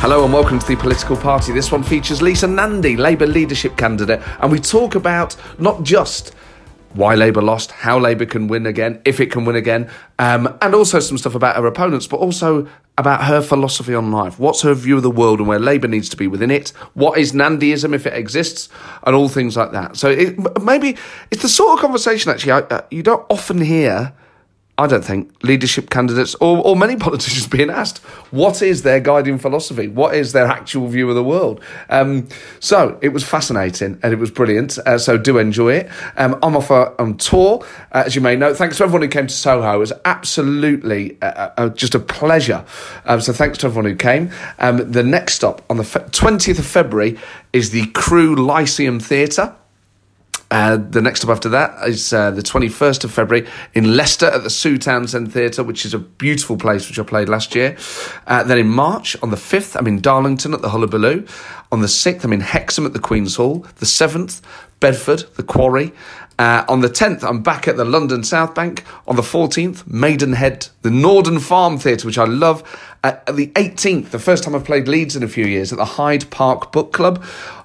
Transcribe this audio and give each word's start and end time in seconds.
Hello 0.00 0.24
and 0.24 0.32
welcome 0.32 0.58
to 0.58 0.66
the 0.66 0.76
political 0.76 1.14
party. 1.14 1.52
This 1.52 1.70
one 1.70 1.82
features 1.82 2.22
Lisa 2.22 2.46
Nandy, 2.46 2.96
Labour 2.96 3.26
leadership 3.26 3.76
candidate, 3.76 4.22
and 4.40 4.50
we 4.50 4.58
talk 4.58 4.94
about 4.94 5.36
not 5.58 5.82
just 5.82 6.34
why 6.94 7.14
Labour 7.14 7.42
lost, 7.42 7.70
how 7.70 7.98
Labour 7.98 8.24
can 8.24 8.48
win 8.48 8.64
again, 8.64 9.02
if 9.04 9.20
it 9.20 9.30
can 9.30 9.44
win 9.44 9.56
again, 9.56 9.90
um, 10.18 10.56
and 10.62 10.74
also 10.74 11.00
some 11.00 11.18
stuff 11.18 11.34
about 11.34 11.56
her 11.56 11.66
opponents, 11.66 12.06
but 12.06 12.16
also 12.16 12.66
about 12.96 13.24
her 13.24 13.42
philosophy 13.42 13.94
on 13.94 14.10
life. 14.10 14.38
What's 14.38 14.62
her 14.62 14.72
view 14.72 14.96
of 14.96 15.02
the 15.02 15.10
world 15.10 15.38
and 15.38 15.46
where 15.46 15.58
Labour 15.58 15.86
needs 15.88 16.08
to 16.08 16.16
be 16.16 16.26
within 16.26 16.50
it? 16.50 16.70
What 16.94 17.18
is 17.18 17.32
Nandyism 17.32 17.94
if 17.94 18.06
it 18.06 18.14
exists? 18.14 18.70
And 19.02 19.14
all 19.14 19.28
things 19.28 19.54
like 19.54 19.72
that. 19.72 19.98
So 19.98 20.08
it, 20.08 20.62
maybe 20.62 20.96
it's 21.30 21.42
the 21.42 21.48
sort 21.50 21.74
of 21.74 21.80
conversation 21.80 22.30
actually 22.30 22.52
I, 22.52 22.60
uh, 22.60 22.80
you 22.90 23.02
don't 23.02 23.26
often 23.28 23.60
hear 23.60 24.14
I 24.80 24.86
don't 24.86 25.04
think 25.04 25.30
leadership 25.42 25.90
candidates 25.90 26.34
or, 26.36 26.56
or 26.66 26.74
many 26.74 26.96
politicians 27.06 27.46
being 27.46 27.68
asked 27.68 27.98
what 28.30 28.62
is 28.62 28.82
their 28.82 28.98
guiding 28.98 29.38
philosophy, 29.38 29.88
what 29.88 30.14
is 30.14 30.32
their 30.32 30.46
actual 30.46 30.88
view 30.88 31.06
of 31.10 31.14
the 31.14 31.22
world. 31.22 31.62
Um, 31.90 32.28
so 32.60 32.98
it 33.02 33.10
was 33.10 33.22
fascinating 33.22 34.00
and 34.02 34.10
it 34.10 34.18
was 34.18 34.30
brilliant. 34.30 34.78
Uh, 34.78 34.96
so 34.96 35.18
do 35.18 35.36
enjoy 35.36 35.74
it. 35.74 35.90
Um, 36.16 36.38
I'm 36.42 36.56
off 36.56 36.70
uh, 36.70 36.92
on 36.98 37.18
tour, 37.18 37.62
uh, 37.92 38.04
as 38.06 38.14
you 38.14 38.22
may 38.22 38.36
know. 38.36 38.54
Thanks 38.54 38.78
to 38.78 38.84
everyone 38.84 39.02
who 39.02 39.08
came 39.08 39.26
to 39.26 39.34
Soho. 39.34 39.74
It 39.74 39.78
was 39.78 39.92
absolutely 40.06 41.18
uh, 41.20 41.50
uh, 41.58 41.68
just 41.68 41.94
a 41.94 41.98
pleasure. 41.98 42.64
Um, 43.04 43.20
so 43.20 43.34
thanks 43.34 43.58
to 43.58 43.66
everyone 43.66 43.90
who 43.90 43.96
came. 43.96 44.30
Um, 44.58 44.90
the 44.90 45.02
next 45.02 45.34
stop 45.34 45.62
on 45.68 45.76
the 45.76 45.82
20th 45.82 46.58
of 46.58 46.64
February 46.64 47.18
is 47.52 47.68
the 47.68 47.84
Crewe 47.88 48.34
Lyceum 48.34 48.98
Theatre. 48.98 49.54
Uh, 50.50 50.76
the 50.76 51.00
next 51.00 51.22
up 51.22 51.30
after 51.30 51.48
that 51.48 51.88
is 51.88 52.12
uh, 52.12 52.30
the 52.32 52.42
21st 52.42 53.04
of 53.04 53.12
February 53.12 53.48
in 53.72 53.96
Leicester 53.96 54.26
at 54.26 54.42
the 54.42 54.50
Sue 54.50 54.78
Townsend 54.78 55.32
Theatre, 55.32 55.62
which 55.62 55.84
is 55.84 55.94
a 55.94 55.98
beautiful 55.98 56.56
place 56.56 56.88
which 56.88 56.98
I 56.98 57.04
played 57.04 57.28
last 57.28 57.54
year. 57.54 57.76
Uh, 58.26 58.42
then 58.42 58.58
in 58.58 58.68
March, 58.68 59.16
on 59.22 59.30
the 59.30 59.36
5th, 59.36 59.76
I'm 59.76 59.86
in 59.86 60.00
Darlington 60.00 60.52
at 60.52 60.60
the 60.60 60.70
Hullabaloo. 60.70 61.24
On 61.70 61.80
the 61.80 61.86
6th, 61.86 62.24
I'm 62.24 62.32
in 62.32 62.40
Hexham 62.40 62.84
at 62.84 62.94
the 62.94 62.98
Queen's 62.98 63.36
Hall. 63.36 63.60
The 63.76 63.86
7th, 63.86 64.40
Bedford, 64.80 65.24
the 65.36 65.44
Quarry. 65.44 65.92
Uh, 66.40 66.64
on 66.68 66.80
the 66.80 66.88
10th, 66.88 67.22
I'm 67.22 67.42
back 67.42 67.68
at 67.68 67.76
the 67.76 67.84
London 67.84 68.24
South 68.24 68.54
Bank. 68.54 68.82
On 69.06 69.14
the 69.14 69.22
14th, 69.22 69.86
Maidenhead, 69.86 70.68
the 70.82 70.90
Norden 70.90 71.38
Farm 71.38 71.78
Theatre, 71.78 72.06
which 72.06 72.18
I 72.18 72.24
love. 72.24 72.62
Uh, 73.04 73.12
at 73.26 73.36
the 73.36 73.48
18th, 73.48 74.08
the 74.08 74.18
first 74.18 74.44
time 74.44 74.54
I've 74.54 74.64
played 74.64 74.88
Leeds 74.88 75.14
in 75.14 75.22
a 75.22 75.28
few 75.28 75.44
years, 75.44 75.70
at 75.70 75.78
the 75.78 75.84
Hyde 75.84 76.30
Park 76.30 76.72
Book 76.72 76.92
Club. 76.92 77.22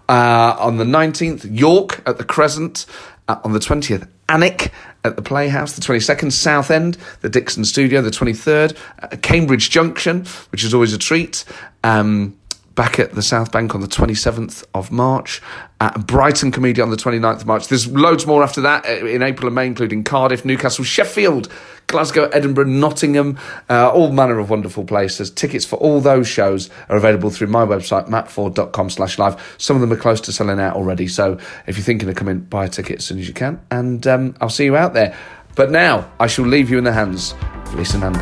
Uh, 0.08 0.56
on 0.60 0.78
the 0.78 0.84
19th, 0.84 1.48
York 1.58 2.02
at 2.06 2.18
the 2.18 2.24
Crescent. 2.24 2.86
Uh, 3.28 3.40
on 3.44 3.54
the 3.54 3.60
20th, 3.60 4.08
Alnwick 4.30 4.72
at 5.04 5.16
the 5.16 5.22
Playhouse. 5.24 5.74
The 5.74 5.82
22nd, 5.82 6.32
Southend, 6.32 6.98
the 7.22 7.30
Dixon 7.30 7.66
Studio. 7.66 8.02
The 8.02 8.12
23rd, 8.12 8.78
uh, 9.02 9.18
Cambridge 9.24 9.72
Junction, 9.72 10.26
which 10.52 10.64
is 10.64 10.76
always 10.76 10.94
a 10.94 11.00
treat. 11.00 11.44
Um, 11.84 12.38
back 12.76 13.00
at 13.00 13.14
the 13.14 13.24
South 13.24 13.52
Bank 13.52 13.74
on 13.74 13.82
the 13.82 13.88
27th 13.88 14.64
of 14.74 14.92
March, 14.92 15.42
at 15.82 16.06
Brighton 16.06 16.52
Comedy 16.52 16.82
on 16.82 16.92
the 16.92 16.98
29th 16.98 17.42
of 17.42 17.46
March. 17.48 17.68
There's 17.68 17.88
loads 17.88 18.28
more 18.28 18.44
after 18.44 18.62
that 18.62 18.86
uh, 18.86 19.06
in 19.06 19.24
April 19.24 19.48
and 19.48 19.56
May, 19.56 19.66
including 19.66 20.04
Cardiff, 20.04 20.46
Newcastle, 20.46 20.84
Sheffield, 20.84 21.52
Glasgow, 21.88 22.26
Edinburgh, 22.30 22.66
Nottingham, 22.66 23.38
uh, 23.70 23.92
all 23.92 24.12
manner 24.12 24.40
of 24.40 24.50
wonderful 24.50 24.84
places. 24.84 25.30
Tickets 25.30 25.66
for 25.66 25.78
all 25.78 26.02
those 26.02 26.28
shows 26.28 26.70
are 26.90 26.98
available 26.98 27.30
through 27.30 27.48
my 27.48 27.66
website, 27.66 28.08
mattforde.com 28.08 28.90
slash 28.90 29.20
live. 29.20 29.56
Some 29.58 29.78
of 29.78 29.82
them 29.82 29.94
are 29.94 30.02
close 30.02 30.20
to 30.22 30.32
selling 30.32 30.60
out 30.60 30.76
already, 30.76 31.08
so 31.08 31.38
if 31.68 31.78
you're 31.78 31.86
thinking 31.86 32.10
of 32.10 32.16
coming, 32.16 32.40
buy 32.40 32.66
a 32.66 32.70
ticket 32.70 32.98
as 32.98 33.06
soon 33.06 33.20
as 33.20 33.28
you 33.28 33.34
can, 33.34 33.62
and 33.72 34.06
um, 34.08 34.36
I'll 34.42 34.50
see 34.50 34.66
you 34.66 34.76
out 34.76 34.94
there. 34.94 35.16
But 35.56 35.72
now, 35.72 36.12
I 36.20 36.28
shall 36.28 36.46
leave 36.46 36.70
you 36.70 36.78
in 36.78 36.84
the 36.84 36.94
hands 36.94 37.34
of 37.66 37.76
Lisa 37.76 37.98
Nandy. 37.98 38.20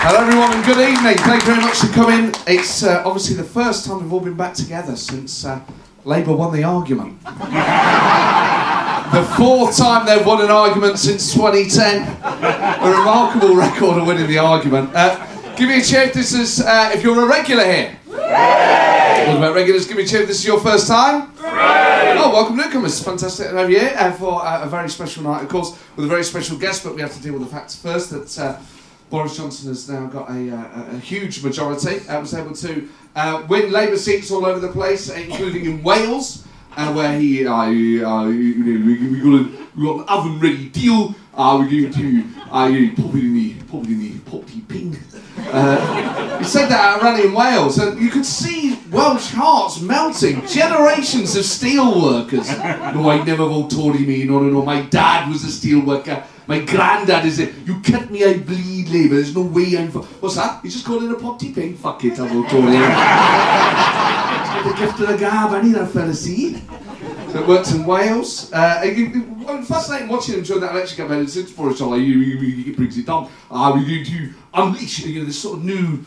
Hello, 0.00 0.20
everyone, 0.26 0.52
and 0.54 0.64
good 0.64 0.78
evening. 0.78 1.18
Thank 1.18 1.42
you 1.42 1.54
very 1.54 1.60
much 1.60 1.80
for 1.80 1.88
coming. 1.88 2.32
It's 2.46 2.82
uh, 2.82 3.02
obviously 3.04 3.36
the 3.36 3.44
first 3.44 3.84
time 3.84 4.00
we've 4.00 4.12
all 4.12 4.20
been 4.20 4.36
back 4.36 4.54
together 4.54 4.96
since 4.96 5.44
uh, 5.44 5.60
Labour 6.04 6.34
won 6.34 6.54
the 6.54 6.64
argument. 6.64 7.20
the 9.12 9.22
fourth 9.36 9.76
time 9.76 10.06
they've 10.06 10.24
won 10.24 10.42
an 10.42 10.50
argument 10.50 10.98
since 10.98 11.32
2010. 11.34 12.02
A 12.22 12.90
remarkable 12.90 13.54
record 13.54 13.98
of 13.98 14.06
winning 14.06 14.26
the 14.26 14.38
argument. 14.38 14.90
Uh, 14.94 15.54
give 15.56 15.68
me 15.68 15.78
a 15.78 15.82
cheer 15.82 16.02
if 16.02 16.12
this 16.12 16.32
is 16.32 16.60
uh, 16.60 16.90
if 16.92 17.02
you're 17.02 17.22
a 17.24 17.28
regular 17.28 17.64
here. 17.64 17.98
What 18.06 19.36
about 19.36 19.54
regulars? 19.54 19.86
Give 19.86 19.96
me 19.96 20.04
a 20.04 20.06
cheer 20.06 20.22
if 20.22 20.28
this 20.28 20.38
is 20.38 20.46
your 20.46 20.60
first 20.60 20.88
time. 20.88 21.32
Oh, 21.40 22.30
welcome 22.32 22.56
newcomers. 22.56 23.02
Fantastic 23.02 23.50
to 23.50 23.56
have 23.56 23.70
you 23.70 23.78
here 23.78 23.94
uh, 23.96 24.12
for 24.12 24.44
uh, 24.44 24.62
a 24.62 24.68
very 24.68 24.88
special 24.88 25.22
night, 25.22 25.42
of 25.42 25.48
course, 25.48 25.78
with 25.96 26.04
a 26.04 26.08
very 26.08 26.24
special 26.24 26.58
guest, 26.58 26.84
but 26.84 26.94
we 26.94 27.00
have 27.00 27.14
to 27.14 27.22
deal 27.22 27.34
with 27.34 27.42
the 27.42 27.48
facts 27.48 27.76
first 27.76 28.10
that 28.10 28.58
Boris 29.10 29.36
Johnson 29.36 29.68
has 29.68 29.88
now 29.88 30.06
got 30.06 30.30
a, 30.30 30.50
uh, 30.50 30.96
a 30.96 30.98
huge 30.98 31.42
majority. 31.42 32.06
Uh, 32.08 32.20
was 32.20 32.34
able 32.34 32.54
to 32.54 32.88
uh, 33.16 33.44
win 33.48 33.72
Labour 33.72 33.96
seats 33.96 34.30
all 34.30 34.44
over 34.44 34.60
the 34.60 34.68
place, 34.68 35.08
including 35.08 35.64
in 35.64 35.82
Wales, 35.82 36.44
uh, 36.76 36.92
where 36.92 37.18
he, 37.18 37.46
uh, 37.46 37.52
uh 37.54 38.28
you 38.28 38.64
we, 38.64 39.08
we, 39.08 39.20
got 39.20 39.34
a, 39.34 39.66
we 39.76 39.84
got 39.84 39.96
an 40.00 40.04
oven 40.08 40.40
ready 40.40 40.68
deal. 40.68 41.14
Uh, 41.34 41.56
we're 41.58 41.70
going 41.70 41.92
to 41.92 42.24
uh, 42.50 42.68
pop 42.96 43.14
it 43.14 43.20
in 43.20 43.34
the 43.34 43.54
pop 43.68 43.84
it 43.84 43.90
in 43.90 44.00
the 44.00 44.60
ping. 44.68 44.96
Uh, 45.52 46.38
he 46.38 46.44
said 46.44 46.68
that 46.68 46.96
at 46.96 47.02
rally 47.02 47.26
in 47.26 47.32
Wales, 47.32 47.78
and 47.78 48.00
you 48.00 48.10
could 48.10 48.26
see 48.26 48.78
Welsh 48.90 49.30
hearts 49.30 49.80
melting. 49.80 50.46
Generations 50.46 51.36
of 51.36 51.44
steel 51.44 52.02
workers. 52.02 52.48
No, 52.48 53.08
I 53.08 53.22
never 53.24 53.46
voted 53.46 54.00
me. 54.06 54.24
No, 54.24 54.40
no, 54.40 54.50
no. 54.50 54.64
My 54.64 54.82
dad 54.82 55.30
was 55.30 55.44
a 55.44 55.50
steel 55.50 55.80
worker. 55.84 56.24
My 56.46 56.60
granddad 56.60 57.24
is 57.26 57.38
it. 57.38 57.54
You 57.66 57.80
cut 57.82 58.10
me, 58.10 58.24
I 58.24 58.38
bleed, 58.38 58.88
Labour. 58.88 59.16
There's 59.16 59.34
no 59.34 59.42
way 59.42 59.76
I'm. 59.76 59.90
What's 59.90 60.36
that? 60.36 60.62
He's 60.62 60.74
just 60.74 60.86
calling 60.86 61.10
it 61.10 61.12
a 61.12 61.20
potty 61.20 61.52
ping. 61.52 61.76
Fuck 61.76 62.04
it, 62.04 62.18
I'll 62.18 62.26
vote 62.26 62.50
him. 62.50 64.04
The 64.68 64.74
gift 64.74 65.00
of 65.00 65.08
the 65.08 65.16
gab, 65.16 65.52
I 65.52 65.62
need 65.62 65.74
that 65.74 65.90
fella, 65.90 66.14
see? 66.14 66.62
So 67.32 67.42
it 67.42 67.46
works 67.46 67.72
in 67.72 67.84
Wales. 67.84 68.52
Uh, 68.52 68.80
it, 68.84 69.64
fascinating 69.64 70.08
watching 70.08 70.36
him 70.36 70.42
during 70.42 70.62
that 70.62 70.72
election 70.72 70.96
campaign. 70.96 71.26
Since 71.26 71.52
Boris 71.52 71.78
Johnson, 71.78 72.02
he, 72.02 72.72
brings 72.72 72.98
it 72.98 73.06
down. 73.06 73.30
Are 73.50 73.74
we 73.74 73.84
going 73.84 74.04
to 74.04 74.34
unleash 74.54 75.00
you 75.00 75.20
know, 75.20 75.26
this 75.26 75.38
sort 75.38 75.58
of 75.58 75.64
new. 75.64 76.04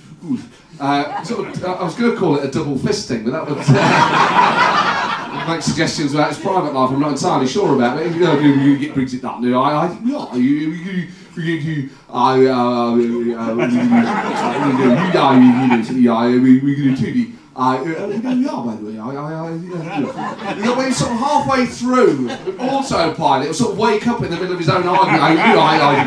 Uh, 0.80 1.24
sort 1.24 1.48
of, 1.48 1.66
I 1.66 1.84
was 1.84 1.96
going 1.96 2.12
to 2.12 2.18
call 2.18 2.38
it 2.38 2.46
a 2.46 2.52
double 2.52 2.76
fisting, 2.76 3.24
but 3.24 3.32
that 3.32 3.48
would. 3.48 3.58
Uh, 3.68 5.02
make 5.48 5.62
suggestions 5.62 6.14
about 6.14 6.30
his 6.30 6.40
private 6.40 6.74
life. 6.74 6.92
I'm 6.92 7.00
not 7.00 7.12
entirely 7.12 7.48
sure 7.48 7.76
about 7.76 8.02
it. 8.02 8.12
You 8.14 8.20
know, 8.20 8.38
you, 8.40 8.54
you 8.54 8.78
get 8.78 8.94
brings 8.94 9.14
it 9.14 9.24
up. 9.24 9.40
You 9.42 9.52
know, 9.52 9.64
I, 9.64 9.86
I 9.86 9.88
think 9.88 10.04
we 10.06 10.14
are. 10.14 10.38
You, 10.38 10.42
you, 10.42 10.70
you, 10.70 11.08
you, 11.38 11.54
you, 11.54 11.90
I, 12.10 12.46
uh, 12.46 12.96
you, 12.96 13.38
uh, 13.38 13.56
we, 13.56 13.64
we, 16.40 16.60
we, 16.60 16.92
we, 16.92 17.34
I, 17.54 17.82
we 17.82 18.48
are, 18.48 18.66
by 18.66 18.76
the 18.76 18.86
way. 18.86 18.98
I, 18.98 19.10
I, 19.10 19.34
I, 19.34 19.52
you 20.56 20.64
know, 20.64 20.76
when 20.78 20.88
he's 20.88 20.98
sort 20.98 21.12
of 21.12 21.18
halfway 21.18 21.66
through 21.66 22.30
autopilot, 22.60 23.46
he'll 23.46 23.54
sort 23.54 23.74
of 23.74 23.78
wake 23.78 24.08
up 24.08 24.24
in 24.24 24.32
the 24.32 24.38
middle 24.38 24.54
of 24.54 24.60
his 24.60 24.70
own 24.70 24.88
argument. 24.88 25.22
I, 25.22 25.36
I, 25.36 25.56
I, 25.56 25.78
I, 25.78 26.02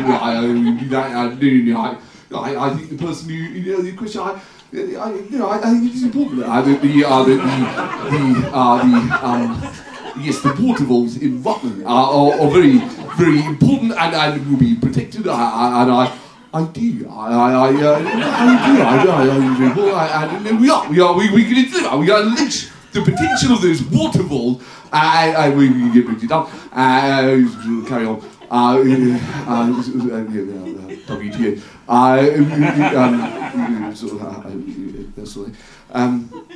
I, 1.75 1.97
I, 2.33 2.67
I 2.67 2.75
think 2.75 2.89
the 2.89 2.97
person 2.97 3.29
who, 3.29 3.35
you 3.35 3.73
know, 3.73 3.81
the 3.83 3.95
question, 3.95 4.21
I, 4.21 4.41
I, 4.73 5.13
you 5.13 5.37
know, 5.37 5.47
I, 5.47 5.57
I 5.59 5.69
think 5.71 5.91
it 5.91 5.95
is 5.95 6.03
important. 6.03 6.43
Uh, 6.43 6.61
the, 6.61 6.75
the, 6.77 7.05
uh, 7.05 7.23
the, 7.23 7.35
the, 7.35 7.41
the, 7.41 8.49
uh, 8.51 8.77
the 8.77 9.25
um, 9.25 9.73
yes, 10.19 10.41
the 10.41 10.49
portables 10.49 11.21
in 11.21 11.43
Rutland 11.43 11.83
are, 11.85 11.87
are, 11.87 12.41
are, 12.41 12.51
very, 12.51 12.79
very 13.17 13.45
important 13.45 13.91
and, 13.93 14.15
and 14.15 14.49
will 14.49 14.57
be 14.57 14.75
protected. 14.75 15.27
I, 15.27 15.83
and 15.83 15.91
I, 15.91 16.17
I 16.55 16.63
do. 16.67 17.05
I, 17.09 17.33
I, 17.33 17.51
I, 17.51 17.83
uh, 17.83 17.99
I 17.99 19.03
do. 19.03 19.11
I 19.11 19.73
do. 19.75 19.91
I, 19.91 20.07
I, 20.07 20.23
I, 20.23 20.51
we 20.53 20.69
are. 20.69 20.89
We 20.89 21.01
are. 21.01 21.13
We, 21.13 21.29
we 21.29 21.43
can 21.43 21.55
do 21.55 21.85
it. 21.85 21.99
We 21.99 22.09
are 22.09 22.21
unleash 22.21 22.69
the 22.93 23.01
potential 23.01 23.51
of 23.55 23.61
those 23.61 23.83
waterfalls. 23.83 24.63
I, 24.89 25.33
I, 25.33 25.49
we, 25.49 25.69
we 25.69 25.91
get 25.91 26.23
it 26.23 26.29
done. 26.29 26.47
Uh, 26.71 27.43
carry 27.89 28.05
on. 28.05 28.23
Uh, 28.49 28.55
uh, 28.55 28.77
uh, 29.51 29.67
WTA. 31.11 31.61
Uh, 31.89 32.19
um, 32.97 33.95
sort 33.95 34.13
of, 34.13 34.21
uh, 34.23 35.43
uh, 35.43 35.99
um, 35.99 36.47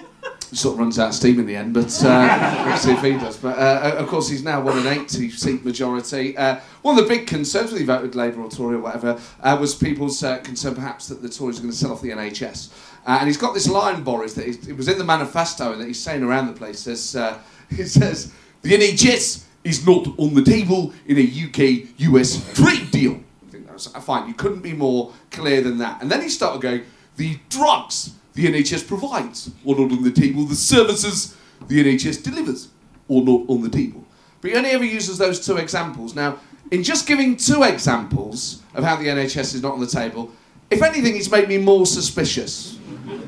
sort 0.57 0.73
of 0.73 0.79
runs 0.79 0.97
out 0.97 1.09
of 1.09 1.15
steam 1.15 1.39
in 1.39 1.45
the 1.45 1.55
end, 1.55 1.73
but 1.73 2.03
uh, 2.03 2.63
we'll 2.67 2.77
see 2.77 2.91
if 2.91 3.01
he 3.01 3.11
does. 3.11 3.37
But 3.37 3.57
uh, 3.57 3.95
of 3.97 4.07
course, 4.07 4.29
he's 4.29 4.43
now 4.43 4.61
won 4.61 4.77
an 4.79 4.87
80 4.87 5.29
seat 5.29 5.63
majority. 5.63 6.35
Uh, 6.35 6.59
one 6.81 6.97
of 6.97 7.03
the 7.03 7.09
big 7.09 7.27
concerns, 7.27 7.71
whether 7.71 7.79
he 7.79 7.85
voted 7.85 8.15
Labour 8.15 8.41
or 8.41 8.49
Tory 8.49 8.75
or 8.75 8.79
whatever, 8.79 9.19
uh, 9.41 9.57
was 9.59 9.75
people's 9.75 10.23
uh, 10.23 10.37
concern 10.39 10.75
perhaps 10.75 11.07
that 11.07 11.21
the 11.21 11.29
Tories 11.29 11.59
are 11.59 11.61
going 11.61 11.71
to 11.71 11.77
sell 11.77 11.91
off 11.91 12.01
the 12.01 12.09
NHS. 12.09 12.71
Uh, 13.05 13.17
and 13.19 13.27
he's 13.27 13.37
got 13.37 13.53
this 13.53 13.67
line, 13.67 14.03
Boris, 14.03 14.33
that 14.33 14.47
it 14.47 14.75
was 14.75 14.87
in 14.87 14.97
the 14.97 15.03
manifesto 15.03 15.71
and 15.71 15.81
that 15.81 15.87
he's 15.87 16.01
saying 16.01 16.23
around 16.23 16.47
the 16.47 16.53
place. 16.53 16.79
Says, 16.79 17.15
he 17.69 17.83
says, 17.83 18.33
the 18.61 18.71
NHS 18.71 19.45
is 19.63 19.85
not 19.85 20.07
on 20.17 20.33
the 20.33 20.43
table 20.43 20.93
in 21.05 21.17
a 21.17 21.21
UK 21.21 21.89
US 21.97 22.53
trade 22.53 22.91
deal. 22.91 23.19
I 23.47 23.51
think 23.51 23.67
that's 23.67 23.87
fine. 23.87 24.27
You 24.27 24.33
couldn't 24.33 24.61
be 24.61 24.73
more 24.73 25.13
clear 25.31 25.61
than 25.61 25.77
that. 25.77 26.01
And 26.01 26.11
then 26.11 26.21
he 26.21 26.29
started 26.29 26.61
going, 26.61 26.83
the 27.17 27.37
drugs 27.49 28.13
the 28.33 28.45
NHS 28.45 28.87
provides 28.87 29.51
or 29.65 29.75
not 29.75 29.91
on 29.91 30.03
the 30.03 30.11
table, 30.11 30.45
the 30.45 30.55
services 30.55 31.35
the 31.67 31.83
NHS 31.83 32.23
delivers 32.23 32.69
or 33.07 33.21
not 33.21 33.49
on 33.49 33.61
the 33.61 33.69
table. 33.69 34.05
But 34.41 34.51
he 34.51 34.57
only 34.57 34.69
ever 34.69 34.85
uses 34.85 35.17
those 35.17 35.45
two 35.45 35.57
examples. 35.57 36.15
Now, 36.15 36.39
in 36.71 36.83
just 36.83 37.07
giving 37.07 37.35
two 37.35 37.63
examples 37.63 38.61
of 38.73 38.83
how 38.83 38.95
the 38.95 39.07
NHS 39.07 39.55
is 39.55 39.61
not 39.61 39.73
on 39.73 39.79
the 39.79 39.87
table, 39.87 40.31
if 40.69 40.81
anything, 40.81 41.15
he's 41.15 41.31
made 41.31 41.49
me 41.49 41.57
more 41.57 41.85
suspicious. 41.85 42.77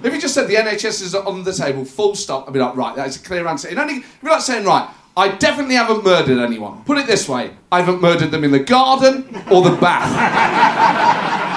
If 0.04 0.14
he 0.14 0.20
just 0.20 0.34
said 0.34 0.48
the 0.48 0.56
NHS 0.56 1.02
is 1.02 1.16
on 1.16 1.44
the 1.44 1.54
table, 1.54 1.84
full 1.86 2.16
stop, 2.16 2.48
I'd 2.48 2.54
be 2.54 2.60
like, 2.60 2.76
right, 2.76 2.96
that 2.96 3.08
is 3.08 3.18
a 3.18 3.20
clear 3.20 3.48
answer. 3.48 3.68
It 3.68 3.78
only, 3.78 3.98
it'd 3.98 4.22
be 4.24 4.30
like 4.30 4.42
saying, 4.42 4.66
right, 4.66 4.90
I 5.18 5.30
definitely 5.30 5.76
haven't 5.76 6.04
murdered 6.04 6.40
anyone. 6.40 6.84
Put 6.84 6.98
it 6.98 7.08
this 7.08 7.28
way 7.28 7.52
I 7.72 7.82
haven't 7.82 8.02
murdered 8.02 8.32
them 8.32 8.44
in 8.44 8.52
the 8.52 8.60
garden 8.60 9.44
or 9.52 9.62
the 9.62 9.76
bath. 9.76 11.48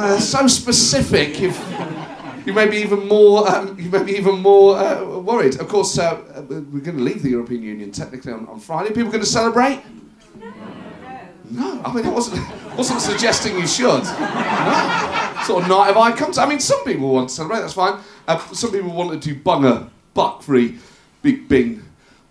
uh, 0.00 0.18
so 0.18 0.46
specific. 0.46 1.40
If 1.40 1.58
you 2.46 2.52
may 2.52 2.68
be 2.68 2.78
even 2.78 3.06
more, 3.06 3.48
um, 3.48 3.78
you 3.78 3.90
may 3.90 4.02
be 4.02 4.12
even 4.12 4.40
more 4.40 4.76
uh, 4.78 5.18
worried. 5.18 5.60
Of 5.60 5.68
course, 5.68 5.98
uh, 5.98 6.20
we're 6.48 6.80
going 6.80 6.96
to 6.96 7.02
leave 7.02 7.22
the 7.22 7.30
European 7.30 7.62
Union 7.62 7.92
technically 7.92 8.32
on, 8.32 8.46
on 8.48 8.60
Friday. 8.60 8.88
People 8.88 9.10
going 9.10 9.22
to 9.22 9.26
celebrate? 9.26 9.82
No, 10.38 10.52
No, 11.50 11.82
I 11.84 11.92
mean, 11.92 12.06
I 12.06 12.10
wasn't, 12.10 12.42
wasn't 12.76 13.00
suggesting 13.00 13.56
you 13.56 13.66
should. 13.66 14.04
No. 14.04 15.42
Sort 15.44 15.62
of 15.62 15.68
night 15.68 15.90
of 15.90 15.96
icons. 15.96 16.38
I 16.38 16.46
mean, 16.46 16.60
some 16.60 16.82
people 16.84 17.10
want 17.10 17.28
to 17.28 17.34
celebrate, 17.34 17.60
that's 17.60 17.74
fine. 17.74 18.00
Uh, 18.26 18.38
some 18.52 18.72
people 18.72 18.90
wanted 18.90 19.22
to 19.22 19.34
bung 19.34 19.64
a 19.64 19.90
buck 20.14 20.42
free 20.42 20.78
big 21.22 21.48
bing. 21.48 21.82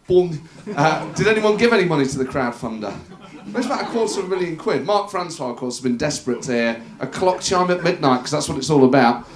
Bong. 0.08 0.40
Uh, 0.76 1.12
did 1.14 1.28
anyone 1.28 1.58
give 1.58 1.72
any 1.74 1.86
money 1.86 2.06
to 2.06 2.18
the 2.18 2.26
crowdfunder? 2.26 2.98
It's 3.48 3.66
about 3.66 3.84
a 3.84 3.86
quarter 3.88 4.20
of 4.20 4.26
a 4.26 4.30
million 4.30 4.58
quid. 4.58 4.86
Mark 4.86 5.10
Francois, 5.10 5.52
of 5.52 5.58
course, 5.58 5.78
has 5.78 5.84
been 5.84 5.98
desperate 5.98 6.42
to 6.44 6.52
hear 6.52 6.82
a 7.00 7.08
clock 7.08 7.42
chime 7.42 7.72
at 7.72 7.84
midnight 7.84 8.18
because 8.18 8.32
that's 8.32 8.50
what 8.50 8.58
it's 8.58 8.70
all 8.70 8.86
about. 8.86 9.28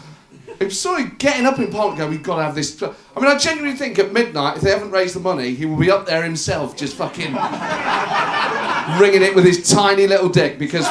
If 0.59 0.73
sorry, 0.73 1.05
getting 1.17 1.45
up 1.45 1.57
in 1.59 1.71
Parliament 1.71 1.97
going, 1.97 2.11
we've 2.11 2.23
got 2.23 2.37
to 2.37 2.43
have 2.43 2.55
this. 2.55 2.81
I 2.81 2.87
mean, 3.19 3.25
I 3.25 3.37
genuinely 3.37 3.75
think 3.75 3.97
at 3.99 4.13
midnight, 4.13 4.57
if 4.57 4.63
they 4.63 4.69
haven't 4.69 4.91
raised 4.91 5.15
the 5.15 5.19
money, 5.19 5.55
he 5.55 5.65
will 5.65 5.77
be 5.77 5.89
up 5.89 6.05
there 6.05 6.23
himself, 6.23 6.77
just 6.77 6.95
fucking 6.95 7.33
ringing 8.99 9.23
it 9.23 9.33
with 9.35 9.45
his 9.45 9.69
tiny 9.69 10.05
little 10.07 10.29
dick 10.29 10.59
because 10.59 10.87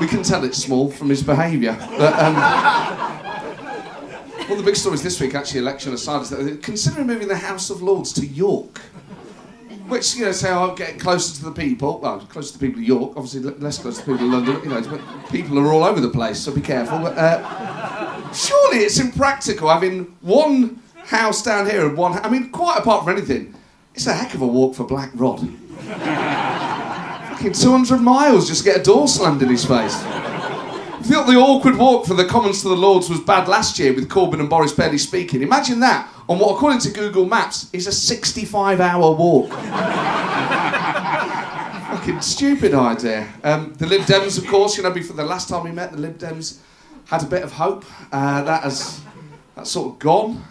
we 0.00 0.06
can 0.06 0.22
tell 0.22 0.44
it's 0.44 0.58
small 0.58 0.90
from 0.90 1.08
his 1.08 1.22
behaviour. 1.22 1.76
But 1.98 2.18
um, 2.18 2.34
one 4.44 4.52
of 4.52 4.58
the 4.58 4.64
big 4.64 4.76
stories 4.76 5.02
this 5.02 5.20
week, 5.20 5.34
actually, 5.34 5.60
election 5.60 5.92
aside, 5.92 6.22
is 6.22 6.30
that 6.30 6.62
considering 6.62 7.06
moving 7.06 7.28
the 7.28 7.36
House 7.36 7.70
of 7.70 7.82
Lords 7.82 8.12
to 8.14 8.26
York. 8.26 8.80
Which, 9.88 10.16
you 10.16 10.24
know, 10.24 10.32
say, 10.32 10.50
oh, 10.50 10.74
getting 10.74 10.98
closer 10.98 11.36
to 11.36 11.44
the 11.44 11.52
people. 11.52 11.98
Well, 12.00 12.20
closer 12.20 12.52
to 12.52 12.58
the 12.58 12.66
people 12.66 12.80
of 12.80 12.88
York, 12.88 13.12
obviously 13.16 13.40
less 13.40 13.78
close 13.78 13.98
to 13.98 14.04
the 14.04 14.12
people 14.12 14.26
of 14.26 14.32
London. 14.32 14.62
You 14.64 14.70
know, 14.70 14.82
but 14.88 15.30
people 15.30 15.58
are 15.58 15.70
all 15.72 15.84
over 15.84 16.00
the 16.00 16.08
place, 16.08 16.38
so 16.40 16.52
be 16.52 16.62
careful. 16.62 16.98
But 17.00 17.18
uh, 17.18 18.32
surely 18.32 18.78
it's 18.78 18.98
impractical 18.98 19.68
having 19.68 20.16
one 20.22 20.82
house 21.04 21.42
down 21.42 21.68
here 21.68 21.86
and 21.86 21.96
one. 21.96 22.18
I 22.24 22.28
mean, 22.30 22.50
quite 22.50 22.78
apart 22.78 23.04
from 23.04 23.16
anything, 23.16 23.54
it's 23.94 24.06
a 24.06 24.14
heck 24.14 24.34
of 24.34 24.40
a 24.40 24.46
walk 24.46 24.74
for 24.74 24.84
Black 24.84 25.10
Rod. 25.14 25.40
Fucking 27.44 27.52
200 27.52 27.98
miles 27.98 28.48
just 28.48 28.64
to 28.64 28.70
get 28.70 28.80
a 28.80 28.82
door 28.82 29.06
slammed 29.06 29.42
in 29.42 29.48
his 29.48 29.64
face. 29.64 29.94
I 30.02 31.02
feel 31.06 31.24
the 31.24 31.34
awkward 31.34 31.76
walk 31.76 32.06
from 32.06 32.16
the 32.16 32.24
Commons 32.24 32.62
to 32.62 32.68
the 32.68 32.76
Lords 32.76 33.10
was 33.10 33.20
bad 33.20 33.48
last 33.48 33.78
year 33.78 33.92
with 33.92 34.08
Corbyn 34.08 34.40
and 34.40 34.48
Boris 34.48 34.72
barely 34.72 34.96
speaking. 34.96 35.42
Imagine 35.42 35.80
that 35.80 36.08
on 36.28 36.38
what, 36.38 36.54
according 36.54 36.80
to 36.80 36.90
Google 36.90 37.26
Maps, 37.26 37.68
is 37.72 37.86
a 37.86 37.92
65 37.92 38.80
hour 38.80 39.12
walk. 39.12 39.50
Fucking 41.90 42.20
stupid 42.20 42.74
idea. 42.74 43.28
Um, 43.42 43.74
the 43.74 43.86
Lib 43.86 44.02
Dems, 44.02 44.38
of 44.38 44.46
course, 44.46 44.76
you 44.76 44.82
know, 44.82 44.90
before 44.90 45.16
the 45.16 45.24
last 45.24 45.48
time 45.48 45.64
we 45.64 45.70
met, 45.70 45.92
the 45.92 45.98
Lib 45.98 46.18
Dems 46.18 46.58
had 47.06 47.22
a 47.22 47.26
bit 47.26 47.42
of 47.42 47.52
hope. 47.52 47.84
Uh, 48.10 48.42
that 48.42 48.62
has 48.62 49.00
that's 49.54 49.70
sort 49.70 49.92
of 49.92 49.98
gone. 49.98 50.44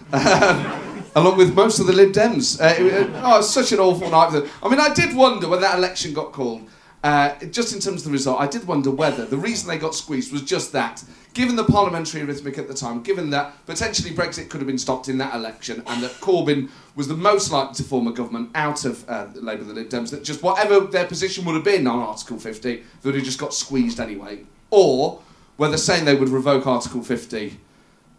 along 1.16 1.38
with 1.38 1.54
most 1.54 1.80
of 1.80 1.86
the 1.86 1.94
Lib 1.94 2.12
Dems. 2.12 2.60
Uh, 2.60 2.74
it, 2.84 3.10
oh, 3.24 3.40
it's 3.40 3.50
such 3.50 3.72
an 3.72 3.80
awful 3.80 4.10
night. 4.10 4.50
I 4.64 4.70
mean, 4.70 4.80
I 4.80 4.94
did 4.94 5.16
wonder 5.16 5.48
when 5.48 5.62
that 5.62 5.78
election 5.78 6.14
got 6.14 6.32
called 6.32 6.68
uh, 7.04 7.36
just 7.52 7.74
in 7.74 7.82
terms 7.82 8.02
of 8.02 8.06
the 8.06 8.12
result, 8.12 8.40
I 8.40 8.48
did 8.48 8.66
wonder 8.66 8.90
whether 8.90 9.26
the 9.26 9.38
reason 9.38 9.68
they 9.68 9.78
got 9.78 9.94
squeezed 9.94 10.32
was 10.32 10.42
just 10.42 10.72
that. 10.72 11.04
Given 11.34 11.56
the 11.56 11.64
parliamentary 11.64 12.22
arithmetic 12.22 12.60
at 12.60 12.68
the 12.68 12.76
time, 12.76 13.02
given 13.02 13.32
that 13.32 13.66
potentially 13.66 14.12
Brexit 14.12 14.50
could 14.50 14.62
have 14.62 14.68
been 14.68 14.78
stopped 14.78 15.10
in 15.10 15.18
that 15.18 15.34
election, 15.34 15.82
and 15.88 16.04
that 16.04 16.12
Corbyn 16.22 16.70
was 16.96 17.08
the 17.08 17.16
most 17.16 17.52
likely 17.52 17.74
to 17.76 17.84
form 17.84 18.08
a 18.08 18.14
government 18.14 18.52
out 18.54 18.86
of 18.86 19.08
uh, 19.10 19.28
Labour, 19.34 19.64
the 19.64 19.74
Lib 19.74 19.90
Dems, 19.90 20.12
that 20.12 20.24
just 20.24 20.44
whatever 20.44 20.82
their 20.82 21.06
position 21.06 21.44
would 21.46 21.56
have 21.56 21.64
been 21.64 21.88
on 21.88 21.98
Article 22.00 22.38
50, 22.38 22.76
they 22.76 22.84
would 23.04 23.16
have 23.16 23.24
just 23.24 23.40
got 23.40 23.52
squeezed 23.52 24.00
anyway. 24.00 24.46
Or 24.70 25.24
whether 25.58 25.78
saying 25.78 26.06
they 26.06 26.14
would 26.14 26.30
revoke 26.30 26.68
Article 26.68 27.02
50 27.02 27.60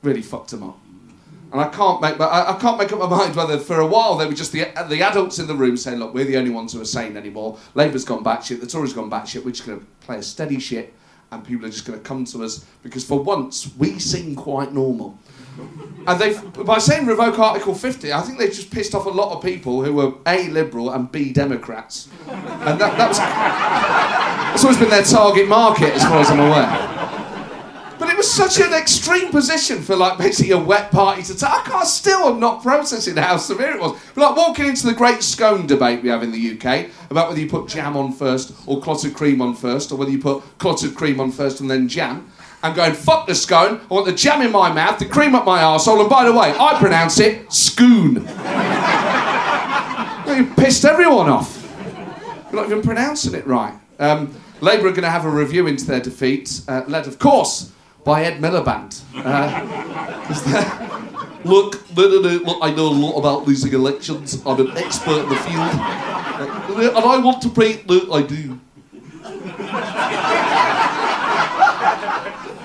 really 0.02 0.22
fucked 0.22 0.50
them 0.50 0.64
up. 0.64 0.78
And 1.52 1.60
I 1.60 1.68
can't 1.68 2.00
make, 2.00 2.20
I, 2.20 2.50
I 2.50 2.58
can't 2.58 2.78
make 2.78 2.92
up 2.92 2.98
my 2.98 3.06
mind 3.06 3.36
whether 3.36 3.58
for 3.58 3.78
a 3.78 3.86
while 3.86 4.16
they 4.16 4.26
were 4.26 4.34
just 4.34 4.50
the, 4.50 4.64
the 4.88 5.02
adults 5.02 5.38
in 5.38 5.46
the 5.46 5.54
room 5.54 5.76
saying, 5.76 6.00
look, 6.00 6.12
we're 6.12 6.24
the 6.24 6.36
only 6.36 6.50
ones 6.50 6.72
who 6.72 6.80
are 6.80 6.84
sane 6.84 7.16
anymore. 7.16 7.58
Labour's 7.74 8.04
gone 8.04 8.24
batshit, 8.24 8.60
the 8.60 8.66
Tories 8.66 8.92
gone 8.92 9.08
batshit, 9.08 9.44
we're 9.44 9.52
just 9.52 9.64
going 9.64 9.78
to 9.78 9.86
play 10.00 10.18
a 10.18 10.22
steady 10.22 10.58
shit 10.58 10.92
and 11.34 11.44
people 11.44 11.66
are 11.66 11.70
just 11.70 11.84
going 11.84 11.98
to 11.98 12.04
come 12.04 12.24
to 12.26 12.44
us 12.44 12.64
because 12.82 13.04
for 13.04 13.22
once 13.22 13.70
we 13.76 13.98
seem 13.98 14.34
quite 14.34 14.72
normal. 14.72 15.18
And 16.06 16.20
they, 16.20 16.38
by 16.64 16.78
saying 16.78 17.06
revoke 17.06 17.38
Article 17.38 17.74
50, 17.74 18.12
I 18.12 18.20
think 18.22 18.38
they 18.38 18.48
just 18.48 18.70
pissed 18.70 18.94
off 18.94 19.06
a 19.06 19.10
lot 19.10 19.36
of 19.36 19.42
people 19.42 19.82
who 19.84 19.94
were 19.94 20.14
A, 20.26 20.48
liberal 20.48 20.90
and 20.90 21.10
B, 21.10 21.32
Democrats. 21.32 22.08
And 22.28 22.80
that, 22.80 22.98
that 22.98 23.08
was, 23.08 23.18
that's 23.18 24.64
always 24.64 24.78
been 24.78 24.90
their 24.90 25.02
target 25.02 25.48
market 25.48 25.94
as 25.94 26.02
far 26.02 26.18
as 26.18 26.30
I'm 26.30 26.40
aware. 26.40 27.03
Was 28.24 28.32
such 28.32 28.58
an 28.66 28.72
extreme 28.72 29.30
position 29.30 29.82
for 29.82 29.96
like 29.96 30.16
basically 30.16 30.52
a 30.52 30.58
wet 30.58 30.90
party 30.90 31.22
to 31.24 31.34
take. 31.34 31.50
I 31.50 31.62
can't 31.62 31.86
still 31.86 32.28
am 32.28 32.40
not 32.40 32.62
processing 32.62 33.18
how 33.18 33.36
severe 33.36 33.72
it 33.72 33.80
was. 33.80 34.00
But 34.14 34.22
like 34.22 34.34
walking 34.34 34.64
into 34.64 34.86
the 34.86 34.94
great 34.94 35.22
scone 35.22 35.66
debate 35.66 36.02
we 36.02 36.08
have 36.08 36.22
in 36.22 36.32
the 36.32 36.52
UK 36.52 36.88
about 37.10 37.28
whether 37.28 37.38
you 37.38 37.50
put 37.50 37.68
jam 37.68 37.98
on 37.98 38.12
first 38.12 38.54
or 38.66 38.80
clotted 38.80 39.12
cream 39.12 39.42
on 39.42 39.54
first, 39.54 39.92
or 39.92 39.96
whether 39.96 40.10
you 40.10 40.18
put 40.18 40.42
clotted 40.56 40.94
cream 40.94 41.20
on 41.20 41.32
first 41.32 41.60
and 41.60 41.70
then 41.70 41.86
jam. 41.86 42.32
I'm 42.62 42.74
going, 42.74 42.94
fuck 42.94 43.26
the 43.26 43.34
scone, 43.34 43.82
I 43.90 43.92
want 43.92 44.06
the 44.06 44.14
jam 44.14 44.40
in 44.40 44.52
my 44.52 44.72
mouth, 44.72 44.98
the 44.98 45.04
cream 45.04 45.34
up 45.34 45.44
my 45.44 45.60
arsehole, 45.60 46.00
and 46.00 46.08
by 46.08 46.24
the 46.24 46.32
way, 46.32 46.54
I 46.58 46.78
pronounce 46.78 47.20
it 47.20 47.52
scoon. 47.52 48.14
you 50.34 50.46
pissed 50.54 50.86
everyone 50.86 51.28
off. 51.28 51.60
You're 52.50 52.62
not 52.62 52.70
even 52.70 52.80
pronouncing 52.80 53.34
it 53.34 53.46
right. 53.46 53.74
Um, 53.98 54.34
Labour 54.62 54.86
are 54.86 54.92
going 54.92 55.02
to 55.02 55.10
have 55.10 55.26
a 55.26 55.30
review 55.30 55.66
into 55.66 55.84
their 55.84 56.00
defeat, 56.00 56.62
uh, 56.68 56.84
led, 56.88 57.06
of 57.06 57.18
course, 57.18 57.70
by 58.04 58.24
Ed 58.24 58.40
Miliband. 58.40 59.00
Uh, 61.44 61.50
look, 61.50 61.90
look, 61.94 62.58
I 62.62 62.70
know 62.70 62.88
a 62.88 62.96
lot 63.04 63.18
about 63.18 63.46
losing 63.46 63.74
elections. 63.74 64.42
I'm 64.46 64.60
an 64.60 64.76
expert 64.78 65.24
in 65.24 65.28
the 65.28 65.36
field. 65.36 65.58
Uh, 65.58 66.92
and 66.96 67.04
I 67.04 67.18
want 67.18 67.42
to 67.42 67.50
pray, 67.50 67.82
look, 67.86 68.08
I 68.10 68.22
do. 68.22 68.58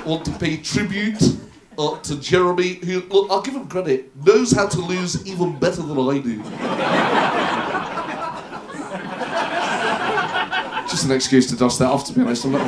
want 0.06 0.26
to 0.26 0.32
pay 0.40 0.58
tribute 0.58 1.22
uh, 1.78 2.00
to 2.00 2.20
Jeremy, 2.20 2.76
who, 2.76 3.02
look, 3.10 3.30
I'll 3.30 3.42
give 3.42 3.56
him 3.56 3.68
credit, 3.68 4.16
knows 4.26 4.52
how 4.52 4.68
to 4.68 4.80
lose 4.80 5.26
even 5.28 5.58
better 5.60 5.82
than 5.82 6.00
I 6.00 6.20
do. 6.20 6.42
Just 11.00 11.10
an 11.10 11.16
excuse 11.16 11.48
to 11.48 11.56
dust 11.56 11.80
that 11.80 11.86
off, 11.86 12.04
to 12.08 12.14
be 12.14 12.20
honest. 12.20 12.44
I'm 12.44 12.52
not 12.52 12.68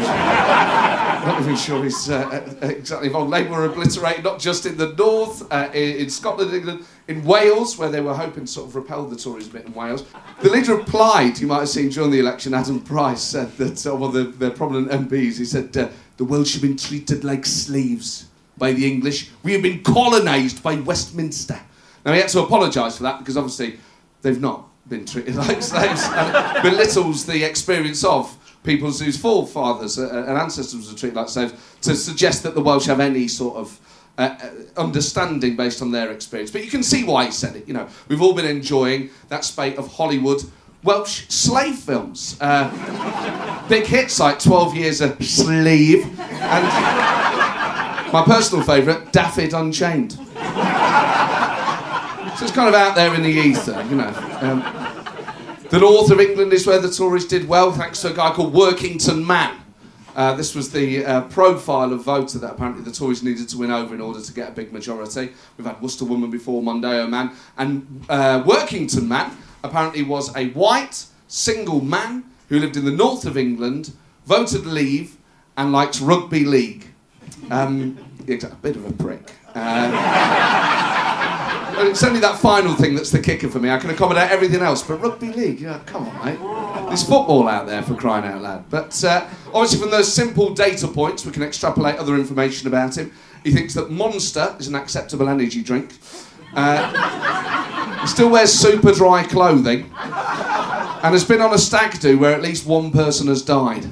not 1.26 1.42
even 1.42 1.58
sure 1.58 1.84
he's 1.84 2.10
uh, 2.10 2.46
uh, 2.62 2.66
exactly 2.66 3.08
involved. 3.08 3.30
Labour 3.30 3.50
were 3.50 3.66
obliterated 3.66 4.24
not 4.24 4.40
just 4.40 4.66
in 4.66 4.78
the 4.78 4.94
north, 4.94 5.52
uh, 5.52 5.70
in, 5.74 6.10
Scotland, 6.10 6.54
England, 6.54 6.86
in 7.10 7.26
Wales, 7.26 7.78
where 7.78 7.90
they 7.90 8.00
were 8.00 8.14
hoping 8.14 8.46
to 8.46 8.48
sort 8.50 8.70
of 8.70 8.76
repel 8.78 9.06
the 9.06 9.18
Tories 9.18 9.50
a 9.50 9.52
bit 9.52 9.66
in 9.66 9.74
Wales. 9.74 10.06
The 10.40 10.50
leader 10.50 10.80
of 10.80 10.86
Plaid, 10.86 11.40
you 11.40 11.48
might 11.48 11.60
have 11.60 11.68
seen 11.68 11.90
during 11.90 12.10
the 12.10 12.22
election, 12.22 12.54
Adam 12.54 12.80
Price, 12.80 13.22
said 13.22 13.52
that, 13.58 13.86
uh, 13.86 13.94
one 13.98 14.16
of 14.16 14.40
the, 14.40 14.48
the 14.48 14.52
prominent 14.52 15.10
MPs, 15.10 15.38
he 15.38 15.44
said, 15.44 15.76
uh, 15.76 15.90
the 16.16 16.24
Welsh 16.24 16.54
have 16.54 16.62
been 16.62 16.78
treated 16.78 17.26
like 17.26 17.46
slaves 17.46 18.28
by 18.58 18.72
the 18.72 18.90
English. 18.90 19.30
We 19.44 19.52
have 19.52 19.62
been 19.62 19.84
colonised 19.84 20.64
by 20.64 20.76
Westminster. 20.76 21.60
Now, 22.06 22.14
he 22.14 22.22
had 22.22 22.30
to 22.30 22.40
apologise 22.40 22.96
for 22.96 23.04
that 23.04 23.20
because 23.20 23.36
obviously 23.36 23.78
they've 24.22 24.40
not 24.40 24.71
been 24.88 25.06
treated 25.06 25.36
like 25.48 25.62
slaves 25.62 26.04
and 26.04 26.64
belittles 26.64 27.26
the 27.26 27.44
experience 27.44 28.04
of 28.04 28.38
people 28.64 28.92
whose 28.92 29.18
forefathers 29.18 29.98
uh, 29.98 30.26
and 30.28 30.38
ancestors 30.38 30.92
were 30.92 30.98
treated 30.98 31.16
like 31.16 31.30
slaves, 31.30 31.54
to 31.82 31.96
suggest 31.96 32.44
that 32.44 32.54
the 32.56 32.62
Welsh 32.62 32.86
have 32.86 33.00
any 33.00 33.28
sort 33.28 33.56
of 33.56 33.80
uh, 34.18 34.38
understanding 34.78 35.56
based 35.56 35.82
on 35.82 35.92
their 35.92 36.12
experience. 36.12 36.52
But 36.52 36.64
you 36.64 36.70
can 36.70 36.84
see 36.84 37.04
why 37.04 37.26
he 37.26 37.32
said 37.32 37.56
it. 37.56 37.68
You 37.68 37.74
know, 37.74 37.88
we've 38.08 38.22
all 38.22 38.34
been 38.34 38.46
enjoying 38.46 39.10
that 39.30 39.44
spate 39.46 39.78
of 39.78 39.92
Hollywood 39.92 40.44
Welsh 40.84 41.28
slave 41.30 41.76
films. 41.76 42.38
Uh, 42.42 43.68
big 43.68 43.86
hits 43.86 44.20
like 44.20 44.40
12 44.40 44.76
Years 44.76 45.02
a 45.02 45.22
Slave 45.24 46.04
and 46.20 46.66
my 48.12 48.24
personal 48.26 48.64
favourite, 48.64 49.14
Dafydd 49.14 49.54
Unchained. 49.54 50.18
So 52.42 52.46
it's 52.46 52.56
kind 52.56 52.68
of 52.68 52.74
out 52.74 52.96
there 52.96 53.14
in 53.14 53.22
the 53.22 53.30
ether, 53.30 53.86
you 53.88 53.98
know. 53.98 54.08
Um, 54.42 54.64
the 55.70 55.78
north 55.78 56.10
of 56.10 56.20
England 56.20 56.54
is 56.54 56.66
where 56.66 56.80
the 56.80 56.90
Tories 56.90 57.28
did 57.28 57.48
well, 57.48 57.72
thanks 57.72 58.02
to 58.02 58.12
a 58.12 58.16
guy 58.16 58.32
called 58.32 58.52
Workington 58.52 59.24
Man. 59.24 59.58
Uh, 60.16 60.34
this 60.34 60.56
was 60.56 60.72
the 60.72 61.06
uh, 61.06 61.22
profile 61.26 61.94
of 61.94 62.04
voter 62.04 62.40
that 62.40 62.54
apparently 62.54 62.84
the 62.84 62.92
Tories 62.92 63.22
needed 63.22 63.48
to 63.50 63.60
win 63.60 63.70
over 63.70 63.94
in 63.94 64.02
order 64.02 64.20
to 64.20 64.34
get 64.34 64.50
a 64.50 64.52
big 64.54 64.74
majority. 64.74 65.30
We've 65.56 65.68
had 65.68 65.80
Worcester 65.84 66.04
Woman 66.04 66.32
before, 66.32 66.64
Mondeo 66.64 67.08
Man, 67.08 67.30
and 67.60 68.04
uh, 68.10 68.42
Workington 68.42 69.08
Man 69.08 69.38
apparently 69.64 70.02
was 70.02 70.36
a 70.36 70.50
white, 70.50 71.06
single 71.28 71.82
man 71.82 72.24
who 72.50 72.58
lived 72.58 72.76
in 72.76 72.86
the 72.86 72.92
north 72.92 73.24
of 73.24 73.38
England, 73.38 73.92
voted 74.26 74.66
Leave, 74.66 75.16
and 75.56 75.72
liked 75.72 76.02
rugby 76.02 76.44
league. 76.44 76.88
Um, 77.52 78.00
a 78.22 78.26
bit 78.26 78.76
of 78.76 78.86
a 78.88 78.94
prick. 78.94 79.32
It's 81.88 82.04
only 82.04 82.20
that 82.20 82.38
final 82.40 82.76
thing 82.76 82.96
that's 82.96 83.12
the 83.12 83.20
kicker 83.20 83.50
for 83.50 83.60
me. 83.60 83.70
I 83.70 83.78
can 83.78 83.90
accommodate 83.90 84.30
everything 84.30 84.62
else, 84.62 84.84
but 84.84 85.02
rugby 85.02 85.32
league, 85.34 85.60
yeah, 85.60 85.80
come 85.86 86.08
on, 86.08 86.26
mate. 86.26 86.40
There's 86.88 87.04
football 87.04 87.48
out 87.48 87.68
there 87.68 87.82
for 87.82 87.96
crying 87.96 88.26
out 88.26 88.42
loud. 88.42 88.70
But 88.70 89.04
uh, 89.04 89.28
obviously, 89.48 89.80
from 89.80 89.92
those 89.92 90.12
simple 90.12 90.54
data 90.54 90.88
points, 90.88 91.26
we 91.26 91.32
can 91.32 91.44
extrapolate 91.44 91.98
other 91.98 92.16
information 92.16 92.68
about 92.68 92.98
him. 92.98 93.12
He 93.44 93.52
thinks 93.52 93.74
that 93.74 93.90
Monster 93.90 94.56
is 94.60 94.68
an 94.68 94.76
acceptable 94.76 95.28
energy 95.30 95.64
drink. 95.64 95.98
Uh, 96.54 98.00
he 98.02 98.08
still 98.08 98.30
wears 98.30 98.54
super 98.54 98.92
dry 98.92 99.24
clothing 99.24 99.92
and 99.96 101.14
has 101.14 101.24
been 101.26 101.42
on 101.42 101.54
a 101.54 101.58
stag 101.58 102.00
do 102.00 102.20
where 102.20 102.34
at 102.34 102.42
least 102.42 102.66
one 102.66 102.92
person 102.92 103.28
has 103.28 103.42
died. 103.42 103.86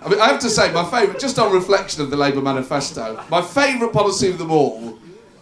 I 0.00 0.10
mean, 0.10 0.20
I 0.20 0.28
have 0.28 0.40
to 0.40 0.50
say, 0.50 0.72
my 0.72 0.84
favourite, 0.84 1.20
just 1.20 1.38
on 1.38 1.52
reflection 1.52 2.02
of 2.02 2.10
the 2.10 2.16
Labour 2.16 2.40
manifesto, 2.40 3.22
my 3.30 3.42
favourite 3.42 3.92
policy 3.92 4.30
of 4.30 4.38
them 4.38 4.50
all 4.50 4.97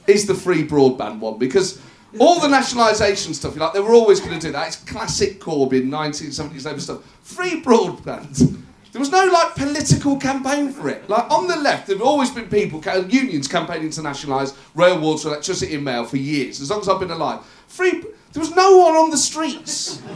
is 0.06 0.26
the 0.26 0.34
free 0.34 0.66
broadband 0.66 1.18
one 1.18 1.38
because 1.38 1.80
all 2.18 2.40
the 2.40 2.48
nationalisation 2.48 3.34
stuff, 3.34 3.54
you 3.54 3.60
like 3.60 3.72
they 3.72 3.80
were 3.80 3.92
always 3.92 4.20
going 4.20 4.38
to 4.38 4.46
do 4.46 4.52
that. 4.52 4.68
It's 4.68 4.76
classic 4.76 5.40
Corbyn, 5.40 5.88
1970s 5.88 6.64
Labour 6.64 6.80
stuff. 6.80 7.20
Free 7.22 7.60
broadband. 7.62 8.62
There 8.92 9.00
was 9.00 9.10
no 9.10 9.26
like 9.26 9.54
political 9.54 10.16
campaign 10.16 10.72
for 10.72 10.88
it. 10.88 11.06
Like 11.10 11.30
on 11.30 11.48
the 11.48 11.56
left, 11.56 11.86
there 11.86 11.96
have 11.96 12.06
always 12.06 12.30
been 12.30 12.48
people, 12.48 12.80
unions 13.08 13.46
campaigning 13.46 13.90
to 13.90 14.02
nationalise 14.02 14.54
rail, 14.74 14.98
water, 14.98 15.28
electricity, 15.28 15.74
and 15.74 15.84
mail 15.84 16.06
for 16.06 16.16
years, 16.16 16.62
as 16.62 16.70
long 16.70 16.80
as 16.80 16.88
I've 16.88 17.00
been 17.00 17.10
alive. 17.10 17.44
Free. 17.68 18.02
There 18.32 18.40
was 18.40 18.54
no 18.54 18.78
one 18.78 18.94
on 18.96 19.10
the 19.10 19.18
streets. 19.18 19.96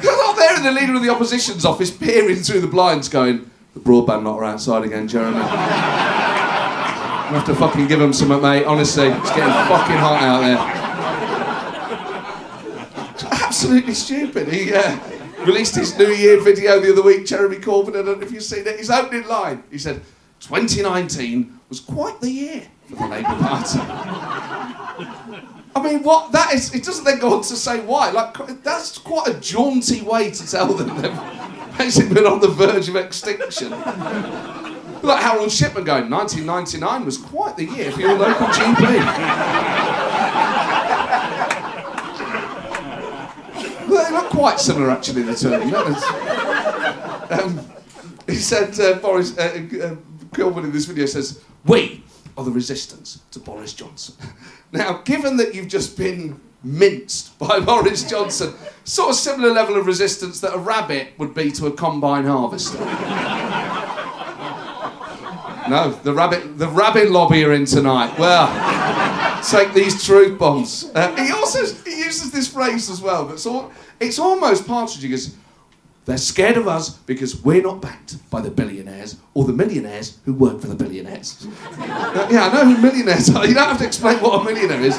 They're 0.00 0.16
not 0.16 0.36
there 0.36 0.56
in 0.56 0.64
the 0.64 0.72
leader 0.72 0.94
of 0.94 1.02
the 1.02 1.08
opposition's 1.08 1.64
office, 1.64 1.90
peering 1.90 2.36
through 2.36 2.62
the 2.62 2.66
blinds, 2.66 3.08
going, 3.08 3.48
"The 3.74 3.80
broadband 3.80 4.24
knocker 4.24 4.44
outside 4.44 4.84
again, 4.84 5.06
Jeremy." 5.06 6.48
I 7.30 7.34
have 7.34 7.46
to 7.46 7.54
fucking 7.54 7.86
give 7.86 8.00
him 8.00 8.12
some, 8.12 8.28
mate. 8.28 8.64
Honestly, 8.64 9.06
it's 9.06 9.30
getting 9.30 9.44
fucking 9.44 9.96
hot 9.96 10.22
out 10.22 10.40
there. 10.40 10.58
Absolutely 13.32 13.94
stupid. 13.94 14.48
He. 14.48 14.74
Uh, 14.74 14.98
released 15.44 15.74
his 15.74 15.96
New 15.98 16.08
Year 16.08 16.40
video 16.40 16.80
the 16.80 16.92
other 16.92 17.02
week, 17.02 17.26
Jeremy 17.26 17.56
Corbyn. 17.56 17.90
I 17.90 18.02
don't 18.02 18.20
know 18.20 18.26
if 18.26 18.32
you've 18.32 18.42
seen 18.42 18.66
it. 18.66 18.78
His 18.78 18.90
opening 18.90 19.26
line, 19.26 19.64
he 19.70 19.78
said, 19.78 20.02
2019 20.40 21.60
was 21.68 21.80
quite 21.80 22.20
the 22.20 22.30
year 22.30 22.66
for 22.88 22.96
the 22.96 23.06
Labour 23.06 23.28
Party. 23.28 23.78
I 25.74 25.82
mean, 25.82 26.02
what 26.02 26.32
that 26.32 26.52
is, 26.54 26.74
it 26.74 26.84
doesn't 26.84 27.04
then 27.04 27.18
go 27.18 27.34
on 27.34 27.42
to 27.42 27.56
say 27.56 27.80
why. 27.80 28.10
Like, 28.10 28.62
that's 28.62 28.98
quite 28.98 29.28
a 29.28 29.34
jaunty 29.34 30.02
way 30.02 30.30
to 30.30 30.50
tell 30.50 30.72
them 30.74 31.00
they've 31.00 31.78
basically 31.78 32.14
been 32.14 32.26
on 32.26 32.40
the 32.40 32.48
verge 32.48 32.88
of 32.88 32.96
extinction. 32.96 33.72
Like 35.02 35.22
Harold 35.22 35.50
Shipman 35.50 35.84
going, 35.84 36.10
1999 36.10 37.04
was 37.04 37.16
quite 37.16 37.56
the 37.56 37.64
year 37.64 37.90
for 37.90 38.00
your 38.00 38.18
local 38.18 38.46
GP. 38.48 38.80
They're 43.88 44.10
not 44.12 44.30
quite 44.30 44.60
similar, 44.60 44.90
actually, 44.90 45.22
the 45.22 45.34
two. 45.34 45.54
Um, 47.30 47.60
he 48.26 48.36
said, 48.36 48.78
uh, 48.78 48.98
Boris, 48.98 49.36
uh, 49.38 49.66
uh, 49.82 50.58
in 50.58 50.72
this 50.72 50.84
video 50.84 51.06
says, 51.06 51.42
We 51.64 52.04
are 52.36 52.44
the 52.44 52.50
resistance 52.50 53.22
to 53.30 53.38
Boris 53.38 53.72
Johnson. 53.72 54.14
now, 54.72 55.00
given 55.04 55.36
that 55.38 55.54
you've 55.54 55.68
just 55.68 55.96
been 55.96 56.40
minced 56.62 57.38
by 57.38 57.60
Boris 57.64 58.08
Johnson, 58.08 58.54
sort 58.84 59.10
of 59.10 59.16
similar 59.16 59.52
level 59.52 59.76
of 59.76 59.86
resistance 59.86 60.40
that 60.40 60.54
a 60.54 60.58
rabbit 60.58 61.12
would 61.18 61.34
be 61.34 61.50
to 61.52 61.66
a 61.66 61.72
combine 61.72 62.24
harvester. 62.24 62.78
No, 65.70 65.90
the 65.90 66.12
rabbit, 66.12 66.58
the 66.58 66.68
rabbit 66.68 67.10
lobby 67.10 67.44
are 67.44 67.52
in 67.52 67.64
tonight. 67.64 68.18
Well, 68.18 68.48
take 69.48 69.72
these 69.72 70.04
truth 70.04 70.38
bombs. 70.38 70.90
Uh, 70.94 71.16
he 71.16 71.32
also 71.32 71.64
he 71.84 71.98
uses 72.04 72.30
this 72.30 72.48
phrase 72.48 72.90
as 72.90 73.00
well, 73.00 73.24
but 73.24 73.34
it's 74.00 74.18
almost 74.18 74.66
Partridge. 74.66 75.02
He 75.02 75.08
goes, 75.08 75.34
they're 76.10 76.18
scared 76.18 76.56
of 76.56 76.66
us 76.66 76.90
because 76.90 77.42
we're 77.44 77.62
not 77.62 77.80
backed 77.80 78.16
by 78.30 78.40
the 78.40 78.50
billionaires 78.50 79.16
or 79.34 79.44
the 79.44 79.52
millionaires 79.52 80.18
who 80.24 80.34
work 80.34 80.60
for 80.60 80.66
the 80.66 80.74
billionaires. 80.74 81.46
yeah, 81.78 82.50
I 82.50 82.52
know 82.52 82.74
who 82.74 82.82
millionaires 82.82 83.30
are. 83.30 83.46
You 83.46 83.54
don't 83.54 83.68
have 83.68 83.78
to 83.78 83.86
explain 83.86 84.18
what 84.18 84.40
a 84.40 84.44
millionaire 84.44 84.80
is. 84.80 84.98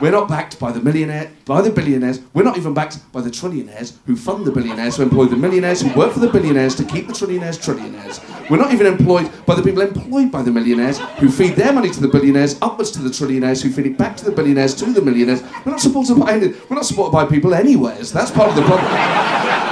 We're 0.00 0.12
not 0.12 0.28
backed 0.28 0.58
by 0.58 0.72
the 0.72 0.80
millionaire, 0.80 1.30
by 1.44 1.60
the 1.60 1.70
billionaires. 1.70 2.20
We're 2.32 2.44
not 2.44 2.56
even 2.56 2.72
backed 2.72 3.12
by 3.12 3.20
the 3.20 3.28
trillionaires 3.28 3.98
who 4.06 4.16
fund 4.16 4.46
the 4.46 4.50
billionaires, 4.50 4.96
who 4.96 5.02
employ 5.02 5.26
the 5.26 5.36
millionaires, 5.36 5.82
who 5.82 5.92
work 5.98 6.12
for 6.12 6.20
the 6.20 6.28
billionaires 6.28 6.74
to 6.76 6.84
keep 6.84 7.06
the 7.06 7.12
trillionaires 7.12 7.58
trillionaires. 7.58 8.20
We're 8.48 8.56
not 8.56 8.72
even 8.72 8.86
employed 8.86 9.30
by 9.44 9.56
the 9.56 9.62
people 9.62 9.82
employed 9.82 10.32
by 10.32 10.42
the 10.42 10.50
millionaires 10.50 10.98
who 11.18 11.28
feed 11.28 11.56
their 11.56 11.72
money 11.72 11.90
to 11.90 12.00
the 12.00 12.08
billionaires, 12.08 12.56
upwards 12.62 12.90
to 12.92 13.02
the 13.02 13.10
trillionaires, 13.10 13.62
who 13.62 13.70
feed 13.70 13.86
it 13.86 13.98
back 13.98 14.16
to 14.18 14.24
the 14.24 14.32
billionaires, 14.32 14.74
to 14.76 14.86
the 14.86 15.02
millionaires. 15.02 15.42
We're 15.66 15.72
not 15.72 15.80
supported 15.80 16.14
by 16.14 16.32
any, 16.32 16.48
we're 16.68 16.76
not 16.76 16.86
supported 16.86 17.12
by 17.12 17.26
people 17.26 17.52
anywhere. 17.52 18.02
So 18.02 18.16
that's 18.16 18.30
part 18.30 18.48
of 18.48 18.56
the 18.56 18.62
problem. 18.62 19.69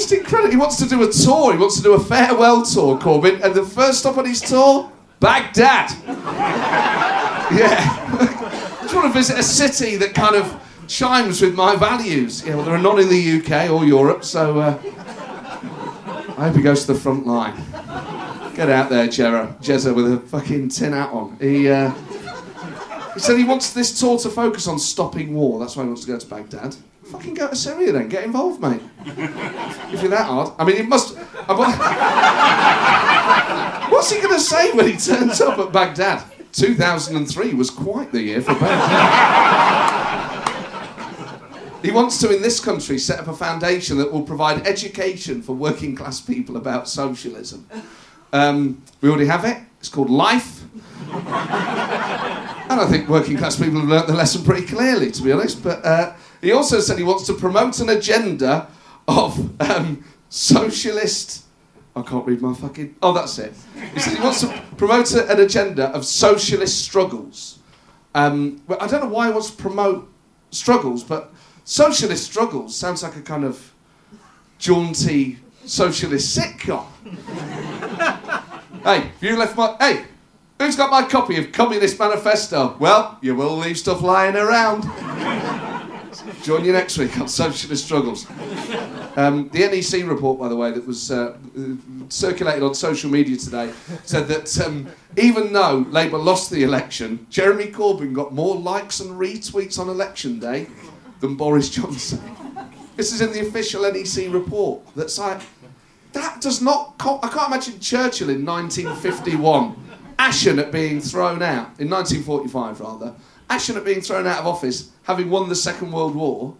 Just 0.00 0.12
incredible. 0.12 0.50
He 0.50 0.56
wants 0.56 0.78
to 0.78 0.88
do 0.88 1.02
a 1.02 1.12
tour. 1.12 1.52
He 1.52 1.58
wants 1.58 1.76
to 1.76 1.82
do 1.82 1.92
a 1.92 2.00
farewell 2.00 2.62
tour, 2.62 2.98
Corbyn, 2.98 3.42
and 3.42 3.54
the 3.54 3.66
first 3.66 3.98
stop 3.98 4.16
on 4.16 4.24
his 4.24 4.40
tour, 4.40 4.90
Baghdad. 5.20 5.90
yeah 7.52 8.06
I 8.18 8.78
just 8.80 8.94
want 8.94 9.08
to 9.08 9.12
visit 9.12 9.38
a 9.38 9.42
city 9.42 9.96
that 9.96 10.14
kind 10.14 10.36
of 10.36 10.58
chimes 10.88 11.42
with 11.42 11.54
my 11.54 11.76
values. 11.76 12.42
Yeah, 12.42 12.54
well, 12.54 12.64
there 12.64 12.74
are 12.76 12.80
none 12.80 12.98
in 12.98 13.10
the 13.10 13.42
UK 13.42 13.70
or 13.70 13.84
Europe, 13.84 14.24
so 14.24 14.58
uh, 14.58 14.78
I 16.38 16.46
hope 16.46 16.56
he 16.56 16.62
goes 16.62 16.86
to 16.86 16.94
the 16.94 16.98
front 16.98 17.26
line. 17.26 17.56
Get 18.54 18.70
out 18.70 18.88
there, 18.88 19.06
Jera, 19.06 19.54
Jezza, 19.58 19.94
with 19.94 20.10
a 20.10 20.20
fucking 20.28 20.70
tin 20.70 20.94
hat 20.94 21.10
on. 21.10 21.36
He, 21.38 21.68
uh, 21.68 21.90
he 23.12 23.20
said 23.20 23.36
he 23.36 23.44
wants 23.44 23.74
this 23.74 24.00
tour 24.00 24.18
to 24.20 24.30
focus 24.30 24.66
on 24.66 24.78
stopping 24.78 25.34
war. 25.34 25.60
That's 25.60 25.76
why 25.76 25.82
he 25.82 25.88
wants 25.88 26.06
to 26.06 26.10
go 26.10 26.18
to 26.18 26.26
Baghdad. 26.26 26.74
Fucking 27.10 27.34
go 27.34 27.48
to 27.48 27.56
Syria 27.56 27.92
then. 27.92 28.08
Get 28.08 28.24
involved, 28.24 28.60
mate. 28.60 28.80
if 29.04 30.00
you're 30.00 30.10
that 30.10 30.26
hard. 30.26 30.52
I 30.58 30.64
mean, 30.64 30.76
it 30.76 30.88
must. 30.88 31.16
What's 33.90 34.12
he 34.12 34.20
going 34.20 34.34
to 34.34 34.40
say 34.40 34.72
when 34.72 34.86
he 34.86 34.96
turns 34.96 35.40
up 35.40 35.58
at 35.58 35.72
Baghdad? 35.72 36.22
2003 36.52 37.54
was 37.54 37.70
quite 37.70 38.12
the 38.12 38.22
year 38.22 38.40
for 38.40 38.54
Baghdad. 38.54 40.00
he 41.82 41.90
wants 41.90 42.18
to, 42.18 42.34
in 42.34 42.42
this 42.42 42.60
country, 42.60 42.98
set 42.98 43.18
up 43.18 43.28
a 43.28 43.34
foundation 43.34 43.98
that 43.98 44.12
will 44.12 44.22
provide 44.22 44.66
education 44.66 45.42
for 45.42 45.54
working 45.54 45.96
class 45.96 46.20
people 46.20 46.56
about 46.56 46.88
socialism. 46.88 47.66
Um, 48.32 48.82
we 49.00 49.08
already 49.08 49.26
have 49.26 49.44
it. 49.44 49.58
It's 49.80 49.88
called 49.88 50.10
Life. 50.10 50.62
and 51.10 52.80
I 52.80 52.86
think 52.88 53.08
working 53.08 53.36
class 53.36 53.56
people 53.56 53.80
have 53.80 53.88
learnt 53.88 54.06
the 54.06 54.14
lesson 54.14 54.44
pretty 54.44 54.66
clearly, 54.66 55.10
to 55.10 55.22
be 55.22 55.32
honest. 55.32 55.64
But 55.64 55.84
uh, 55.84 56.14
he 56.40 56.52
also 56.52 56.80
said 56.80 56.98
he 56.98 57.04
wants 57.04 57.26
to 57.26 57.34
promote 57.34 57.80
an 57.80 57.88
agenda 57.88 58.68
of 59.06 59.60
um, 59.60 60.04
socialist 60.28 61.44
I 61.94 62.02
can't 62.02 62.26
read 62.26 62.40
my 62.40 62.54
fucking. 62.54 62.96
Oh, 63.02 63.12
that's 63.12 63.38
it. 63.38 63.52
He 63.94 64.00
said 64.00 64.16
he 64.16 64.22
wants 64.22 64.40
to 64.42 64.62
promote 64.76 65.12
an 65.12 65.40
agenda 65.40 65.88
of 65.88 66.04
socialist 66.04 66.84
struggles. 66.84 67.58
Um, 68.14 68.62
I 68.80 68.86
don't 68.86 69.02
know 69.02 69.08
why 69.08 69.26
he 69.26 69.32
wants 69.32 69.50
to 69.50 69.56
promote 69.56 70.08
struggles, 70.50 71.02
but 71.02 71.32
socialist 71.64 72.24
struggles 72.24 72.76
sounds 72.76 73.02
like 73.02 73.16
a 73.16 73.22
kind 73.22 73.44
of 73.44 73.72
jaunty 74.58 75.38
socialist 75.64 76.36
sitcom. 76.38 76.86
hey, 78.84 79.10
you 79.20 79.36
left 79.36 79.56
my. 79.56 79.76
Hey, 79.80 80.04
who's 80.58 80.76
got 80.76 80.90
my 80.90 81.02
copy 81.02 81.38
of 81.38 81.50
Communist 81.50 81.98
Manifesto? 81.98 82.76
Well, 82.78 83.18
you 83.20 83.34
will 83.34 83.56
leave 83.56 83.78
stuff 83.78 84.00
lying 84.00 84.36
around. 84.36 84.84
Join 86.42 86.64
you 86.64 86.72
next 86.72 86.98
week 86.98 87.18
on 87.20 87.28
Socialist 87.28 87.84
Struggles. 87.84 88.28
Um, 89.16 89.48
the 89.52 89.60
NEC 89.60 90.08
report, 90.08 90.38
by 90.38 90.48
the 90.48 90.56
way, 90.56 90.70
that 90.72 90.86
was 90.86 91.10
uh, 91.10 91.36
circulated 92.08 92.62
on 92.62 92.74
social 92.74 93.10
media 93.10 93.36
today 93.36 93.72
said 94.04 94.26
that 94.28 94.60
um, 94.60 94.88
even 95.16 95.52
though 95.52 95.86
Labour 95.90 96.18
lost 96.18 96.50
the 96.50 96.62
election, 96.62 97.26
Jeremy 97.30 97.66
Corbyn 97.66 98.12
got 98.12 98.32
more 98.32 98.56
likes 98.56 99.00
and 99.00 99.10
retweets 99.18 99.78
on 99.78 99.88
election 99.88 100.38
day 100.38 100.66
than 101.20 101.36
Boris 101.36 101.70
Johnson. 101.70 102.20
This 102.96 103.12
is 103.12 103.20
in 103.20 103.32
the 103.32 103.40
official 103.46 103.82
NEC 103.82 104.32
report. 104.32 104.82
That's 104.96 105.18
like, 105.18 105.40
that 106.12 106.40
does 106.40 106.60
not. 106.60 106.94
I 106.98 107.28
can't 107.28 107.48
imagine 107.48 107.78
Churchill 107.78 108.30
in 108.30 108.44
1951, 108.44 109.76
ashen 110.18 110.58
at 110.58 110.72
being 110.72 111.00
thrown 111.00 111.42
out, 111.42 111.78
in 111.78 111.88
1945 111.88 112.80
rather, 112.80 113.14
ashen 113.50 113.76
at 113.76 113.84
being 113.84 114.00
thrown 114.00 114.26
out 114.26 114.38
of 114.38 114.46
office, 114.46 114.90
having 115.02 115.28
won 115.28 115.48
the 115.48 115.54
Second 115.54 115.92
World 115.92 116.14
War, 116.14 116.54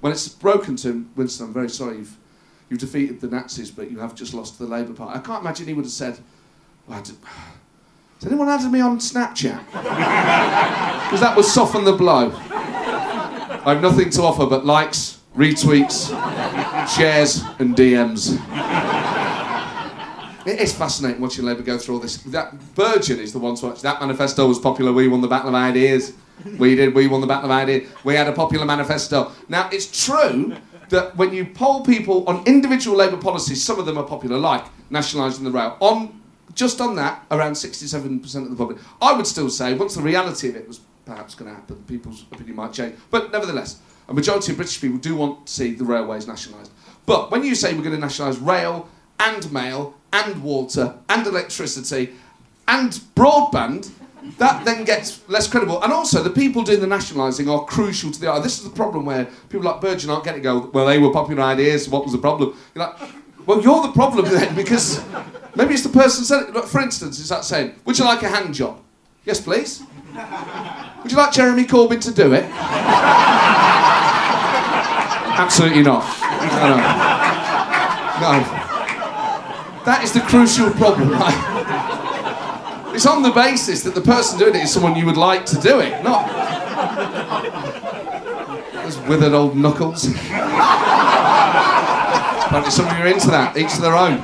when 0.00 0.12
it's 0.12 0.28
broken 0.28 0.76
to 0.76 0.90
him, 0.90 1.10
Winston, 1.16 1.46
I'm 1.46 1.52
very 1.54 1.70
sorry, 1.70 1.96
you've, 1.96 2.16
you've 2.68 2.78
defeated 2.78 3.20
the 3.20 3.28
Nazis, 3.28 3.70
but 3.70 3.90
you 3.90 3.98
have 3.98 4.14
just 4.14 4.34
lost 4.34 4.58
the 4.58 4.66
Labour 4.66 4.92
Party. 4.92 5.18
I 5.18 5.22
can't 5.22 5.40
imagine 5.40 5.66
he 5.66 5.72
would 5.72 5.86
have 5.86 5.92
said, 5.92 6.18
well, 6.86 7.02
did, 7.02 7.16
has 8.20 8.26
anyone 8.26 8.48
added 8.48 8.70
me 8.70 8.80
on 8.80 8.98
Snapchat? 8.98 9.64
Because 11.04 11.20
that 11.20 11.36
would 11.36 11.44
soften 11.44 11.84
the 11.84 11.92
blow. 11.92 12.32
I 12.34 13.74
have 13.74 13.82
nothing 13.82 14.10
to 14.10 14.22
offer 14.22 14.46
but 14.46 14.66
likes, 14.66 15.20
retweets, 15.36 16.08
shares, 16.96 17.42
and 17.60 17.76
DMs. 17.76 18.32
It 20.46 20.60
is 20.60 20.74
fascinating 20.74 21.20
watching 21.20 21.44
Labour 21.44 21.62
go 21.62 21.78
through 21.78 21.96
all 21.96 22.00
this. 22.00 22.16
That 22.16 22.58
Burgon 22.74 23.18
is 23.18 23.32
the 23.32 23.38
one 23.38 23.54
to 23.56 23.66
watch. 23.66 23.82
That 23.82 24.00
manifesto 24.00 24.48
was 24.48 24.58
popular. 24.58 24.92
We 24.92 25.06
won 25.06 25.20
the 25.20 25.28
battle 25.28 25.50
of 25.50 25.54
ideas. 25.54 26.14
We 26.58 26.74
did. 26.74 26.94
We 26.94 27.06
won 27.06 27.20
the 27.20 27.26
battle 27.26 27.50
of 27.50 27.50
ideas. 27.50 27.90
We 28.04 28.14
had 28.14 28.28
a 28.28 28.32
popular 28.32 28.64
manifesto. 28.64 29.32
Now 29.48 29.68
it's 29.72 30.04
true 30.04 30.56
that 30.90 31.16
when 31.16 31.32
you 31.32 31.46
poll 31.46 31.84
people 31.84 32.24
on 32.28 32.46
individual 32.46 32.96
Labour 32.96 33.16
policies, 33.16 33.62
some 33.62 33.78
of 33.78 33.86
them 33.86 33.98
are 33.98 34.04
popular, 34.04 34.38
like 34.38 34.64
nationalising 34.90 35.44
the 35.44 35.50
rail. 35.50 35.76
On 35.80 36.20
just 36.54 36.80
on 36.80 36.94
that, 36.96 37.24
around 37.30 37.52
67% 37.52 38.22
of 38.36 38.50
the 38.50 38.56
public. 38.56 38.78
I 39.02 39.12
would 39.12 39.26
still 39.26 39.50
say 39.50 39.74
once 39.74 39.94
the 39.94 40.02
reality 40.02 40.48
of 40.48 40.56
it 40.56 40.68
was 40.68 40.80
perhaps 41.04 41.34
going 41.34 41.50
to 41.50 41.56
happen, 41.56 41.82
people's 41.86 42.24
opinion 42.32 42.56
might 42.56 42.72
change. 42.72 42.94
But 43.10 43.32
nevertheless, 43.32 43.80
a 44.08 44.14
majority 44.14 44.52
of 44.52 44.56
British 44.56 44.80
people 44.80 44.98
do 44.98 45.16
want 45.16 45.46
to 45.46 45.52
see 45.52 45.74
the 45.74 45.84
railways 45.84 46.26
nationalised. 46.26 46.70
But 47.06 47.30
when 47.30 47.44
you 47.44 47.54
say 47.54 47.74
we're 47.74 47.82
going 47.82 47.94
to 47.94 48.00
nationalise 48.00 48.38
rail 48.38 48.88
and 49.18 49.50
mail 49.52 49.94
and 50.12 50.42
water 50.42 50.94
and 51.08 51.26
electricity 51.26 52.14
and 52.68 52.92
broadband, 53.14 53.90
that 54.38 54.64
then 54.64 54.84
gets 54.84 55.20
less 55.28 55.46
credible. 55.46 55.82
And 55.82 55.92
also, 55.92 56.22
the 56.22 56.30
people 56.30 56.62
doing 56.62 56.80
the 56.80 56.86
nationalising 56.86 57.48
are 57.48 57.64
crucial 57.64 58.10
to 58.10 58.20
the 58.20 58.30
art. 58.30 58.42
This 58.42 58.58
is 58.58 58.64
the 58.64 58.70
problem 58.74 59.04
where 59.04 59.26
people 59.48 59.66
like 59.66 59.80
Burgon 59.80 60.08
aren't 60.08 60.24
getting 60.24 60.42
go, 60.42 60.70
well, 60.72 60.86
they 60.86 60.98
were 60.98 61.12
popular 61.12 61.42
ideas, 61.42 61.88
what 61.88 62.04
was 62.04 62.12
the 62.12 62.18
problem? 62.18 62.56
You're 62.74 62.86
like, 62.86 62.96
well, 63.46 63.60
you're 63.62 63.82
the 63.82 63.92
problem 63.92 64.24
then, 64.26 64.54
because 64.62 65.04
maybe 65.54 65.74
it's 65.74 65.82
the 65.82 65.90
person 65.90 66.24
said 66.24 66.48
it. 66.48 66.64
For 66.64 66.80
instance, 66.80 67.18
is 67.18 67.28
that 67.28 67.44
saying, 67.44 67.74
would 67.84 67.98
you 67.98 68.04
like 68.04 68.22
a 68.22 68.28
hand 68.28 68.54
job? 68.54 68.80
Yes, 69.24 69.40
please. 69.40 69.82
Would 71.02 71.10
you 71.12 71.18
like 71.18 71.32
Jeremy 71.32 71.64
Corbyn 71.64 72.00
to 72.02 72.12
do 72.12 72.32
it? 72.32 72.44
Absolutely 75.36 75.82
not. 75.82 76.04
No, 76.20 76.68
no. 76.68 76.76
no. 78.20 78.44
That 79.84 80.00
is 80.02 80.12
the 80.12 80.20
crucial 80.20 80.70
problem, 80.70 81.10
right? 81.10 82.00
It's 82.94 83.06
on 83.06 83.22
the 83.22 83.32
basis 83.32 83.82
that 83.82 83.94
the 83.94 84.00
person 84.00 84.38
doing 84.38 84.54
it 84.54 84.62
is 84.62 84.72
someone 84.72 84.94
you 84.94 85.04
would 85.04 85.16
like 85.16 85.44
to 85.46 85.60
do 85.60 85.80
it, 85.80 86.02
not 86.04 86.28
those 88.84 88.98
withered 89.08 89.32
old 89.32 89.56
knuckles. 89.56 90.06
Apparently, 92.44 92.70
some 92.70 92.86
of 92.86 92.96
you 92.96 93.04
are 93.04 93.08
into 93.08 93.28
that. 93.30 93.56
Each 93.56 93.74
to 93.74 93.80
their 93.80 93.96
own. 93.96 94.20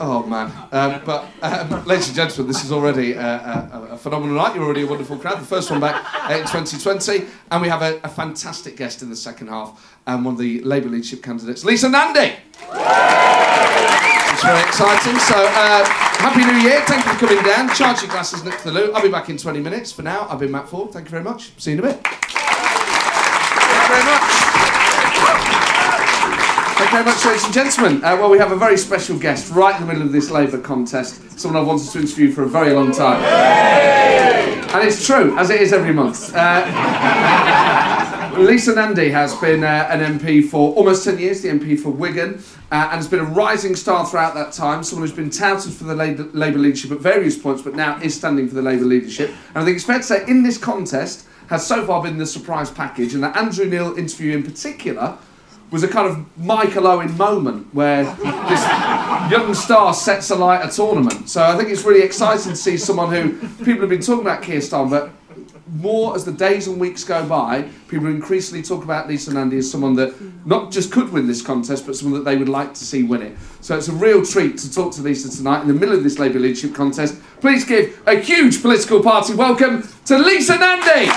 Oh 0.00 0.24
man! 0.28 0.52
Um, 0.70 1.00
but 1.04 1.26
um, 1.42 1.84
ladies 1.86 2.06
and 2.06 2.14
gentlemen, 2.14 2.46
this 2.46 2.62
is 2.64 2.70
already 2.70 3.14
a, 3.14 3.20
a, 3.20 3.88
a, 3.92 3.96
phenomenal 3.98 4.36
night. 4.36 4.54
You're 4.54 4.62
already 4.64 4.82
a 4.82 4.86
wonderful 4.86 5.18
crowd. 5.18 5.40
The 5.40 5.46
first 5.46 5.72
one 5.72 5.80
back 5.80 5.96
in 6.30 6.42
2020, 6.46 7.26
and 7.50 7.62
we 7.62 7.68
have 7.68 7.82
a, 7.82 7.98
a 8.04 8.08
fantastic 8.08 8.76
guest 8.76 9.02
in 9.02 9.10
the 9.10 9.16
second 9.16 9.48
half, 9.48 9.98
and 10.06 10.24
one 10.24 10.34
of 10.34 10.40
the 10.40 10.60
Labour 10.62 10.88
leadership 10.88 11.22
candidates, 11.22 11.64
Lisa 11.64 11.88
Nandy. 11.88 12.36
It's 14.38 14.46
very 14.46 14.62
exciting. 14.68 15.18
So, 15.18 15.34
uh, 15.34 15.84
Happy 15.84 16.44
New 16.44 16.60
Year. 16.62 16.80
Thank 16.82 17.04
you 17.04 17.12
for 17.12 17.26
coming 17.26 17.42
down. 17.42 17.74
Charge 17.74 18.02
your 18.02 18.10
glasses 18.12 18.44
next 18.44 18.62
to 18.62 18.70
the 18.70 18.78
loo. 18.78 18.92
I'll 18.92 19.02
be 19.02 19.08
back 19.08 19.28
in 19.28 19.36
20 19.36 19.58
minutes. 19.58 19.90
For 19.90 20.02
now, 20.02 20.28
I've 20.30 20.38
been 20.38 20.52
Matt 20.52 20.68
Forde. 20.68 20.92
Thank 20.92 21.06
you 21.06 21.10
very 21.10 21.24
much. 21.24 21.50
See 21.58 21.72
you 21.72 21.78
in 21.78 21.84
a 21.84 21.88
bit. 21.88 22.00
Thank 22.04 22.22
you 23.82 23.88
very 23.88 24.04
much. 24.04 24.22
Thank 26.78 26.90
you 26.92 26.96
very 26.98 27.04
much, 27.04 27.24
ladies 27.24 27.44
and 27.46 27.52
gentlemen. 27.52 27.96
Uh, 28.04 28.16
well, 28.16 28.30
we 28.30 28.38
have 28.38 28.52
a 28.52 28.56
very 28.56 28.76
special 28.78 29.18
guest 29.18 29.50
right 29.50 29.74
in 29.74 29.80
the 29.80 29.88
middle 29.92 30.06
of 30.06 30.12
this 30.12 30.30
Labour 30.30 30.60
contest. 30.60 31.36
Someone 31.36 31.60
I've 31.60 31.66
wanted 31.66 31.90
to 31.90 31.98
interview 31.98 32.30
for 32.30 32.44
a 32.44 32.48
very 32.48 32.72
long 32.72 32.92
time. 32.92 33.20
And 33.24 34.86
it's 34.86 35.04
true, 35.04 35.36
as 35.36 35.50
it 35.50 35.60
is 35.60 35.72
every 35.72 35.92
month. 35.92 36.32
Uh, 36.32 36.64
Lisa 38.38 38.72
Nandy 38.72 39.10
has 39.10 39.34
been 39.36 39.64
uh, 39.64 39.88
an 39.90 40.18
MP 40.18 40.48
for 40.48 40.72
almost 40.74 41.04
10 41.04 41.18
years, 41.18 41.42
the 41.42 41.48
MP 41.48 41.78
for 41.78 41.90
Wigan, 41.90 42.34
uh, 42.70 42.74
and 42.74 42.92
has 42.92 43.08
been 43.08 43.18
a 43.18 43.24
rising 43.24 43.74
star 43.74 44.06
throughout 44.06 44.34
that 44.34 44.52
time. 44.52 44.84
Someone 44.84 45.08
who's 45.08 45.16
been 45.16 45.28
touted 45.28 45.72
for 45.72 45.84
the 45.84 45.94
Labour, 45.94 46.58
leadership 46.58 46.92
at 46.92 47.00
various 47.00 47.36
points, 47.36 47.62
but 47.62 47.74
now 47.74 47.98
is 48.00 48.14
standing 48.14 48.46
for 48.48 48.54
the 48.54 48.62
Labour 48.62 48.84
leadership. 48.84 49.30
And 49.30 49.58
I 49.58 49.64
think 49.64 49.74
it's 49.74 49.84
fair 49.84 49.98
to 49.98 50.04
say, 50.04 50.24
in 50.28 50.44
this 50.44 50.56
contest, 50.56 51.26
has 51.48 51.66
so 51.66 51.84
far 51.84 52.00
been 52.00 52.16
the 52.16 52.26
surprise 52.26 52.70
package, 52.70 53.12
and 53.14 53.24
the 53.24 53.36
Andrew 53.36 53.66
Neil 53.66 53.98
interview 53.98 54.36
in 54.36 54.44
particular 54.44 55.18
was 55.72 55.82
a 55.82 55.88
kind 55.88 56.08
of 56.08 56.24
Michael 56.38 56.86
Owen 56.86 57.14
moment 57.16 57.74
where 57.74 58.04
this 58.04 58.62
young 59.30 59.52
star 59.52 59.92
sets 59.92 60.30
alight 60.30 60.64
a 60.64 60.74
tournament. 60.74 61.28
So 61.28 61.42
I 61.42 61.56
think 61.56 61.70
it's 61.70 61.82
really 61.82 62.02
exciting 62.02 62.52
to 62.52 62.56
see 62.56 62.76
someone 62.76 63.12
who 63.12 63.64
people 63.64 63.80
have 63.80 63.90
been 63.90 64.00
talking 64.00 64.22
about 64.22 64.42
Keir 64.42 64.60
Starmer, 64.60 64.90
but 64.90 65.10
more 65.72 66.14
as 66.14 66.24
the 66.24 66.32
days 66.32 66.66
and 66.66 66.80
weeks 66.80 67.04
go 67.04 67.26
by, 67.26 67.68
people 67.88 68.06
increasingly 68.06 68.62
talk 68.62 68.84
about 68.84 69.08
Lisa 69.08 69.32
Nandy 69.32 69.58
as 69.58 69.70
someone 69.70 69.94
that 69.94 70.14
not 70.46 70.70
just 70.70 70.92
could 70.92 71.12
win 71.12 71.26
this 71.26 71.42
contest, 71.42 71.86
but 71.86 71.96
someone 71.96 72.18
that 72.18 72.28
they 72.28 72.36
would 72.36 72.48
like 72.48 72.74
to 72.74 72.84
see 72.84 73.02
win 73.02 73.22
it. 73.22 73.36
So 73.60 73.76
it's 73.76 73.88
a 73.88 73.92
real 73.92 74.24
treat 74.24 74.58
to 74.58 74.72
talk 74.72 74.92
to 74.94 75.02
Lisa 75.02 75.30
tonight 75.36 75.62
in 75.62 75.68
the 75.68 75.74
middle 75.74 75.94
of 75.94 76.02
this 76.02 76.18
Labour 76.18 76.38
leadership 76.38 76.74
contest. 76.74 77.20
Please 77.40 77.64
give 77.64 78.00
a 78.06 78.16
huge 78.16 78.62
political 78.62 79.02
party 79.02 79.34
welcome 79.34 79.88
to 80.06 80.18
Lisa 80.18 80.56
Nandy. 80.58 81.12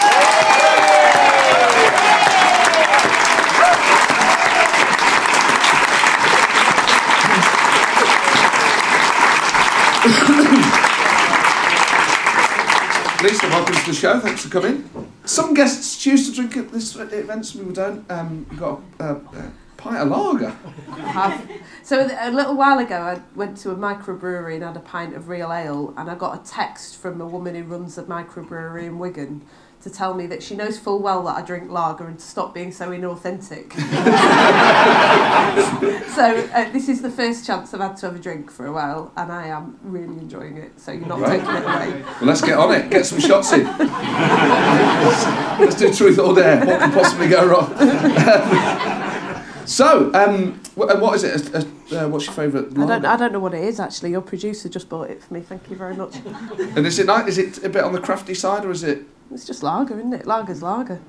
Lisa, 13.21 13.47
welcome 13.49 13.75
to 13.75 13.85
the 13.85 13.93
show. 13.93 14.19
Thanks 14.19 14.43
for 14.43 14.49
coming. 14.49 14.89
Some 15.25 15.53
guests 15.53 16.01
choose 16.01 16.27
to 16.27 16.35
drink 16.35 16.57
at 16.57 16.71
this 16.71 16.95
event, 16.95 17.45
some 17.45 17.61
people 17.61 17.73
don't. 17.73 18.11
Um, 18.11 18.47
we've 18.49 18.59
got 18.59 18.81
a, 18.99 19.03
a, 19.03 19.15
a 19.15 19.51
pint 19.77 19.97
of 19.97 20.07
lager. 20.07 20.55
So 21.83 22.09
a 22.19 22.31
little 22.31 22.55
while 22.55 22.79
ago, 22.79 22.95
I 22.95 23.21
went 23.35 23.57
to 23.57 23.69
a 23.69 23.75
microbrewery 23.75 24.55
and 24.55 24.63
had 24.63 24.75
a 24.75 24.79
pint 24.79 25.15
of 25.15 25.29
real 25.29 25.53
ale, 25.53 25.93
and 25.97 26.09
I 26.09 26.15
got 26.15 26.41
a 26.41 26.49
text 26.49 26.97
from 26.97 27.21
a 27.21 27.27
woman 27.27 27.53
who 27.53 27.63
runs 27.63 27.95
a 27.99 28.03
microbrewery 28.03 28.85
in 28.85 28.97
Wigan 28.97 29.45
to 29.81 29.89
tell 29.89 30.13
me 30.13 30.27
that 30.27 30.43
she 30.43 30.55
knows 30.55 30.77
full 30.77 30.99
well 30.99 31.23
that 31.23 31.37
I 31.37 31.41
drink 31.41 31.71
lager 31.71 32.05
and 32.07 32.19
to 32.19 32.25
stop 32.25 32.53
being 32.53 32.71
so 32.71 32.89
inauthentic. 32.89 33.73
so 36.15 36.49
uh, 36.53 36.71
this 36.71 36.87
is 36.87 37.01
the 37.01 37.09
first 37.09 37.45
chance 37.45 37.73
I've 37.73 37.81
had 37.81 37.97
to 37.97 38.05
have 38.07 38.15
a 38.15 38.19
drink 38.19 38.51
for 38.51 38.67
a 38.67 38.71
while, 38.71 39.11
and 39.17 39.31
I 39.31 39.47
am 39.47 39.79
really 39.81 40.19
enjoying 40.19 40.57
it. 40.57 40.79
So 40.79 40.91
you're 40.91 41.07
not 41.07 41.19
right. 41.19 41.39
taking 41.39 41.55
it 41.55 41.63
away. 41.63 42.03
Well, 42.03 42.23
let's 42.23 42.41
get 42.41 42.57
on 42.57 42.75
it. 42.75 42.91
Get 42.91 43.05
some 43.05 43.19
shots 43.19 43.51
in. 43.53 43.63
let's 45.59 45.75
do 45.75 45.93
truth 45.93 46.19
or 46.19 46.35
dare. 46.35 46.65
What 46.65 46.79
can 46.79 46.91
possibly 46.91 47.27
go 47.27 47.47
wrong? 47.47 47.75
so, 49.65 50.11
um, 50.13 50.61
what 50.75 51.15
is 51.15 51.23
it? 51.23 51.55
Uh, 51.55 51.63
uh, 51.95 52.07
what's 52.07 52.25
your 52.25 52.35
favourite? 52.35 52.77
I 52.77 52.85
don't. 52.85 53.05
I 53.05 53.17
don't 53.17 53.33
know 53.33 53.39
what 53.39 53.53
it 53.53 53.63
is 53.63 53.79
actually. 53.79 54.11
Your 54.11 54.21
producer 54.21 54.69
just 54.69 54.89
bought 54.89 55.09
it 55.09 55.23
for 55.23 55.33
me. 55.33 55.41
Thank 55.41 55.69
you 55.69 55.75
very 55.75 55.95
much. 55.95 56.15
and 56.17 56.85
is 56.85 56.99
it 56.99 57.07
nice? 57.07 57.29
Is 57.29 57.37
it 57.37 57.65
a 57.65 57.69
bit 57.69 57.83
on 57.83 57.93
the 57.93 57.99
crafty 57.99 58.35
side, 58.35 58.63
or 58.63 58.71
is 58.71 58.83
it? 58.83 59.05
It's 59.33 59.45
just 59.45 59.63
lager, 59.63 59.97
isn't 59.97 60.11
it? 60.13 60.25
Lager's 60.25 60.61
lager. 60.61 60.99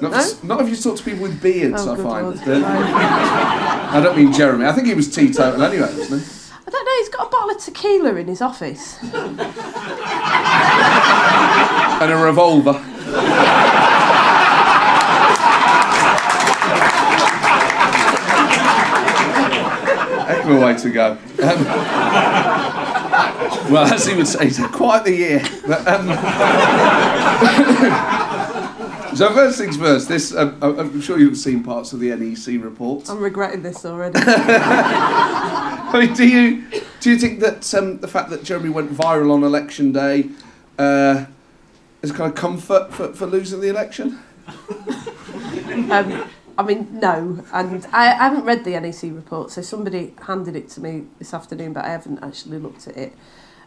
no? 0.00 0.24
not 0.44 0.60
if 0.60 0.68
you 0.68 0.76
talk 0.76 0.96
to 0.96 1.02
people 1.02 1.22
with 1.22 1.42
beards, 1.42 1.84
oh, 1.84 1.94
I 1.94 1.96
find. 1.96 2.38
I 2.54 4.00
don't 4.00 4.16
mean 4.16 4.32
Jeremy. 4.32 4.64
I 4.66 4.72
think 4.72 4.86
he 4.86 4.94
was 4.94 5.12
teetotal 5.12 5.60
anyway, 5.60 5.92
wasn't 5.92 6.22
he? 6.22 6.28
I 6.66 6.70
don't 6.70 6.84
know. 6.84 6.92
He's 6.98 7.08
got 7.08 7.26
a 7.26 7.30
bottle 7.30 7.50
of 7.50 7.58
tequila 7.58 8.14
in 8.14 8.28
his 8.28 8.40
office. 8.40 9.02
and 9.02 9.40
a 12.12 12.16
revolver. 12.16 12.80
Heck 20.24 20.44
of 20.44 20.50
a 20.50 20.60
way 20.64 20.74
to 20.76 20.90
go. 20.90 21.18
Um, 21.42 22.86
well, 23.70 23.92
as 23.92 24.06
he 24.06 24.14
would 24.14 24.28
say, 24.28 24.50
quite 24.68 25.04
the 25.04 25.14
year. 25.14 25.42
But, 25.66 25.86
um, 25.86 26.08
So 29.14 29.32
first 29.32 29.58
things 29.58 29.76
first. 29.76 30.08
This 30.08 30.34
um, 30.34 30.58
I- 30.60 30.74
I'm 30.74 31.00
sure 31.00 31.20
you've 31.20 31.36
seen 31.36 31.62
parts 31.62 31.92
of 31.92 32.00
the 32.00 32.08
NEC 32.16 32.60
report. 32.62 33.08
I'm 33.08 33.20
regretting 33.20 33.62
this 33.62 33.84
already. 33.84 34.18
I 34.24 36.00
mean, 36.00 36.14
do 36.14 36.26
you 36.26 36.64
do 36.98 37.10
you 37.10 37.18
think 37.18 37.38
that 37.38 37.72
um, 37.74 38.00
the 38.00 38.08
fact 38.08 38.30
that 38.30 38.42
Jeremy 38.42 38.70
went 38.70 38.90
viral 38.90 39.30
on 39.30 39.44
election 39.44 39.92
day 39.92 40.30
uh, 40.78 41.26
is 42.02 42.10
kind 42.10 42.28
of 42.28 42.34
comfort 42.34 42.92
for, 42.92 43.12
for 43.12 43.26
losing 43.26 43.60
the 43.60 43.68
election? 43.68 44.18
Um, 45.90 46.24
I 46.56 46.62
mean, 46.62 47.00
no, 47.00 47.44
and 47.52 47.86
I, 47.92 48.12
I 48.12 48.28
haven't 48.28 48.44
read 48.44 48.64
the 48.64 48.78
NEC 48.78 49.14
report, 49.14 49.50
so 49.50 49.60
somebody 49.62 50.14
handed 50.22 50.54
it 50.54 50.68
to 50.70 50.80
me 50.80 51.06
this 51.18 51.34
afternoon, 51.34 51.72
but 51.72 51.84
I 51.84 51.88
haven't 51.88 52.22
actually 52.22 52.58
looked 52.58 52.86
at 52.86 52.96
it. 52.96 53.12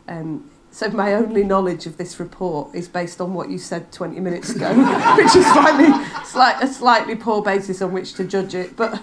Um, 0.07 0.49
so 0.71 0.89
my 0.89 1.13
only 1.13 1.43
knowledge 1.43 1.85
of 1.85 1.97
this 1.97 2.19
report 2.19 2.75
is 2.75 2.87
based 2.87 3.19
on 3.19 3.33
what 3.33 3.49
you 3.49 3.57
said 3.57 3.91
20 3.91 4.19
minutes 4.19 4.51
ago, 4.51 4.73
which 5.17 5.35
is 5.35 5.45
slightly, 5.51 6.05
slight, 6.25 6.63
a 6.63 6.67
slightly 6.67 7.15
poor 7.15 7.41
basis 7.41 7.81
on 7.81 7.91
which 7.91 8.13
to 8.13 8.23
judge 8.23 8.53
it. 8.53 8.75
But 8.75 9.01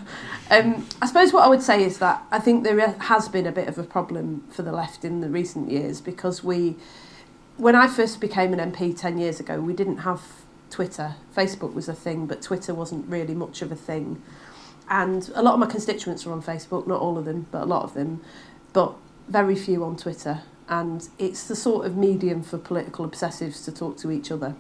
um, 0.50 0.86
I 1.02 1.06
suppose 1.06 1.32
what 1.32 1.44
I 1.44 1.48
would 1.48 1.62
say 1.62 1.82
is 1.82 1.98
that 1.98 2.22
I 2.30 2.38
think 2.38 2.64
there 2.64 2.88
has 2.88 3.28
been 3.28 3.46
a 3.46 3.52
bit 3.52 3.68
of 3.68 3.76
a 3.76 3.82
problem 3.82 4.44
for 4.50 4.62
the 4.62 4.72
left 4.72 5.04
in 5.04 5.20
the 5.20 5.28
recent 5.28 5.70
years 5.70 6.00
because 6.00 6.44
we, 6.44 6.76
when 7.56 7.74
I 7.74 7.88
first 7.88 8.20
became 8.20 8.52
an 8.52 8.72
MP 8.72 8.96
10 8.96 9.18
years 9.18 9.40
ago, 9.40 9.60
we 9.60 9.72
didn't 9.72 9.98
have 9.98 10.43
Twitter. 10.74 11.14
Facebook 11.36 11.72
was 11.72 11.88
a 11.88 11.94
thing, 11.94 12.26
but 12.26 12.42
Twitter 12.42 12.74
wasn't 12.74 13.08
really 13.08 13.32
much 13.32 13.62
of 13.62 13.70
a 13.70 13.76
thing. 13.76 14.20
And 14.90 15.30
a 15.36 15.40
lot 15.40 15.54
of 15.54 15.60
my 15.60 15.66
constituents 15.66 16.26
are 16.26 16.32
on 16.32 16.42
Facebook, 16.42 16.88
not 16.88 17.00
all 17.00 17.16
of 17.16 17.26
them, 17.26 17.46
but 17.52 17.62
a 17.62 17.64
lot 17.64 17.84
of 17.84 17.94
them, 17.94 18.22
but 18.72 18.92
very 19.28 19.54
few 19.54 19.84
on 19.84 19.96
Twitter. 19.96 20.40
And 20.68 21.08
it's 21.16 21.46
the 21.46 21.54
sort 21.54 21.86
of 21.86 21.96
medium 21.96 22.42
for 22.42 22.58
political 22.58 23.08
obsessives 23.08 23.64
to 23.66 23.70
talk 23.70 23.96
to 23.98 24.10
each 24.10 24.32
other. 24.32 24.56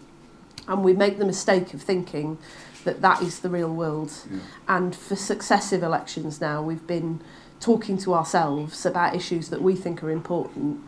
And 0.68 0.84
we 0.84 0.92
make 0.92 1.18
the 1.18 1.24
mistake 1.24 1.74
of 1.74 1.82
thinking 1.82 2.38
that 2.84 3.02
that 3.02 3.20
is 3.20 3.40
the 3.40 3.50
real 3.50 3.74
world. 3.74 4.12
Yeah. 4.30 4.38
And 4.68 4.94
for 4.94 5.16
successive 5.16 5.82
elections 5.82 6.40
now, 6.40 6.62
we've 6.62 6.86
been 6.86 7.22
talking 7.58 7.98
to 7.98 8.14
ourselves 8.14 8.86
about 8.86 9.16
issues 9.16 9.48
that 9.48 9.62
we 9.62 9.74
think 9.74 10.00
are 10.04 10.12
important. 10.12 10.80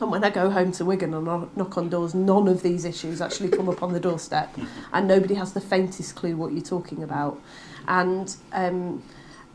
And 0.00 0.10
when 0.10 0.22
I 0.22 0.30
go 0.30 0.48
home 0.50 0.72
to 0.72 0.84
Wigan 0.84 1.12
and 1.12 1.28
I 1.28 1.44
knock 1.56 1.76
on 1.76 1.88
doors, 1.88 2.14
none 2.14 2.46
of 2.46 2.62
these 2.62 2.84
issues 2.84 3.20
actually 3.20 3.48
come 3.48 3.68
up 3.68 3.82
on 3.82 3.92
the 3.92 4.00
doorstep, 4.00 4.56
and 4.92 5.08
nobody 5.08 5.34
has 5.34 5.52
the 5.52 5.60
faintest 5.60 6.14
clue 6.14 6.36
what 6.36 6.52
you're 6.52 6.62
talking 6.62 7.02
about. 7.02 7.40
And 7.88 8.34
um, 8.52 9.02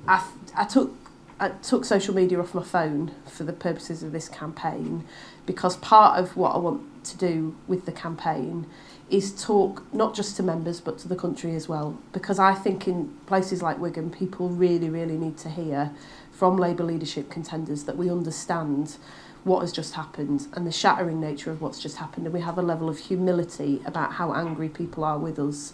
I, 0.08 0.25
I 0.56 0.65
took 0.65 0.93
I 1.39 1.49
took 1.49 1.84
social 1.84 2.13
media 2.13 2.39
off 2.39 2.53
my 2.53 2.63
phone 2.63 3.12
for 3.25 3.43
the 3.43 3.53
purposes 3.53 4.03
of 4.03 4.12
this 4.12 4.29
campaign 4.29 5.03
because 5.45 5.75
part 5.77 6.19
of 6.19 6.38
what 6.38 6.56
I 6.56 6.58
want 6.58 7.03
to 7.06 7.17
do 7.17 7.56
with 7.67 7.86
the 7.86 7.91
campaign 7.91 8.65
is 9.10 9.43
talk 9.43 9.84
not 9.93 10.15
just 10.15 10.38
to 10.38 10.43
members 10.43 10.79
but 10.79 10.97
to 10.99 11.08
the 11.08 11.15
country 11.15 11.56
as 11.56 11.67
well 11.67 11.97
because 12.13 12.39
I 12.39 12.53
think 12.53 12.88
in 12.88 13.10
places 13.25 13.62
like 13.62 13.77
Wigan 13.79 14.10
people 14.10 14.49
really 14.49 14.89
really 14.89 15.17
need 15.17 15.38
to 15.39 15.49
hear 15.49 15.91
from 16.32 16.56
Labour 16.58 16.84
leadership 16.84 17.29
contenders 17.29 17.84
that 17.86 17.97
we 17.97 18.10
understand 18.10 18.97
what 19.43 19.62
has 19.62 19.71
just 19.71 19.93
happened 19.93 20.47
and 20.53 20.65
the 20.65 20.71
shattering 20.71 21.19
nature 21.19 21.51
of 21.51 21.62
what's 21.62 21.79
just 21.79 21.97
happened. 21.97 22.25
And 22.25 22.34
we 22.34 22.41
have 22.41 22.58
a 22.58 22.62
level 22.62 22.89
of 22.89 22.97
humility 22.97 23.82
about 23.86 24.13
how 24.13 24.34
angry 24.34 24.69
people 24.69 25.03
are 25.03 25.17
with 25.17 25.38
us. 25.38 25.73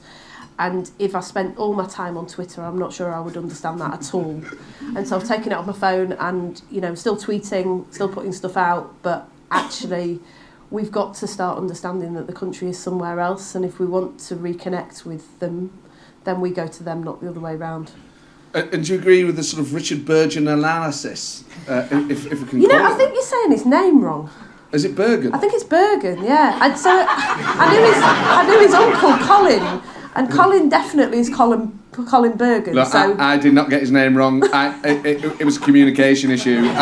And 0.57 0.91
if 0.99 1.15
I 1.15 1.21
spent 1.21 1.57
all 1.57 1.73
my 1.73 1.85
time 1.85 2.17
on 2.17 2.27
Twitter 2.27 2.63
I'm 2.63 2.77
not 2.77 2.91
sure 2.91 3.13
I 3.13 3.19
would 3.19 3.37
understand 3.37 3.79
that 3.81 3.93
at 3.93 4.13
all. 4.13 4.41
And 4.95 5.07
so 5.07 5.15
I've 5.15 5.27
taken 5.27 5.51
it 5.51 5.55
off 5.55 5.67
my 5.67 5.73
phone 5.73 6.13
and 6.13 6.61
you 6.69 6.81
know 6.81 6.95
still 6.95 7.15
tweeting 7.15 7.91
still 7.93 8.09
putting 8.09 8.33
stuff 8.33 8.57
out. 8.57 8.93
But 9.01 9.29
actually 9.51 10.19
we've 10.71 10.91
got 10.91 11.15
to 11.15 11.27
start 11.27 11.57
understanding 11.57 12.13
that 12.13 12.27
the 12.27 12.33
country 12.33 12.69
is 12.69 12.79
somewhere 12.79 13.19
else. 13.19 13.55
And 13.55 13.63
if 13.63 13.79
we 13.79 13.85
want 13.85 14.19
to 14.21 14.35
reconnect 14.35 15.05
with 15.05 15.39
them 15.39 15.79
then 16.23 16.41
we 16.41 16.49
go 16.49 16.67
to 16.67 16.83
them 16.83 17.03
not 17.03 17.21
the 17.21 17.29
other 17.29 17.39
way 17.39 17.55
round. 17.55 17.89
Uh, 17.89 18.08
and 18.53 18.85
do 18.85 18.93
you 18.93 18.99
agree 18.99 19.23
with 19.23 19.35
the 19.35 19.43
sort 19.43 19.61
of 19.61 19.73
Richard 19.73 19.99
Burgon 19.99 20.47
analysis? 20.51 21.43
Uh, 21.67 21.85
if, 22.09 22.25
if 22.31 22.41
we 22.41 22.47
can 22.49 22.61
you 22.61 22.67
know 22.67 22.83
I 22.83 22.91
it 22.93 22.97
think 22.97 23.13
you're 23.13 23.23
saying 23.23 23.51
his 23.51 23.65
name 23.65 24.01
wrong 24.03 24.29
Is 24.71 24.85
it 24.85 24.95
Bergen? 24.95 25.33
I 25.33 25.37
think 25.39 25.53
it's 25.53 25.63
Bergen, 25.63 26.23
yeah. 26.23 26.59
And 26.63 26.77
so 26.77 26.89
I 26.89 27.71
knew 27.71 27.83
his, 27.85 28.01
I 28.03 28.45
knew 28.47 28.59
his 28.59 28.73
uncle 28.73 29.17
Colin, 29.25 29.81
and 30.15 30.31
Colin 30.31 30.69
definitely 30.69 31.19
is 31.19 31.29
Colin 31.29 31.77
Colin 31.91 32.37
Bergen. 32.37 32.73
Look, 32.75 32.87
so 32.87 33.15
I, 33.17 33.33
I 33.33 33.37
did 33.37 33.53
not 33.53 33.69
get 33.69 33.81
his 33.81 33.91
name 33.91 34.15
wrong. 34.15 34.41
I, 34.53 34.73
it, 34.87 35.05
it, 35.05 35.23
it 35.41 35.45
was 35.45 35.57
a 35.57 35.59
communication 35.59 36.31
issue. 36.31 36.61
I, 36.63 36.77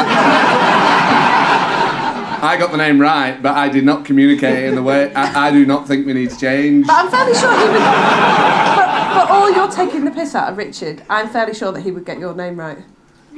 I 2.43 2.55
got 2.57 2.69
the 2.71 2.77
name 2.77 2.99
right, 2.99 3.41
but 3.41 3.55
I 3.55 3.67
did 3.69 3.83
not 3.83 4.05
communicate 4.05 4.65
in 4.65 4.75
the 4.75 4.83
way. 4.83 5.11
I, 5.13 5.47
I 5.47 5.51
do 5.51 5.65
not 5.65 5.87
think 5.87 6.05
we 6.05 6.13
need 6.13 6.29
to 6.29 6.37
change. 6.37 6.85
but 6.85 6.95
I'm 7.05 7.09
fairly 7.09 7.33
sure 7.33 7.51
he 7.51 7.65
would. 7.71 8.76
But, 9.13 9.29
all 9.29 9.51
you're 9.51 9.71
taking 9.71 10.05
the 10.05 10.11
piss 10.11 10.35
out 10.35 10.51
of 10.51 10.57
Richard, 10.57 11.03
I'm 11.09 11.29
fairly 11.29 11.53
sure 11.53 11.71
that 11.71 11.81
he 11.81 11.91
would 11.91 12.05
get 12.05 12.19
your 12.19 12.33
name 12.35 12.59
right. 12.59 12.79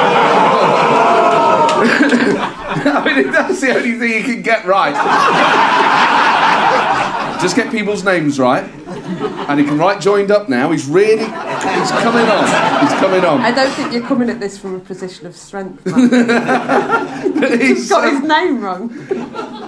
I 2.83 3.03
mean, 3.05 3.31
that's 3.31 3.59
the 3.59 3.75
only 3.75 3.97
thing 3.97 4.11
you 4.11 4.23
can 4.23 4.41
get 4.43 4.65
right. 4.65 4.93
Just 7.41 7.55
get 7.55 7.71
people's 7.71 8.03
names 8.03 8.39
right, 8.39 8.63
and 8.63 9.59
he 9.59 9.65
can 9.65 9.77
write 9.77 9.99
joined 9.99 10.29
up 10.29 10.47
now. 10.47 10.69
He's 10.71 10.85
really, 10.85 11.23
he's 11.23 11.91
coming 11.91 12.27
on. 12.27 12.81
He's 12.81 12.99
coming 12.99 13.25
on. 13.25 13.41
I 13.41 13.51
don't 13.51 13.71
think 13.71 13.91
you're 13.93 14.05
coming 14.05 14.29
at 14.29 14.39
this 14.39 14.59
from 14.59 14.75
a 14.75 14.79
position 14.79 15.25
of 15.25 15.35
strength. 15.35 15.83
He's 17.61 17.89
got 17.89 18.11
his 18.11 18.21
name 18.21 18.61
wrong. 18.61 18.89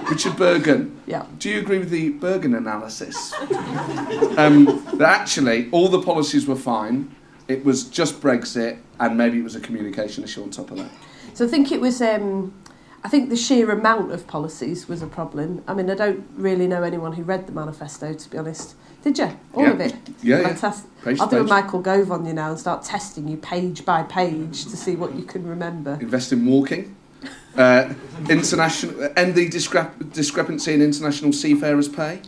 Richard 0.08 0.36
Bergen. 0.36 1.00
Yeah. 1.06 1.26
Do 1.38 1.50
you 1.50 1.58
agree 1.58 1.78
with 1.78 1.90
the 1.90 2.10
Bergen 2.10 2.54
analysis? 2.54 3.32
um, 4.38 4.84
that 4.94 5.20
actually 5.20 5.68
all 5.72 5.88
the 5.88 6.00
policies 6.00 6.46
were 6.46 6.56
fine. 6.56 7.14
It 7.48 7.64
was 7.64 7.84
just 7.84 8.20
Brexit, 8.20 8.78
and 9.00 9.18
maybe 9.18 9.40
it 9.40 9.44
was 9.44 9.56
a 9.56 9.60
communication 9.60 10.22
issue 10.22 10.42
on 10.42 10.50
top 10.50 10.70
of 10.70 10.78
that. 10.78 10.90
So 11.34 11.44
I 11.44 11.48
think 11.48 11.72
it 11.72 11.80
was. 11.80 12.00
Um, 12.00 12.54
I 13.04 13.08
think 13.08 13.28
the 13.28 13.36
sheer 13.36 13.70
amount 13.70 14.12
of 14.12 14.26
policies 14.26 14.88
was 14.88 15.02
a 15.02 15.06
problem. 15.06 15.62
I 15.68 15.74
mean, 15.74 15.90
I 15.90 15.94
don't 15.94 16.26
really 16.36 16.66
know 16.66 16.82
anyone 16.82 17.12
who 17.12 17.22
read 17.22 17.46
the 17.46 17.52
manifesto, 17.52 18.14
to 18.14 18.30
be 18.30 18.38
honest. 18.38 18.74
Did 19.02 19.18
you? 19.18 19.30
All 19.52 19.62
Yeah. 19.64 19.70
of 19.72 19.80
it? 19.80 19.94
Yeah, 20.22 20.40
yeah. 20.40 20.48
Fantastic. 20.48 21.04
Page 21.04 21.20
I'll 21.20 21.26
do 21.28 21.40
a. 21.40 21.44
Michael 21.44 21.80
Gove 21.80 22.10
on 22.10 22.24
you 22.24 22.32
now 22.32 22.48
and 22.50 22.58
start 22.58 22.82
testing 22.82 23.28
you 23.28 23.36
page 23.36 23.84
by 23.84 24.02
page 24.04 24.64
to 24.64 24.76
see 24.78 24.96
what 24.96 25.14
you 25.14 25.22
can 25.22 25.46
remember. 25.46 25.98
Invest 26.00 26.32
in 26.32 26.46
walking. 26.46 26.96
Uh, 27.56 27.94
international 28.28 29.10
end 29.16 29.36
the 29.36 29.48
discrep- 29.48 30.12
discrepancy 30.12 30.74
in 30.74 30.82
international 30.82 31.32
seafarers' 31.32 31.88
pay. 31.88 32.20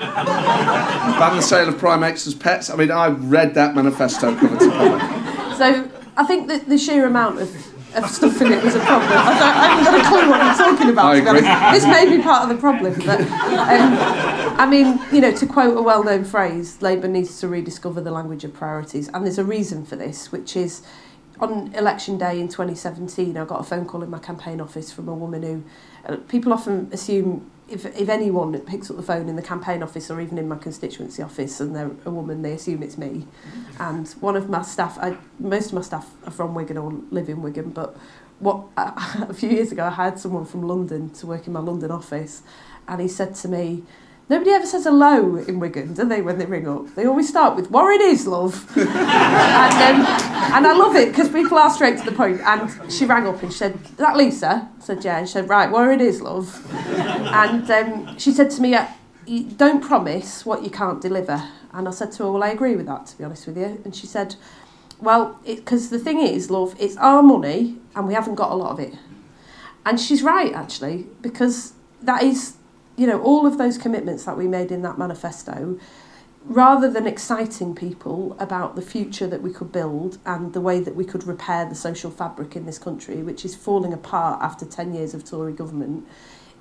Ban 0.00 1.36
the 1.36 1.42
sale 1.42 1.68
of 1.68 1.76
primates 1.76 2.26
as 2.26 2.34
pets. 2.34 2.70
I 2.70 2.76
mean, 2.76 2.90
I 2.90 3.08
read 3.08 3.52
that 3.54 3.74
manifesto 3.74 4.34
cover 4.34 4.56
to 4.56 4.70
cover. 4.70 5.54
So 5.56 5.90
I 6.16 6.24
think 6.24 6.48
that 6.48 6.70
the 6.70 6.78
sheer 6.78 7.06
amount 7.06 7.38
of, 7.40 7.54
of 7.96 8.10
stuff 8.10 8.40
in 8.40 8.52
it 8.52 8.62
was 8.62 8.74
a 8.74 8.80
problem. 8.80 9.10
I, 9.12 9.38
don't, 9.38 9.42
I 9.42 9.66
haven't 9.68 9.84
got 9.84 10.00
a 10.00 10.08
clue 10.08 10.30
what 10.30 10.40
I'm 10.40 10.56
talking 10.56 10.90
about. 10.90 11.06
I 11.06 11.16
agree. 11.16 11.40
This 11.72 11.84
may 11.86 12.16
be 12.16 12.22
part 12.22 12.42
of 12.42 12.48
the 12.48 12.60
problem, 12.60 12.94
but 13.04 13.20
um, 13.20 14.56
I 14.58 14.66
mean, 14.68 15.00
you 15.12 15.20
know, 15.20 15.32
to 15.32 15.46
quote 15.46 15.76
a 15.76 15.82
well-known 15.82 16.24
phrase, 16.24 16.80
Labour 16.82 17.08
needs 17.08 17.40
to 17.40 17.48
rediscover 17.48 18.00
the 18.00 18.10
language 18.10 18.44
of 18.44 18.52
priorities, 18.52 19.08
and 19.08 19.24
there's 19.24 19.38
a 19.38 19.44
reason 19.44 19.84
for 19.84 19.96
this, 19.96 20.32
which 20.32 20.56
is 20.56 20.82
on 21.40 21.74
election 21.74 22.16
day 22.18 22.40
in 22.40 22.48
2017, 22.48 23.36
I 23.36 23.44
got 23.44 23.60
a 23.60 23.64
phone 23.64 23.86
call 23.86 24.02
in 24.02 24.10
my 24.10 24.18
campaign 24.18 24.60
office 24.60 24.90
from 24.92 25.08
a 25.08 25.14
woman 25.14 25.42
who 25.42 25.64
uh, 26.06 26.16
people 26.28 26.52
often 26.52 26.88
assume 26.92 27.50
if, 27.68 27.84
if 27.84 28.08
anyone 28.08 28.58
picks 28.60 28.90
up 28.90 28.96
the 28.96 29.02
phone 29.02 29.28
in 29.28 29.36
the 29.36 29.42
campaign 29.42 29.82
office 29.82 30.10
or 30.10 30.20
even 30.20 30.38
in 30.38 30.48
my 30.48 30.56
constituency 30.56 31.22
office 31.22 31.60
and 31.60 31.74
they're 31.74 31.90
a 32.04 32.10
woman, 32.10 32.42
they 32.42 32.52
assume 32.52 32.82
it's 32.82 32.96
me. 32.96 33.26
And 33.78 34.08
one 34.20 34.36
of 34.36 34.48
my 34.48 34.62
staff, 34.62 34.98
I, 35.00 35.16
most 35.38 35.68
of 35.68 35.74
my 35.74 35.80
staff 35.80 36.08
are 36.24 36.30
from 36.30 36.54
Wigan 36.54 36.78
or 36.78 36.92
live 37.10 37.28
in 37.28 37.42
Wigan, 37.42 37.70
but 37.70 37.96
what 38.38 38.66
a 38.76 39.34
few 39.34 39.50
years 39.50 39.72
ago 39.72 39.84
I 39.84 39.90
hired 39.90 40.18
someone 40.18 40.44
from 40.44 40.62
London 40.62 41.10
to 41.10 41.26
work 41.26 41.46
in 41.46 41.52
my 41.52 41.60
London 41.60 41.90
office 41.90 42.42
and 42.86 43.00
he 43.00 43.08
said 43.08 43.34
to 43.36 43.48
me, 43.48 43.82
Nobody 44.28 44.50
ever 44.50 44.66
says 44.66 44.82
hello 44.82 45.36
in 45.36 45.60
Wigan, 45.60 45.94
do 45.94 46.04
they, 46.04 46.20
when 46.20 46.38
they 46.38 46.46
ring 46.46 46.66
up? 46.66 46.92
They 46.96 47.06
always 47.06 47.28
start 47.28 47.54
with, 47.54 47.70
Warren 47.70 48.00
is, 48.00 48.26
love. 48.26 48.68
and, 48.76 48.86
and 48.88 50.66
I 50.66 50.72
love 50.72 50.96
it 50.96 51.10
because 51.10 51.28
people 51.28 51.56
are 51.58 51.70
straight 51.70 51.96
to 51.98 52.04
the 52.04 52.10
point. 52.10 52.40
And 52.40 52.92
she 52.92 53.04
rang 53.04 53.28
up 53.28 53.40
and 53.44 53.52
she 53.52 53.58
said, 53.58 53.78
Is 53.84 53.90
that 53.92 54.16
Lisa? 54.16 54.68
I 54.76 54.82
said, 54.82 55.04
Yeah. 55.04 55.18
And 55.18 55.28
she 55.28 55.34
said, 55.34 55.48
Right, 55.48 55.70
Warren 55.70 56.00
is, 56.00 56.20
love. 56.20 56.66
And 56.74 57.70
um, 57.70 58.18
she 58.18 58.32
said 58.32 58.50
to 58.50 58.60
me, 58.60 58.74
"Uh, 58.74 58.88
Don't 59.56 59.80
promise 59.80 60.44
what 60.44 60.64
you 60.64 60.70
can't 60.70 61.00
deliver. 61.00 61.48
And 61.72 61.86
I 61.86 61.92
said 61.92 62.10
to 62.12 62.24
her, 62.24 62.32
Well, 62.32 62.42
I 62.42 62.48
agree 62.48 62.74
with 62.74 62.86
that, 62.86 63.06
to 63.06 63.18
be 63.18 63.22
honest 63.22 63.46
with 63.46 63.56
you. 63.56 63.80
And 63.84 63.94
she 63.94 64.08
said, 64.08 64.34
Well, 65.00 65.38
because 65.46 65.90
the 65.90 66.00
thing 66.00 66.20
is, 66.20 66.50
love, 66.50 66.74
it's 66.80 66.96
our 66.96 67.22
money 67.22 67.76
and 67.94 68.08
we 68.08 68.14
haven't 68.14 68.34
got 68.34 68.50
a 68.50 68.56
lot 68.56 68.72
of 68.72 68.80
it. 68.80 68.94
And 69.84 70.00
she's 70.00 70.24
right, 70.24 70.52
actually, 70.52 71.06
because 71.22 71.74
that 72.02 72.24
is, 72.24 72.55
you 72.96 73.06
know, 73.06 73.20
all 73.22 73.46
of 73.46 73.58
those 73.58 73.78
commitments 73.78 74.24
that 74.24 74.36
we 74.36 74.48
made 74.48 74.72
in 74.72 74.82
that 74.82 74.98
manifesto, 74.98 75.78
rather 76.44 76.90
than 76.90 77.06
exciting 77.06 77.74
people 77.74 78.36
about 78.38 78.76
the 78.76 78.82
future 78.82 79.26
that 79.26 79.42
we 79.42 79.52
could 79.52 79.72
build 79.72 80.18
and 80.24 80.52
the 80.52 80.60
way 80.60 80.80
that 80.80 80.94
we 80.94 81.04
could 81.04 81.24
repair 81.24 81.68
the 81.68 81.74
social 81.74 82.10
fabric 82.10 82.54
in 82.54 82.66
this 82.66 82.78
country, 82.78 83.22
which 83.22 83.44
is 83.44 83.54
falling 83.54 83.92
apart 83.92 84.40
after 84.42 84.64
10 84.64 84.94
years 84.94 85.12
of 85.12 85.24
Tory 85.24 85.52
government, 85.52 86.06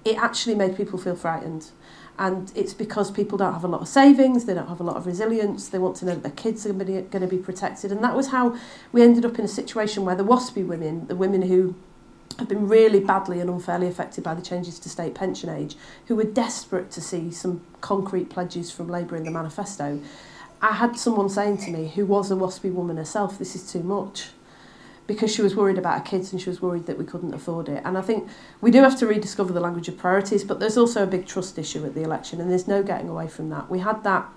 it 0.03 0.17
actually 0.17 0.55
made 0.55 0.75
people 0.75 0.97
feel 0.97 1.15
frightened. 1.15 1.69
And 2.17 2.51
it's 2.55 2.73
because 2.73 3.11
people 3.11 3.37
don't 3.37 3.53
have 3.53 3.63
a 3.63 3.67
lot 3.67 3.81
of 3.81 3.87
savings, 3.87 4.45
they 4.45 4.53
don't 4.53 4.69
have 4.69 4.79
a 4.79 4.83
lot 4.83 4.95
of 4.95 5.05
resilience, 5.05 5.67
they 5.67 5.77
want 5.77 5.97
to 5.97 6.05
know 6.05 6.13
that 6.13 6.23
their 6.23 6.31
kids 6.31 6.65
are 6.65 6.71
going 6.71 7.09
to 7.09 7.27
be 7.27 7.37
protected. 7.37 7.91
And 7.91 8.03
that 8.03 8.15
was 8.15 8.29
how 8.29 8.57
we 8.91 9.01
ended 9.01 9.25
up 9.25 9.37
in 9.37 9.45
a 9.45 9.49
situation 9.49 10.05
where 10.05 10.15
the 10.15 10.23
WASPI 10.23 10.65
women, 10.65 11.07
the 11.07 11.15
women 11.15 11.41
who 11.43 11.75
have 12.39 12.49
been 12.49 12.67
really 12.67 12.99
badly 12.99 13.39
and 13.39 13.49
unfairly 13.49 13.87
affected 13.87 14.23
by 14.23 14.33
the 14.33 14.41
changes 14.41 14.79
to 14.79 14.89
state 14.89 15.15
pension 15.15 15.49
age, 15.49 15.75
who 16.07 16.15
were 16.15 16.23
desperate 16.23 16.91
to 16.91 17.01
see 17.01 17.31
some 17.31 17.61
concrete 17.81 18.29
pledges 18.29 18.71
from 18.71 18.89
Labour 18.89 19.15
in 19.15 19.23
the 19.23 19.31
manifesto. 19.31 20.01
I 20.61 20.73
had 20.73 20.97
someone 20.97 21.29
saying 21.29 21.59
to 21.59 21.71
me, 21.71 21.89
who 21.89 22.05
was 22.05 22.31
a 22.31 22.35
WASPI 22.35 22.73
woman 22.73 22.97
herself, 22.97 23.37
this 23.37 23.55
is 23.55 23.71
too 23.71 23.81
much. 23.81 24.29
Because 25.07 25.31
she 25.31 25.43
was 25.43 25.55
worried 25.55 25.77
about 25.77 25.99
her 25.99 26.03
kids 26.03 26.31
and 26.31 26.41
she 26.41 26.49
was 26.49 26.63
worried 26.63 26.87
that 26.87 26.97
we 26.97 27.05
couldn't 27.05 27.35
afford 27.35 27.69
it. 27.69 27.83
And 27.85 27.95
I 27.95 28.01
think 28.01 28.27
we 28.59 28.71
do 28.71 28.81
have 28.81 28.97
to 28.97 29.05
rediscover 29.05 29.53
the 29.53 29.59
language 29.59 29.87
of 29.87 29.97
priorities, 29.99 30.43
but 30.43 30.59
there's 30.59 30.77
also 30.77 31.03
a 31.03 31.05
big 31.05 31.27
trust 31.27 31.59
issue 31.59 31.85
at 31.85 31.93
the 31.93 32.01
election, 32.01 32.41
and 32.41 32.49
there's 32.49 32.67
no 32.67 32.81
getting 32.81 33.07
away 33.07 33.27
from 33.27 33.49
that. 33.49 33.69
We 33.69 33.79
had 33.79 34.03
that 34.03 34.27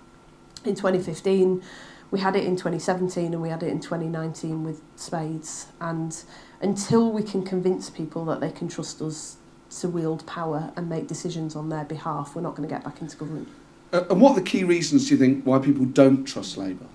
in 0.67 0.75
2015, 0.75 1.63
we 2.11 2.21
had 2.21 2.37
it 2.37 2.45
in 2.45 2.55
2017, 2.57 3.33
and 3.33 3.41
we 3.41 3.49
had 3.49 3.63
it 3.63 3.69
in 3.69 3.81
2019 3.81 4.63
with 4.63 4.83
Spades. 4.97 5.69
And 5.81 6.15
until 6.61 7.11
we 7.11 7.23
can 7.23 7.45
convince 7.45 7.91
people 7.91 8.25
that 8.27 8.41
they 8.41 8.51
can 8.51 8.69
trust 8.69 9.01
us 9.01 9.37
to 9.81 9.89
wield 9.89 10.27
power 10.27 10.73
and 10.77 10.89
make 10.89 11.07
decisions 11.07 11.55
on 11.55 11.69
their 11.69 11.85
behalf, 11.85 12.35
we're 12.35 12.43
not 12.43 12.55
going 12.57 12.69
to 12.69 12.75
get 12.75 12.85
back 12.85 13.01
into 13.01 13.17
government. 13.17 13.49
Uh, 13.93 14.05
and 14.11 14.21
what 14.21 14.33
are 14.33 14.41
the 14.41 14.47
key 14.47 14.65
reasons 14.65 15.09
do 15.09 15.15
you 15.15 15.19
think 15.19 15.45
why 15.45 15.59
people 15.59 15.85
don't 15.85 16.25
trust 16.25 16.57
Labour? 16.57 16.87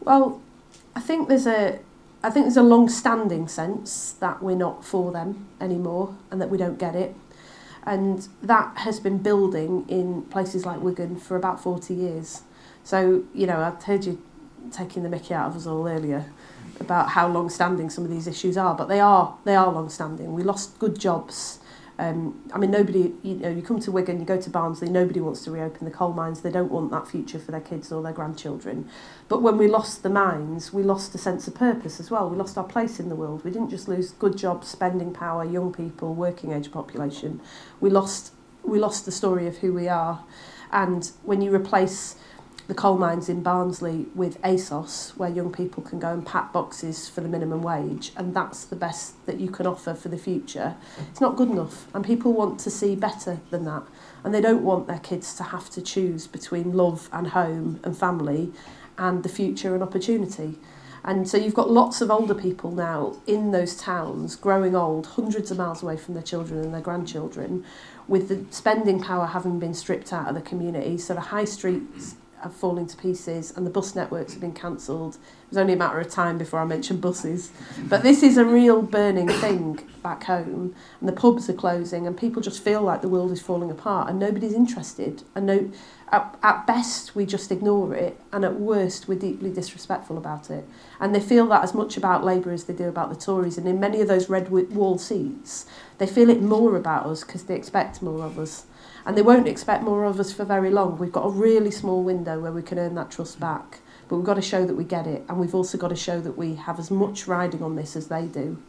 Well, 0.00 0.40
I 0.94 1.00
think 1.00 1.28
there's 1.28 1.46
a 1.46 1.80
I 2.22 2.30
think 2.30 2.46
there's 2.46 2.56
a 2.56 2.62
long-standing 2.62 3.48
sense 3.48 4.12
that 4.12 4.42
we're 4.42 4.56
not 4.56 4.82
for 4.82 5.12
them 5.12 5.46
anymore 5.60 6.16
and 6.30 6.40
that 6.40 6.48
we 6.48 6.56
don't 6.56 6.78
get 6.78 6.94
it. 6.94 7.14
And 7.84 8.26
that 8.40 8.78
has 8.78 8.98
been 8.98 9.18
building 9.18 9.84
in 9.88 10.22
places 10.22 10.64
like 10.64 10.80
Wigan 10.80 11.16
for 11.16 11.36
about 11.36 11.62
40 11.62 11.92
years. 11.92 12.40
So, 12.82 13.24
you 13.34 13.46
know, 13.46 13.58
I 13.58 13.84
heard 13.84 14.06
you 14.06 14.22
taking 14.72 15.02
the 15.02 15.10
mickey 15.10 15.34
out 15.34 15.50
of 15.50 15.56
us 15.56 15.66
all 15.66 15.86
earlier 15.86 16.24
about 16.80 17.10
how 17.10 17.28
long-standing 17.28 17.90
some 17.90 18.04
of 18.04 18.10
these 18.10 18.26
issues 18.26 18.56
are, 18.56 18.74
but 18.74 18.86
they 18.86 19.00
are 19.00 19.36
they 19.44 19.54
are 19.54 19.70
long-standing. 19.70 20.32
We 20.32 20.42
lost 20.42 20.78
good 20.78 20.98
jobs. 20.98 21.58
Um, 21.96 22.42
I 22.52 22.58
mean, 22.58 22.72
nobody, 22.72 23.12
you 23.22 23.36
know, 23.36 23.50
you 23.50 23.62
come 23.62 23.78
to 23.78 23.92
Wigan, 23.92 24.18
you 24.18 24.24
go 24.24 24.40
to 24.40 24.50
Barnsley, 24.50 24.88
nobody 24.88 25.20
wants 25.20 25.44
to 25.44 25.52
reopen 25.52 25.84
the 25.84 25.92
coal 25.92 26.12
mines. 26.12 26.40
They 26.40 26.50
don't 26.50 26.72
want 26.72 26.90
that 26.90 27.06
future 27.06 27.38
for 27.38 27.52
their 27.52 27.60
kids 27.60 27.92
or 27.92 28.02
their 28.02 28.12
grandchildren. 28.12 28.88
But 29.28 29.42
when 29.42 29.58
we 29.58 29.68
lost 29.68 30.02
the 30.02 30.10
mines, 30.10 30.72
we 30.72 30.82
lost 30.82 31.14
a 31.14 31.18
sense 31.18 31.46
of 31.46 31.54
purpose 31.54 32.00
as 32.00 32.10
well. 32.10 32.28
We 32.28 32.36
lost 32.36 32.58
our 32.58 32.64
place 32.64 32.98
in 32.98 33.10
the 33.10 33.14
world. 33.14 33.44
We 33.44 33.52
didn't 33.52 33.70
just 33.70 33.86
lose 33.86 34.10
good 34.10 34.36
jobs, 34.36 34.66
spending 34.66 35.12
power, 35.12 35.44
young 35.44 35.72
people, 35.72 36.14
working 36.14 36.52
age 36.52 36.72
population. 36.72 37.40
We 37.80 37.90
lost, 37.90 38.32
we 38.64 38.80
lost 38.80 39.04
the 39.04 39.12
story 39.12 39.46
of 39.46 39.58
who 39.58 39.72
we 39.72 39.86
are. 39.86 40.24
And 40.72 41.08
when 41.22 41.42
you 41.42 41.54
replace 41.54 42.16
the 42.66 42.74
coal 42.74 42.96
mines 42.96 43.28
in 43.28 43.42
Barnsley 43.42 44.06
with 44.14 44.40
ASOS, 44.42 45.16
where 45.16 45.28
young 45.28 45.52
people 45.52 45.82
can 45.82 45.98
go 45.98 46.12
and 46.12 46.24
pack 46.24 46.52
boxes 46.52 47.08
for 47.08 47.20
the 47.20 47.28
minimum 47.28 47.62
wage, 47.62 48.12
and 48.16 48.34
that's 48.34 48.64
the 48.64 48.76
best 48.76 49.24
that 49.26 49.38
you 49.38 49.50
can 49.50 49.66
offer 49.66 49.92
for 49.94 50.08
the 50.08 50.16
future, 50.16 50.76
it's 51.10 51.20
not 51.20 51.36
good 51.36 51.50
enough. 51.50 51.86
And 51.94 52.04
people 52.04 52.32
want 52.32 52.58
to 52.60 52.70
see 52.70 52.96
better 52.96 53.40
than 53.50 53.64
that. 53.66 53.82
And 54.22 54.32
they 54.32 54.40
don't 54.40 54.62
want 54.62 54.86
their 54.86 54.98
kids 54.98 55.34
to 55.34 55.42
have 55.42 55.68
to 55.70 55.82
choose 55.82 56.26
between 56.26 56.72
love 56.72 57.10
and 57.12 57.28
home 57.28 57.80
and 57.84 57.96
family 57.96 58.52
and 58.96 59.22
the 59.22 59.28
future 59.28 59.74
and 59.74 59.82
opportunity. 59.82 60.58
And 61.04 61.28
so 61.28 61.36
you've 61.36 61.54
got 61.54 61.70
lots 61.70 62.00
of 62.00 62.10
older 62.10 62.34
people 62.34 62.70
now 62.70 63.16
in 63.26 63.50
those 63.50 63.76
towns, 63.76 64.36
growing 64.36 64.74
old, 64.74 65.06
hundreds 65.06 65.50
of 65.50 65.58
miles 65.58 65.82
away 65.82 65.98
from 65.98 66.14
their 66.14 66.22
children 66.22 66.60
and 66.60 66.72
their 66.72 66.80
grandchildren, 66.80 67.62
with 68.08 68.28
the 68.28 68.46
spending 68.50 69.02
power 69.02 69.26
having 69.26 69.58
been 69.58 69.74
stripped 69.74 70.14
out 70.14 70.28
of 70.28 70.34
the 70.34 70.40
community. 70.40 70.96
So 70.96 71.12
the 71.12 71.20
high 71.20 71.44
streets 71.44 72.16
have 72.44 72.54
fallen 72.54 72.86
to 72.86 72.96
pieces 72.96 73.52
and 73.56 73.66
the 73.66 73.70
bus 73.70 73.94
networks 73.94 74.34
have 74.34 74.40
been 74.40 74.52
cancelled. 74.52 75.14
It 75.14 75.50
was 75.50 75.58
only 75.58 75.72
a 75.72 75.76
matter 75.76 75.98
of 75.98 76.10
time 76.10 76.36
before 76.36 76.60
I 76.60 76.64
mentioned 76.64 77.00
buses. 77.00 77.50
But 77.88 78.02
this 78.02 78.22
is 78.22 78.36
a 78.36 78.44
real 78.44 78.82
burning 78.82 79.28
thing 79.28 79.80
back 80.02 80.24
home 80.24 80.74
and 81.00 81.08
the 81.08 81.14
pubs 81.14 81.48
are 81.48 81.54
closing 81.54 82.06
and 82.06 82.16
people 82.16 82.42
just 82.42 82.62
feel 82.62 82.82
like 82.82 83.00
the 83.00 83.08
world 83.08 83.32
is 83.32 83.40
falling 83.40 83.70
apart 83.70 84.10
and 84.10 84.18
nobody's 84.18 84.52
interested. 84.52 85.22
And 85.34 85.46
no, 85.46 85.72
at, 86.12 86.38
at 86.42 86.66
best 86.66 87.16
we 87.16 87.24
just 87.24 87.50
ignore 87.50 87.94
it 87.94 88.20
and 88.30 88.44
at 88.44 88.60
worst 88.60 89.08
we're 89.08 89.18
deeply 89.18 89.50
disrespectful 89.50 90.18
about 90.18 90.50
it. 90.50 90.68
And 91.00 91.14
they 91.14 91.20
feel 91.20 91.46
that 91.46 91.64
as 91.64 91.72
much 91.72 91.96
about 91.96 92.24
Labour 92.24 92.52
as 92.52 92.64
they 92.64 92.74
do 92.74 92.88
about 92.88 93.08
the 93.08 93.16
Tories. 93.16 93.56
And 93.56 93.66
in 93.66 93.80
many 93.80 94.02
of 94.02 94.08
those 94.08 94.28
red 94.28 94.50
wall 94.50 94.98
seats, 94.98 95.64
they 95.96 96.06
feel 96.06 96.28
it 96.28 96.42
more 96.42 96.76
about 96.76 97.06
us 97.06 97.24
because 97.24 97.44
they 97.44 97.56
expect 97.56 98.02
more 98.02 98.22
of 98.22 98.38
us. 98.38 98.66
And 99.06 99.16
they 99.16 99.22
won't 99.22 99.48
expect 99.48 99.82
more 99.82 100.04
of 100.04 100.18
us 100.18 100.32
for 100.32 100.44
very 100.44 100.70
long. 100.70 100.98
We've 100.98 101.12
got 101.12 101.26
a 101.26 101.30
really 101.30 101.70
small 101.70 102.02
window 102.02 102.40
where 102.40 102.52
we 102.52 102.62
can 102.62 102.78
earn 102.78 102.94
that 102.94 103.10
trust 103.10 103.36
mm. 103.36 103.40
back. 103.40 103.80
But 104.08 104.16
we've 104.16 104.24
got 104.24 104.34
to 104.34 104.42
show 104.42 104.66
that 104.66 104.74
we 104.74 104.84
get 104.84 105.06
it. 105.06 105.24
And 105.28 105.38
we've 105.38 105.54
also 105.54 105.78
got 105.78 105.88
to 105.88 105.96
show 105.96 106.20
that 106.20 106.36
we 106.36 106.54
have 106.54 106.78
as 106.78 106.90
much 106.90 107.26
riding 107.26 107.62
on 107.62 107.76
this 107.76 107.96
as 107.96 108.08
they 108.08 108.26
do. 108.26 108.62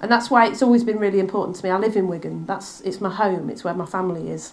And 0.00 0.10
that's 0.10 0.30
why 0.30 0.46
it's 0.46 0.62
always 0.62 0.84
been 0.84 0.98
really 0.98 1.20
important 1.20 1.56
to 1.56 1.64
me. 1.64 1.70
I 1.70 1.76
live 1.76 1.96
in 1.96 2.08
Wigan. 2.08 2.46
That's 2.46 2.80
it's 2.82 3.00
my 3.00 3.14
home. 3.14 3.50
It's 3.50 3.64
where 3.64 3.74
my 3.74 3.86
family 3.86 4.30
is. 4.30 4.52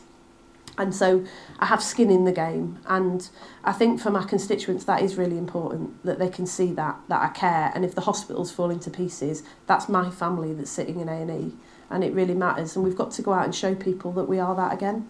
And 0.78 0.94
so 0.94 1.26
I 1.60 1.66
have 1.66 1.82
skin 1.82 2.12
in 2.12 2.26
the 2.26 2.32
game. 2.32 2.80
And 2.86 3.28
I 3.64 3.72
think 3.72 4.02
for 4.02 4.12
my 4.12 4.24
constituents 4.26 4.84
that 4.86 5.02
is 5.02 5.16
really 5.16 5.38
important 5.38 6.04
that 6.04 6.20
they 6.20 6.30
can 6.30 6.46
see 6.46 6.74
that 6.74 6.98
that 7.08 7.22
I 7.22 7.30
care. 7.30 7.72
And 7.74 7.86
if 7.86 7.96
the 7.96 8.02
hospital's 8.02 8.52
falling 8.52 8.80
to 8.82 8.90
pieces, 8.90 9.44
that's 9.66 9.88
my 9.88 10.10
family 10.10 10.54
that's 10.54 10.70
sitting 10.70 11.00
in 11.00 11.10
A&E 11.10 11.54
and 11.90 12.04
it 12.04 12.14
really 12.14 12.34
matters. 12.34 12.76
And 12.76 12.86
we've 12.86 12.96
got 12.96 13.12
to 13.12 13.22
go 13.22 13.34
out 13.34 13.46
and 13.46 13.54
show 13.54 13.76
people 13.76 14.12
that 14.14 14.26
we 14.26 14.40
are 14.40 14.56
that 14.56 14.74
again. 14.74 15.08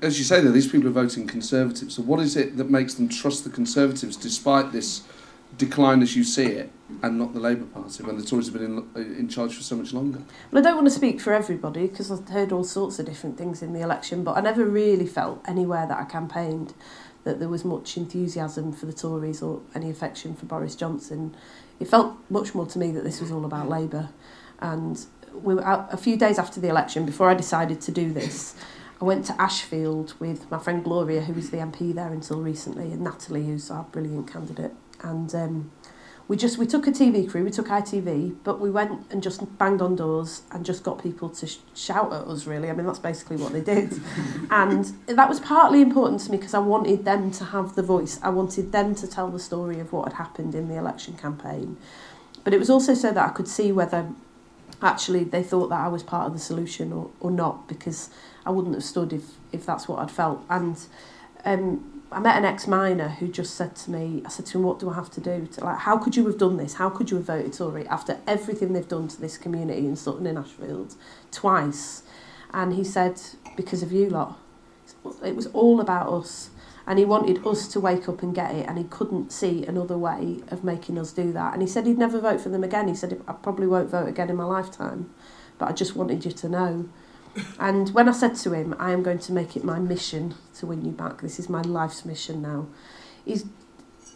As 0.00 0.18
you 0.18 0.24
say, 0.24 0.40
though, 0.40 0.50
these 0.50 0.68
people 0.68 0.88
are 0.88 0.92
voting 0.92 1.26
Conservative. 1.26 1.92
So, 1.92 2.02
what 2.02 2.20
is 2.20 2.36
it 2.36 2.56
that 2.56 2.70
makes 2.70 2.94
them 2.94 3.08
trust 3.08 3.44
the 3.44 3.50
Conservatives 3.50 4.16
despite 4.16 4.72
this 4.72 5.02
decline 5.58 6.02
as 6.02 6.16
you 6.16 6.24
see 6.24 6.46
it, 6.46 6.70
and 7.02 7.18
not 7.18 7.34
the 7.34 7.40
Labour 7.40 7.66
Party 7.66 8.02
when 8.02 8.16
the 8.16 8.24
Tories 8.24 8.46
have 8.46 8.54
been 8.54 8.88
in, 8.96 9.16
in 9.18 9.28
charge 9.28 9.54
for 9.54 9.62
so 9.62 9.76
much 9.76 9.92
longer? 9.92 10.20
Well, 10.50 10.60
I 10.60 10.68
don't 10.68 10.76
want 10.76 10.88
to 10.88 10.94
speak 10.94 11.20
for 11.20 11.32
everybody 11.32 11.86
because 11.86 12.10
I've 12.10 12.28
heard 12.28 12.52
all 12.52 12.64
sorts 12.64 12.98
of 12.98 13.06
different 13.06 13.38
things 13.38 13.62
in 13.62 13.72
the 13.72 13.80
election, 13.80 14.24
but 14.24 14.36
I 14.36 14.40
never 14.40 14.64
really 14.64 15.06
felt 15.06 15.42
anywhere 15.46 15.86
that 15.86 15.98
I 15.98 16.04
campaigned 16.04 16.74
that 17.24 17.38
there 17.38 17.48
was 17.48 17.64
much 17.64 17.96
enthusiasm 17.96 18.72
for 18.72 18.86
the 18.86 18.92
Tories 18.92 19.42
or 19.42 19.60
any 19.74 19.90
affection 19.90 20.34
for 20.34 20.46
Boris 20.46 20.74
Johnson. 20.74 21.36
It 21.78 21.86
felt 21.86 22.16
much 22.30 22.54
more 22.54 22.66
to 22.66 22.78
me 22.78 22.90
that 22.92 23.04
this 23.04 23.20
was 23.20 23.30
all 23.30 23.44
about 23.44 23.68
Labour. 23.68 24.08
And 24.60 25.04
we 25.34 25.54
were 25.54 25.64
out 25.64 25.92
a 25.92 25.96
few 25.96 26.16
days 26.16 26.38
after 26.38 26.60
the 26.60 26.68
election, 26.68 27.06
before 27.06 27.30
I 27.30 27.34
decided 27.34 27.80
to 27.82 27.92
do 27.92 28.12
this, 28.12 28.54
I 29.00 29.04
went 29.04 29.24
to 29.26 29.40
Ashfield 29.40 30.14
with 30.20 30.50
my 30.50 30.58
friend 30.58 30.84
Gloria, 30.84 31.22
who 31.22 31.32
was 31.32 31.50
the 31.50 31.56
MP 31.56 31.92
there 31.94 32.12
until 32.12 32.40
recently, 32.40 32.92
and 32.92 33.02
Natalie, 33.02 33.46
who's 33.46 33.70
our 33.70 33.82
brilliant 33.84 34.30
candidate. 34.30 34.72
And 35.02 35.34
um, 35.34 35.72
we 36.28 36.36
just 36.36 36.56
we 36.56 36.66
took 36.66 36.86
a 36.86 36.92
TV 36.92 37.28
crew, 37.28 37.42
we 37.44 37.50
took 37.50 37.66
ITV, 37.66 38.36
but 38.44 38.60
we 38.60 38.70
went 38.70 39.10
and 39.10 39.22
just 39.22 39.58
banged 39.58 39.82
on 39.82 39.96
doors 39.96 40.42
and 40.52 40.64
just 40.64 40.84
got 40.84 41.02
people 41.02 41.28
to 41.30 41.46
sh- 41.46 41.58
shout 41.74 42.12
at 42.12 42.28
us. 42.28 42.46
Really, 42.46 42.70
I 42.70 42.74
mean 42.74 42.86
that's 42.86 43.00
basically 43.00 43.36
what 43.36 43.52
they 43.52 43.60
did, 43.60 43.92
and 44.50 44.84
that 45.06 45.28
was 45.28 45.40
partly 45.40 45.82
important 45.82 46.20
to 46.22 46.30
me 46.30 46.36
because 46.36 46.54
I 46.54 46.60
wanted 46.60 47.04
them 47.04 47.32
to 47.32 47.44
have 47.46 47.74
the 47.74 47.82
voice. 47.82 48.20
I 48.22 48.28
wanted 48.28 48.70
them 48.72 48.94
to 48.94 49.06
tell 49.08 49.28
the 49.30 49.40
story 49.40 49.80
of 49.80 49.92
what 49.92 50.12
had 50.12 50.16
happened 50.16 50.54
in 50.54 50.68
the 50.68 50.76
election 50.76 51.16
campaign, 51.16 51.76
but 52.44 52.54
it 52.54 52.58
was 52.58 52.70
also 52.70 52.94
so 52.94 53.10
that 53.10 53.28
I 53.28 53.32
could 53.32 53.48
see 53.48 53.72
whether 53.72 54.08
actually 54.82 55.24
they 55.24 55.42
thought 55.42 55.68
that 55.68 55.80
I 55.80 55.88
was 55.88 56.02
part 56.02 56.26
of 56.26 56.32
the 56.32 56.38
solution 56.38 56.92
or, 56.92 57.10
or 57.20 57.30
not 57.30 57.68
because 57.68 58.10
I 58.44 58.50
wouldn't 58.50 58.74
have 58.74 58.84
stood 58.84 59.12
if, 59.12 59.24
if 59.52 59.64
that's 59.66 59.88
what 59.88 59.98
I'd 59.98 60.10
felt. 60.10 60.44
And 60.48 60.78
um, 61.44 62.02
I 62.10 62.20
met 62.20 62.36
an 62.36 62.44
ex-miner 62.44 63.08
who 63.08 63.28
just 63.28 63.54
said 63.54 63.74
to 63.76 63.90
me, 63.90 64.22
I 64.24 64.28
said 64.28 64.46
to 64.46 64.58
him, 64.58 64.64
what 64.64 64.78
do 64.78 64.90
I 64.90 64.94
have 64.94 65.10
to 65.12 65.20
do? 65.20 65.46
To, 65.52 65.64
like, 65.64 65.78
how 65.78 65.96
could 65.96 66.16
you 66.16 66.26
have 66.26 66.38
done 66.38 66.56
this? 66.56 66.74
How 66.74 66.90
could 66.90 67.10
you 67.10 67.16
have 67.16 67.26
voted 67.26 67.52
Tory 67.52 67.86
after 67.86 68.18
everything 68.26 68.72
they've 68.72 68.86
done 68.88 69.08
to 69.08 69.20
this 69.20 69.38
community 69.38 69.86
in 69.86 69.96
Sutton 69.96 70.26
and 70.26 70.38
Ashfield 70.38 70.94
twice? 71.30 72.02
And 72.52 72.74
he 72.74 72.84
said, 72.84 73.20
because 73.56 73.82
of 73.82 73.92
you 73.92 74.10
lot. 74.10 74.38
It 75.24 75.34
was 75.34 75.46
all 75.48 75.80
about 75.80 76.08
us 76.12 76.50
and 76.86 76.98
he 76.98 77.04
wanted 77.04 77.46
us 77.46 77.68
to 77.68 77.80
wake 77.80 78.08
up 78.08 78.22
and 78.22 78.34
get 78.34 78.54
it 78.54 78.66
and 78.66 78.78
he 78.78 78.84
couldn't 78.84 79.30
see 79.32 79.64
another 79.64 79.96
way 79.96 80.40
of 80.48 80.64
making 80.64 80.98
us 80.98 81.12
do 81.12 81.32
that. 81.32 81.52
And 81.52 81.62
he 81.62 81.68
said 81.68 81.86
he'd 81.86 81.98
never 81.98 82.20
vote 82.20 82.40
for 82.40 82.48
them 82.48 82.64
again. 82.64 82.88
He 82.88 82.94
said 82.94 83.22
I 83.28 83.32
probably 83.32 83.66
won't 83.66 83.90
vote 83.90 84.08
again 84.08 84.30
in 84.30 84.36
my 84.36 84.44
lifetime 84.44 85.12
but 85.58 85.68
I 85.68 85.72
just 85.72 85.94
wanted 85.94 86.24
you 86.24 86.32
to 86.32 86.48
know. 86.48 86.88
And 87.58 87.90
when 87.94 88.08
I 88.08 88.12
said 88.12 88.34
to 88.36 88.52
him 88.52 88.74
I 88.78 88.92
am 88.92 89.02
going 89.02 89.20
to 89.20 89.32
make 89.32 89.56
it 89.56 89.64
my 89.64 89.78
mission 89.78 90.34
to 90.56 90.66
win 90.66 90.84
you 90.84 90.92
back. 90.92 91.20
This 91.20 91.38
is 91.38 91.48
my 91.48 91.62
life's 91.62 92.04
mission 92.04 92.42
now. 92.42 92.66
He's 93.24 93.44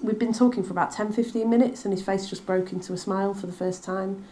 we've 0.02 0.18
been 0.18 0.35
talking 0.35 0.62
for 0.62 0.72
about 0.72 0.92
10 0.92 1.12
15 1.12 1.48
minutes 1.48 1.85
and 1.85 1.94
his 1.94 2.02
face 2.02 2.29
just 2.29 2.44
broke 2.44 2.72
into 2.72 2.92
a 2.92 2.98
smile 2.98 3.33
for 3.33 3.46
the 3.46 3.52
first 3.52 3.85
time. 3.85 4.24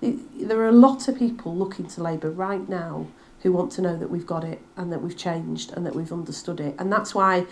There 0.00 0.58
are 0.60 0.68
a 0.68 0.72
lot 0.72 1.08
of 1.08 1.18
people 1.18 1.54
looking 1.54 1.86
to 1.88 2.02
Labour 2.02 2.30
right 2.30 2.66
now 2.68 3.08
who 3.42 3.52
want 3.52 3.72
to 3.72 3.82
know 3.82 3.96
that 3.96 4.10
we've 4.10 4.26
got 4.26 4.44
it 4.44 4.60
and 4.76 4.92
that 4.92 5.02
we've 5.02 5.16
changed 5.16 5.72
and 5.72 5.84
that 5.84 5.94
we've 5.94 6.12
understood 6.12 6.60
it. 6.60 6.74
And 6.78 6.92
that's 6.92 7.14
why 7.14 7.46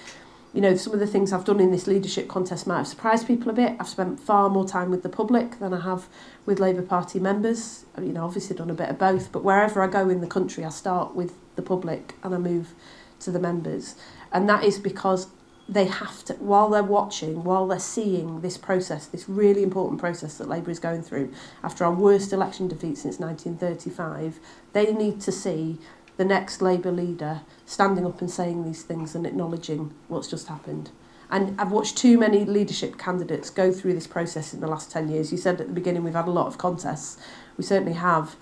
you 0.54 0.60
know, 0.60 0.74
some 0.76 0.94
of 0.94 1.00
the 1.00 1.06
things 1.06 1.32
I've 1.32 1.44
done 1.44 1.60
in 1.60 1.70
this 1.70 1.86
leadership 1.86 2.26
contest 2.26 2.66
might 2.66 2.78
have 2.78 2.88
surprised 2.88 3.26
people 3.26 3.50
a 3.50 3.54
bit. 3.54 3.76
I've 3.78 3.88
spent 3.88 4.18
far 4.18 4.48
more 4.48 4.66
time 4.66 4.90
with 4.90 5.02
the 5.02 5.08
public 5.08 5.58
than 5.58 5.74
I 5.74 5.80
have 5.80 6.08
with 6.46 6.58
Labour 6.58 6.82
Party 6.82 7.20
members. 7.20 7.84
You 7.98 8.12
know, 8.12 8.24
obviously 8.24 8.56
done 8.56 8.70
a 8.70 8.74
bit 8.74 8.88
of 8.88 8.98
both, 8.98 9.30
but 9.30 9.44
wherever 9.44 9.82
I 9.82 9.88
go 9.88 10.08
in 10.08 10.20
the 10.20 10.26
country, 10.26 10.64
I 10.64 10.70
start 10.70 11.14
with 11.14 11.34
the 11.56 11.62
public 11.62 12.14
and 12.22 12.34
I 12.34 12.38
move 12.38 12.74
to 13.20 13.30
the 13.30 13.38
members. 13.38 13.94
And 14.32 14.48
that 14.48 14.64
is 14.64 14.78
because 14.78 15.28
they 15.68 15.84
have 15.84 16.24
to, 16.24 16.32
while 16.34 16.70
they're 16.70 16.82
watching, 16.82 17.44
while 17.44 17.66
they're 17.66 17.78
seeing 17.78 18.40
this 18.40 18.56
process, 18.56 19.06
this 19.06 19.28
really 19.28 19.62
important 19.62 20.00
process 20.00 20.38
that 20.38 20.48
Labour 20.48 20.70
is 20.70 20.78
going 20.78 21.02
through 21.02 21.30
after 21.62 21.84
our 21.84 21.92
worst 21.92 22.32
election 22.32 22.68
defeat 22.68 22.96
since 22.96 23.18
1935, 23.18 24.40
they 24.72 24.92
need 24.94 25.20
to 25.20 25.30
see 25.30 25.78
the 26.16 26.24
next 26.24 26.62
Labour 26.62 26.90
leader 26.90 27.42
standing 27.68 28.06
up 28.06 28.22
and 28.22 28.30
saying 28.30 28.64
these 28.64 28.82
things 28.82 29.14
and 29.14 29.26
acknowledging 29.26 29.92
what's 30.08 30.26
just 30.26 30.48
happened. 30.48 30.90
And 31.30 31.60
I've 31.60 31.70
watched 31.70 31.98
too 31.98 32.16
many 32.16 32.46
leadership 32.46 32.96
candidates 32.96 33.50
go 33.50 33.70
through 33.70 33.92
this 33.92 34.06
process 34.06 34.54
in 34.54 34.60
the 34.60 34.66
last 34.66 34.90
10 34.90 35.10
years. 35.10 35.30
You 35.30 35.36
said 35.36 35.60
at 35.60 35.66
the 35.66 35.74
beginning 35.74 36.02
we've 36.02 36.14
had 36.14 36.28
a 36.28 36.30
lot 36.30 36.46
of 36.46 36.56
contests. 36.56 37.18
We 37.58 37.64
certainly 37.64 37.92
have. 37.92 38.36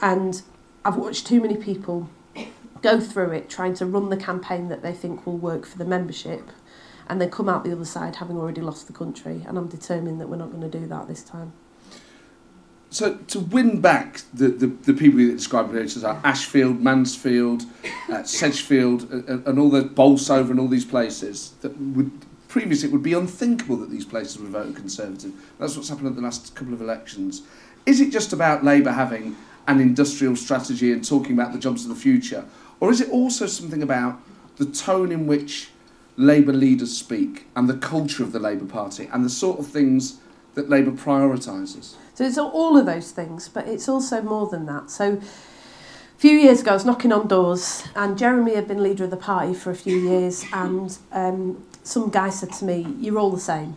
And 0.00 0.42
I've 0.84 0.96
watched 0.96 1.24
too 1.24 1.40
many 1.40 1.56
people 1.56 2.10
go 2.82 2.98
through 2.98 3.30
it 3.30 3.48
trying 3.48 3.74
to 3.74 3.86
run 3.86 4.10
the 4.10 4.16
campaign 4.16 4.68
that 4.70 4.82
they 4.82 4.92
think 4.92 5.24
will 5.24 5.38
work 5.38 5.66
for 5.66 5.78
the 5.78 5.84
membership 5.84 6.50
and 7.08 7.20
then 7.20 7.30
come 7.30 7.48
out 7.48 7.62
the 7.62 7.70
other 7.70 7.84
side 7.84 8.16
having 8.16 8.36
already 8.36 8.60
lost 8.60 8.88
the 8.88 8.92
country. 8.92 9.44
And 9.46 9.56
I'm 9.56 9.68
determined 9.68 10.20
that 10.20 10.28
we're 10.28 10.36
not 10.36 10.50
going 10.50 10.68
to 10.68 10.78
do 10.80 10.88
that 10.88 11.06
this 11.06 11.22
time. 11.22 11.52
So 12.94 13.16
to 13.16 13.40
win 13.40 13.80
back 13.80 14.20
the, 14.32 14.46
the, 14.50 14.68
the 14.68 14.94
people 14.94 15.18
you 15.18 15.32
describe 15.32 15.74
as 15.74 16.04
are 16.04 16.20
Ashfield, 16.22 16.80
Mansfield, 16.80 17.64
uh, 18.08 18.22
Sedgefield, 18.22 19.12
uh, 19.12 19.50
and 19.50 19.58
all 19.58 19.68
the 19.68 19.82
Bolsover 19.82 20.52
and 20.52 20.60
all 20.60 20.68
these 20.68 20.84
places 20.84 21.54
that 21.62 21.76
would 21.76 22.12
previously 22.46 22.88
it 22.88 22.92
would 22.92 23.02
be 23.02 23.12
unthinkable 23.12 23.74
that 23.78 23.90
these 23.90 24.04
places 24.04 24.38
would 24.38 24.50
vote 24.50 24.76
Conservative. 24.76 25.32
That's 25.58 25.74
what's 25.74 25.88
happened 25.88 26.06
at 26.06 26.14
the 26.14 26.22
last 26.22 26.54
couple 26.54 26.72
of 26.72 26.80
elections. 26.80 27.42
Is 27.84 28.00
it 28.00 28.12
just 28.12 28.32
about 28.32 28.62
Labour 28.62 28.92
having 28.92 29.34
an 29.66 29.80
industrial 29.80 30.36
strategy 30.36 30.92
and 30.92 31.04
talking 31.04 31.32
about 31.32 31.52
the 31.52 31.58
jobs 31.58 31.82
of 31.82 31.88
the 31.88 32.00
future, 32.00 32.44
or 32.78 32.92
is 32.92 33.00
it 33.00 33.10
also 33.10 33.46
something 33.46 33.82
about 33.82 34.20
the 34.58 34.66
tone 34.66 35.10
in 35.10 35.26
which 35.26 35.70
Labour 36.16 36.52
leaders 36.52 36.96
speak 36.96 37.48
and 37.56 37.68
the 37.68 37.76
culture 37.76 38.22
of 38.22 38.30
the 38.30 38.38
Labour 38.38 38.66
Party 38.66 39.08
and 39.12 39.24
the 39.24 39.30
sort 39.30 39.58
of 39.58 39.66
things 39.66 40.20
that 40.54 40.70
Labour 40.70 40.92
prioritises? 40.92 41.96
So 42.14 42.24
it's 42.24 42.38
all 42.38 42.76
of 42.76 42.86
those 42.86 43.10
things, 43.10 43.48
but 43.48 43.66
it's 43.66 43.88
also 43.88 44.22
more 44.22 44.48
than 44.48 44.66
that. 44.66 44.90
So 44.90 45.14
a 45.14 46.18
few 46.18 46.36
years 46.38 46.60
ago, 46.60 46.70
I 46.70 46.74
was 46.74 46.84
knocking 46.84 47.12
on 47.12 47.26
doors, 47.26 47.84
and 47.96 48.16
Jeremy 48.16 48.54
had 48.54 48.68
been 48.68 48.82
leader 48.82 49.04
of 49.04 49.10
the 49.10 49.16
party 49.16 49.52
for 49.52 49.70
a 49.70 49.76
few 49.76 49.98
years, 49.98 50.44
and 50.52 50.96
um, 51.12 51.64
some 51.82 52.10
guy 52.10 52.30
said 52.30 52.52
to 52.52 52.64
me, 52.64 52.86
"You're 53.00 53.18
all 53.18 53.30
the 53.30 53.40
same." 53.40 53.76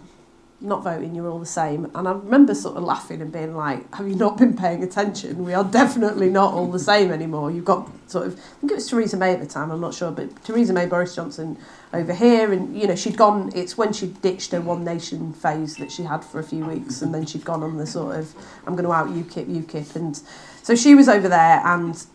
not 0.59 0.83
voting, 0.83 1.13
you're 1.13 1.29
all 1.29 1.39
the 1.39 1.45
same. 1.45 1.85
And 1.93 2.07
I 2.07 2.11
remember 2.13 2.55
sort 2.55 2.77
of 2.77 2.83
laughing 2.83 3.21
and 3.21 3.31
being 3.31 3.55
like, 3.55 3.93
have 3.95 4.07
you 4.07 4.15
not 4.15 4.37
been 4.37 4.55
paying 4.55 4.83
attention? 4.83 5.45
We 5.45 5.53
are 5.53 5.63
definitely 5.63 6.29
not 6.29 6.53
all 6.53 6.71
the 6.71 6.79
same 6.79 7.11
anymore. 7.11 7.51
You've 7.51 7.65
got 7.65 7.89
sort 8.09 8.27
of, 8.27 8.33
I 8.33 8.59
think 8.61 8.71
it 8.71 8.75
was 8.75 8.89
Theresa 8.89 9.17
May 9.17 9.33
at 9.33 9.39
the 9.39 9.45
time, 9.45 9.71
I'm 9.71 9.81
not 9.81 9.93
sure, 9.93 10.11
but 10.11 10.43
Theresa 10.43 10.73
May, 10.73 10.87
Boris 10.87 11.15
Johnson 11.15 11.57
over 11.93 12.13
here. 12.13 12.51
And, 12.51 12.79
you 12.79 12.87
know, 12.87 12.95
she'd 12.95 13.17
gone, 13.17 13.51
it's 13.55 13.77
when 13.77 13.93
she'd 13.93 14.21
ditched 14.21 14.51
her 14.51 14.61
One 14.61 14.83
Nation 14.83 15.33
phase 15.33 15.77
that 15.77 15.91
she 15.91 16.03
had 16.03 16.23
for 16.23 16.39
a 16.39 16.43
few 16.43 16.65
weeks. 16.65 17.01
And 17.01 17.13
then 17.13 17.25
she'd 17.25 17.45
gone 17.45 17.63
on 17.63 17.77
the 17.77 17.87
sort 17.87 18.17
of, 18.17 18.33
I'm 18.65 18.75
going 18.75 18.85
to 18.85 18.91
out 18.91 19.07
UKIP, 19.07 19.63
UKIP. 19.63 19.95
And 19.95 20.19
so 20.63 20.75
she 20.75 20.95
was 20.95 21.07
over 21.09 21.27
there 21.27 21.61
and 21.65 22.05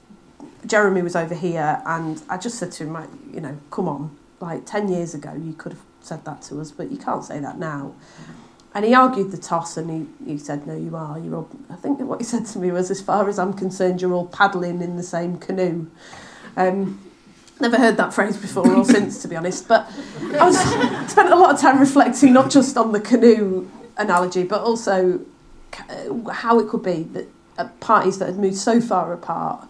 Jeremy 0.67 1.03
was 1.03 1.17
over 1.17 1.35
here. 1.35 1.83
And 1.87 2.23
I 2.29 2.37
just 2.39 2.59
said 2.59 2.73
to 2.73 2.85
him, 2.85 3.31
you 3.33 3.41
know, 3.41 3.59
come 3.71 3.89
on, 3.89 4.17
like 4.41 4.67
10 4.67 4.89
years 4.89 5.15
ago, 5.15 5.33
you 5.35 5.53
could 5.53 5.73
have 5.73 5.83
said 6.01 6.25
that 6.25 6.43
to 6.43 6.61
us, 6.61 6.71
but 6.71 6.91
you 6.91 6.99
can't 6.99 7.25
say 7.25 7.39
that 7.39 7.59
now. 7.59 7.95
And 8.75 8.85
he 8.85 8.95
argued 8.95 9.31
the 9.31 9.37
toss 9.37 9.77
and 9.77 10.09
he, 10.19 10.33
he 10.33 10.39
said, 10.39 10.67
No, 10.67 10.75
you 10.75 10.97
are. 10.97 11.19
You're 11.19 11.37
all, 11.37 11.51
I 11.69 11.77
think 11.77 12.01
what 12.01 12.21
he 12.21 12.25
said 12.25 12.47
to 12.47 12.59
me 12.59 12.71
was, 12.71 12.91
As 12.91 13.03
far 13.03 13.29
as 13.29 13.39
I'm 13.39 13.53
concerned, 13.53 14.01
you're 14.01 14.15
all 14.15 14.27
paddling 14.27 14.81
in 14.81 14.97
the 14.97 15.03
same 15.03 15.39
canoe. 15.39 15.91
Um, 16.57 17.01
never 17.63 17.79
heard 17.79 17.97
that 17.97 18.13
phrase 18.13 18.37
before 18.37 18.71
or 18.71 18.85
since, 18.85 19.23
to 19.23 19.29
be 19.29 19.37
honest. 19.37 19.67
But 19.67 19.91
I 20.35 20.45
was, 20.45 21.11
spent 21.11 21.31
a 21.31 21.37
lot 21.37 21.55
of 21.55 21.61
time 21.61 21.81
reflecting 21.81 22.33
not 22.33 22.51
just 22.51 22.77
on 22.77 22.93
the 22.93 23.01
canoe 23.01 23.71
analogy, 23.97 24.45
but 24.45 24.61
also 24.61 25.21
how 26.31 26.59
it 26.59 26.69
could 26.69 26.83
be 26.83 27.05
that 27.05 27.29
uh, 27.57 27.69
parties 27.81 28.19
that 28.19 28.27
had 28.27 28.37
moved 28.37 28.57
so 28.57 28.81
far 28.81 29.13
apart 29.13 29.67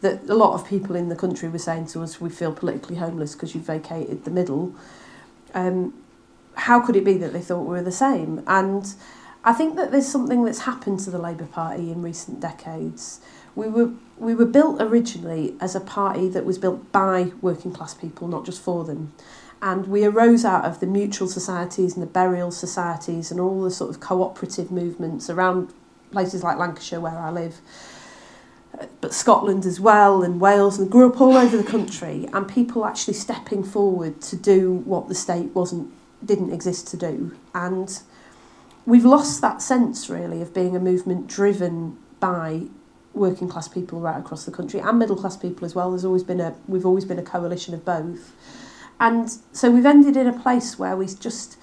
that 0.00 0.28
a 0.28 0.34
lot 0.34 0.54
of 0.54 0.66
people 0.66 0.94
in 0.96 1.08
the 1.08 1.16
country 1.16 1.48
were 1.48 1.58
saying 1.58 1.86
to 1.86 2.02
us, 2.02 2.20
we 2.20 2.28
feel 2.28 2.52
politically 2.52 2.96
homeless 2.96 3.34
because 3.34 3.54
you've 3.54 3.64
vacated 3.64 4.24
the 4.24 4.30
middle. 4.30 4.74
Um, 5.54 5.94
how 6.54 6.80
could 6.80 6.96
it 6.96 7.04
be 7.04 7.16
that 7.18 7.32
they 7.32 7.40
thought 7.40 7.62
we 7.62 7.76
were 7.76 7.82
the 7.82 7.92
same? 7.92 8.42
And 8.46 8.94
I 9.44 9.52
think 9.52 9.76
that 9.76 9.90
there's 9.92 10.08
something 10.08 10.44
that's 10.44 10.60
happened 10.60 11.00
to 11.00 11.10
the 11.10 11.18
Labour 11.18 11.46
Party 11.46 11.90
in 11.90 12.02
recent 12.02 12.40
decades. 12.40 13.20
We 13.54 13.68
were 13.68 13.92
we 14.18 14.34
were 14.34 14.46
built 14.46 14.80
originally 14.80 15.54
as 15.60 15.74
a 15.74 15.80
party 15.80 16.28
that 16.28 16.44
was 16.44 16.58
built 16.58 16.90
by 16.92 17.32
working 17.40 17.72
class 17.72 17.94
people, 17.94 18.28
not 18.28 18.44
just 18.44 18.60
for 18.60 18.84
them. 18.84 19.12
And 19.62 19.86
we 19.86 20.04
arose 20.04 20.44
out 20.44 20.64
of 20.64 20.80
the 20.80 20.86
mutual 20.86 21.28
societies 21.28 21.94
and 21.94 22.02
the 22.02 22.06
burial 22.06 22.50
societies 22.50 23.30
and 23.30 23.40
all 23.40 23.62
the 23.62 23.70
sort 23.70 23.90
of 23.90 24.00
cooperative 24.00 24.70
movements 24.70 25.30
around 25.30 25.72
places 26.12 26.42
like 26.42 26.58
Lancashire, 26.58 27.00
where 27.00 27.18
I 27.18 27.30
live, 27.30 27.60
uh, 28.78 28.86
but 29.00 29.14
Scotland 29.14 29.64
as 29.66 29.80
well, 29.80 30.22
and 30.22 30.40
Wales, 30.40 30.78
and 30.78 30.90
grew 30.90 31.10
up 31.10 31.20
all 31.20 31.36
over 31.36 31.56
the 31.56 31.64
country, 31.64 32.28
and 32.32 32.48
people 32.48 32.84
actually 32.84 33.14
stepping 33.14 33.64
forward 33.64 34.20
to 34.22 34.36
do 34.36 34.72
what 34.72 35.08
the 35.08 35.14
state 35.14 35.54
wasn't 35.54 35.92
didn't 36.24 36.52
exist 36.52 36.88
to 36.88 36.96
do. 36.96 37.36
And 37.54 38.00
we've 38.86 39.04
lost 39.04 39.40
that 39.42 39.60
sense 39.60 40.08
really 40.08 40.40
of 40.40 40.54
being 40.54 40.74
a 40.74 40.80
movement 40.80 41.26
driven 41.26 41.98
by 42.20 42.68
working 43.16 43.48
class 43.48 43.66
people 43.66 44.00
right 44.00 44.18
across 44.18 44.44
the 44.44 44.52
country 44.52 44.80
and 44.80 44.98
middle 44.98 45.16
class 45.16 45.36
people 45.36 45.64
as 45.64 45.74
well. 45.74 45.90
There's 45.90 46.04
always 46.04 46.22
been 46.22 46.40
a 46.40 46.54
we've 46.68 46.86
always 46.86 47.04
been 47.04 47.18
a 47.18 47.22
coalition 47.22 47.74
of 47.74 47.84
both. 47.84 48.32
And 49.00 49.30
so 49.52 49.70
we've 49.70 49.86
ended 49.86 50.16
in 50.16 50.26
a 50.26 50.38
place 50.38 50.78
where 50.78 50.96
we 50.96 51.06
just 51.06 51.58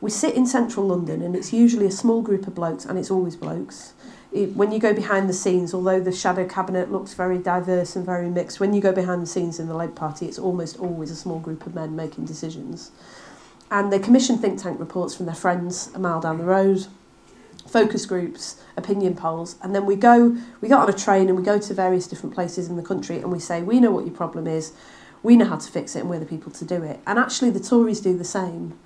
we 0.00 0.10
sit 0.10 0.34
in 0.34 0.46
central 0.46 0.86
London 0.86 1.22
and 1.22 1.34
it's 1.34 1.52
usually 1.52 1.86
a 1.86 1.90
small 1.90 2.22
group 2.22 2.46
of 2.46 2.54
blokes 2.54 2.84
and 2.84 2.98
it's 2.98 3.10
always 3.10 3.36
blokes. 3.36 3.94
It, 4.30 4.54
when 4.54 4.72
you 4.72 4.78
go 4.78 4.92
behind 4.92 5.28
the 5.28 5.34
scenes, 5.34 5.72
although 5.72 6.00
the 6.00 6.12
shadow 6.12 6.46
cabinet 6.46 6.92
looks 6.92 7.14
very 7.14 7.38
diverse 7.38 7.96
and 7.96 8.04
very 8.04 8.28
mixed, 8.28 8.60
when 8.60 8.74
you 8.74 8.80
go 8.80 8.92
behind 8.92 9.22
the 9.22 9.26
scenes 9.26 9.58
in 9.58 9.68
the 9.68 9.74
Labour 9.74 9.92
Party, 9.92 10.26
it's 10.26 10.38
almost 10.38 10.78
always 10.78 11.10
a 11.10 11.16
small 11.16 11.40
group 11.40 11.66
of 11.66 11.74
men 11.74 11.96
making 11.96 12.26
decisions. 12.26 12.90
And 13.70 13.90
they 13.92 13.98
commission 13.98 14.38
think 14.38 14.62
tank 14.62 14.78
reports 14.78 15.14
from 15.14 15.26
their 15.26 15.34
friends 15.34 15.90
a 15.94 15.98
mile 15.98 16.20
down 16.20 16.38
the 16.38 16.44
road, 16.44 16.86
focus 17.66 18.06
groups, 18.06 18.60
opinion 18.76 19.14
polls, 19.14 19.56
and 19.62 19.74
then 19.74 19.84
we 19.86 19.96
go, 19.96 20.36
we 20.60 20.68
get 20.68 20.78
on 20.78 20.88
a 20.88 20.92
train 20.92 21.28
and 21.28 21.36
we 21.36 21.42
go 21.42 21.58
to 21.58 21.74
various 21.74 22.06
different 22.06 22.34
places 22.34 22.68
in 22.68 22.76
the 22.76 22.82
country 22.82 23.18
and 23.18 23.30
we 23.30 23.38
say, 23.38 23.62
we 23.62 23.80
know 23.80 23.90
what 23.90 24.06
your 24.06 24.14
problem 24.14 24.46
is, 24.46 24.72
we 25.22 25.36
know 25.36 25.44
how 25.44 25.56
to 25.56 25.70
fix 25.70 25.96
it 25.96 26.00
and 26.00 26.10
we're 26.10 26.20
the 26.20 26.26
people 26.26 26.52
to 26.52 26.64
do 26.64 26.82
it. 26.82 27.00
And 27.06 27.18
actually 27.18 27.50
the 27.50 27.60
Tories 27.60 28.00
do 28.00 28.16
the 28.16 28.24
same. 28.24 28.78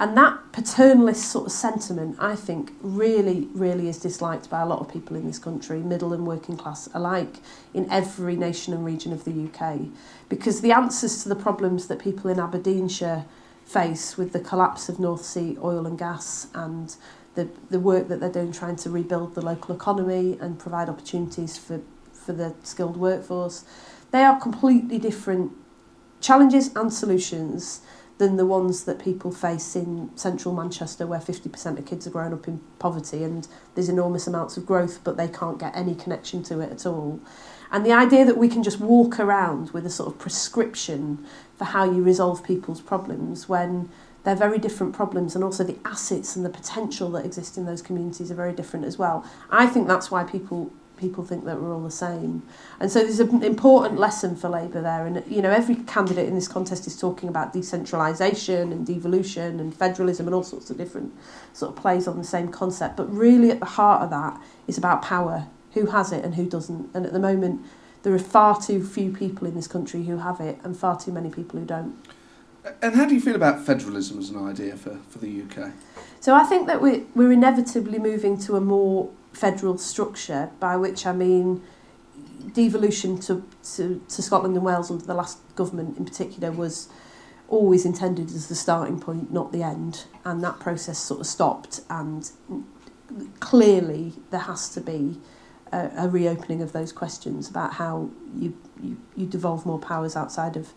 And 0.00 0.16
that 0.16 0.52
paternalist 0.52 1.24
sort 1.24 1.46
of 1.46 1.52
sentiment, 1.52 2.16
I 2.20 2.36
think, 2.36 2.72
really, 2.80 3.48
really 3.52 3.88
is 3.88 3.98
disliked 3.98 4.48
by 4.48 4.60
a 4.60 4.66
lot 4.66 4.78
of 4.78 4.88
people 4.88 5.16
in 5.16 5.26
this 5.26 5.40
country, 5.40 5.80
middle 5.80 6.12
and 6.12 6.24
working 6.24 6.56
class 6.56 6.88
alike, 6.94 7.38
in 7.74 7.90
every 7.90 8.36
nation 8.36 8.72
and 8.72 8.84
region 8.84 9.12
of 9.12 9.24
the 9.24 9.48
UK. 9.48 9.88
Because 10.28 10.60
the 10.60 10.70
answers 10.70 11.24
to 11.24 11.28
the 11.28 11.34
problems 11.34 11.88
that 11.88 11.98
people 11.98 12.30
in 12.30 12.38
Aberdeenshire 12.38 13.24
face 13.64 14.16
with 14.16 14.32
the 14.32 14.40
collapse 14.40 14.88
of 14.88 15.00
North 15.00 15.24
Sea 15.24 15.58
oil 15.62 15.84
and 15.84 15.98
gas 15.98 16.46
and 16.54 16.94
the, 17.38 17.48
the 17.70 17.78
work 17.78 18.08
that 18.08 18.18
they're 18.18 18.32
doing 18.32 18.50
trying 18.50 18.74
to 18.74 18.90
rebuild 18.90 19.36
the 19.36 19.40
local 19.40 19.72
economy 19.72 20.36
and 20.40 20.58
provide 20.58 20.88
opportunities 20.88 21.56
for, 21.56 21.80
for 22.12 22.32
the 22.32 22.52
skilled 22.64 22.96
workforce. 22.96 23.64
They 24.10 24.24
are 24.24 24.40
completely 24.40 24.98
different 24.98 25.52
challenges 26.20 26.74
and 26.74 26.92
solutions 26.92 27.82
than 28.18 28.36
the 28.36 28.44
ones 28.44 28.82
that 28.86 28.98
people 28.98 29.30
face 29.30 29.76
in 29.76 30.10
central 30.16 30.52
Manchester 30.52 31.06
where 31.06 31.20
50% 31.20 31.78
of 31.78 31.86
kids 31.86 32.08
are 32.08 32.10
growing 32.10 32.32
up 32.32 32.48
in 32.48 32.60
poverty 32.80 33.22
and 33.22 33.46
there's 33.76 33.88
enormous 33.88 34.26
amounts 34.26 34.56
of 34.56 34.66
growth 34.66 34.98
but 35.04 35.16
they 35.16 35.28
can't 35.28 35.60
get 35.60 35.76
any 35.76 35.94
connection 35.94 36.42
to 36.42 36.58
it 36.58 36.72
at 36.72 36.84
all. 36.86 37.20
And 37.70 37.86
the 37.86 37.92
idea 37.92 38.24
that 38.24 38.36
we 38.36 38.48
can 38.48 38.64
just 38.64 38.80
walk 38.80 39.20
around 39.20 39.70
with 39.70 39.86
a 39.86 39.90
sort 39.90 40.12
of 40.12 40.18
prescription 40.18 41.24
for 41.56 41.66
how 41.66 41.84
you 41.84 42.02
resolve 42.02 42.42
people's 42.42 42.80
problems 42.80 43.48
when 43.48 43.90
they're 44.24 44.36
very 44.36 44.58
different 44.58 44.94
problems 44.94 45.34
and 45.34 45.44
also 45.44 45.64
the 45.64 45.78
assets 45.84 46.36
and 46.36 46.44
the 46.44 46.50
potential 46.50 47.10
that 47.12 47.24
exist 47.24 47.56
in 47.56 47.64
those 47.64 47.82
communities 47.82 48.30
are 48.30 48.34
very 48.34 48.52
different 48.52 48.84
as 48.84 48.98
well. 48.98 49.24
I 49.50 49.66
think 49.66 49.88
that's 49.88 50.10
why 50.10 50.24
people 50.24 50.72
people 50.98 51.24
think 51.24 51.44
that 51.44 51.60
we're 51.60 51.72
all 51.72 51.82
the 51.82 51.90
same. 51.90 52.42
And 52.80 52.90
so 52.90 53.00
there's 53.00 53.20
an 53.20 53.42
important 53.42 53.98
lesson 53.98 54.36
for 54.36 54.48
Labour 54.48 54.82
there. 54.82 55.06
And, 55.06 55.22
you 55.28 55.40
know, 55.40 55.50
every 55.50 55.76
candidate 55.76 56.28
in 56.28 56.34
this 56.34 56.48
contest 56.48 56.86
is 56.86 56.98
talking 56.98 57.28
about 57.28 57.54
decentralisation 57.54 58.72
and 58.72 58.86
devolution 58.86 59.60
and 59.60 59.74
federalism 59.74 60.26
and 60.26 60.34
all 60.34 60.42
sorts 60.42 60.70
of 60.70 60.76
different 60.76 61.14
sort 61.52 61.76
of 61.76 61.80
plays 61.80 62.06
on 62.06 62.18
the 62.18 62.24
same 62.24 62.48
concept. 62.48 62.96
But 62.96 63.12
really 63.12 63.50
at 63.50 63.60
the 63.60 63.66
heart 63.66 64.02
of 64.02 64.10
that 64.10 64.40
is 64.66 64.76
about 64.76 65.02
power 65.02 65.46
who 65.72 65.86
has 65.86 66.12
it 66.12 66.24
and 66.24 66.34
who 66.34 66.46
doesn't. 66.46 66.90
And 66.94 67.06
at 67.06 67.12
the 67.12 67.18
moment, 67.18 67.64
there 68.02 68.12
are 68.12 68.18
far 68.18 68.60
too 68.60 68.84
few 68.84 69.12
people 69.12 69.46
in 69.46 69.54
this 69.54 69.68
country 69.68 70.04
who 70.04 70.18
have 70.18 70.40
it 70.40 70.58
and 70.64 70.76
far 70.76 70.98
too 70.98 71.12
many 71.12 71.30
people 71.30 71.58
who 71.60 71.66
don't. 71.66 71.96
And 72.82 72.94
how 72.94 73.06
do 73.06 73.14
you 73.14 73.20
feel 73.20 73.36
about 73.36 73.64
federalism 73.64 74.18
as 74.18 74.30
an 74.30 74.44
idea 74.44 74.76
for, 74.76 74.98
for 75.08 75.18
the 75.18 75.42
UK? 75.42 75.72
So 76.20 76.34
I 76.34 76.44
think 76.44 76.66
that 76.66 76.82
we're, 76.82 77.02
we're 77.14 77.32
inevitably 77.32 77.98
moving 77.98 78.38
to 78.40 78.56
a 78.56 78.60
more 78.60 79.10
federal 79.32 79.78
structure, 79.78 80.50
by 80.58 80.76
which 80.76 81.06
I 81.06 81.12
mean 81.12 81.62
devolution 82.52 83.18
to, 83.20 83.44
to, 83.76 84.02
to 84.08 84.22
Scotland 84.22 84.56
and 84.56 84.64
Wales 84.64 84.90
under 84.90 85.04
the 85.04 85.14
last 85.14 85.38
government 85.54 85.98
in 85.98 86.04
particular 86.04 86.50
was 86.50 86.88
always 87.48 87.84
intended 87.84 88.26
as 88.30 88.48
the 88.48 88.54
starting 88.54 89.00
point, 89.00 89.32
not 89.32 89.52
the 89.52 89.62
end. 89.62 90.04
And 90.24 90.42
that 90.44 90.58
process 90.58 90.98
sort 90.98 91.20
of 91.20 91.26
stopped 91.26 91.80
and 91.88 92.30
clearly 93.40 94.12
there 94.30 94.40
has 94.40 94.68
to 94.70 94.80
be 94.80 95.18
a, 95.72 95.90
a 95.96 96.08
reopening 96.08 96.62
of 96.62 96.72
those 96.72 96.92
questions 96.92 97.48
about 97.48 97.74
how 97.74 98.10
you, 98.34 98.56
you, 98.82 98.96
you 99.16 99.26
devolve 99.26 99.64
more 99.64 99.78
powers 99.78 100.16
outside 100.16 100.56
of 100.56 100.72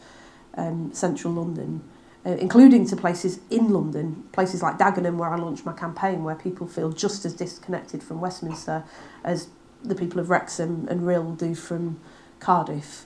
um, 0.55 0.93
central 0.93 1.33
London, 1.33 1.81
uh, 2.25 2.31
including 2.31 2.85
to 2.87 2.95
places 2.95 3.39
in 3.49 3.69
London, 3.69 4.23
places 4.31 4.61
like 4.61 4.77
Dagenham 4.77 5.17
where 5.17 5.29
I 5.29 5.37
launched 5.37 5.65
my 5.65 5.73
campaign, 5.73 6.23
where 6.23 6.35
people 6.35 6.67
feel 6.67 6.91
just 6.91 7.25
as 7.25 7.33
disconnected 7.33 8.03
from 8.03 8.21
Westminster 8.21 8.83
as 9.23 9.47
the 9.83 9.95
people 9.95 10.19
of 10.19 10.29
Wrexham 10.29 10.87
and 10.89 11.01
Rhyl 11.01 11.37
do 11.37 11.55
from 11.55 11.99
Cardiff. 12.39 13.05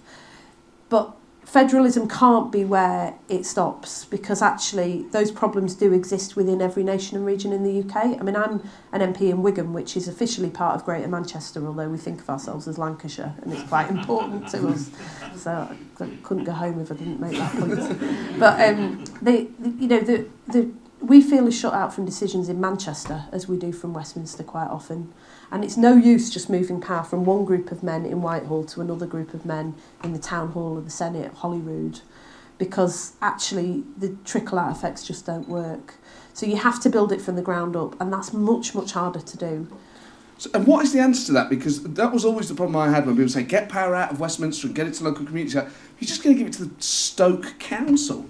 But 0.90 1.16
federalism 1.46 2.08
can't 2.10 2.52
be 2.52 2.66
where 2.66 3.14
it 3.30 3.46
stops 3.46 4.06
because 4.06 4.42
actually 4.42 5.04
those 5.12 5.32
problems 5.32 5.76
do 5.76 5.94
exist 5.94 6.36
within 6.36 6.62
every 6.62 6.84
nation 6.84 7.16
and 7.18 7.26
region 7.26 7.54
in 7.54 7.64
the 7.64 7.80
UK. 7.80 8.20
I 8.20 8.24
mean, 8.24 8.36
I'm 8.36 8.68
an 8.92 9.14
MP 9.14 9.30
in 9.30 9.44
Wigan, 9.44 9.72
which 9.72 9.96
is 9.96 10.08
officially 10.08 10.50
part 10.50 10.76
of 10.76 10.84
Greater 10.84 11.08
Manchester, 11.08 11.66
although 11.66 11.88
we 11.88 11.98
think 11.98 12.20
of 12.22 12.30
ourselves 12.30 12.68
as 12.68 12.78
Lancashire, 12.78 13.34
and 13.42 13.54
it's 13.54 13.64
quite 13.64 13.90
important 13.90 14.48
to 14.50 14.68
us. 14.68 14.90
So 15.36 15.52
I 16.00 16.10
couldn't 16.24 16.46
go 16.46 16.52
home 16.52 16.82
if 16.82 16.92
I 16.92 16.96
didn't 16.96 17.20
make 17.20 17.38
that 17.38 17.52
point. 17.54 17.76
But 18.40 18.60
um, 18.60 19.06
they, 19.22 19.48
you 19.80 19.88
know, 19.88 20.02
the 20.02 20.28
the 20.48 20.72
we 21.00 21.22
feel 21.22 21.48
as 21.48 21.58
shut 21.58 21.74
out 21.74 21.94
from 21.94 22.06
decisions 22.06 22.50
in 22.50 22.60
Manchester 22.60 23.26
as 23.32 23.48
we 23.48 23.58
do 23.58 23.72
from 23.72 23.94
Westminster 23.94 24.44
quite 24.44 24.68
often. 24.68 25.14
And 25.52 25.64
it's 25.64 25.78
no 25.78 25.96
use 25.96 26.30
just 26.30 26.50
moving 26.50 26.82
power 26.82 27.04
from 27.04 27.26
one 27.26 27.46
group 27.46 27.72
of 27.72 27.84
men 27.84 28.06
in 28.06 28.22
Whitehall 28.22 28.64
to 28.66 28.82
another 28.82 29.06
group 29.06 29.34
of 29.34 29.46
men 29.46 29.76
in 30.04 30.14
the 30.14 30.20
town 30.20 30.52
hall 30.52 30.78
of 30.78 30.86
the 30.86 30.92
Senedd 30.92 31.26
at 31.26 31.34
Holyrood 31.36 32.02
because 32.58 33.14
actually 33.22 33.84
the 33.98 34.16
trickle 34.24 34.60
out 34.60 34.72
effects 34.72 35.06
just 35.06 35.26
don't 35.26 35.48
work. 35.48 35.96
So 36.34 36.46
you 36.46 36.58
have 36.58 36.82
to 36.82 36.90
build 36.90 37.12
it 37.12 37.22
from 37.22 37.36
the 37.36 37.42
ground 37.42 37.76
up, 37.76 38.00
and 38.02 38.12
that's 38.12 38.34
much, 38.34 38.76
much 38.76 38.92
harder 38.94 39.22
to 39.22 39.38
do. 39.38 39.68
So, 40.38 40.50
and 40.54 40.68
what 40.68 40.84
is 40.84 40.92
the 40.92 41.00
answer 41.00 41.28
to 41.28 41.32
that? 41.34 41.50
Because 41.50 41.82
that 41.84 42.12
was 42.12 42.26
always 42.26 42.50
the 42.50 42.56
problem 42.56 42.76
I 42.76 42.90
had 42.90 43.06
when 43.06 43.16
people 43.16 43.30
say, 43.30 43.44
get 43.44 43.70
power 43.70 43.96
out 43.96 44.12
of 44.12 44.20
Westminster 44.20 44.68
and 44.68 44.76
get 44.76 44.86
it 44.86 44.94
to 44.96 45.06
local 45.06 45.26
communities. 45.26 45.56
You're 45.56 45.70
just 46.02 46.24
going 46.24 46.36
to 46.36 46.40
give 46.40 46.48
it 46.50 46.54
to 46.58 46.66
the 46.66 46.82
Stoke 46.82 47.58
Council. 47.58 48.30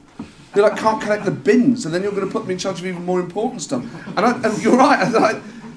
They 0.53 0.61
like 0.61 0.77
can't 0.77 1.01
collect 1.01 1.25
the 1.25 1.31
bins, 1.31 1.85
and 1.85 1.93
then 1.93 2.03
you're 2.03 2.11
going 2.11 2.27
to 2.27 2.31
put 2.31 2.43
them 2.43 2.51
in 2.51 2.57
charge 2.57 2.79
of 2.79 2.85
even 2.85 3.03
more 3.05 3.19
important 3.19 3.61
stuff. 3.61 3.83
And, 4.15 4.19
I, 4.19 4.31
and 4.41 4.63
you're 4.63 4.77
right. 4.77 5.01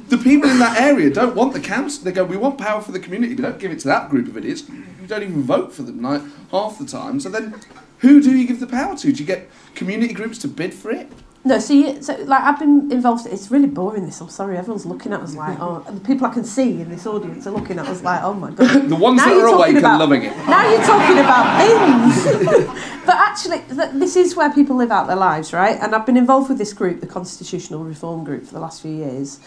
The 0.09 0.19
people 0.19 0.49
in 0.49 0.59
that 0.59 0.81
area 0.81 1.11
don't 1.11 1.35
want 1.35 1.53
the 1.53 1.61
council. 1.61 2.05
They 2.05 2.13
go, 2.13 2.25
we 2.25 2.37
want 2.37 2.59
power 2.59 2.81
for 2.81 2.93
the 2.93 3.01
community, 3.01 3.35
but 3.35 3.43
don't 3.43 3.59
give 3.59 3.71
it 3.71 3.81
to 3.81 3.89
that 3.89 4.11
group 4.11 4.27
of 4.29 4.37
idiots. 4.37 4.69
You 4.69 5.07
don't 5.07 5.23
even 5.23 5.43
vote 5.43 5.73
for 5.73 5.83
them 5.83 6.03
like 6.03 6.23
half 6.51 6.79
the 6.79 6.87
time. 6.87 7.21
So 7.21 7.29
then, 7.29 7.61
who 7.99 8.21
do 8.21 8.37
you 8.37 8.47
give 8.47 8.61
the 8.61 8.67
power 8.67 8.97
to? 8.97 9.13
Do 9.13 9.19
you 9.19 9.27
get 9.27 9.51
community 9.75 10.15
groups 10.15 10.39
to 10.39 10.49
bid 10.49 10.73
for 10.75 10.91
it? 10.91 11.11
No, 11.45 11.59
see, 11.59 12.03
so 12.03 12.15
like 12.25 12.43
I've 12.43 12.59
been 12.59 12.91
involved. 12.91 13.27
It's 13.27 13.51
really 13.51 13.69
boring. 13.69 14.05
This, 14.05 14.21
I'm 14.21 14.29
sorry. 14.29 14.57
Everyone's 14.57 14.85
looking 14.85 15.13
at 15.13 15.21
us 15.21 15.35
like, 15.35 15.59
oh, 15.61 15.85
the 15.89 16.01
people 16.01 16.27
I 16.27 16.31
can 16.31 16.45
see 16.45 16.81
in 16.81 16.89
this 16.89 17.07
audience 17.07 17.47
are 17.47 17.53
looking 17.53 17.79
at 17.79 17.87
us 17.87 18.03
like, 18.03 18.23
oh 18.23 18.35
my 18.35 18.51
god. 18.51 18.89
the 18.89 18.97
ones 18.97 19.19
now 19.19 19.29
that 19.29 19.37
are 19.37 19.47
awake 19.47 19.77
about, 19.77 19.95
are 19.95 19.99
loving 19.99 20.25
it. 20.25 20.37
Now 20.37 20.69
you're 20.69 20.83
talking 20.83 21.19
about 21.19 21.61
things. 21.61 23.05
but 23.07 23.15
actually, 23.17 23.61
th- 23.75 23.93
this 23.95 24.17
is 24.17 24.37
where 24.37 24.53
people 24.53 24.77
live 24.77 24.91
out 24.91 25.07
their 25.07 25.17
lives, 25.17 25.53
right? 25.53 25.79
And 25.81 25.95
I've 25.95 26.07
been 26.07 26.17
involved 26.17 26.49
with 26.49 26.59
this 26.59 26.73
group, 26.73 27.01
the 27.01 27.07
Constitutional 27.07 27.85
Reform 27.85 28.25
Group, 28.25 28.45
for 28.45 28.55
the 28.55 28.61
last 28.61 28.83
few 28.83 28.93
years 28.93 29.39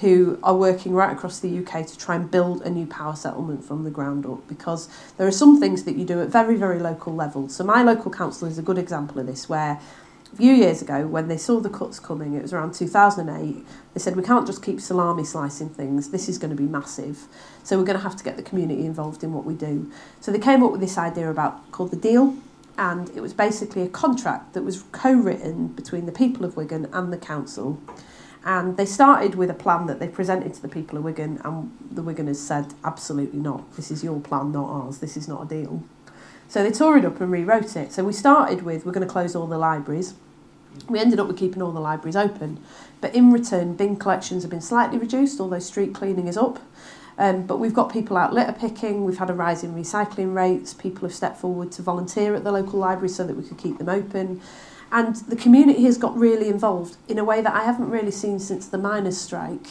who 0.00 0.38
are 0.42 0.54
working 0.54 0.92
right 0.92 1.12
across 1.12 1.40
the 1.40 1.58
UK 1.58 1.86
to 1.86 1.98
try 1.98 2.16
and 2.16 2.30
build 2.30 2.62
a 2.62 2.70
new 2.70 2.86
power 2.86 3.14
settlement 3.14 3.62
from 3.62 3.84
the 3.84 3.90
ground 3.90 4.24
up 4.24 4.46
because 4.48 4.88
there 5.18 5.26
are 5.26 5.32
some 5.32 5.60
things 5.60 5.84
that 5.84 5.94
you 5.94 6.04
do 6.04 6.22
at 6.22 6.28
very, 6.28 6.56
very 6.56 6.78
local 6.78 7.14
level. 7.14 7.48
So, 7.48 7.64
my 7.64 7.82
local 7.82 8.10
council 8.10 8.48
is 8.48 8.58
a 8.58 8.62
good 8.62 8.78
example 8.78 9.18
of 9.18 9.26
this, 9.26 9.48
where 9.48 9.78
a 10.32 10.36
few 10.36 10.52
years 10.52 10.80
ago, 10.80 11.06
when 11.06 11.28
they 11.28 11.36
saw 11.36 11.60
the 11.60 11.68
cuts 11.68 12.00
coming, 12.00 12.34
it 12.34 12.42
was 12.42 12.52
around 12.52 12.72
2008, 12.72 13.66
they 13.92 14.00
said, 14.00 14.16
We 14.16 14.22
can't 14.22 14.46
just 14.46 14.62
keep 14.62 14.80
salami 14.80 15.24
slicing 15.24 15.68
things, 15.68 16.10
this 16.10 16.28
is 16.30 16.38
going 16.38 16.50
to 16.50 16.56
be 16.56 16.68
massive. 16.68 17.26
So, 17.62 17.78
we're 17.78 17.84
going 17.84 17.98
to 17.98 18.02
have 18.02 18.16
to 18.16 18.24
get 18.24 18.38
the 18.38 18.42
community 18.42 18.86
involved 18.86 19.22
in 19.22 19.34
what 19.34 19.44
we 19.44 19.54
do. 19.54 19.90
So, 20.20 20.32
they 20.32 20.38
came 20.38 20.62
up 20.62 20.72
with 20.72 20.80
this 20.80 20.96
idea 20.96 21.30
about 21.30 21.70
called 21.72 21.90
the 21.90 21.96
deal. 21.96 22.36
And 22.78 23.10
it 23.10 23.20
was 23.20 23.34
basically 23.34 23.82
a 23.82 23.88
contract 23.88 24.54
that 24.54 24.62
was 24.62 24.84
co 24.92 25.12
written 25.12 25.68
between 25.68 26.06
the 26.06 26.12
people 26.12 26.46
of 26.46 26.56
Wigan 26.56 26.88
and 26.94 27.12
the 27.12 27.18
council 27.18 27.78
and 28.44 28.76
they 28.76 28.86
started 28.86 29.34
with 29.34 29.50
a 29.50 29.54
plan 29.54 29.86
that 29.86 30.00
they 30.00 30.08
presented 30.08 30.54
to 30.54 30.62
the 30.62 30.68
people 30.68 30.96
of 30.98 31.04
Wigan, 31.04 31.40
and 31.44 31.76
the 31.90 32.02
Wiganers 32.02 32.36
said, 32.36 32.74
absolutely 32.84 33.38
not. 33.38 33.76
This 33.76 33.90
is 33.90 34.02
your 34.02 34.20
plan, 34.20 34.52
not 34.52 34.68
ours. 34.68 34.98
This 34.98 35.16
is 35.16 35.28
not 35.28 35.42
a 35.42 35.46
deal. 35.46 35.82
So 36.48 36.62
they 36.62 36.70
tore 36.70 36.96
it 36.96 37.04
up 37.04 37.20
and 37.20 37.30
rewrote 37.30 37.76
it. 37.76 37.92
So 37.92 38.02
we 38.02 38.12
started 38.12 38.62
with, 38.62 38.84
we're 38.84 38.92
going 38.92 39.06
to 39.06 39.12
close 39.12 39.36
all 39.36 39.46
the 39.46 39.58
libraries. 39.58 40.14
We 40.88 40.98
ended 40.98 41.20
up 41.20 41.28
with 41.28 41.36
keeping 41.36 41.62
all 41.62 41.72
the 41.72 41.80
libraries 41.80 42.16
open. 42.16 42.62
But 43.00 43.14
in 43.14 43.30
return, 43.30 43.74
bin 43.74 43.96
collections 43.96 44.42
have 44.42 44.50
been 44.50 44.60
slightly 44.60 44.98
reduced, 44.98 45.38
although 45.38 45.58
street 45.58 45.94
cleaning 45.94 46.26
is 46.26 46.36
up. 46.36 46.60
Um, 47.18 47.46
but 47.46 47.58
we've 47.58 47.74
got 47.74 47.92
people 47.92 48.16
out 48.16 48.32
litter 48.32 48.52
picking, 48.52 49.04
we've 49.04 49.18
had 49.18 49.28
a 49.28 49.34
rise 49.34 49.62
in 49.62 49.74
recycling 49.74 50.34
rates, 50.34 50.72
people 50.72 51.02
have 51.02 51.14
stepped 51.14 51.36
forward 51.36 51.70
to 51.72 51.82
volunteer 51.82 52.34
at 52.34 52.44
the 52.44 52.52
local 52.52 52.78
library 52.78 53.10
so 53.10 53.26
that 53.26 53.36
we 53.36 53.42
could 53.42 53.58
keep 53.58 53.76
them 53.76 53.90
open. 53.90 54.40
And 54.92 55.16
the 55.16 55.36
community 55.36 55.84
has 55.84 55.98
got 55.98 56.16
really 56.16 56.48
involved 56.48 56.96
in 57.08 57.18
a 57.18 57.24
way 57.24 57.40
that 57.40 57.54
I 57.54 57.64
haven't 57.64 57.90
really 57.90 58.10
seen 58.10 58.38
since 58.38 58.66
the 58.66 58.78
miners' 58.78 59.20
strike 59.20 59.66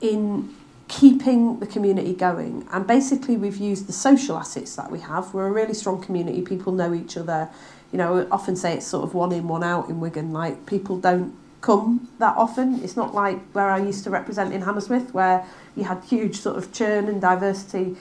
in 0.00 0.54
keeping 0.88 1.60
the 1.60 1.66
community 1.66 2.12
going. 2.12 2.66
And 2.72 2.86
basically, 2.86 3.36
we've 3.36 3.58
used 3.58 3.86
the 3.86 3.92
social 3.92 4.36
assets 4.36 4.74
that 4.74 4.90
we 4.90 5.00
have. 5.00 5.32
We're 5.32 5.46
a 5.46 5.52
really 5.52 5.74
strong 5.74 6.02
community, 6.02 6.42
people 6.42 6.72
know 6.72 6.92
each 6.92 7.16
other. 7.16 7.48
You 7.92 7.98
know, 7.98 8.20
I 8.20 8.26
often 8.30 8.56
say 8.56 8.74
it's 8.74 8.86
sort 8.86 9.04
of 9.04 9.14
one 9.14 9.32
in, 9.32 9.46
one 9.46 9.62
out 9.62 9.88
in 9.88 10.00
Wigan. 10.00 10.32
Like, 10.32 10.66
people 10.66 10.98
don't 10.98 11.34
come 11.60 12.08
that 12.18 12.36
often. 12.36 12.82
It's 12.82 12.96
not 12.96 13.14
like 13.14 13.38
where 13.52 13.70
I 13.70 13.78
used 13.78 14.04
to 14.04 14.10
represent 14.10 14.52
in 14.52 14.62
Hammersmith, 14.62 15.14
where 15.14 15.44
you 15.76 15.84
had 15.84 16.02
huge 16.04 16.40
sort 16.40 16.56
of 16.56 16.72
churn 16.72 17.08
and 17.08 17.20
diversity 17.20 17.96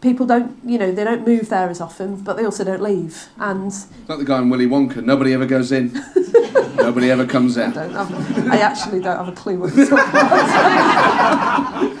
people 0.00 0.26
don't, 0.26 0.58
you 0.64 0.78
know, 0.78 0.92
they 0.92 1.04
don't 1.04 1.26
move 1.26 1.48
there 1.48 1.68
as 1.68 1.80
often, 1.80 2.16
but 2.16 2.36
they 2.36 2.44
also 2.44 2.64
don't 2.64 2.82
leave. 2.82 3.28
And 3.38 3.68
it's 3.68 3.86
like 4.08 4.18
the 4.18 4.24
guy 4.24 4.38
in 4.38 4.50
Willy 4.50 4.66
Wonka, 4.66 5.02
nobody 5.04 5.32
ever 5.32 5.46
goes 5.46 5.72
in, 5.72 5.92
nobody 6.76 7.10
ever 7.10 7.26
comes 7.26 7.58
out. 7.58 7.76
I, 7.76 7.86
have, 7.88 8.48
I 8.48 8.58
actually 8.58 9.00
don't 9.00 9.16
have 9.16 9.28
a 9.28 9.32
clue 9.32 9.58
what 9.58 9.74
you're 9.74 9.86
talking 9.86 10.10
about. 10.10 11.96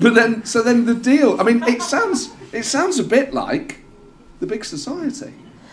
but 0.00 0.14
then, 0.14 0.44
so 0.44 0.62
then 0.62 0.84
the 0.86 0.94
deal. 0.94 1.40
I 1.40 1.44
mean, 1.44 1.62
it 1.64 1.82
sounds 1.82 2.30
it 2.52 2.64
sounds 2.64 2.98
a 2.98 3.04
bit 3.04 3.32
like 3.32 3.78
the 4.40 4.46
big 4.46 4.64
society. 4.64 5.32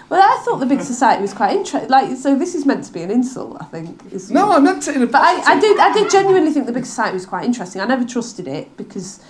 Well, 0.09 0.21
I 0.21 0.43
thought 0.43 0.57
the 0.57 0.65
big 0.65 0.81
society 0.81 1.21
was 1.21 1.33
quite 1.33 1.55
interesting. 1.55 1.89
Like, 1.89 2.17
so 2.17 2.35
this 2.35 2.55
is 2.55 2.65
meant 2.65 2.83
to 2.85 2.91
be 2.91 3.03
an 3.03 3.11
insult, 3.11 3.57
I 3.61 3.65
think. 3.65 4.31
No, 4.31 4.51
I 4.51 4.59
meant 4.59 4.87
it 4.87 4.95
in 4.95 5.03
a. 5.03 5.07
But 5.07 5.21
I, 5.21 5.53
I 5.53 5.59
did, 5.59 5.79
I 5.79 5.93
did 5.93 6.09
genuinely 6.09 6.51
think 6.51 6.65
the 6.65 6.71
big 6.71 6.85
society 6.85 7.13
was 7.13 7.27
quite 7.27 7.45
interesting. 7.45 7.79
I 7.79 7.85
never 7.85 8.05
trusted 8.05 8.47
it 8.47 8.75
because 8.75 9.23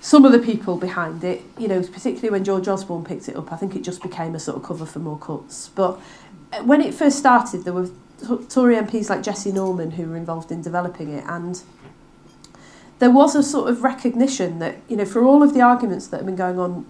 some 0.00 0.24
of 0.24 0.32
the 0.32 0.38
people 0.38 0.76
behind 0.76 1.24
it, 1.24 1.42
you 1.58 1.68
know, 1.68 1.82
particularly 1.82 2.30
when 2.30 2.44
George 2.44 2.68
Osborne 2.68 3.04
picked 3.04 3.28
it 3.28 3.36
up, 3.36 3.52
I 3.52 3.56
think 3.56 3.74
it 3.74 3.82
just 3.82 4.02
became 4.02 4.34
a 4.34 4.40
sort 4.40 4.56
of 4.56 4.62
cover 4.62 4.86
for 4.86 5.00
more 5.00 5.18
cuts. 5.18 5.70
But 5.74 6.00
uh, 6.52 6.62
when 6.62 6.80
it 6.80 6.94
first 6.94 7.18
started, 7.18 7.64
there 7.64 7.72
were 7.72 7.88
Tory 8.48 8.76
MPs 8.76 9.10
like 9.10 9.22
Jesse 9.22 9.52
Norman 9.52 9.92
who 9.92 10.08
were 10.08 10.16
involved 10.16 10.52
in 10.52 10.62
developing 10.62 11.12
it, 11.12 11.24
and 11.26 11.60
there 12.98 13.10
was 13.10 13.34
a 13.34 13.42
sort 13.42 13.70
of 13.70 13.82
recognition 13.82 14.58
that, 14.60 14.76
you 14.88 14.96
know, 14.96 15.04
for 15.04 15.24
all 15.24 15.42
of 15.42 15.54
the 15.54 15.60
arguments 15.60 16.08
that 16.08 16.18
have 16.18 16.26
been 16.26 16.36
going 16.36 16.58
on 16.58 16.86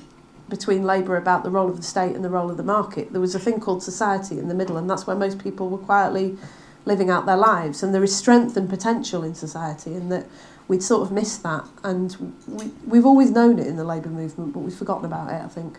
between 0.48 0.82
Labour 0.82 1.16
about 1.16 1.42
the 1.42 1.50
role 1.50 1.68
of 1.68 1.76
the 1.76 1.82
state 1.82 2.14
and 2.14 2.24
the 2.24 2.30
role 2.30 2.50
of 2.50 2.56
the 2.56 2.62
market, 2.62 3.12
there 3.12 3.20
was 3.20 3.34
a 3.34 3.38
thing 3.38 3.60
called 3.60 3.82
society 3.82 4.38
in 4.38 4.48
the 4.48 4.54
middle, 4.54 4.76
and 4.76 4.88
that's 4.88 5.06
where 5.06 5.16
most 5.16 5.38
people 5.38 5.68
were 5.68 5.78
quietly 5.78 6.36
living 6.84 7.10
out 7.10 7.26
their 7.26 7.36
lives. 7.36 7.82
And 7.82 7.94
there 7.94 8.04
is 8.04 8.14
strength 8.14 8.56
and 8.56 8.68
potential 8.68 9.22
in 9.22 9.34
society, 9.34 9.94
and 9.94 10.10
that 10.10 10.26
we'd 10.68 10.82
sort 10.82 11.02
of 11.02 11.10
missed 11.10 11.42
that, 11.42 11.66
and 11.82 12.34
we, 12.46 12.70
we've 12.86 13.06
always 13.06 13.30
known 13.30 13.58
it 13.58 13.66
in 13.66 13.76
the 13.76 13.84
Labour 13.84 14.10
movement, 14.10 14.52
but 14.52 14.60
we've 14.60 14.74
forgotten 14.74 15.06
about 15.06 15.30
it. 15.32 15.42
I 15.42 15.48
think 15.48 15.78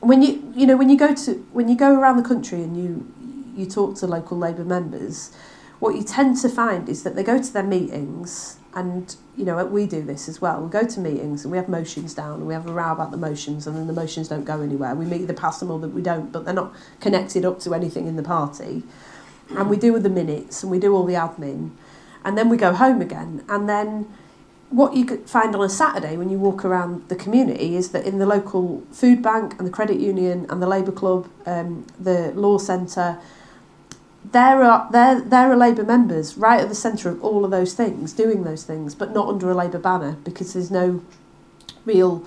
when 0.00 0.22
you 0.22 0.52
you 0.54 0.66
know 0.66 0.76
when 0.76 0.88
you 0.88 0.96
go 0.96 1.14
to 1.14 1.34
when 1.52 1.68
you 1.68 1.76
go 1.76 1.98
around 1.98 2.16
the 2.16 2.28
country 2.28 2.62
and 2.62 2.76
you 2.76 3.12
you 3.56 3.66
talk 3.66 3.96
to 3.96 4.06
local 4.06 4.36
Labour 4.36 4.64
members, 4.64 5.34
what 5.78 5.96
you 5.96 6.02
tend 6.02 6.36
to 6.38 6.48
find 6.48 6.88
is 6.88 7.02
that 7.02 7.16
they 7.16 7.22
go 7.22 7.42
to 7.42 7.52
their 7.52 7.62
meetings 7.62 8.58
and 8.74 9.16
you 9.36 9.44
know 9.44 9.64
we 9.64 9.86
do 9.86 10.02
this 10.02 10.28
as 10.28 10.40
well. 10.40 10.60
We 10.60 10.70
go 10.70 10.86
to 10.86 11.00
meetings 11.00 11.44
and 11.44 11.50
we 11.50 11.56
have 11.56 11.68
motions 11.68 12.12
down 12.12 12.34
and 12.34 12.46
we 12.46 12.52
have 12.52 12.66
a 12.66 12.72
row 12.72 12.92
about 12.92 13.10
the 13.10 13.16
motions 13.16 13.66
and 13.66 13.76
then 13.76 13.86
the 13.86 13.94
motions 13.94 14.28
don't 14.28 14.44
go 14.44 14.60
anywhere. 14.60 14.94
We 14.94 15.10
either 15.14 15.32
pass 15.32 15.60
them 15.60 15.70
or 15.70 15.78
that 15.80 15.88
we 15.88 16.02
don't, 16.02 16.30
but 16.30 16.44
they're 16.44 16.54
not 16.54 16.74
connected 17.00 17.44
up 17.46 17.60
to 17.60 17.74
anything 17.74 18.06
in 18.06 18.16
the 18.16 18.22
party. 18.22 18.82
And 19.50 19.70
we 19.70 19.76
do 19.76 19.98
the 19.98 20.10
minutes 20.10 20.62
and 20.62 20.70
we 20.72 20.78
do 20.78 20.92
all 20.94 21.06
the 21.06 21.14
admin, 21.14 21.70
and 22.24 22.36
then 22.36 22.48
we 22.48 22.56
go 22.56 22.74
home 22.74 23.00
again, 23.00 23.44
and 23.48 23.68
then 23.68 24.12
what 24.70 24.94
you 24.94 25.18
find 25.26 25.54
on 25.54 25.62
a 25.62 25.68
Saturday 25.68 26.16
when 26.16 26.28
you 26.28 26.38
walk 26.38 26.64
around 26.64 27.08
the 27.08 27.16
community 27.16 27.76
is 27.76 27.90
that 27.90 28.04
in 28.04 28.18
the 28.18 28.26
local 28.26 28.82
food 28.90 29.22
bank 29.22 29.54
and 29.58 29.66
the 29.66 29.70
credit 29.70 29.98
union 29.98 30.46
and 30.50 30.60
the 30.60 30.66
Labour 30.66 30.92
Club, 30.92 31.28
um, 31.46 31.86
the 32.00 32.32
law 32.34 32.58
centre, 32.58 33.18
there 34.32 34.62
are 34.64 34.88
there 34.90 35.20
there 35.20 35.52
are 35.52 35.56
Labour 35.56 35.84
members 35.84 36.36
right 36.36 36.60
at 36.60 36.68
the 36.68 36.74
centre 36.74 37.08
of 37.08 37.22
all 37.22 37.44
of 37.44 37.50
those 37.50 37.74
things, 37.74 38.12
doing 38.12 38.42
those 38.42 38.64
things, 38.64 38.94
but 38.94 39.12
not 39.12 39.28
under 39.28 39.50
a 39.50 39.54
Labour 39.54 39.78
banner 39.78 40.16
because 40.24 40.52
there's 40.52 40.70
no 40.70 41.02
real 41.84 42.24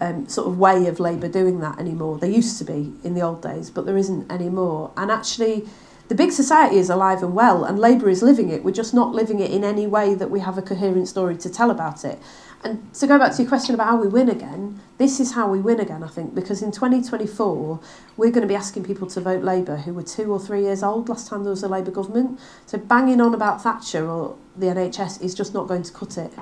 um, 0.00 0.28
sort 0.28 0.48
of 0.48 0.58
way 0.58 0.86
of 0.86 0.98
Labour 0.98 1.28
doing 1.28 1.60
that 1.60 1.78
anymore. 1.78 2.18
There 2.18 2.30
used 2.30 2.58
to 2.58 2.64
be 2.64 2.92
in 3.04 3.14
the 3.14 3.22
old 3.22 3.42
days, 3.42 3.70
but 3.70 3.86
there 3.86 3.96
isn't 3.96 4.30
anymore. 4.30 4.90
And 4.96 5.10
actually, 5.10 5.68
the 6.08 6.14
big 6.14 6.30
society 6.30 6.76
is 6.76 6.88
alive 6.88 7.22
and 7.22 7.34
well, 7.34 7.64
and 7.64 7.78
Labour 7.78 8.08
is 8.08 8.22
living 8.22 8.50
it. 8.50 8.62
We're 8.62 8.70
just 8.70 8.94
not 8.94 9.12
living 9.12 9.40
it 9.40 9.50
in 9.50 9.64
any 9.64 9.86
way 9.86 10.14
that 10.14 10.30
we 10.30 10.40
have 10.40 10.56
a 10.56 10.62
coherent 10.62 11.08
story 11.08 11.36
to 11.38 11.50
tell 11.50 11.70
about 11.70 12.04
it. 12.04 12.20
And 12.62 12.92
to 12.94 13.06
go 13.06 13.18
back 13.18 13.32
to 13.32 13.42
your 13.42 13.48
question 13.48 13.74
about 13.74 13.88
how 13.88 13.96
we 13.96 14.08
win 14.08 14.28
again, 14.28 14.80
this 14.98 15.20
is 15.20 15.32
how 15.32 15.48
we 15.48 15.60
win 15.60 15.78
again, 15.78 16.02
I 16.02 16.08
think, 16.08 16.34
because 16.34 16.62
in 16.62 16.72
2024, 16.72 17.80
we're 18.16 18.30
going 18.30 18.42
to 18.42 18.48
be 18.48 18.54
asking 18.54 18.84
people 18.84 19.06
to 19.08 19.20
vote 19.20 19.42
Labour 19.42 19.76
who 19.76 19.92
were 19.92 20.02
two 20.02 20.32
or 20.32 20.40
three 20.40 20.62
years 20.62 20.82
old 20.82 21.08
last 21.08 21.28
time 21.28 21.42
there 21.42 21.50
was 21.50 21.62
a 21.62 21.68
Labour 21.68 21.90
government. 21.90 22.40
So 22.66 22.78
banging 22.78 23.20
on 23.20 23.34
about 23.34 23.62
Thatcher 23.62 24.08
or 24.08 24.36
the 24.56 24.66
NHS 24.66 25.22
is 25.22 25.34
just 25.34 25.54
not 25.54 25.68
going 25.68 25.82
to 25.82 25.92
cut 25.92 26.16
it. 26.18 26.32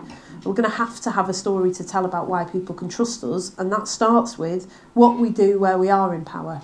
We're 0.45 0.55
going 0.55 0.71
to 0.71 0.77
have 0.77 1.01
to 1.03 1.11
have 1.11 1.29
a 1.29 1.35
story 1.35 1.73
to 1.73 1.85
tell 1.85 2.05
about 2.05 2.29
why 2.29 2.45
people 2.45 2.75
can 2.75 2.89
trust 2.89 3.25
us, 3.25 3.57
and 3.59 3.73
that 3.73 3.89
starts 3.89 4.39
with 4.39 4.71
what 4.93 5.19
we 5.19 5.31
do 5.31 5.59
where 5.59 5.79
we 5.79 5.89
are 5.89 6.15
in 6.15 6.25
power 6.25 6.63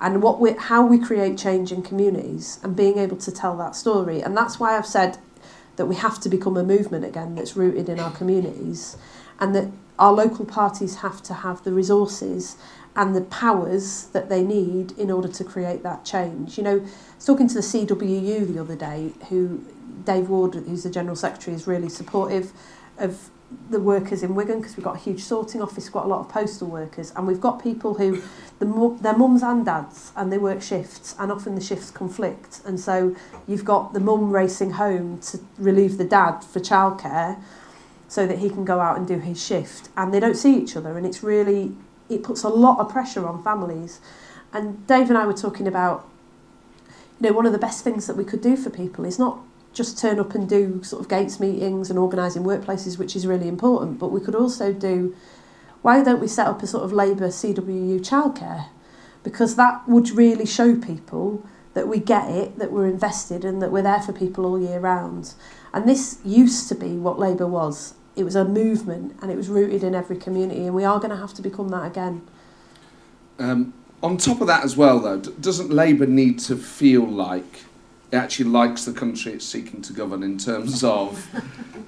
and 0.00 0.22
what 0.22 0.40
we, 0.40 0.52
how 0.52 0.84
we 0.84 0.98
create 0.98 1.38
change 1.38 1.72
in 1.72 1.82
communities 1.82 2.58
and 2.62 2.76
being 2.76 2.98
able 2.98 3.16
to 3.16 3.32
tell 3.32 3.56
that 3.56 3.76
story. 3.76 4.20
And 4.20 4.36
that's 4.36 4.58
why 4.58 4.76
I've 4.76 4.86
said 4.86 5.18
that 5.76 5.86
we 5.86 5.96
have 5.96 6.20
to 6.20 6.28
become 6.28 6.56
a 6.56 6.64
movement 6.64 7.04
again 7.04 7.34
that's 7.34 7.56
rooted 7.56 7.88
in 7.88 7.98
our 7.98 8.12
communities 8.12 8.96
and 9.40 9.54
that 9.54 9.68
our 9.98 10.12
local 10.12 10.44
parties 10.44 10.96
have 10.96 11.22
to 11.22 11.34
have 11.34 11.62
the 11.64 11.72
resources 11.72 12.56
and 12.96 13.14
the 13.14 13.22
powers 13.22 14.06
that 14.12 14.28
they 14.28 14.42
need 14.42 14.92
in 14.92 15.10
order 15.10 15.28
to 15.28 15.42
create 15.44 15.82
that 15.82 16.04
change. 16.04 16.56
You 16.56 16.64
know, 16.64 16.76
I 16.80 17.14
was 17.16 17.24
talking 17.24 17.48
to 17.48 17.54
the 17.54 17.60
CWU 17.60 18.52
the 18.52 18.60
other 18.60 18.76
day, 18.76 19.12
who 19.28 19.64
Dave 20.04 20.28
Ward, 20.28 20.54
who's 20.54 20.84
the 20.84 20.90
General 20.90 21.16
Secretary, 21.16 21.56
is 21.56 21.66
really 21.66 21.88
supportive 21.88 22.52
of 22.98 23.30
the 23.70 23.80
workers 23.80 24.22
in 24.22 24.34
Wigan 24.34 24.58
because 24.58 24.76
we've 24.76 24.84
got 24.84 24.96
a 24.96 24.98
huge 24.98 25.22
sorting 25.22 25.62
office, 25.62 25.84
we've 25.84 25.92
got 25.92 26.04
a 26.04 26.08
lot 26.08 26.20
of 26.20 26.28
postal 26.28 26.68
workers, 26.68 27.12
and 27.16 27.26
we've 27.26 27.40
got 27.40 27.62
people 27.62 27.94
who 27.94 28.22
the 28.58 28.98
their 29.00 29.16
mums 29.16 29.42
and 29.42 29.64
dads 29.64 30.12
and 30.16 30.32
they 30.32 30.38
work 30.38 30.62
shifts, 30.62 31.14
and 31.18 31.32
often 31.32 31.54
the 31.54 31.60
shifts 31.60 31.90
conflict, 31.90 32.60
and 32.64 32.78
so 32.78 33.14
you've 33.46 33.64
got 33.64 33.92
the 33.92 34.00
mum 34.00 34.30
racing 34.30 34.72
home 34.72 35.18
to 35.20 35.38
relieve 35.58 35.98
the 35.98 36.04
dad 36.04 36.40
for 36.40 36.60
childcare, 36.60 37.40
so 38.08 38.26
that 38.26 38.38
he 38.38 38.48
can 38.48 38.64
go 38.64 38.80
out 38.80 38.96
and 38.96 39.08
do 39.08 39.18
his 39.18 39.44
shift, 39.44 39.88
and 39.96 40.12
they 40.12 40.20
don't 40.20 40.36
see 40.36 40.56
each 40.56 40.76
other, 40.76 40.96
and 40.96 41.06
it's 41.06 41.22
really 41.22 41.74
it 42.08 42.22
puts 42.22 42.42
a 42.42 42.48
lot 42.48 42.78
of 42.78 42.88
pressure 42.90 43.26
on 43.26 43.42
families, 43.42 44.00
and 44.52 44.86
Dave 44.86 45.08
and 45.08 45.18
I 45.18 45.26
were 45.26 45.32
talking 45.32 45.66
about. 45.66 46.08
You 47.20 47.30
know, 47.30 47.36
one 47.36 47.46
of 47.46 47.52
the 47.52 47.58
best 47.58 47.84
things 47.84 48.08
that 48.08 48.16
we 48.16 48.24
could 48.24 48.40
do 48.40 48.56
for 48.56 48.70
people 48.70 49.04
is 49.04 49.20
not 49.20 49.38
just 49.74 49.98
turn 49.98 50.18
up 50.18 50.34
and 50.34 50.48
do 50.48 50.82
sort 50.82 51.02
of 51.02 51.08
gates 51.08 51.40
meetings 51.40 51.90
and 51.90 51.98
organising 51.98 52.44
workplaces, 52.44 52.96
which 52.96 53.14
is 53.14 53.26
really 53.26 53.48
important. 53.48 53.98
But 53.98 54.08
we 54.08 54.20
could 54.20 54.34
also 54.34 54.72
do, 54.72 55.14
why 55.82 56.02
don't 56.02 56.20
we 56.20 56.28
set 56.28 56.46
up 56.46 56.62
a 56.62 56.66
sort 56.66 56.84
of 56.84 56.92
Labour 56.92 57.28
CWU 57.28 58.00
childcare? 58.00 58.68
Because 59.22 59.56
that 59.56 59.86
would 59.88 60.10
really 60.10 60.46
show 60.46 60.76
people 60.76 61.44
that 61.74 61.88
we 61.88 61.98
get 61.98 62.30
it, 62.30 62.58
that 62.58 62.70
we're 62.70 62.86
invested, 62.86 63.44
and 63.44 63.60
that 63.60 63.72
we're 63.72 63.82
there 63.82 64.00
for 64.00 64.12
people 64.12 64.46
all 64.46 64.60
year 64.60 64.78
round. 64.78 65.34
And 65.72 65.88
this 65.88 66.20
used 66.24 66.68
to 66.68 66.74
be 66.76 66.96
what 66.96 67.18
Labour 67.18 67.48
was. 67.48 67.94
It 68.14 68.22
was 68.22 68.36
a 68.36 68.44
movement 68.44 69.16
and 69.20 69.30
it 69.32 69.36
was 69.36 69.48
rooted 69.48 69.82
in 69.82 69.94
every 69.94 70.16
community, 70.16 70.66
and 70.66 70.74
we 70.74 70.84
are 70.84 70.98
going 70.98 71.10
to 71.10 71.16
have 71.16 71.34
to 71.34 71.42
become 71.42 71.68
that 71.70 71.84
again. 71.84 72.22
Um, 73.40 73.74
on 74.04 74.18
top 74.18 74.40
of 74.40 74.46
that, 74.46 74.64
as 74.64 74.76
well, 74.76 75.00
though, 75.00 75.18
doesn't 75.18 75.70
Labour 75.70 76.06
need 76.06 76.38
to 76.40 76.56
feel 76.56 77.04
like 77.04 77.64
actually 78.16 78.50
likes 78.50 78.84
the 78.84 78.92
country 78.92 79.32
it's 79.32 79.44
seeking 79.44 79.82
to 79.82 79.92
govern 79.92 80.22
in 80.22 80.38
terms 80.38 80.84
of 80.84 81.26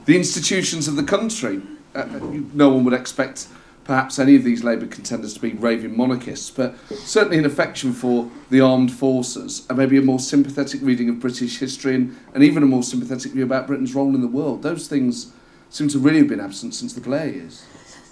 the 0.07 0.17
institutions 0.17 0.89
of 0.89 0.97
the 0.97 1.03
country. 1.03 1.63
Uh, 1.95 2.05
no 2.53 2.69
one 2.69 2.85
would 2.85 2.95
expect 2.95 3.49
perhaps 3.85 4.19
any 4.19 4.35
of 4.35 4.43
these 4.43 4.65
Labour 4.65 4.87
contenders 4.87 5.35
to 5.35 5.41
be 5.41 5.53
raving 5.53 5.97
monarchists, 5.97 6.51
but 6.51 6.77
certainly 6.91 7.39
an 7.39 7.47
affection 7.47 7.93
for 7.93 8.29
the 8.51 8.61
armed 8.61 8.93
forces 8.93 9.65
and 9.69 9.79
maybe 9.79 9.97
a 9.97 10.03
more 10.03 10.19
sympathetic 10.19 10.81
reading 10.83 11.09
of 11.09 11.21
British 11.21 11.59
history 11.59 11.95
and, 11.95 12.17
and 12.35 12.43
even 12.43 12.63
a 12.63 12.67
more 12.67 12.83
sympathetic 12.83 13.33
view 13.33 13.45
about 13.45 13.69
Britain's 13.69 13.95
role 13.95 14.15
in 14.15 14.21
the 14.21 14.29
world. 14.29 14.63
Those 14.63 14.89
things 14.89 15.33
seem 15.71 15.89
to 15.89 15.99
really 15.99 16.19
have 16.19 16.29
been 16.29 16.41
absent 16.41 16.75
since 16.75 16.95
the 16.95 17.01
Blair 17.01 17.29
years. 17.29 17.65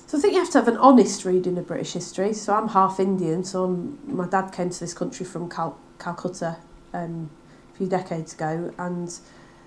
So 0.07 0.19
I 0.19 0.21
think 0.21 0.35
you 0.35 0.41
have 0.41 0.51
to 0.51 0.59
have 0.59 0.69
an 0.69 0.77
honest 0.77 1.25
reading 1.25 1.59
of 1.59 1.67
British 1.67 1.95
history. 1.95 2.33
So 2.33 2.55
I'm 2.55 2.69
half 2.69 3.01
Indian, 3.01 3.43
so 3.43 3.65
I'm, 3.65 3.99
my 4.07 4.29
dad 4.29 4.51
came 4.53 4.71
to 4.71 4.81
this 4.81 4.95
country 4.95 5.27
from 5.27 5.51
Cal- 5.51 5.79
Calcutta. 5.99 6.59
Um, 6.93 7.31
few 7.77 7.87
decades 7.87 8.35
ago. 8.35 8.73
And 8.79 9.13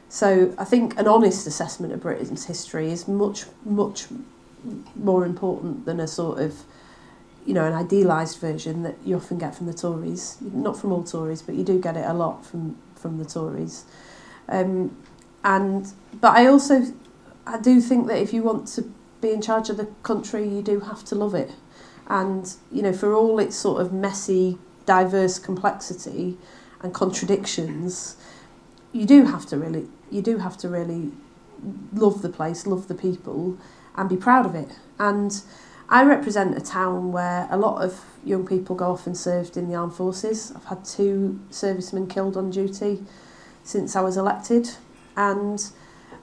so 0.09 0.53
I 0.57 0.63
think 0.63 0.97
an 0.99 1.07
honest 1.07 1.47
assessment 1.47 1.93
of 1.93 2.01
Britain's 2.01 2.45
history 2.45 2.91
is 2.91 3.07
much, 3.07 3.45
much 3.65 4.05
more 4.95 5.25
important 5.25 5.85
than 5.85 5.99
a 5.99 6.07
sort 6.07 6.39
of, 6.39 6.63
you 7.45 7.53
know, 7.53 7.65
an 7.65 7.73
idealised 7.73 8.39
version 8.39 8.83
that 8.83 8.95
you 9.05 9.15
often 9.15 9.37
get 9.37 9.55
from 9.55 9.67
the 9.67 9.73
Tories. 9.73 10.37
Not 10.41 10.77
from 10.77 10.91
all 10.91 11.03
Tories, 11.03 11.41
but 11.41 11.55
you 11.55 11.63
do 11.63 11.79
get 11.79 11.95
it 11.97 12.05
a 12.05 12.13
lot 12.13 12.45
from, 12.45 12.77
from 12.95 13.17
the 13.17 13.25
Tories. 13.25 13.85
Um, 14.49 14.95
and 15.43 15.91
but 16.19 16.35
I 16.35 16.47
also 16.47 16.85
I 17.45 17.59
do 17.59 17.79
think 17.79 18.07
that 18.07 18.17
if 18.17 18.33
you 18.33 18.43
want 18.43 18.67
to 18.69 18.93
be 19.21 19.31
in 19.31 19.41
charge 19.41 19.69
of 19.69 19.77
the 19.77 19.85
country, 20.03 20.47
you 20.47 20.61
do 20.61 20.81
have 20.81 21.03
to 21.05 21.15
love 21.15 21.33
it. 21.33 21.51
And 22.07 22.53
you 22.71 22.81
know, 22.81 22.93
for 22.93 23.13
all 23.13 23.39
its 23.39 23.55
sort 23.55 23.81
of 23.81 23.93
messy, 23.93 24.57
diverse 24.85 25.39
complexity, 25.39 26.37
and 26.81 26.93
contradictions, 26.93 28.17
you 28.91 29.05
do 29.05 29.25
have 29.25 29.45
to 29.47 29.57
really 29.57 29.87
you 30.09 30.21
do 30.21 30.37
have 30.37 30.57
to 30.57 30.69
really 30.69 31.11
love 31.93 32.21
the 32.21 32.29
place, 32.29 32.65
love 32.65 32.87
the 32.87 32.95
people, 32.95 33.57
and 33.95 34.07
be 34.07 34.15
proud 34.15 34.45
of 34.45 34.55
it. 34.55 34.69
And 34.99 35.41
I 35.89 36.03
represent 36.03 36.57
a 36.57 36.61
town 36.61 37.11
where 37.11 37.47
a 37.49 37.57
lot 37.57 37.81
of 37.81 38.03
young 38.23 38.45
people 38.45 38.75
go 38.75 38.91
off 38.91 39.07
and 39.07 39.17
served 39.17 39.57
in 39.57 39.69
the 39.69 39.75
armed 39.75 39.93
forces. 39.93 40.51
I've 40.55 40.65
had 40.65 40.85
two 40.85 41.39
servicemen 41.49 42.07
killed 42.07 42.37
on 42.37 42.49
duty 42.51 43.03
since 43.63 43.95
I 43.95 44.01
was 44.01 44.17
elected, 44.17 44.69
and 45.15 45.65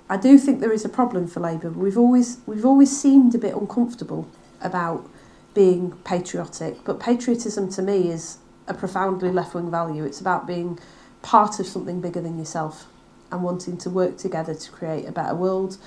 I 0.08 0.16
do 0.16 0.38
think 0.38 0.60
there 0.60 0.72
is 0.72 0.84
a 0.84 0.88
problem 0.88 1.26
for 1.26 1.40
Labour. 1.40 1.70
We've 1.70 1.98
always 1.98 2.38
we've 2.46 2.66
always 2.66 2.94
seemed 2.98 3.34
a 3.34 3.38
bit 3.38 3.54
uncomfortable 3.54 4.28
about 4.60 5.08
being 5.54 5.92
patriotic, 6.04 6.84
but 6.84 7.00
patriotism 7.00 7.70
to 7.70 7.82
me 7.82 8.10
is 8.10 8.38
a 8.66 8.74
profoundly 8.74 9.30
left 9.30 9.54
wing 9.54 9.70
value. 9.70 10.04
It's 10.04 10.20
about 10.20 10.46
being 10.46 10.78
part 11.22 11.58
of 11.58 11.66
something 11.66 12.00
bigger 12.00 12.20
than 12.20 12.38
yourself 12.38 12.86
and 13.30 13.42
wanting 13.42 13.76
to 13.78 13.90
work 13.90 14.16
together 14.16 14.54
to 14.54 14.70
create 14.70 15.06
a 15.06 15.12
better 15.12 15.34
world. 15.34 15.78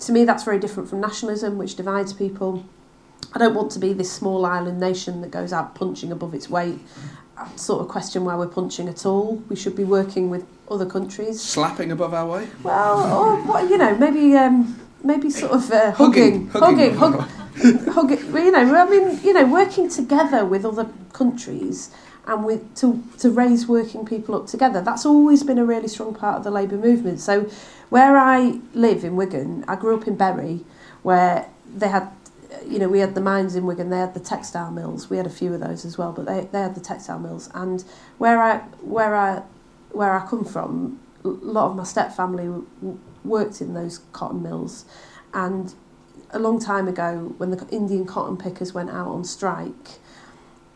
To 0.00 0.12
me, 0.12 0.24
that's 0.24 0.44
very 0.44 0.58
different 0.58 0.88
from 0.88 1.00
nationalism, 1.00 1.56
which 1.56 1.76
divides 1.76 2.12
people. 2.12 2.64
I 3.32 3.38
don't 3.38 3.54
want 3.54 3.70
to 3.72 3.78
be 3.78 3.92
this 3.92 4.10
small 4.12 4.44
island 4.44 4.80
nation 4.80 5.20
that 5.22 5.30
goes 5.30 5.52
out 5.52 5.74
punching 5.74 6.12
above 6.12 6.34
its 6.34 6.50
weight. 6.50 6.78
I 7.36 7.48
sort 7.56 7.80
of 7.80 7.88
question 7.88 8.24
why 8.24 8.34
we're 8.36 8.48
punching 8.48 8.88
at 8.88 9.06
all. 9.06 9.36
We 9.48 9.56
should 9.56 9.76
be 9.76 9.84
working 9.84 10.28
with 10.28 10.44
other 10.68 10.86
countries. 10.86 11.40
Slapping 11.40 11.92
above 11.92 12.12
our 12.12 12.26
weight? 12.26 12.48
Well, 12.62 13.46
or 13.48 13.60
you 13.62 13.78
know, 13.78 13.96
maybe 13.96 14.34
um, 14.36 14.78
maybe 15.02 15.30
sort 15.30 15.52
of 15.52 15.70
uh, 15.70 15.92
hugging, 15.92 16.48
hugging, 16.48 16.94
hugging, 16.94 16.94
hugging 16.96 17.26
hug, 17.92 18.10
you 18.10 18.50
know, 18.50 18.74
I 18.74 18.88
mean, 18.88 19.20
you 19.22 19.32
know, 19.32 19.46
working 19.46 19.88
together 19.88 20.44
with 20.44 20.64
other 20.64 20.88
countries 21.12 21.90
and 22.26 22.44
with 22.44 22.74
to 22.76 23.02
to 23.18 23.30
raise 23.30 23.66
working 23.66 24.04
people 24.04 24.34
up 24.36 24.46
together. 24.46 24.80
That's 24.80 25.04
always 25.06 25.42
been 25.42 25.58
a 25.58 25.64
really 25.64 25.88
strong 25.88 26.14
part 26.14 26.36
of 26.36 26.44
the 26.44 26.50
labour 26.50 26.76
movement. 26.76 27.20
So, 27.20 27.50
where 27.88 28.16
I 28.16 28.60
live 28.74 29.02
in 29.02 29.16
Wigan, 29.16 29.64
I 29.66 29.76
grew 29.76 29.96
up 29.96 30.06
in 30.06 30.16
Bury, 30.16 30.64
where 31.02 31.48
they 31.74 31.88
had, 31.88 32.10
you 32.66 32.78
know, 32.78 32.88
we 32.88 33.00
had 33.00 33.14
the 33.14 33.20
mines 33.20 33.56
in 33.56 33.64
Wigan. 33.64 33.90
They 33.90 33.98
had 33.98 34.14
the 34.14 34.20
textile 34.20 34.70
mills. 34.70 35.08
We 35.10 35.16
had 35.16 35.26
a 35.26 35.30
few 35.30 35.54
of 35.54 35.60
those 35.60 35.84
as 35.84 35.96
well, 35.96 36.12
but 36.12 36.26
they 36.26 36.48
they 36.52 36.60
had 36.60 36.74
the 36.74 36.80
textile 36.80 37.18
mills. 37.18 37.50
And 37.54 37.82
where 38.18 38.40
I 38.40 38.58
where 38.82 39.16
I 39.16 39.42
where 39.92 40.12
I 40.12 40.26
come 40.26 40.44
from, 40.44 41.00
a 41.24 41.28
lot 41.28 41.70
of 41.70 41.76
my 41.76 41.84
step 41.84 42.14
family 42.14 42.62
worked 43.24 43.60
in 43.62 43.72
those 43.72 44.00
cotton 44.12 44.42
mills, 44.42 44.84
and 45.32 45.74
a 46.30 46.38
long 46.38 46.60
time 46.60 46.88
ago 46.88 47.34
when 47.38 47.50
the 47.50 47.66
Indian 47.68 48.04
cotton 48.04 48.36
pickers 48.36 48.74
went 48.74 48.90
out 48.90 49.08
on 49.08 49.24
strike, 49.24 49.98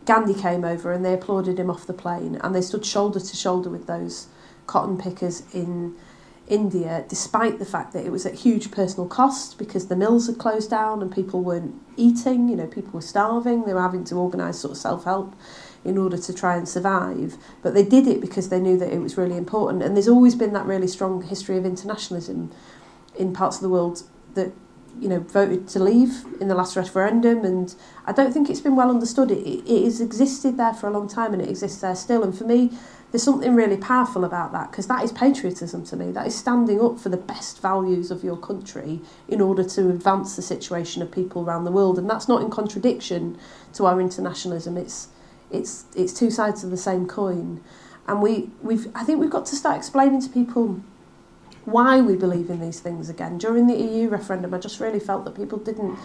Gandhi 0.05 0.34
came 0.34 0.64
over 0.64 0.92
and 0.92 1.05
they 1.05 1.14
applauded 1.14 1.59
him 1.59 1.70
off 1.70 1.86
the 1.86 1.92
plane 1.92 2.36
and 2.42 2.55
they 2.55 2.62
stood 2.62 2.84
shoulder 2.84 3.20
to 3.20 3.36
shoulder 3.36 3.70
with 3.70 3.86
those 3.86 4.26
cotton 4.66 4.98
pickers 4.98 5.42
in 5.53 5.94
India, 6.48 7.05
despite 7.09 7.59
the 7.59 7.64
fact 7.64 7.92
that 7.92 8.05
it 8.05 8.11
was 8.11 8.26
at 8.26 8.34
huge 8.34 8.70
personal 8.70 9.07
cost 9.07 9.59
because 9.59 9.86
the 9.86 9.96
mills 9.96 10.26
had 10.26 10.38
closed 10.38 10.70
down 10.70 11.00
and 11.00 11.12
people 11.12 11.40
weren't 11.42 11.74
eating, 11.96 12.48
you 12.48 12.57
know, 12.57 12.66
people 12.66 12.92
were 12.92 13.00
starving, 13.00 13.64
they 13.64 13.72
were 13.72 13.80
having 13.80 14.05
to 14.05 14.16
organise 14.16 14.59
sort 14.59 14.72
of 14.72 14.76
self 14.76 15.05
help 15.05 15.36
in 15.84 15.96
order 15.96 16.18
to 16.18 16.32
try 16.32 16.57
and 16.57 16.68
survive. 16.68 17.36
But 17.62 17.74
they 17.74 17.84
did 17.84 18.07
it 18.07 18.20
because 18.20 18.48
they 18.48 18.61
knew 18.61 18.76
that 18.78 18.92
it 18.92 18.98
was 18.98 19.16
really 19.16 19.36
important. 19.36 19.82
And 19.82 19.96
there's 19.96 20.09
always 20.09 20.34
been 20.34 20.53
that 20.53 20.66
really 20.66 20.88
strong 20.88 21.22
history 21.22 21.57
of 21.57 21.64
internationalism 21.64 22.53
in 23.16 23.32
parts 23.32 23.57
of 23.57 23.62
the 23.62 23.68
world 23.68 24.03
that 24.34 24.53
you 25.01 25.09
know, 25.09 25.20
voted 25.20 25.68
to 25.68 25.78
leave 25.78 26.24
in 26.40 26.49
the 26.49 26.55
last 26.55 26.76
referendum, 26.76 27.45
and 27.45 27.74
I 28.07 28.12
don't 28.12 28.32
think 28.32 28.51
it's 28.51 28.61
been 28.61 28.76
well 28.76 28.90
understood. 28.90 29.30
It, 29.30 29.47
it 29.47 29.84
has 29.84 30.01
existed 30.01 30.57
there 30.57 30.74
for 30.74 30.88
a 30.88 30.90
long 30.90 31.09
time, 31.09 31.32
and 31.32 31.43
it 31.43 31.49
exists 31.49 31.80
there 31.80 31.95
still. 31.95 32.22
And 32.22 32.36
for 32.36 32.45
me, 32.45 32.70
there's 33.11 33.22
something 33.22 33.55
really 33.55 33.76
powerful 33.76 34.24
about 34.24 34.53
that 34.53 34.70
because 34.70 34.86
that 34.86 35.05
is 35.05 35.12
patriotism 35.12 35.84
to 35.84 35.97
me. 35.97 36.11
That 36.12 36.26
is 36.26 36.34
standing 36.34 36.80
up 36.80 36.99
for 36.99 37.11
the 37.11 37.18
best 37.18 37.61
values 37.61 38.11
of 38.11 38.24
your 38.24 38.36
country 38.36 39.01
in 39.28 39.40
order 39.40 39.64
to 39.64 39.90
advance 39.90 40.34
the 40.34 40.43
situation 40.43 41.03
of 41.03 41.11
people 41.11 41.45
around 41.45 41.64
the 41.64 41.72
world, 41.72 41.99
and 41.99 42.09
that's 42.09 42.28
not 42.28 42.43
in 42.43 42.51
contradiction 42.51 43.38
to 43.74 43.86
our 43.86 44.01
internationalism. 44.01 44.76
It's 44.76 45.09
it's 45.51 45.84
it's 45.95 46.12
two 46.12 46.30
sides 46.30 46.64
of 46.64 46.70
the 46.70 46.76
same 46.76 47.07
coin, 47.07 47.62
and 48.07 48.22
we 48.22 48.51
we've 48.62 48.88
I 48.95 49.05
think 49.05 49.20
we've 49.20 49.30
got 49.30 49.47
to 49.47 49.57
start 49.57 49.76
explaining 49.76 50.22
to 50.22 50.28
people 50.28 50.82
why 51.64 52.00
we 52.00 52.16
believe 52.16 52.50
in 52.50 52.60
these 52.60 52.80
things 52.80 53.08
again. 53.08 53.38
During 53.38 53.66
the 53.66 53.76
EU 53.76 54.08
referendum, 54.08 54.52
I 54.54 54.58
just 54.58 54.80
really 54.80 55.00
felt 55.00 55.24
that 55.24 55.34
people 55.34 55.58
didn't, 55.58 55.98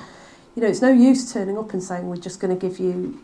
you 0.55 0.61
know, 0.61 0.67
it's 0.67 0.81
no 0.81 0.91
use 0.91 1.31
turning 1.31 1.57
up 1.57 1.73
and 1.73 1.83
saying 1.83 2.07
we're 2.07 2.17
just 2.17 2.39
going 2.39 2.57
to 2.57 2.59
give 2.59 2.79
you 2.79 3.21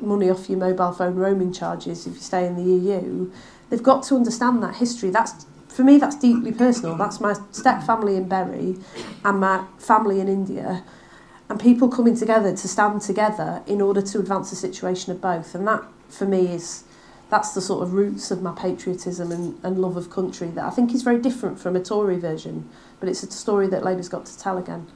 money 0.00 0.30
off 0.30 0.48
your 0.48 0.58
mobile 0.58 0.92
phone 0.92 1.16
roaming 1.16 1.52
charges 1.52 2.06
if 2.06 2.14
you 2.14 2.20
stay 2.20 2.46
in 2.46 2.56
the 2.56 2.62
EU. 2.62 3.30
They've 3.70 3.82
got 3.82 4.02
to 4.04 4.16
understand 4.16 4.62
that 4.62 4.76
history. 4.76 5.10
That's 5.10 5.46
for 5.68 5.84
me, 5.84 5.98
that's 5.98 6.16
deeply 6.16 6.52
personal. 6.52 6.96
That's 6.96 7.20
my 7.20 7.34
step 7.52 7.82
family 7.82 8.16
in 8.16 8.28
Bury 8.28 8.76
and 9.22 9.40
my 9.40 9.66
family 9.78 10.20
in 10.20 10.28
India, 10.28 10.82
and 11.50 11.60
people 11.60 11.88
coming 11.88 12.16
together 12.16 12.56
to 12.56 12.68
stand 12.68 13.02
together 13.02 13.62
in 13.66 13.82
order 13.82 14.00
to 14.00 14.18
advance 14.18 14.48
the 14.48 14.56
situation 14.56 15.12
of 15.12 15.20
both. 15.20 15.54
And 15.54 15.68
that, 15.68 15.84
for 16.08 16.24
me, 16.24 16.46
is 16.46 16.84
that's 17.28 17.52
the 17.54 17.60
sort 17.60 17.82
of 17.82 17.92
roots 17.92 18.30
of 18.30 18.40
my 18.40 18.52
patriotism 18.52 19.32
and, 19.32 19.58
and 19.64 19.78
love 19.78 19.96
of 19.96 20.10
country 20.10 20.48
that 20.48 20.64
I 20.64 20.70
think 20.70 20.94
is 20.94 21.02
very 21.02 21.18
different 21.18 21.58
from 21.58 21.74
a 21.74 21.82
Tory 21.82 22.18
version, 22.18 22.68
but 23.00 23.08
it's 23.08 23.22
a 23.22 23.30
story 23.30 23.66
that 23.68 23.84
Labour's 23.84 24.08
got 24.08 24.26
to 24.26 24.38
tell 24.38 24.58
again. 24.58 24.86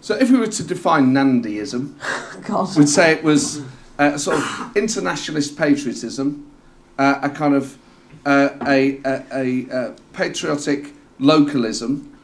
So, 0.00 0.14
if 0.16 0.30
we 0.30 0.38
were 0.38 0.46
to 0.46 0.62
define 0.62 1.12
Nandyism, 1.12 1.94
God. 2.46 2.76
we'd 2.76 2.88
say 2.88 3.12
it 3.12 3.22
was 3.24 3.62
a 3.98 4.18
sort 4.18 4.38
of 4.38 4.76
internationalist 4.76 5.58
patriotism, 5.58 6.50
uh, 6.98 7.20
a 7.22 7.28
kind 7.28 7.54
of 7.54 7.76
uh, 8.24 8.50
a, 8.66 9.00
a, 9.04 9.24
a, 9.32 9.66
a 9.70 9.96
patriotic 10.12 10.94
localism, 11.18 12.16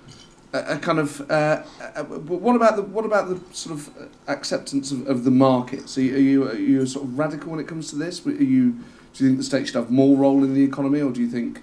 a, 0.55 0.77
a 0.77 0.79
kind 0.79 0.99
of. 0.99 1.29
Uh, 1.31 1.63
uh, 1.81 2.05
what 2.05 2.57
about 2.57 2.77
the 2.77 2.83
what 2.83 3.05
about 3.05 3.29
the 3.29 3.41
sort 3.55 3.79
of 3.79 4.11
acceptance 4.27 4.91
of, 4.91 5.07
of 5.07 5.25
the 5.25 5.31
market? 5.31 5.89
So, 5.89 6.01
are 6.01 6.05
you 6.05 6.49
are 6.49 6.57
you 6.57 6.87
sort 6.87 7.05
of 7.05 7.19
radical 7.19 7.51
when 7.51 7.61
it 7.61 7.69
comes 7.69 7.91
to 7.91 7.97
this? 7.97 8.25
Are 8.25 8.31
you 8.31 8.83
do 9.17 9.25
you 9.25 9.31
think 9.31 9.39
the 9.39 9.45
state 9.45 9.67
should 9.67 9.77
have 9.77 9.91
more 9.91 10.17
role 10.17 10.45
in 10.45 10.55
the 10.55 10.63
economy, 10.63 11.01
or 11.01 11.11
do 11.11 11.21
you 11.21 11.29
think 11.29 11.63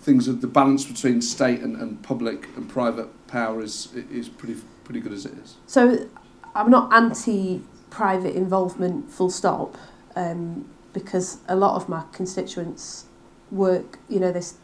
things 0.00 0.28
of 0.28 0.40
the 0.40 0.46
balance 0.46 0.84
between 0.84 1.20
state 1.20 1.60
and, 1.60 1.76
and 1.76 2.02
public 2.02 2.48
and 2.56 2.68
private 2.68 3.26
power 3.26 3.62
is 3.62 3.88
is 4.10 4.28
pretty 4.28 4.60
pretty 4.84 5.00
good 5.00 5.12
as 5.12 5.26
it 5.26 5.34
is? 5.34 5.56
So, 5.66 6.08
I'm 6.54 6.70
not 6.70 6.92
anti 6.92 7.62
private 7.90 8.34
involvement, 8.34 9.10
full 9.10 9.30
stop, 9.30 9.76
um, 10.16 10.68
because 10.92 11.38
a 11.48 11.56
lot 11.56 11.76
of 11.76 11.88
my 11.88 12.04
constituents 12.12 13.06
work. 13.50 13.98
You 14.08 14.20
know, 14.20 14.32
this 14.32 14.56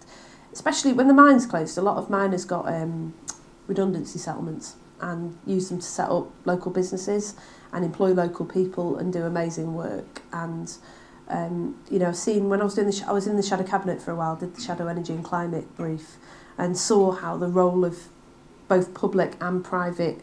especially 0.52 0.92
when 0.92 1.08
the 1.08 1.14
mine's 1.14 1.46
closed. 1.46 1.76
A 1.76 1.82
lot 1.82 1.96
of 1.96 2.08
miners 2.08 2.44
got 2.44 2.66
um, 2.66 3.14
redundancy 3.66 4.18
settlements 4.18 4.76
and 5.00 5.38
use 5.46 5.68
them 5.68 5.78
to 5.78 5.86
set 5.86 6.08
up 6.08 6.28
local 6.44 6.70
businesses 6.70 7.34
and 7.72 7.84
employ 7.84 8.08
local 8.12 8.44
people 8.44 8.96
and 8.96 9.12
do 9.12 9.22
amazing 9.22 9.74
work 9.74 10.22
and 10.32 10.76
um, 11.30 11.76
you 11.90 11.98
know, 11.98 12.12
seen 12.12 12.48
when 12.48 12.60
I 12.60 12.64
was 12.64 12.74
doing 12.74 12.88
the, 12.88 13.04
I 13.06 13.12
was 13.12 13.26
in 13.26 13.36
the 13.36 13.42
shadow 13.42 13.64
cabinet 13.64 14.02
for 14.02 14.10
a 14.10 14.16
while, 14.16 14.36
did 14.36 14.56
the 14.56 14.60
shadow 14.60 14.88
energy 14.88 15.12
and 15.12 15.24
climate 15.24 15.76
brief, 15.76 16.16
and 16.58 16.76
saw 16.76 17.12
how 17.12 17.36
the 17.36 17.46
role 17.46 17.84
of 17.84 18.08
both 18.68 18.92
public 18.94 19.36
and 19.40 19.64
private 19.64 20.20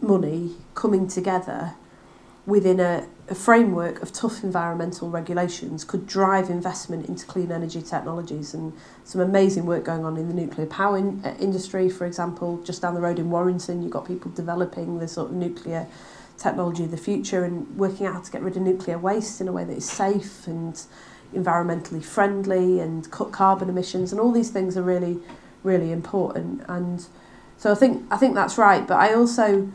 money 0.00 0.52
coming 0.74 1.08
together 1.08 1.74
within 2.46 2.80
a, 2.80 3.06
a 3.28 3.34
framework 3.34 4.00
of 4.00 4.12
tough 4.12 4.42
environmental 4.42 5.10
regulations 5.10 5.84
could 5.84 6.06
drive 6.06 6.48
investment 6.48 7.06
into 7.06 7.26
clean 7.26 7.52
energy 7.52 7.82
technologies. 7.82 8.54
And 8.54 8.72
some 9.04 9.20
amazing 9.20 9.66
work 9.66 9.84
going 9.84 10.04
on 10.04 10.16
in 10.16 10.28
the 10.28 10.34
nuclear 10.34 10.66
power 10.66 10.96
in, 10.96 11.22
uh, 11.24 11.34
industry 11.40 11.88
for 11.88 12.06
example 12.06 12.62
just 12.62 12.82
down 12.82 12.94
the 12.94 13.00
road 13.00 13.18
in 13.18 13.30
Warrington 13.30 13.82
you've 13.82 13.90
got 13.90 14.06
people 14.06 14.30
developing 14.30 14.98
the 14.98 15.08
sort 15.08 15.30
of 15.30 15.36
nuclear 15.36 15.86
technology 16.38 16.84
of 16.84 16.90
the 16.90 16.96
future 16.96 17.44
and 17.44 17.76
working 17.76 18.06
out 18.06 18.14
how 18.14 18.20
to 18.20 18.30
get 18.30 18.42
rid 18.42 18.56
of 18.56 18.62
nuclear 18.62 18.96
waste 18.98 19.40
in 19.40 19.48
a 19.48 19.52
way 19.52 19.64
that 19.64 19.76
is 19.76 19.90
safe 19.90 20.46
and 20.46 20.82
environmentally 21.34 22.02
friendly 22.02 22.80
and 22.80 23.10
cut 23.10 23.32
carbon 23.32 23.68
emissions 23.68 24.12
and 24.12 24.20
all 24.20 24.32
these 24.32 24.50
things 24.50 24.76
are 24.76 24.82
really 24.82 25.20
really 25.64 25.90
important. 25.90 26.62
And 26.68 27.04
so 27.56 27.72
I 27.72 27.74
think 27.74 28.04
I 28.10 28.16
think 28.16 28.34
that's 28.34 28.56
right 28.56 28.86
but 28.86 28.98
I 28.98 29.12
also 29.14 29.68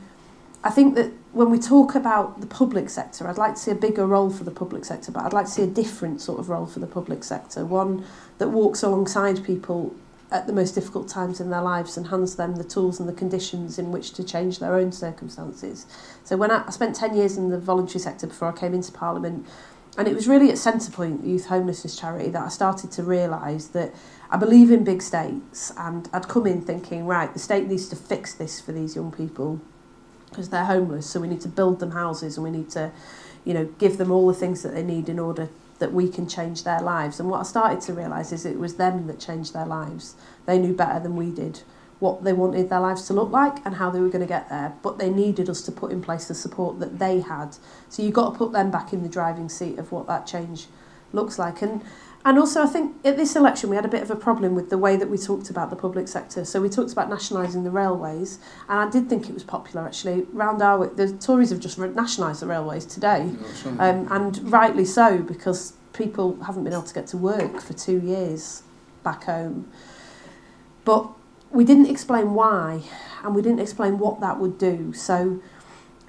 I 0.63 0.69
think 0.69 0.95
that 0.95 1.11
when 1.33 1.49
we 1.49 1.59
talk 1.59 1.95
about 1.95 2.39
the 2.39 2.47
public 2.47 2.89
sector 2.89 3.27
I'd 3.27 3.37
like 3.37 3.55
to 3.55 3.59
see 3.59 3.71
a 3.71 3.75
bigger 3.75 4.07
role 4.07 4.29
for 4.29 4.43
the 4.43 4.51
public 4.51 4.85
sector 4.85 5.11
but 5.11 5.23
I'd 5.23 5.33
like 5.33 5.45
to 5.45 5.51
see 5.51 5.63
a 5.63 5.67
different 5.67 6.21
sort 6.21 6.39
of 6.39 6.49
role 6.49 6.65
for 6.65 6.79
the 6.79 6.87
public 6.87 7.23
sector 7.23 7.65
one 7.65 8.05
that 8.37 8.49
walks 8.49 8.81
alongside 8.81 9.43
people 9.43 9.93
at 10.33 10.47
the 10.47 10.53
most 10.53 10.73
difficult 10.73 11.07
times 11.07 11.39
in 11.39 11.51
their 11.51 11.61
lives 11.61 11.95
and 11.95 12.07
hands 12.07 12.35
them 12.35 12.55
the 12.55 12.63
tools 12.63 12.99
and 12.99 13.07
the 13.07 13.13
conditions 13.13 13.77
in 13.77 13.91
which 13.91 14.11
to 14.13 14.23
change 14.23 14.57
their 14.57 14.73
own 14.73 14.91
circumstances. 14.91 15.85
So 16.23 16.35
when 16.35 16.49
I, 16.49 16.63
I 16.65 16.71
spent 16.71 16.95
10 16.95 17.15
years 17.15 17.37
in 17.37 17.49
the 17.49 17.59
voluntary 17.59 17.99
sector 17.99 18.25
before 18.25 18.49
I 18.49 18.51
came 18.51 18.73
into 18.73 18.91
Parliament, 18.91 19.45
and 19.95 20.07
it 20.07 20.15
was 20.15 20.27
really 20.27 20.49
at 20.49 20.55
Centrepoint, 20.55 21.21
the 21.21 21.29
youth 21.29 21.45
homelessness 21.45 21.95
charity, 21.95 22.29
that 22.31 22.41
I 22.41 22.49
started 22.49 22.91
to 22.93 23.03
realise 23.03 23.67
that 23.67 23.93
I 24.31 24.37
believe 24.37 24.71
in 24.71 24.83
big 24.83 25.03
states 25.03 25.71
and 25.77 26.09
I'd 26.11 26.27
come 26.27 26.47
in 26.47 26.61
thinking, 26.61 27.05
right, 27.05 27.31
the 27.31 27.39
state 27.39 27.67
needs 27.67 27.87
to 27.89 27.95
fix 27.95 28.33
this 28.33 28.59
for 28.59 28.71
these 28.71 28.95
young 28.95 29.11
people 29.11 29.61
because 30.29 30.49
they're 30.49 30.65
homeless, 30.65 31.07
so 31.07 31.19
we 31.19 31.27
need 31.27 31.41
to 31.41 31.47
build 31.47 31.79
them 31.79 31.91
houses 31.91 32.37
and 32.37 32.43
we 32.43 32.49
need 32.49 32.71
to, 32.71 32.91
you 33.45 33.53
know, 33.53 33.65
give 33.77 33.97
them 33.97 34.09
all 34.09 34.25
the 34.25 34.33
things 34.33 34.63
that 34.63 34.73
they 34.73 34.81
need 34.81 35.09
in 35.09 35.19
order 35.19 35.47
that 35.83 35.91
we 35.91 36.07
can 36.07 36.25
change 36.25 36.63
their 36.63 36.79
lives. 36.79 37.19
And 37.19 37.29
what 37.29 37.41
I 37.41 37.43
started 37.43 37.81
to 37.81 37.93
realise 37.93 38.31
is 38.31 38.45
it 38.45 38.57
was 38.57 38.75
them 38.75 39.07
that 39.07 39.19
changed 39.19 39.53
their 39.53 39.65
lives. 39.65 40.15
They 40.45 40.57
knew 40.57 40.73
better 40.73 40.97
than 40.97 41.17
we 41.17 41.29
did 41.29 41.59
what 41.99 42.23
they 42.23 42.31
wanted 42.31 42.69
their 42.69 42.79
lives 42.79 43.05
to 43.07 43.13
look 43.13 43.31
like 43.31 43.65
and 43.65 43.75
how 43.75 43.89
they 43.89 43.99
were 43.99 44.07
going 44.07 44.21
to 44.21 44.27
get 44.27 44.47
there. 44.47 44.73
But 44.81 44.97
they 44.97 45.09
needed 45.09 45.49
us 45.49 45.61
to 45.63 45.73
put 45.73 45.91
in 45.91 46.01
place 46.01 46.29
the 46.29 46.35
support 46.35 46.79
that 46.79 46.99
they 46.99 47.19
had. 47.19 47.57
So 47.89 48.01
you've 48.01 48.13
got 48.13 48.31
to 48.31 48.37
put 48.37 48.53
them 48.53 48.71
back 48.71 48.93
in 48.93 49.03
the 49.03 49.09
driving 49.09 49.49
seat 49.49 49.77
of 49.77 49.91
what 49.91 50.07
that 50.07 50.25
change 50.25 50.67
looks 51.11 51.37
like. 51.37 51.61
And 51.61 51.81
and 52.25 52.39
also, 52.39 52.63
I 52.63 52.67
think 52.67 52.95
at 53.03 53.17
this 53.17 53.35
election 53.35 53.69
we 53.69 53.75
had 53.75 53.83
a 53.83 53.89
bit 53.89 54.01
of 54.01 54.09
a 54.09 54.15
problem 54.15 54.55
with 54.55 54.69
the 54.69 54.77
way 54.77 54.95
that 54.95 55.09
we 55.09 55.17
talked 55.17 55.49
about 55.49 55.69
the 55.69 55.75
public 55.75 56.07
sector. 56.07 56.45
So 56.45 56.61
we 56.61 56.69
talked 56.69 56.93
about 56.93 57.09
nationalising 57.09 57.65
the 57.65 57.71
railways, 57.71 58.39
and 58.69 58.79
I 58.79 58.89
did 58.89 59.09
think 59.09 59.27
it 59.27 59.33
was 59.33 59.43
popular 59.43 59.85
actually. 59.85 60.21
Round 60.31 60.61
our 60.61 60.87
the 60.87 61.11
Tories 61.13 61.49
have 61.49 61.59
just 61.59 61.77
nationalised 61.77 62.41
the 62.41 62.47
railways 62.47 62.85
today, 62.85 63.31
um, 63.79 64.07
and 64.09 64.51
rightly 64.51 64.85
so 64.85 65.17
because 65.17 65.73
people 65.91 66.41
haven't 66.43 66.63
been 66.63 66.73
able 66.73 66.83
to 66.83 66.93
get 66.93 67.07
to 67.07 67.17
work 67.17 67.59
for 67.61 67.73
two 67.73 67.99
years 67.99 68.63
back 69.03 69.25
home. 69.25 69.69
But 70.85 71.09
we 71.51 71.65
didn't 71.65 71.87
explain 71.87 72.33
why, 72.33 72.83
and 73.23 73.35
we 73.35 73.41
didn't 73.41 73.59
explain 73.59 73.99
what 73.99 74.21
that 74.21 74.39
would 74.39 74.57
do. 74.57 74.93
So, 74.93 75.41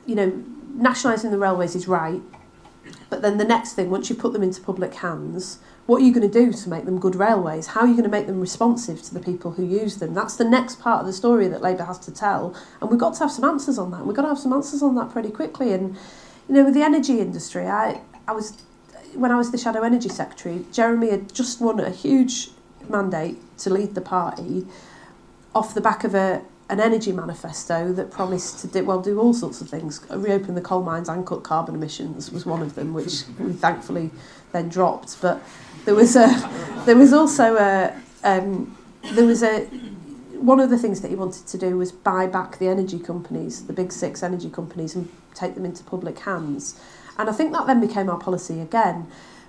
you 0.06 0.14
know, 0.14 0.44
nationalising 0.74 1.32
the 1.32 1.38
railways 1.38 1.74
is 1.74 1.88
right, 1.88 2.22
but 3.10 3.22
then 3.22 3.38
the 3.38 3.44
next 3.44 3.74
thing, 3.74 3.90
once 3.90 4.08
you 4.10 4.16
put 4.16 4.32
them 4.32 4.42
into 4.42 4.60
public 4.60 4.94
hands, 4.94 5.58
what 5.86 6.00
are 6.00 6.04
you 6.04 6.12
going 6.12 6.28
to 6.30 6.32
do 6.32 6.52
to 6.52 6.68
make 6.70 6.86
them 6.86 6.98
good 6.98 7.14
railways? 7.14 7.68
How 7.68 7.80
are 7.82 7.86
you 7.86 7.92
going 7.92 8.04
to 8.04 8.10
make 8.10 8.26
them 8.26 8.40
responsive 8.40 9.02
to 9.02 9.14
the 9.14 9.20
people 9.20 9.52
who 9.52 9.64
use 9.64 9.96
them? 9.96 10.14
That's 10.14 10.36
the 10.36 10.44
next 10.44 10.80
part 10.80 11.00
of 11.00 11.06
the 11.06 11.12
story 11.12 11.46
that 11.48 11.60
Labour 11.60 11.84
has 11.84 11.98
to 12.00 12.12
tell. 12.12 12.54
And 12.80 12.90
we've 12.90 12.98
got 12.98 13.14
to 13.14 13.20
have 13.20 13.30
some 13.30 13.44
answers 13.44 13.76
on 13.78 13.90
that. 13.90 14.06
We've 14.06 14.16
got 14.16 14.22
to 14.22 14.28
have 14.28 14.38
some 14.38 14.52
answers 14.54 14.82
on 14.82 14.94
that 14.94 15.10
pretty 15.10 15.30
quickly. 15.30 15.72
And, 15.72 15.96
you 16.48 16.54
know, 16.54 16.64
with 16.64 16.74
the 16.74 16.82
energy 16.82 17.20
industry, 17.20 17.66
I, 17.66 18.00
I 18.26 18.32
was, 18.32 18.62
when 19.12 19.30
I 19.30 19.36
was 19.36 19.52
the 19.52 19.58
Shadow 19.58 19.82
Energy 19.82 20.08
Secretary, 20.08 20.64
Jeremy 20.72 21.10
had 21.10 21.34
just 21.34 21.60
won 21.60 21.78
a 21.80 21.90
huge 21.90 22.48
mandate 22.88 23.36
to 23.58 23.70
lead 23.70 23.94
the 23.94 24.00
party 24.00 24.66
off 25.54 25.74
the 25.74 25.80
back 25.82 26.02
of 26.02 26.14
a, 26.14 26.42
an 26.70 26.80
energy 26.80 27.12
manifesto 27.12 27.92
that 27.92 28.10
promised 28.10 28.58
to 28.60 28.66
do, 28.66 28.84
well 28.84 29.02
do 29.02 29.20
all 29.20 29.34
sorts 29.34 29.60
of 29.60 29.68
things. 29.68 30.00
Reopen 30.10 30.54
the 30.54 30.62
coal 30.62 30.82
mines 30.82 31.10
and 31.10 31.26
cut 31.26 31.42
carbon 31.42 31.74
emissions 31.74 32.30
was 32.30 32.46
one 32.46 32.62
of 32.62 32.74
them, 32.74 32.94
which 32.94 33.24
we 33.38 33.52
thankfully 33.52 34.10
then 34.54 34.70
dropped. 34.70 35.20
But 35.20 35.42
there 35.84 35.94
was 35.94 36.16
a, 36.16 36.26
there 36.86 36.96
was 36.96 37.12
also 37.12 37.56
a, 37.56 37.94
um, 38.24 38.74
there 39.12 39.26
was 39.26 39.42
a, 39.42 39.66
one 40.40 40.60
of 40.60 40.70
the 40.70 40.78
things 40.78 41.02
that 41.02 41.08
he 41.08 41.14
wanted 41.14 41.46
to 41.46 41.58
do 41.58 41.76
was 41.76 41.92
buy 41.92 42.26
back 42.26 42.58
the 42.58 42.68
energy 42.68 42.98
companies, 42.98 43.66
the 43.66 43.74
big 43.74 43.92
six 43.92 44.22
energy 44.22 44.48
companies, 44.48 44.94
and 44.94 45.10
take 45.34 45.54
them 45.54 45.66
into 45.66 45.84
public 45.84 46.20
hands. 46.20 46.80
And 47.18 47.28
I 47.28 47.32
think 47.32 47.52
that 47.52 47.66
then 47.66 47.80
became 47.80 48.08
our 48.08 48.18
policy 48.18 48.60
again. 48.60 49.06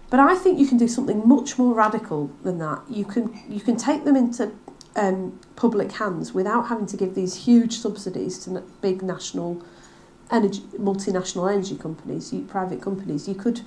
But 0.10 0.20
I 0.20 0.36
think 0.36 0.60
you 0.60 0.68
can 0.68 0.78
do 0.78 0.88
something 0.88 1.28
much 1.28 1.58
more 1.58 1.74
radical 1.74 2.32
than 2.44 2.60
that. 2.60 2.82
You 2.90 3.06
can 3.06 3.42
you 3.50 3.60
can 3.60 3.76
take 3.76 4.04
them 4.04 4.16
into 4.16 4.52
um, 4.96 5.40
public 5.56 5.94
hands 5.94 6.34
without 6.34 6.68
having 6.68 6.86
to 6.88 6.98
give 6.98 7.16
these 7.16 7.36
huge 7.46 7.78
subsidies 7.78 8.38
to 8.46 8.64
big 8.82 9.02
national 9.02 9.64
energy 10.32 10.62
multinational 10.78 11.52
energy 11.52 11.76
companies, 11.76 12.34
private 12.48 12.82
companies. 12.82 13.28
You 13.28 13.36
could 13.36 13.62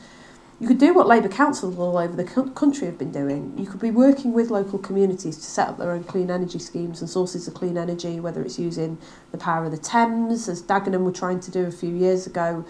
you 0.61 0.67
could 0.67 0.79
do 0.79 0.93
what 0.93 1.07
Labour 1.07 1.29
councils 1.29 1.79
all 1.79 1.99
over 1.99 2.21
the 2.21 2.25
country 2.25 2.87
have 2.87 2.99
been 2.99 3.13
doing. 3.13 3.57
You 3.57 3.67
could 3.67 3.81
be 3.81 3.93
working 3.93 4.33
with 4.33 4.51
local 4.51 4.79
communities 4.79 5.37
to 5.37 5.45
set 5.45 5.69
up 5.69 5.79
their 5.79 5.93
own 5.93 6.03
clean 6.03 6.31
energy 6.31 6.59
schemes 6.59 7.01
and 7.01 7.09
sources 7.09 7.47
of 7.47 7.55
clean 7.55 7.79
energy, 7.79 8.19
whether 8.19 8.43
it's 8.43 8.59
using 8.59 8.99
the 9.31 9.39
power 9.39 9.67
of 9.67 9.71
the 9.71 9.79
Thames, 9.79 10.49
as 10.49 10.61
Dagenham 10.61 11.05
were 11.05 11.13
trying 11.13 11.39
to 11.41 11.53
do 11.53 11.65
a 11.65 11.71
few 11.71 11.95
years 11.95 12.27
ago, 12.27 12.65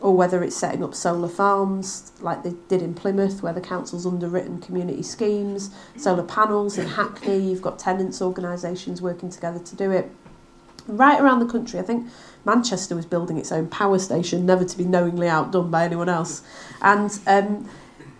or 0.00 0.16
whether 0.16 0.42
it's 0.42 0.56
setting 0.56 0.82
up 0.82 0.96
solar 0.96 1.28
farms 1.28 2.10
like 2.20 2.42
they 2.42 2.54
did 2.68 2.82
in 2.82 2.92
Plymouth, 2.94 3.40
where 3.40 3.52
the 3.52 3.60
council's 3.60 4.04
underwritten 4.04 4.60
community 4.60 5.02
schemes, 5.02 5.70
solar 5.96 6.24
panels 6.24 6.76
in 6.76 6.88
Hackney, 6.88 7.38
you've 7.38 7.62
got 7.62 7.78
tenants 7.78 8.20
organisations 8.20 9.00
working 9.00 9.30
together 9.30 9.60
to 9.60 9.76
do 9.76 9.92
it. 9.92 10.10
Right 10.88 11.20
around 11.20 11.40
the 11.40 11.46
country, 11.46 11.78
I 11.78 11.82
think 11.82 12.08
Manchester 12.44 12.94
was 12.94 13.06
building 13.06 13.38
its 13.38 13.52
own 13.52 13.68
power 13.68 13.98
station, 13.98 14.46
never 14.46 14.64
to 14.64 14.78
be 14.78 14.84
knowingly 14.84 15.28
outdone 15.28 15.70
by 15.70 15.84
anyone 15.84 16.08
else. 16.08 16.42
And 16.80 17.18
um, 17.26 17.68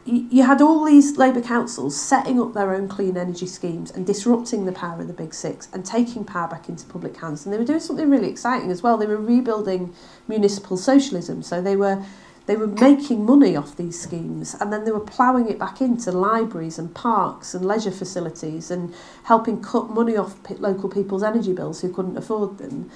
you 0.08 0.42
had 0.42 0.62
all 0.62 0.84
these 0.84 1.18
Labour 1.18 1.42
councils 1.42 2.00
setting 2.00 2.40
up 2.40 2.54
their 2.54 2.74
own 2.74 2.88
clean 2.88 3.16
energy 3.16 3.46
schemes 3.46 3.90
and 3.90 4.06
disrupting 4.06 4.64
the 4.64 4.72
power 4.72 5.00
of 5.00 5.06
the 5.06 5.12
big 5.12 5.34
six 5.34 5.68
and 5.72 5.84
taking 5.84 6.24
power 6.24 6.48
back 6.48 6.68
into 6.68 6.86
public 6.86 7.16
hands. 7.18 7.44
And 7.44 7.52
they 7.52 7.58
were 7.58 7.64
doing 7.64 7.80
something 7.80 8.08
really 8.08 8.28
exciting 8.30 8.70
as 8.70 8.82
well. 8.82 8.96
They 8.96 9.06
were 9.06 9.18
rebuilding 9.18 9.94
municipal 10.26 10.76
socialism. 10.78 11.42
So 11.42 11.60
they 11.60 11.76
were 11.76 12.02
they 12.46 12.56
were 12.56 12.66
making 12.66 13.26
money 13.26 13.54
off 13.54 13.76
these 13.76 14.00
schemes 14.00 14.56
and 14.58 14.72
then 14.72 14.86
they 14.86 14.90
were 14.90 15.00
ploughing 15.00 15.50
it 15.50 15.58
back 15.58 15.82
into 15.82 16.10
libraries 16.10 16.78
and 16.78 16.94
parks 16.94 17.52
and 17.52 17.62
leisure 17.62 17.90
facilities 17.90 18.70
and 18.70 18.94
helping 19.24 19.60
cut 19.60 19.90
money 19.90 20.16
off 20.16 20.34
local 20.58 20.88
people's 20.88 21.22
energy 21.22 21.52
bills 21.52 21.82
who 21.82 21.92
couldn't 21.92 22.16
afford 22.16 22.56
them 22.56 22.90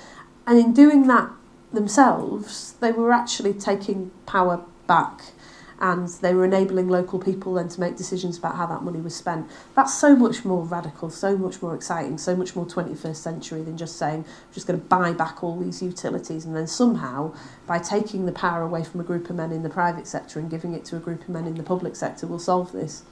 and 0.46 0.58
in 0.58 0.72
doing 0.72 1.06
that 1.06 1.30
themselves, 1.72 2.74
they 2.80 2.92
were 2.92 3.12
actually 3.12 3.54
taking 3.54 4.10
power 4.26 4.62
back 4.86 5.22
and 5.82 6.08
they 6.20 6.32
were 6.32 6.44
enabling 6.44 6.88
local 6.88 7.18
people 7.18 7.54
then 7.54 7.68
to 7.68 7.80
make 7.80 7.96
decisions 7.96 8.38
about 8.38 8.54
how 8.54 8.64
that 8.66 8.82
money 8.82 9.00
was 9.00 9.16
spent. 9.16 9.50
That's 9.74 9.92
so 9.92 10.14
much 10.14 10.44
more 10.44 10.64
radical, 10.64 11.10
so 11.10 11.36
much 11.36 11.60
more 11.60 11.74
exciting, 11.74 12.18
so 12.18 12.36
much 12.36 12.54
more 12.54 12.64
21st 12.64 13.16
century 13.16 13.62
than 13.62 13.76
just 13.76 13.96
saying, 13.96 14.20
I'm 14.20 14.54
just 14.54 14.68
going 14.68 14.78
to 14.78 14.86
buy 14.86 15.12
back 15.12 15.42
all 15.42 15.58
these 15.58 15.82
utilities 15.82 16.44
and 16.44 16.54
then 16.54 16.68
somehow, 16.68 17.34
by 17.66 17.80
taking 17.80 18.26
the 18.26 18.32
power 18.32 18.62
away 18.62 18.84
from 18.84 19.00
a 19.00 19.04
group 19.04 19.28
of 19.28 19.34
men 19.34 19.50
in 19.50 19.64
the 19.64 19.68
private 19.68 20.06
sector 20.06 20.38
and 20.38 20.48
giving 20.48 20.72
it 20.72 20.84
to 20.84 20.96
a 20.96 21.00
group 21.00 21.22
of 21.22 21.28
men 21.28 21.48
in 21.48 21.56
the 21.56 21.64
public 21.64 21.96
sector, 21.96 22.28
we'll 22.28 22.38
solve 22.38 22.70
this. 22.70 23.02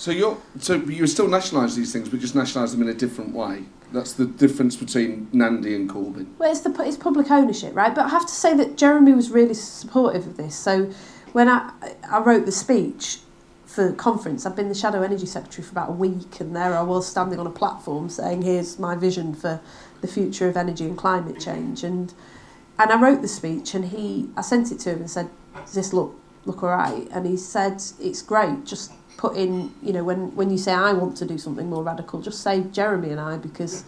So 0.00 0.10
you're 0.12 0.38
so 0.58 0.76
you 0.76 1.06
still 1.06 1.28
nationalise 1.28 1.76
these 1.76 1.92
things, 1.92 2.08
but 2.08 2.20
just 2.20 2.34
nationalise 2.34 2.72
them 2.72 2.80
in 2.80 2.88
a 2.88 2.94
different 2.94 3.34
way. 3.34 3.64
That's 3.92 4.14
the 4.14 4.24
difference 4.24 4.74
between 4.74 5.28
Nandy 5.30 5.74
and 5.74 5.90
Corbyn. 5.90 6.26
Well, 6.38 6.50
it's 6.50 6.60
the 6.60 6.74
it's 6.82 6.96
public 6.96 7.30
ownership, 7.30 7.76
right? 7.76 7.94
But 7.94 8.06
I 8.06 8.08
have 8.08 8.24
to 8.24 8.32
say 8.32 8.56
that 8.56 8.78
Jeremy 8.78 9.12
was 9.12 9.30
really 9.30 9.52
supportive 9.52 10.26
of 10.26 10.38
this. 10.38 10.56
So 10.56 10.90
when 11.32 11.48
I 11.48 11.70
I 12.10 12.20
wrote 12.20 12.46
the 12.46 12.52
speech 12.52 13.18
for 13.66 13.92
conference, 13.92 14.46
I've 14.46 14.56
been 14.56 14.70
the 14.70 14.74
Shadow 14.74 15.02
Energy 15.02 15.26
Secretary 15.26 15.62
for 15.62 15.72
about 15.72 15.90
a 15.90 15.92
week, 15.92 16.40
and 16.40 16.56
there 16.56 16.74
I 16.74 16.80
was 16.80 17.06
standing 17.06 17.38
on 17.38 17.46
a 17.46 17.50
platform 17.50 18.08
saying, 18.08 18.40
"Here's 18.40 18.78
my 18.78 18.94
vision 18.94 19.34
for 19.34 19.60
the 20.00 20.08
future 20.08 20.48
of 20.48 20.56
energy 20.56 20.86
and 20.86 20.96
climate 20.96 21.38
change." 21.38 21.84
And 21.84 22.14
and 22.78 22.90
I 22.90 22.98
wrote 22.98 23.20
the 23.20 23.28
speech, 23.28 23.74
and 23.74 23.84
he 23.84 24.30
I 24.34 24.40
sent 24.40 24.72
it 24.72 24.78
to 24.80 24.92
him 24.92 25.00
and 25.00 25.10
said, 25.10 25.28
"Does 25.66 25.74
this 25.74 25.92
look 25.92 26.14
look 26.46 26.62
all 26.62 26.70
right?" 26.70 27.06
And 27.12 27.26
he 27.26 27.36
said, 27.36 27.82
"It's 28.00 28.22
great. 28.22 28.64
Just 28.64 28.92
put 29.20 29.36
in, 29.36 29.70
you 29.82 29.92
know, 29.92 30.02
when, 30.02 30.34
when 30.34 30.48
you 30.48 30.56
say 30.56 30.72
I 30.72 30.94
want 30.94 31.14
to 31.18 31.26
do 31.26 31.36
something 31.36 31.68
more 31.68 31.82
radical, 31.82 32.22
just 32.22 32.42
say 32.42 32.62
Jeremy 32.72 33.10
and 33.10 33.20
I 33.20 33.36
because, 33.36 33.84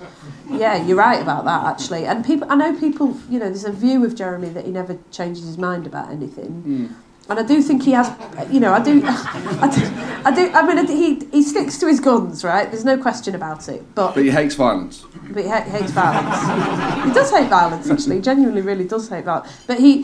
yeah, 0.51 0.85
you're 0.85 0.99
right 0.99 1.23
about 1.23 1.47
that 1.47 1.65
actually. 1.65 2.05
And 2.05 2.23
people, 2.23 2.53
I 2.53 2.55
know 2.55 2.79
people, 2.79 3.17
you 3.31 3.39
know, 3.39 3.47
there's 3.47 3.65
a 3.65 3.73
view 3.73 4.05
of 4.05 4.15
Jeremy 4.15 4.51
that 4.51 4.67
he 4.67 4.71
never 4.71 4.99
changes 5.11 5.47
his 5.47 5.57
mind 5.57 5.87
about 5.87 6.11
anything. 6.11 6.63
Mm. 6.67 6.95
And 7.29 7.39
I 7.39 7.45
do 7.45 7.63
think 7.63 7.85
he 7.85 7.93
has, 7.93 8.11
you 8.51 8.61
know, 8.61 8.73
I 8.73 8.83
do, 8.83 9.01
I 9.07 9.71
do, 9.73 10.23
I, 10.25 10.35
do, 10.35 10.53
I 10.53 10.75
mean, 10.75 10.87
he, 10.87 11.25
he 11.27 11.43
sticks 11.43 11.79
to 11.79 11.87
his 11.87 12.01
guns, 12.01 12.43
right? 12.43 12.71
There's 12.71 12.85
no 12.85 12.99
question 12.99 13.35
about 13.35 13.69
it. 13.69 13.95
But, 13.95 14.15
but 14.15 14.25
he 14.25 14.31
hates 14.31 14.55
violence. 14.55 15.05
But 15.31 15.45
he, 15.45 15.49
ha- 15.49 15.63
hates 15.63 15.93
violence. 15.93 17.07
he 17.07 17.15
does 17.15 17.31
hate 17.31 17.49
violence, 17.49 17.89
actually. 17.89 18.17
He 18.17 18.23
genuinely, 18.23 18.61
really 18.61 18.87
does 18.87 19.09
hate 19.09 19.25
violence. 19.25 19.65
But 19.67 19.79
he, 19.79 20.03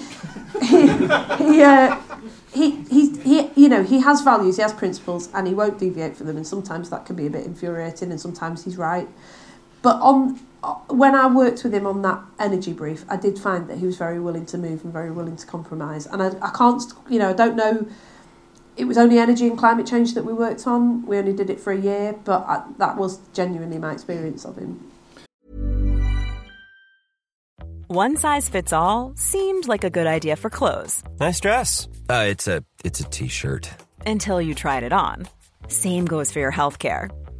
he, 0.62 0.86
he, 0.86 1.62
uh, 1.62 2.00
he, 2.52 2.82
he, 2.84 3.18
he, 3.20 3.50
you 3.56 3.68
know, 3.68 3.82
he 3.82 4.00
has 4.00 4.22
values, 4.22 4.56
he 4.56 4.62
has 4.62 4.72
principles, 4.72 5.28
and 5.34 5.46
he 5.46 5.54
won't 5.54 5.78
deviate 5.78 6.16
from 6.16 6.28
them. 6.28 6.36
And 6.36 6.46
sometimes 6.46 6.88
that 6.90 7.04
can 7.04 7.16
be 7.16 7.26
a 7.26 7.30
bit 7.30 7.44
infuriating, 7.44 8.10
and 8.10 8.20
sometimes 8.20 8.64
he's 8.64 8.76
right. 8.76 9.08
But 9.82 10.00
on 10.00 10.40
when 10.88 11.14
I 11.14 11.26
worked 11.26 11.62
with 11.62 11.72
him 11.72 11.86
on 11.86 12.02
that 12.02 12.20
energy 12.38 12.72
brief, 12.72 13.04
I 13.08 13.16
did 13.16 13.38
find 13.38 13.68
that 13.68 13.78
he 13.78 13.86
was 13.86 13.96
very 13.96 14.18
willing 14.18 14.46
to 14.46 14.58
move 14.58 14.84
and 14.84 14.92
very 14.92 15.10
willing 15.10 15.36
to 15.36 15.46
compromise. 15.46 16.06
And 16.06 16.22
I, 16.22 16.28
I 16.42 16.50
can't, 16.50 16.82
you 17.08 17.18
know, 17.18 17.30
I 17.30 17.32
don't 17.32 17.56
know. 17.56 17.86
It 18.76 18.84
was 18.84 18.98
only 18.98 19.18
energy 19.18 19.46
and 19.46 19.58
climate 19.58 19.86
change 19.86 20.14
that 20.14 20.24
we 20.24 20.32
worked 20.32 20.66
on. 20.66 21.04
We 21.06 21.18
only 21.18 21.32
did 21.32 21.50
it 21.50 21.60
for 21.60 21.72
a 21.72 21.80
year, 21.80 22.14
but 22.24 22.44
I, 22.46 22.64
that 22.78 22.96
was 22.96 23.18
genuinely 23.32 23.78
my 23.78 23.92
experience 23.92 24.44
of 24.44 24.56
him. 24.56 24.90
One 27.88 28.16
size 28.16 28.48
fits 28.48 28.72
all 28.72 29.14
seemed 29.16 29.66
like 29.66 29.82
a 29.82 29.90
good 29.90 30.06
idea 30.06 30.36
for 30.36 30.50
clothes. 30.50 31.02
Nice 31.18 31.40
dress. 31.40 31.88
Uh, 32.10 32.26
it's 32.28 32.46
a 32.46 32.62
it's 32.84 33.00
a 33.00 33.04
t-shirt. 33.04 33.70
Until 34.06 34.42
you 34.42 34.54
tried 34.54 34.82
it 34.82 34.92
on. 34.92 35.26
Same 35.68 36.04
goes 36.04 36.30
for 36.30 36.38
your 36.38 36.50
health 36.50 36.78
care. 36.78 37.10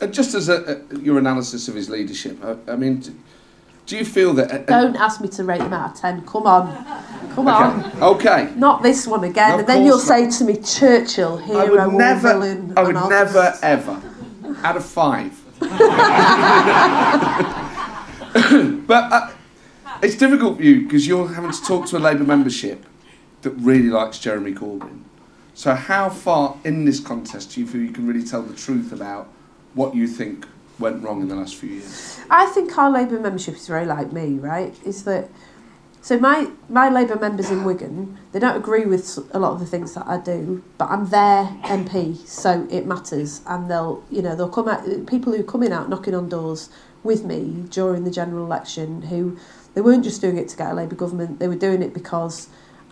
Uh, 0.00 0.06
just 0.06 0.34
as 0.34 0.48
a, 0.48 0.82
a, 0.90 0.98
your 0.98 1.18
analysis 1.18 1.68
of 1.68 1.74
his 1.74 1.88
leadership, 1.88 2.38
I, 2.44 2.72
I 2.72 2.76
mean, 2.76 3.00
do, 3.00 3.14
do, 3.86 3.96
you 3.96 4.04
feel 4.04 4.34
that? 4.34 4.52
Uh, 4.52 4.58
Don't 4.58 4.96
ask 4.96 5.22
me 5.22 5.28
to 5.28 5.44
rate 5.44 5.62
him 5.62 5.72
out 5.72 5.92
of 5.92 6.00
10. 6.00 6.26
Come 6.26 6.46
on. 6.46 6.84
Come 7.34 7.48
okay. 7.48 7.56
on. 7.56 8.02
Okay. 8.02 8.52
Not 8.56 8.82
this 8.82 9.06
one 9.06 9.24
again. 9.24 9.52
No, 9.52 9.58
and 9.60 9.66
then 9.66 9.86
you'll 9.86 9.96
not. 9.96 10.06
say 10.06 10.30
to 10.30 10.44
me, 10.44 10.60
Churchill, 10.60 11.38
hero, 11.38 11.58
I 11.58 11.86
would 11.86 11.94
never, 11.94 12.28
villain. 12.28 12.74
I 12.76 12.82
would 12.82 12.94
never, 12.94 13.54
ever, 13.62 14.02
out 14.62 14.76
of 14.76 14.84
five. 14.84 15.32
but 18.86 19.12
uh, 19.12 19.30
it's 20.02 20.16
difficult 20.16 20.58
for 20.58 20.62
you 20.62 20.82
because 20.82 21.06
you're 21.06 21.28
having 21.28 21.52
to 21.52 21.62
talk 21.62 21.86
to 21.86 21.96
a 21.96 21.98
Labour 21.98 22.24
membership 22.24 22.84
that 23.40 23.52
really 23.52 23.88
likes 23.88 24.18
Jeremy 24.18 24.52
Corbyn. 24.52 25.04
So, 25.54 25.74
how 25.74 26.10
far 26.10 26.58
in 26.64 26.84
this 26.84 27.00
contest 27.00 27.54
do 27.54 27.60
you 27.60 27.66
feel 27.66 27.80
you 27.80 27.92
can 27.92 28.06
really 28.06 28.22
tell 28.22 28.42
the 28.42 28.54
truth 28.54 28.92
about 28.92 29.32
what 29.76 29.94
you 29.94 30.08
think 30.08 30.46
went 30.80 31.02
wrong 31.04 31.22
in 31.22 31.28
the 31.28 31.36
last 31.36 31.54
few 31.54 31.70
years? 31.70 32.18
I 32.28 32.46
think 32.46 32.76
our 32.76 32.90
Labour 32.90 33.20
membership 33.20 33.54
is 33.54 33.68
very 33.68 33.86
like 33.86 34.12
me, 34.12 34.34
right? 34.34 34.74
Is 34.84 35.04
that 35.04 35.30
so 36.02 36.18
my 36.18 36.50
my 36.68 36.88
Labour 36.88 37.16
members 37.16 37.50
in 37.50 37.64
Wigan, 37.64 38.18
they 38.32 38.38
don't 38.38 38.56
agree 38.56 38.84
with 38.84 39.18
a 39.32 39.38
lot 39.38 39.52
of 39.52 39.60
the 39.60 39.66
things 39.66 39.94
that 39.94 40.06
I 40.06 40.18
do, 40.18 40.64
but 40.78 40.90
I'm 40.90 41.08
their 41.10 41.44
MP, 41.64 42.16
so 42.26 42.66
it 42.70 42.86
matters, 42.86 43.42
and 43.46 43.70
they'll 43.70 44.02
you 44.10 44.22
know 44.22 44.34
they'll 44.34 44.48
come 44.48 44.68
out 44.68 44.84
people 45.06 45.32
who 45.32 45.44
come 45.44 45.62
in 45.62 45.72
out 45.72 45.88
knocking 45.88 46.14
on 46.14 46.28
doors 46.28 46.70
with 47.02 47.24
me 47.24 47.64
during 47.70 48.04
the 48.04 48.10
general 48.10 48.44
election 48.44 49.02
who 49.02 49.36
they 49.74 49.80
weren't 49.80 50.04
just 50.04 50.20
doing 50.20 50.38
it 50.38 50.48
to 50.48 50.56
get 50.56 50.70
a 50.70 50.74
Labour 50.74 50.96
government, 50.96 51.38
they 51.38 51.48
were 51.48 51.54
doing 51.54 51.82
it 51.82 51.92
because 51.92 52.48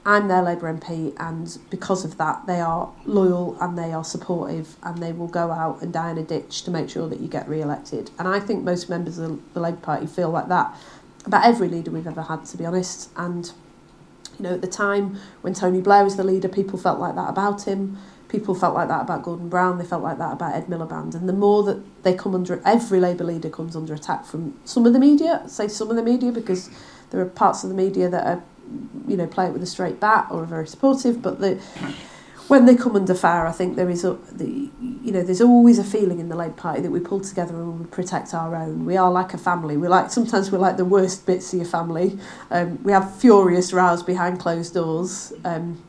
I'm 0.06 0.28
their 0.28 0.42
Labour 0.42 0.72
MP, 0.72 1.14
and 1.18 1.58
because 1.70 2.04
of 2.04 2.18
that, 2.18 2.46
they 2.46 2.60
are 2.60 2.92
loyal 3.06 3.56
and 3.60 3.78
they 3.78 3.92
are 3.92 4.04
supportive, 4.04 4.76
and 4.82 5.02
they 5.02 5.12
will 5.12 5.28
go 5.28 5.50
out 5.50 5.80
and 5.82 5.92
die 5.92 6.10
in 6.10 6.18
a 6.18 6.22
ditch 6.22 6.62
to 6.64 6.70
make 6.70 6.90
sure 6.90 7.08
that 7.08 7.20
you 7.20 7.28
get 7.28 7.48
re-elected. 7.48 8.10
And 8.18 8.28
I 8.28 8.40
think 8.40 8.64
most 8.64 8.90
members 8.90 9.18
of 9.18 9.40
the 9.54 9.60
Labour 9.60 9.78
Party 9.78 10.06
feel 10.06 10.30
like 10.30 10.48
that 10.48 10.76
about 11.24 11.44
every 11.46 11.68
leader 11.68 11.90
we've 11.90 12.06
ever 12.06 12.22
had, 12.22 12.44
to 12.46 12.56
be 12.58 12.66
honest. 12.66 13.08
And 13.16 13.50
you 14.38 14.42
know, 14.42 14.54
at 14.54 14.60
the 14.60 14.68
time 14.68 15.18
when 15.40 15.54
Tony 15.54 15.80
Blair 15.80 16.04
was 16.04 16.16
the 16.16 16.24
leader, 16.24 16.48
people 16.48 16.78
felt 16.78 16.98
like 16.98 17.14
that 17.14 17.30
about 17.30 17.62
him 17.62 17.96
people 18.34 18.54
felt 18.54 18.74
like 18.74 18.88
that 18.88 19.02
about 19.02 19.22
Gordon 19.22 19.48
Brown, 19.48 19.78
they 19.78 19.84
felt 19.84 20.02
like 20.02 20.18
that 20.18 20.32
about 20.32 20.54
Ed 20.54 20.66
Miliband. 20.66 21.14
And 21.14 21.28
the 21.28 21.32
more 21.32 21.62
that 21.62 22.02
they 22.02 22.14
come 22.14 22.34
under, 22.34 22.60
every 22.64 22.98
Labour 22.98 23.22
leader 23.22 23.48
comes 23.48 23.76
under 23.76 23.94
attack 23.94 24.24
from 24.24 24.58
some 24.64 24.86
of 24.86 24.92
the 24.92 24.98
media, 24.98 25.44
say 25.46 25.68
some 25.68 25.88
of 25.88 25.94
the 25.94 26.02
media, 26.02 26.32
because 26.32 26.68
there 27.10 27.20
are 27.20 27.26
parts 27.26 27.62
of 27.62 27.70
the 27.70 27.76
media 27.76 28.08
that 28.08 28.26
are, 28.26 28.42
you 29.06 29.16
know, 29.16 29.26
play 29.26 29.46
it 29.46 29.52
with 29.52 29.62
a 29.62 29.66
straight 29.66 30.00
bat 30.00 30.26
or 30.30 30.42
are 30.42 30.46
very 30.46 30.66
supportive, 30.66 31.22
but 31.22 31.40
the 31.40 31.60
when 32.48 32.66
they 32.66 32.74
come 32.74 32.94
under 32.94 33.14
fire, 33.14 33.46
I 33.46 33.52
think 33.52 33.76
there 33.76 33.88
is 33.88 34.04
a, 34.04 34.14
the, 34.30 34.70
you 34.80 35.12
know, 35.12 35.22
there's 35.22 35.40
always 35.40 35.78
a 35.78 35.84
feeling 35.84 36.18
in 36.20 36.28
the 36.28 36.36
Labour 36.36 36.54
Party 36.54 36.82
that 36.82 36.90
we 36.90 37.00
pull 37.00 37.20
together 37.20 37.54
and 37.54 37.80
we 37.80 37.86
protect 37.86 38.34
our 38.34 38.54
own. 38.54 38.84
We 38.84 38.96
are 38.96 39.10
like 39.10 39.32
a 39.32 39.38
family. 39.38 39.76
We 39.76 39.88
like 39.88 40.10
sometimes 40.10 40.52
we're 40.52 40.58
like 40.58 40.76
the 40.76 40.84
worst 40.84 41.24
bits 41.24 41.52
of 41.52 41.60
your 41.60 41.68
family. 41.68 42.18
Um, 42.50 42.82
we 42.82 42.92
have 42.92 43.16
furious 43.16 43.72
rows 43.72 44.02
behind 44.02 44.40
closed 44.40 44.74
doors. 44.74 45.32
Um, 45.44 45.82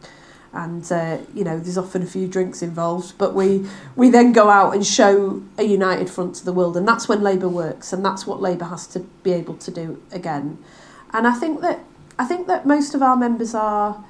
and 0.53 0.89
uh, 0.89 1.17
you 1.33 1.43
know 1.43 1.59
there's 1.59 1.77
often 1.77 2.01
a 2.01 2.05
few 2.05 2.29
drinks 2.29 2.61
involved 2.61 3.17
but 3.17 3.33
we 3.33 3.67
we 3.97 4.09
then 4.09 4.31
go 4.31 4.49
out 4.49 4.73
and 4.73 4.85
show 4.85 5.43
a 5.57 5.63
united 5.63 6.09
front 6.09 6.33
to 6.33 6.45
the 6.45 6.53
world 6.53 6.77
and 6.77 6.87
that's 6.87 7.09
when 7.09 7.21
labour 7.21 7.49
works 7.49 7.91
and 7.91 8.05
that's 8.05 8.25
what 8.25 8.41
labour 8.41 8.63
has 8.63 8.87
to 8.87 8.99
be 9.21 9.33
able 9.33 9.55
to 9.57 9.69
do 9.69 10.01
again 10.13 10.57
and 11.11 11.27
i 11.27 11.33
think 11.33 11.59
that 11.59 11.83
i 12.17 12.25
think 12.25 12.47
that 12.47 12.65
most 12.65 12.95
of 12.95 13.01
our 13.01 13.15
members 13.15 13.53
are 13.53 14.03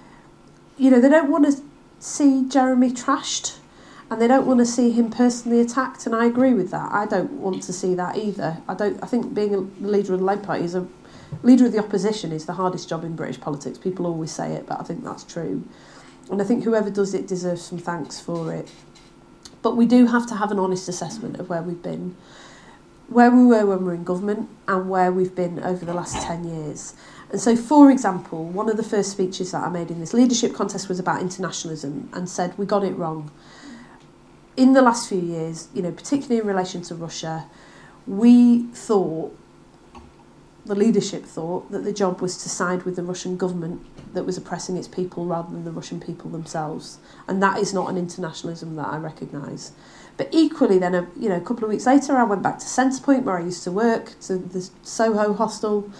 you 0.77 0.89
know 0.89 0.99
they 0.99 1.09
don't 1.09 1.29
want 1.29 1.45
to 1.45 1.61
see 1.99 2.47
Jeremy 2.47 2.91
trashed 2.91 3.57
and 4.09 4.21
they 4.21 4.27
don't 4.27 4.45
want 4.45 4.59
to 4.59 4.65
see 4.65 4.91
him 4.91 5.09
personally 5.09 5.59
attacked 5.59 6.05
and 6.05 6.15
I 6.15 6.25
agree 6.25 6.53
with 6.53 6.69
that. 6.71 6.91
I 6.91 7.05
don't 7.05 7.31
want 7.31 7.63
to 7.63 7.73
see 7.73 7.95
that 7.95 8.17
either. 8.17 8.57
I 8.67 8.75
don't 8.75 9.01
I 9.03 9.07
think 9.07 9.33
being 9.33 9.53
a 9.53 9.57
leader 9.83 10.13
of 10.13 10.19
the 10.19 10.25
Labour 10.25 10.43
Party 10.43 10.63
is 10.63 10.75
a 10.75 10.87
leader 11.41 11.65
of 11.65 11.71
the 11.71 11.79
opposition 11.79 12.31
is 12.31 12.45
the 12.45 12.53
hardest 12.53 12.87
job 12.87 13.03
in 13.03 13.15
British 13.15 13.39
politics. 13.39 13.77
People 13.77 14.05
always 14.05 14.31
say 14.31 14.53
it, 14.53 14.67
but 14.67 14.79
I 14.79 14.83
think 14.83 15.03
that's 15.03 15.23
true. 15.23 15.67
And 16.29 16.41
I 16.41 16.45
think 16.45 16.63
whoever 16.63 16.89
does 16.89 17.13
it 17.13 17.27
deserves 17.27 17.63
some 17.63 17.79
thanks 17.79 18.19
for 18.19 18.53
it. 18.53 18.71
But 19.61 19.75
we 19.75 19.87
do 19.87 20.05
have 20.07 20.27
to 20.27 20.35
have 20.35 20.51
an 20.51 20.59
honest 20.59 20.87
assessment 20.87 21.39
of 21.39 21.49
where 21.49 21.63
we've 21.63 21.81
been, 21.81 22.15
where 23.07 23.31
we 23.31 23.43
were 23.45 23.65
when 23.65 23.79
we 23.79 23.85
were 23.85 23.93
in 23.95 24.03
government, 24.03 24.49
and 24.67 24.89
where 24.89 25.11
we've 25.11 25.35
been 25.35 25.59
over 25.59 25.83
the 25.83 25.93
last 25.93 26.21
10 26.21 26.43
years. 26.43 26.93
And 27.31 27.41
so, 27.41 27.55
for 27.55 27.91
example, 27.91 28.45
one 28.45 28.69
of 28.69 28.77
the 28.77 28.83
first 28.83 29.11
speeches 29.11 29.51
that 29.51 29.63
I 29.63 29.69
made 29.69 29.89
in 29.89 29.99
this 29.99 30.13
leadership 30.13 30.53
contest 30.53 30.87
was 30.87 30.99
about 30.99 31.21
internationalism 31.21 32.09
and 32.13 32.29
said 32.29 32.57
we 32.57 32.65
got 32.65 32.83
it 32.83 32.95
wrong. 32.95 33.31
In 34.55 34.73
the 34.73 34.81
last 34.81 35.09
few 35.09 35.19
years, 35.19 35.67
you 35.73 35.81
know, 35.81 35.91
particularly 35.91 36.39
in 36.39 36.47
relation 36.47 36.81
to 36.83 36.95
Russia, 36.95 37.45
we 38.07 38.63
thought, 38.67 39.37
the 40.65 40.75
leadership 40.75 41.25
thought, 41.25 41.71
that 41.71 41.83
the 41.83 41.93
job 41.93 42.21
was 42.21 42.41
to 42.43 42.49
side 42.49 42.83
with 42.83 42.95
the 42.95 43.03
Russian 43.03 43.37
government 43.37 43.85
that 44.13 44.23
was 44.23 44.37
oppressing 44.37 44.77
its 44.77 44.87
people 44.87 45.25
rather 45.25 45.51
than 45.51 45.65
the 45.65 45.71
Russian 45.71 45.99
people 45.99 46.29
themselves. 46.29 46.99
And 47.27 47.43
that 47.43 47.59
is 47.59 47.73
not 47.73 47.89
an 47.89 47.97
internationalism 47.97 48.75
that 48.77 48.87
I 48.87 48.97
recognise. 48.97 49.73
But 50.17 50.29
equally, 50.31 50.79
then, 50.79 50.95
a, 50.95 51.07
you 51.19 51.27
know, 51.27 51.35
a 51.35 51.41
couple 51.41 51.65
of 51.65 51.69
weeks 51.69 51.85
later, 51.85 52.15
I 52.15 52.23
went 52.23 52.41
back 52.41 52.59
to 52.59 52.65
Centrepoint, 52.65 53.23
where 53.23 53.37
I 53.37 53.41
used 53.41 53.63
to 53.65 53.71
work, 53.71 54.17
to 54.21 54.37
the 54.37 54.69
Soho 54.83 55.33
hostel, 55.33 55.91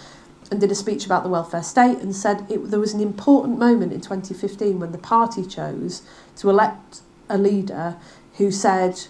and 0.50 0.60
did 0.60 0.70
a 0.70 0.74
speech 0.74 1.06
about 1.06 1.22
the 1.22 1.28
welfare 1.28 1.62
state 1.62 1.98
and 1.98 2.14
said 2.14 2.46
it, 2.50 2.70
there 2.70 2.80
was 2.80 2.94
an 2.94 3.00
important 3.00 3.58
moment 3.58 3.92
in 3.92 4.00
2015 4.00 4.78
when 4.78 4.92
the 4.92 4.98
party 4.98 5.44
chose 5.44 6.02
to 6.36 6.48
elect 6.50 7.00
a 7.28 7.38
leader 7.38 7.96
who 8.36 8.50
said 8.50 9.06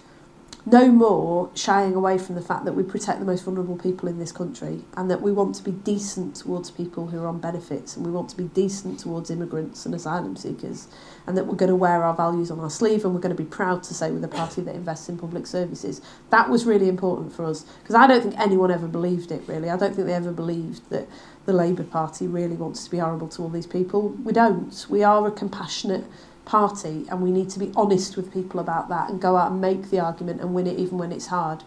no 0.68 0.88
more 0.88 1.48
shying 1.54 1.94
away 1.94 2.18
from 2.18 2.34
the 2.34 2.40
fact 2.42 2.64
that 2.64 2.72
we 2.72 2.82
protect 2.82 3.20
the 3.20 3.24
most 3.24 3.44
vulnerable 3.44 3.78
people 3.78 4.08
in 4.08 4.18
this 4.18 4.32
country 4.32 4.80
and 4.96 5.08
that 5.08 5.22
we 5.22 5.30
want 5.30 5.54
to 5.54 5.62
be 5.62 5.70
decent 5.70 6.34
towards 6.34 6.72
people 6.72 7.06
who 7.06 7.22
are 7.22 7.28
on 7.28 7.38
benefits 7.38 7.96
and 7.96 8.04
we 8.04 8.10
want 8.10 8.28
to 8.28 8.36
be 8.36 8.44
decent 8.48 8.98
towards 8.98 9.30
immigrants 9.30 9.86
and 9.86 9.94
asylum 9.94 10.34
seekers 10.34 10.88
and 11.24 11.36
that 11.36 11.46
we're 11.46 11.54
going 11.54 11.68
to 11.68 11.76
wear 11.76 12.02
our 12.02 12.14
values 12.14 12.50
on 12.50 12.58
our 12.58 12.68
sleeve 12.68 13.04
and 13.04 13.14
we're 13.14 13.20
going 13.20 13.34
to 13.34 13.40
be 13.40 13.48
proud 13.48 13.80
to 13.84 13.94
say 13.94 14.10
we're 14.10 14.18
the 14.18 14.26
party 14.26 14.60
that 14.60 14.74
invests 14.74 15.08
in 15.08 15.16
public 15.16 15.46
services. 15.46 16.00
That 16.30 16.50
was 16.50 16.66
really 16.66 16.88
important 16.88 17.32
for 17.32 17.44
us 17.44 17.62
because 17.82 17.94
I 17.94 18.08
don't 18.08 18.22
think 18.22 18.36
anyone 18.36 18.72
ever 18.72 18.88
believed 18.88 19.30
it 19.30 19.42
really. 19.46 19.70
I 19.70 19.76
don't 19.76 19.94
think 19.94 20.08
they 20.08 20.14
ever 20.14 20.32
believed 20.32 20.90
that 20.90 21.06
the 21.44 21.52
Labour 21.52 21.84
Party 21.84 22.26
really 22.26 22.56
wants 22.56 22.82
to 22.84 22.90
be 22.90 22.98
horrible 22.98 23.28
to 23.28 23.42
all 23.42 23.48
these 23.48 23.68
people. 23.68 24.08
We 24.08 24.32
don't. 24.32 24.84
We 24.90 25.04
are 25.04 25.28
a 25.28 25.30
compassionate 25.30 26.04
party 26.46 27.04
and 27.10 27.20
we 27.20 27.30
need 27.30 27.50
to 27.50 27.58
be 27.58 27.70
honest 27.76 28.16
with 28.16 28.32
people 28.32 28.58
about 28.58 28.88
that 28.88 29.10
and 29.10 29.20
go 29.20 29.36
out 29.36 29.50
and 29.52 29.60
make 29.60 29.90
the 29.90 30.00
argument 30.00 30.40
and 30.40 30.54
win 30.54 30.66
it 30.66 30.78
even 30.78 30.96
when 30.96 31.12
it's 31.12 31.26
hard. 31.26 31.62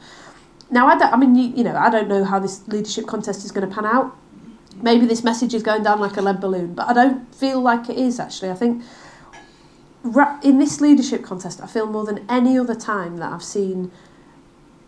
Now, 0.72 0.88
I, 0.88 0.98
don't, 0.98 1.14
I 1.14 1.18
mean, 1.18 1.36
you, 1.36 1.50
you 1.56 1.64
know, 1.64 1.76
I 1.76 1.90
don't 1.90 2.08
know 2.08 2.24
how 2.24 2.40
this 2.40 2.68
leadership 2.68 3.06
contest 3.06 3.46
is 3.46 3.52
going 3.52 3.68
to 3.68 3.74
pan 3.74 3.86
out. 3.86 4.16
Maybe 4.82 5.06
this 5.06 5.24
message 5.24 5.54
is 5.54 5.62
going 5.62 5.84
down 5.84 6.00
like 6.00 6.18
a 6.18 6.22
lead 6.22 6.40
balloon, 6.40 6.74
but 6.74 6.88
I 6.88 6.94
don't 6.94 7.34
feel 7.36 7.60
like 7.62 7.90
it 7.90 7.98
is 7.98 8.20
actually. 8.20 8.50
I 8.50 8.56
think 8.56 8.84
in 10.44 10.60
this 10.60 10.80
leadership 10.80 11.24
contest, 11.24 11.60
I 11.62 11.68
feel 11.68 11.86
more 11.86 12.06
than 12.06 12.26
any 12.30 12.58
other 12.58 12.76
time 12.76 13.18
that 13.18 13.34
I've 13.34 13.44
seen 13.44 13.92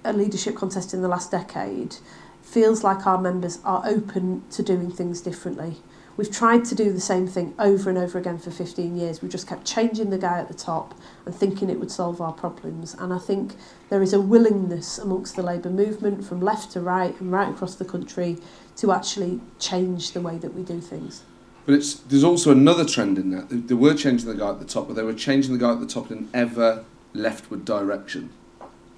a 0.04 0.14
leadership 0.14 0.56
contest 0.56 0.94
in 0.94 1.02
the 1.02 1.08
last 1.08 1.32
decade, 1.32 1.98
feels 2.42 2.84
like 2.84 3.06
our 3.06 3.20
members 3.20 3.60
are 3.66 3.84
open 3.86 4.44
to 4.52 4.64
doing 4.64 4.92
things 4.92 5.22
differently. 5.22 5.78
We've 6.18 6.32
tried 6.32 6.66
to 6.66 6.76
do 6.76 6.92
the 6.92 7.00
same 7.00 7.26
thing 7.26 7.54
over 7.58 7.90
and 7.90 7.98
over 7.98 8.20
again 8.20 8.38
for 8.38 8.52
15 8.52 8.98
years. 8.98 9.22
We've 9.22 9.32
just 9.32 9.48
kept 9.48 9.66
changing 9.66 10.10
the 10.10 10.18
guy 10.18 10.40
at 10.40 10.50
the 10.50 10.54
top 10.54 10.94
and 11.26 11.34
thinking 11.34 11.70
it 11.70 11.80
would 11.80 11.92
solve 11.92 12.20
our 12.20 12.34
problems. 12.34 12.96
And 13.00 13.14
I 13.14 13.18
think 13.18 13.56
there 13.90 14.02
is 14.02 14.14
a 14.14 14.20
willingness 14.20 14.98
amongst 14.98 15.36
the 15.36 15.42
Labour 15.42 15.70
movement 15.70 16.26
from 16.26 16.42
left 16.42 16.72
to 16.74 16.82
right 16.82 17.20
and 17.20 17.32
right 17.32 17.50
across 17.50 17.76
the 17.76 17.86
country 17.86 18.38
to 18.78 18.92
actually 18.92 19.40
change 19.58 20.12
the 20.12 20.22
way 20.22 20.38
that 20.38 20.54
we 20.54 20.64
do 20.64 20.82
things. 20.82 21.24
But 21.66 21.76
it's, 21.76 21.94
there's 21.96 22.24
also 22.24 22.52
another 22.52 22.86
trend 22.86 23.18
in 23.18 23.30
that. 23.32 23.68
They 23.68 23.76
were 23.76 23.94
changing 23.94 24.28
the 24.28 24.36
guy 24.36 24.50
at 24.50 24.60
the 24.60 24.66
top, 24.66 24.88
but 24.88 24.96
they 24.96 25.04
were 25.04 25.14
changing 25.14 25.54
the 25.54 25.60
guy 25.60 25.72
at 25.72 25.80
the 25.80 25.88
top 25.88 26.12
in 26.12 26.18
an 26.18 26.30
ever 26.34 26.84
leftward 27.14 27.64
direction. 27.64 28.32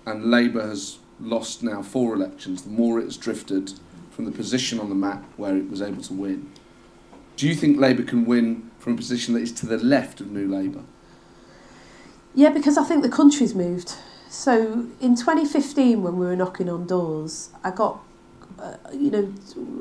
And 0.06 0.32
Labour 0.32 0.62
has 0.62 0.98
lost 1.20 1.62
now 1.62 1.84
four 1.84 2.16
elections. 2.16 2.64
The 2.64 2.70
more 2.70 3.00
it 3.00 3.04
has 3.04 3.18
drifted 3.18 3.74
from 4.12 4.26
the 4.26 4.32
position 4.32 4.80
on 4.80 4.90
the 4.90 4.96
map 4.96 5.24
where 5.38 5.56
it 5.56 5.70
was 5.70 5.82
able 5.82 6.02
to 6.04 6.14
win 6.14 6.52
do 7.36 7.48
you 7.48 7.56
think 7.56 7.80
Labour 7.80 8.04
can 8.04 8.26
win 8.26 8.70
from 8.80 8.94
a 8.94 8.98
position 8.98 9.34
that 9.34 9.42
is 9.42 9.52
to 9.54 9.66
the 9.66 9.78
left 9.78 10.22
of 10.22 10.32
New 10.32 10.48
Labour? 10.48 10.82
Yeah, 12.36 12.50
because 12.50 12.78
I 12.78 12.84
think 12.84 13.04
the 13.04 13.10
country's 13.10 13.54
moved. 13.54 13.94
So 14.30 14.88
in 15.00 15.16
2015, 15.16 16.02
when 16.02 16.18
we 16.18 16.26
were 16.26 16.36
knocking 16.36 16.68
on 16.68 16.88
doors, 16.88 17.50
I 17.64 17.72
got, 17.72 18.00
uh, 18.60 18.78
you 18.92 19.12
know, 19.12 19.34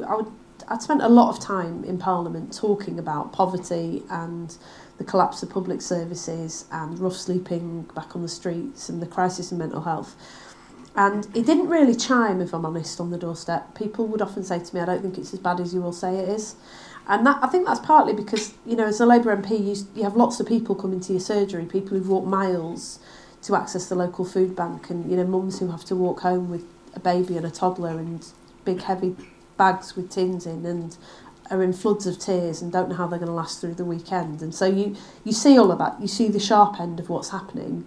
I 0.06 0.16
would, 0.16 0.30
I'd 0.68 0.82
spent 0.82 1.02
a 1.02 1.08
lot 1.08 1.30
of 1.30 1.40
time 1.42 1.84
in 1.84 1.98
Parliament 1.98 2.54
talking 2.54 2.98
about 2.98 3.32
poverty 3.32 4.02
and 4.10 4.56
the 4.98 5.04
collapse 5.04 5.42
of 5.42 5.50
public 5.50 5.80
services 5.80 6.66
and 6.70 6.98
rough 6.98 7.16
sleeping 7.16 7.82
back 7.94 8.14
on 8.14 8.22
the 8.22 8.28
streets 8.28 8.88
and 8.88 9.00
the 9.00 9.06
crisis 9.06 9.50
in 9.50 9.58
mental 9.58 9.80
health. 9.80 10.14
And 10.94 11.24
it 11.34 11.46
didn't 11.46 11.68
really 11.68 11.94
chime, 11.94 12.42
if 12.42 12.52
I'm 12.52 12.66
honest, 12.66 13.00
on 13.00 13.10
the 13.10 13.18
doorstep. 13.18 13.74
People 13.74 14.06
would 14.08 14.20
often 14.20 14.44
say 14.44 14.58
to 14.58 14.74
me, 14.74 14.82
I 14.82 14.84
don't 14.84 15.00
think 15.00 15.16
it's 15.16 15.32
as 15.32 15.40
bad 15.40 15.58
as 15.58 15.72
you 15.72 15.82
all 15.82 15.92
say 15.92 16.16
it 16.16 16.28
is. 16.28 16.56
And 17.08 17.26
that 17.26 17.38
I 17.42 17.48
think 17.48 17.66
that's 17.66 17.80
partly 17.80 18.12
because, 18.12 18.54
you 18.64 18.76
know, 18.76 18.86
as 18.86 19.00
a 19.00 19.06
Labour 19.06 19.36
MP, 19.36 19.50
you, 19.50 19.86
you 19.94 20.04
have 20.04 20.16
lots 20.16 20.38
of 20.40 20.46
people 20.46 20.74
coming 20.74 21.00
to 21.00 21.12
your 21.12 21.20
surgery, 21.20 21.64
people 21.64 21.96
who've 21.96 22.08
walked 22.08 22.28
miles 22.28 23.00
to 23.42 23.56
access 23.56 23.88
the 23.88 23.94
local 23.96 24.24
food 24.24 24.54
bank, 24.54 24.88
and, 24.88 25.10
you 25.10 25.16
know, 25.16 25.24
mums 25.24 25.58
who 25.58 25.70
have 25.70 25.84
to 25.86 25.96
walk 25.96 26.20
home 26.20 26.48
with 26.48 26.64
a 26.94 27.00
baby 27.00 27.36
and 27.36 27.44
a 27.44 27.50
toddler 27.50 27.98
and 27.98 28.26
big 28.64 28.82
heavy 28.82 29.16
bags 29.56 29.96
with 29.96 30.10
tins 30.10 30.46
in 30.46 30.64
and 30.64 30.96
are 31.50 31.62
in 31.62 31.72
floods 31.72 32.06
of 32.06 32.18
tears 32.18 32.62
and 32.62 32.72
don't 32.72 32.88
know 32.88 32.94
how 32.94 33.06
they're 33.06 33.18
going 33.18 33.28
to 33.28 33.34
last 33.34 33.60
through 33.60 33.74
the 33.74 33.84
weekend. 33.84 34.40
And 34.40 34.54
so 34.54 34.66
you, 34.66 34.96
you 35.24 35.32
see 35.32 35.58
all 35.58 35.70
of 35.70 35.78
that, 35.78 36.00
you 36.00 36.08
see 36.08 36.28
the 36.28 36.40
sharp 36.40 36.80
end 36.80 36.98
of 37.00 37.08
what's 37.08 37.30
happening. 37.30 37.84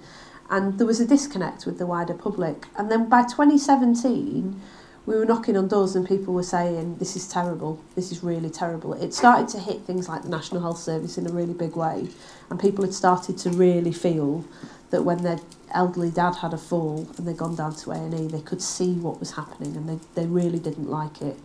And 0.50 0.78
there 0.78 0.86
was 0.86 1.00
a 1.00 1.08
disconnect 1.08 1.66
with 1.66 1.80
the 1.80 1.86
wider 1.86 2.14
public. 2.14 2.68
And 2.78 2.92
then 2.92 3.10
by 3.10 3.24
2017, 3.24 4.62
we 5.06 5.16
were 5.16 5.26
knocking 5.26 5.56
on 5.56 5.68
doors 5.68 5.96
and 5.96 6.08
people 6.08 6.34
were 6.34 6.44
saying, 6.44 6.98
this 6.98 7.16
is 7.16 7.28
terrible, 7.28 7.80
this 7.96 8.12
is 8.12 8.24
really 8.24 8.50
terrible. 8.50 8.94
It 8.94 9.14
started 9.14 9.48
to 9.50 9.60
hit 9.60 9.82
things 9.82 10.10
like 10.10 10.24
the 10.24 10.30
National 10.30 10.62
Health 10.62 10.80
Service 10.80 11.18
in 11.18 11.28
a 11.28 11.32
really 11.32 11.54
big 11.54 11.76
way. 11.76 12.08
And 12.50 12.60
people 12.60 12.84
had 12.84 12.94
started 12.94 13.38
to 13.40 13.52
really 13.52 13.92
feel 13.92 14.46
that 14.90 15.04
when 15.04 15.22
their 15.22 15.40
elderly 15.74 16.10
dad 16.10 16.36
had 16.36 16.54
a 16.54 16.58
fall 16.58 17.08
and 17.18 17.28
they'd 17.28 17.38
gone 17.38 17.56
down 17.56 17.76
to 17.76 17.92
A&E, 17.92 18.28
they 18.28 18.42
could 18.42 18.62
see 18.62 18.94
what 18.94 19.20
was 19.20 19.32
happening 19.32 19.76
and 19.76 19.88
they, 19.88 20.00
they 20.16 20.28
really 20.28 20.60
didn't 20.60 20.90
like 20.90 21.22
it. 21.22 21.38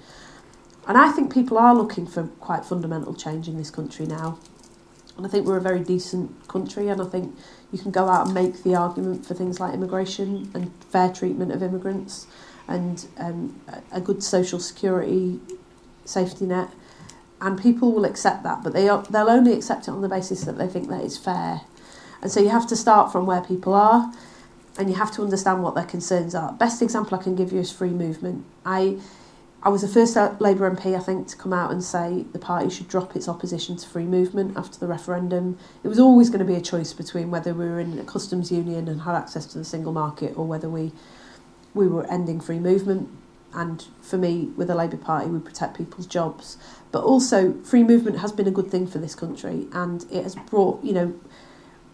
And 0.88 0.96
I 0.96 1.11
think 1.11 1.32
people 1.32 1.58
are 1.58 1.74
looking 1.74 2.06
for 2.06 2.24
quite 2.40 2.64
fundamental 2.64 3.14
change 3.14 3.46
in 3.46 3.58
this 3.58 3.70
country 3.70 4.06
now. 4.06 4.38
And 5.18 5.26
I 5.26 5.28
think 5.28 5.46
we're 5.46 5.58
a 5.58 5.62
very 5.62 5.80
decent 5.80 6.48
country 6.48 6.88
and 6.88 7.02
I 7.02 7.04
think 7.04 7.36
you 7.72 7.78
can 7.78 7.90
go 7.90 8.08
out 8.08 8.26
and 8.26 8.34
make 8.34 8.62
the 8.62 8.74
argument 8.74 9.26
for 9.26 9.34
things 9.34 9.61
like 9.61 9.74
immigration 9.74 10.50
and 10.54 10.72
fair 10.84 11.12
treatment 11.12 11.52
of 11.52 11.62
immigrants 11.62 12.26
and 12.70 13.06
um, 13.18 13.60
a 13.92 14.00
good 14.00 14.22
social 14.22 14.58
security 14.58 15.40
safety 16.04 16.46
net. 16.46 16.70
And 17.40 17.60
people 17.60 17.92
will 17.92 18.04
accept 18.04 18.42
that, 18.42 18.62
but 18.62 18.74
they 18.74 18.88
are, 18.88 19.02
they'll 19.04 19.30
only 19.30 19.54
accept 19.54 19.88
it 19.88 19.90
on 19.90 20.02
the 20.02 20.08
basis 20.08 20.44
that 20.44 20.58
they 20.58 20.66
think 20.66 20.88
that 20.90 21.02
it's 21.02 21.16
fair. 21.16 21.62
And 22.20 22.30
so 22.30 22.40
you 22.40 22.50
have 22.50 22.66
to 22.68 22.76
start 22.76 23.10
from 23.10 23.24
where 23.24 23.40
people 23.40 23.72
are 23.72 24.12
and 24.78 24.90
you 24.90 24.96
have 24.96 25.10
to 25.12 25.22
understand 25.22 25.62
what 25.62 25.74
their 25.74 25.84
concerns 25.84 26.34
are. 26.34 26.52
Best 26.52 26.82
example 26.82 27.18
I 27.18 27.22
can 27.22 27.34
give 27.34 27.50
you 27.52 27.60
is 27.60 27.72
free 27.72 27.90
movement. 27.90 28.44
I 28.64 28.98
I 29.62 29.68
was 29.68 29.82
the 29.82 29.88
first 29.88 30.16
Labour 30.40 30.70
MP, 30.70 30.96
I 30.96 31.00
think, 31.00 31.28
to 31.28 31.36
come 31.36 31.52
out 31.52 31.70
and 31.70 31.84
say 31.84 32.24
the 32.32 32.38
party 32.38 32.70
should 32.70 32.88
drop 32.88 33.14
its 33.14 33.28
opposition 33.28 33.76
to 33.76 33.86
free 33.86 34.06
movement 34.06 34.56
after 34.56 34.78
the 34.78 34.86
referendum. 34.86 35.58
It 35.84 35.88
was 35.88 35.98
always 35.98 36.30
going 36.30 36.38
to 36.38 36.46
be 36.46 36.54
a 36.54 36.62
choice 36.62 36.94
between 36.94 37.30
whether 37.30 37.52
we 37.52 37.66
were 37.66 37.78
in 37.78 37.98
a 37.98 38.04
customs 38.04 38.50
union 38.50 38.88
and 38.88 39.02
had 39.02 39.14
access 39.14 39.44
to 39.46 39.58
the 39.58 39.64
single 39.64 39.92
market 39.92 40.32
or 40.38 40.46
whether 40.46 40.70
we 40.70 40.92
we 41.74 41.86
were 41.86 42.10
ending 42.10 42.40
free 42.40 42.58
movement. 42.58 43.08
And 43.52 43.84
for 44.00 44.16
me, 44.16 44.50
with 44.56 44.68
the 44.68 44.74
Labour 44.74 44.96
Party, 44.96 45.28
we 45.28 45.40
protect 45.40 45.76
people's 45.76 46.06
jobs. 46.06 46.56
But 46.92 47.02
also, 47.02 47.54
free 47.62 47.82
movement 47.82 48.18
has 48.18 48.32
been 48.32 48.46
a 48.46 48.52
good 48.52 48.70
thing 48.70 48.86
for 48.86 48.98
this 48.98 49.14
country, 49.14 49.66
and 49.72 50.04
it 50.10 50.22
has 50.22 50.36
brought, 50.36 50.82
you 50.84 50.92
know, 50.92 51.20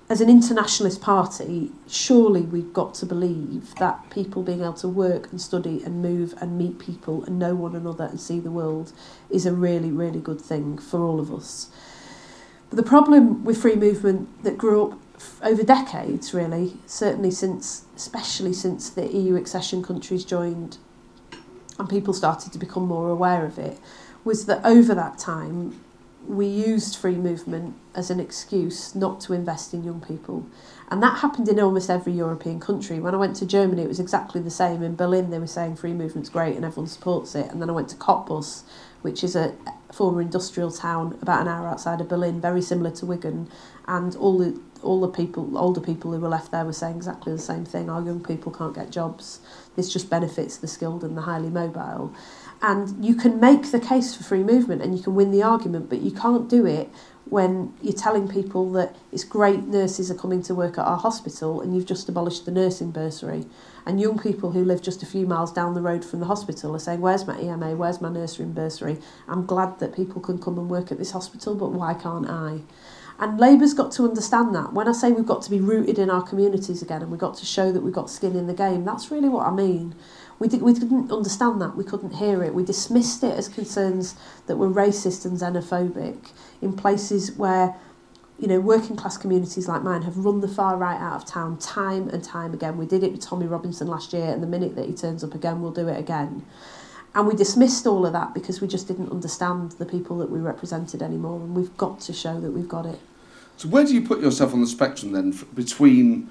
as 0.09 0.21
an 0.21 0.31
internationalist 0.31 1.01
party, 1.01 1.73
surely 1.89 2.43
we've 2.43 2.73
got 2.73 2.95
to 2.95 3.07
believe 3.07 3.75
that 3.77 4.09
people 4.11 4.43
being 4.43 4.61
able 4.61 4.75
to 4.75 4.89
work 4.89 5.31
and 5.33 5.41
study 5.41 5.83
and 5.83 6.01
move 6.01 6.33
and 6.41 6.57
meet 6.57 6.79
people 6.79 7.25
and 7.25 7.41
know 7.41 7.57
one 7.57 7.75
another 7.75 8.05
and 8.05 8.21
see 8.21 8.39
the 8.39 8.51
world 8.51 8.93
is 9.31 9.47
a 9.47 9.53
really, 9.53 9.91
really 9.91 10.21
good 10.21 10.41
thing 10.41 10.79
for 10.79 11.03
all 11.03 11.19
of 11.19 11.33
us. 11.33 11.71
But 12.71 12.77
the 12.77 12.85
problem 12.85 13.45
with 13.45 13.61
free 13.61 13.75
movement 13.75 14.45
that 14.45 14.57
grew 14.57 14.93
up 14.93 14.99
over 15.43 15.63
decades, 15.63 16.35
really, 16.35 16.75
certainly 16.87 17.31
since, 17.31 17.85
especially 17.97 18.53
since 18.53 18.91
the 18.91 19.07
EU 19.07 19.37
accession 19.37 19.83
countries 19.83 20.25
joined 20.25 20.79
and 21.79 21.89
people 21.89 22.15
started 22.15 22.53
to 22.53 22.59
become 22.59 22.87
more 22.87 23.11
aware 23.11 23.45
of 23.45 23.59
it, 23.59 23.79
was 24.25 24.47
that 24.47 24.65
over 24.65 24.95
that 24.95 25.19
time, 25.19 25.81
we 26.27 26.47
used 26.47 26.97
free 26.97 27.15
movement 27.15 27.77
as 27.95 28.11
an 28.11 28.19
excuse 28.19 28.95
not 28.95 29.21
to 29.21 29.33
invest 29.33 29.73
in 29.73 29.85
young 29.85 30.01
people. 30.01 30.47
And 30.89 31.03
that 31.03 31.19
happened 31.19 31.49
in 31.49 31.61
almost 31.61 31.89
every 31.89 32.13
European 32.13 32.59
country. 32.61 32.99
When 32.99 33.15
I 33.15 33.19
went 33.19 33.37
to 33.37 33.47
Germany, 33.47 33.83
it 33.83 33.89
was 33.89 34.01
exactly 34.01 34.41
the 34.41 34.51
same. 34.51 34.83
In 34.83 34.97
Berlin, 34.97 35.31
they 35.31 35.39
were 35.39 35.47
saying 35.47 35.77
free 35.77 35.93
movement's 35.93 36.29
great 36.29 36.57
and 36.57 36.65
everyone 36.65 36.89
supports 36.89 37.35
it. 37.35 37.51
And 37.51 37.63
then 37.63 37.71
I 37.71 37.73
went 37.73 37.89
to 37.91 37.97
Cottbus, 37.97 38.63
which 39.03 39.23
is 39.23 39.37
a 39.37 39.55
former 39.93 40.21
industrial 40.21 40.71
town 40.71 41.19
about 41.23 41.43
an 41.43 41.49
hour 41.49 41.69
outside 41.69 42.01
of 42.01 42.09
Berlin, 42.09 42.41
very 42.41 42.63
similar 42.63 42.91
to 42.93 43.07
Wigan. 43.07 43.49
And 43.87 44.17
all 44.17 44.39
the 44.39 44.61
all 44.87 45.01
the 45.01 45.09
people, 45.09 45.59
older 45.59 45.81
people 45.81 46.13
who 46.13 46.21
were 46.21 46.29
left 46.29 46.51
there, 46.51 46.65
were 46.65 46.73
saying 46.73 46.97
exactly 46.97 47.33
the 47.33 47.39
same 47.39 47.65
thing. 47.65 47.91
Our 47.91 48.03
young 48.03 48.23
people 48.23 48.53
can't 48.53 48.75
get 48.75 48.91
jobs. 48.91 49.41
This 49.75 49.93
just 49.93 50.09
benefits 50.09 50.57
the 50.57 50.69
skilled 50.69 51.05
and 51.05 51.17
the 51.17 51.23
highly 51.23 51.51
mobile. 51.51 52.15
And 52.63 53.05
you 53.05 53.15
can 53.15 53.39
make 53.39 53.71
the 53.71 53.81
case 53.81 54.17
for 54.17 54.25
free 54.25 54.43
movement 54.43 54.81
and 54.81 54.97
you 54.97 55.03
can 55.03 55.15
win 55.15 55.31
the 55.31 55.43
argument, 55.43 55.91
but 55.91 56.01
you 56.01 56.11
can't 56.11 56.49
do 56.49 56.65
it 56.65 56.89
when 57.29 57.75
you're 57.83 57.93
telling 57.93 58.29
people 58.29 58.71
that 58.73 58.95
it's 59.11 59.25
great 59.25 59.65
nurses 59.65 60.11
are 60.11 60.15
coming 60.15 60.43
to 60.43 60.55
work 60.55 60.79
at 60.79 60.87
our 60.87 60.97
hospital 60.97 61.61
and 61.61 61.75
you've 61.75 61.85
just 61.85 62.09
abolished 62.09 62.47
the 62.47 62.53
nursing 62.53 62.93
bursary. 62.93 63.45
And 63.85 64.01
young 64.01 64.19
people 64.19 64.53
who 64.53 64.65
live 64.65 64.81
just 64.81 65.03
a 65.03 65.07
few 65.07 65.27
miles 65.27 65.53
down 65.53 65.75
the 65.75 65.83
road 65.83 66.05
from 66.05 66.21
the 66.21 66.27
hospital 66.27 66.75
are 66.75 66.79
saying, 66.79 67.01
Where's 67.01 67.27
my 67.27 67.39
EMA? 67.41 67.75
Where's 67.77 68.01
my 68.01 68.09
nursing 68.09 68.53
bursary? 68.53 68.99
I'm 69.29 69.45
glad 69.45 69.81
that 69.81 69.95
people 69.95 70.21
can 70.21 70.39
come 70.39 70.59
and 70.59 70.71
work 70.71 70.91
at 70.93 70.99
this 70.99 71.11
hospital, 71.11 71.55
but 71.55 71.73
why 71.73 71.95
can't 71.95 72.29
I? 72.29 72.61
And 73.19 73.41
Labour's 73.41 73.73
got 73.73 73.93
to 73.93 74.05
understand 74.05 74.55
that. 74.55 74.75
When 74.75 74.89
I 74.89 74.93
say 74.93 75.11
we've 75.11 75.27
got 75.27 75.43
to 75.43 75.51
be 75.51 75.61
rooted 75.61 75.99
in 75.99 76.11
our 76.11 76.23
communities 76.23 76.83
again 76.83 77.01
and 77.01 77.11
we've 77.11 77.21
got 77.21 77.37
to 77.39 77.47
show 77.47 77.73
that 77.73 77.81
we've 77.81 77.95
got 77.95 78.11
skin 78.11 78.37
in 78.37 78.47
the 78.47 78.55
game, 78.55 78.85
that's 78.85 79.11
really 79.11 79.29
what 79.29 79.47
I 79.47 79.53
mean. 79.53 79.95
We, 80.39 80.49
did, 80.49 80.61
we 80.61 80.75
didn't 80.75 81.11
understand 81.11 81.63
that, 81.63 81.77
we 81.77 81.85
couldn't 81.85 82.17
hear 82.17 82.43
it. 82.43 82.55
We 82.55 82.63
dismissed 82.63 83.25
it 83.25 83.33
as 83.33 83.49
concerns 83.49 84.17
that 84.47 84.57
were 84.57 84.69
racist 84.69 85.25
and 85.25 85.39
xenophobic 85.39 86.31
in 86.61 86.75
places 86.75 87.33
where 87.33 87.75
you 88.39 88.49
know, 88.49 88.61
working 88.61 88.97
class 88.97 89.17
communities 89.17 89.67
like 89.67 89.83
mine 89.83 90.03
have 90.03 90.19
run 90.19 90.41
the 90.41 90.49
far 90.49 90.77
right 90.77 91.01
out 91.01 91.15
of 91.15 91.25
town 91.25 91.57
time 91.57 92.09
and 92.11 92.23
time 92.23 92.53
again. 92.53 92.77
We 92.77 92.87
did 92.87 93.03
it 93.03 93.13
with 93.13 93.23
Tommy 93.23 93.47
Robinson 93.47 93.87
last 93.87 94.13
year, 94.13 94.27
and 94.27 94.43
the 94.43 94.47
minute 94.47 94.77
that 94.77 94.87
he 94.87 94.93
turns 94.93 95.25
up 95.25 95.35
again, 95.35 95.63
we'll 95.63 95.71
do 95.73 95.89
it 95.89 95.99
again. 95.99 96.45
And 97.17 97.27
we 97.27 97.35
dismissed 97.35 97.87
all 97.87 98.05
of 98.05 98.13
that 98.13 98.35
because 98.35 98.61
we 98.61 98.69
just 98.69 98.87
didn't 98.89 99.11
understand 99.11 99.73
the 99.73 99.87
people 99.87 100.19
that 100.19 100.31
we 100.31 100.39
represented 100.39 101.01
anymore, 101.01 101.41
and 101.41 101.57
we've 101.57 101.75
got 101.79 101.99
to 102.01 102.13
show 102.13 102.39
that 102.39 102.51
we've 102.51 102.69
got 102.69 102.85
it. 102.85 103.01
So, 103.57 103.69
where 103.69 103.87
do 103.87 103.95
you 103.95 104.07
put 104.07 104.21
yourself 104.21 104.53
on 104.53 104.61
the 104.61 104.67
spectrum 104.67 105.13
then 105.13 105.31
between 105.55 106.29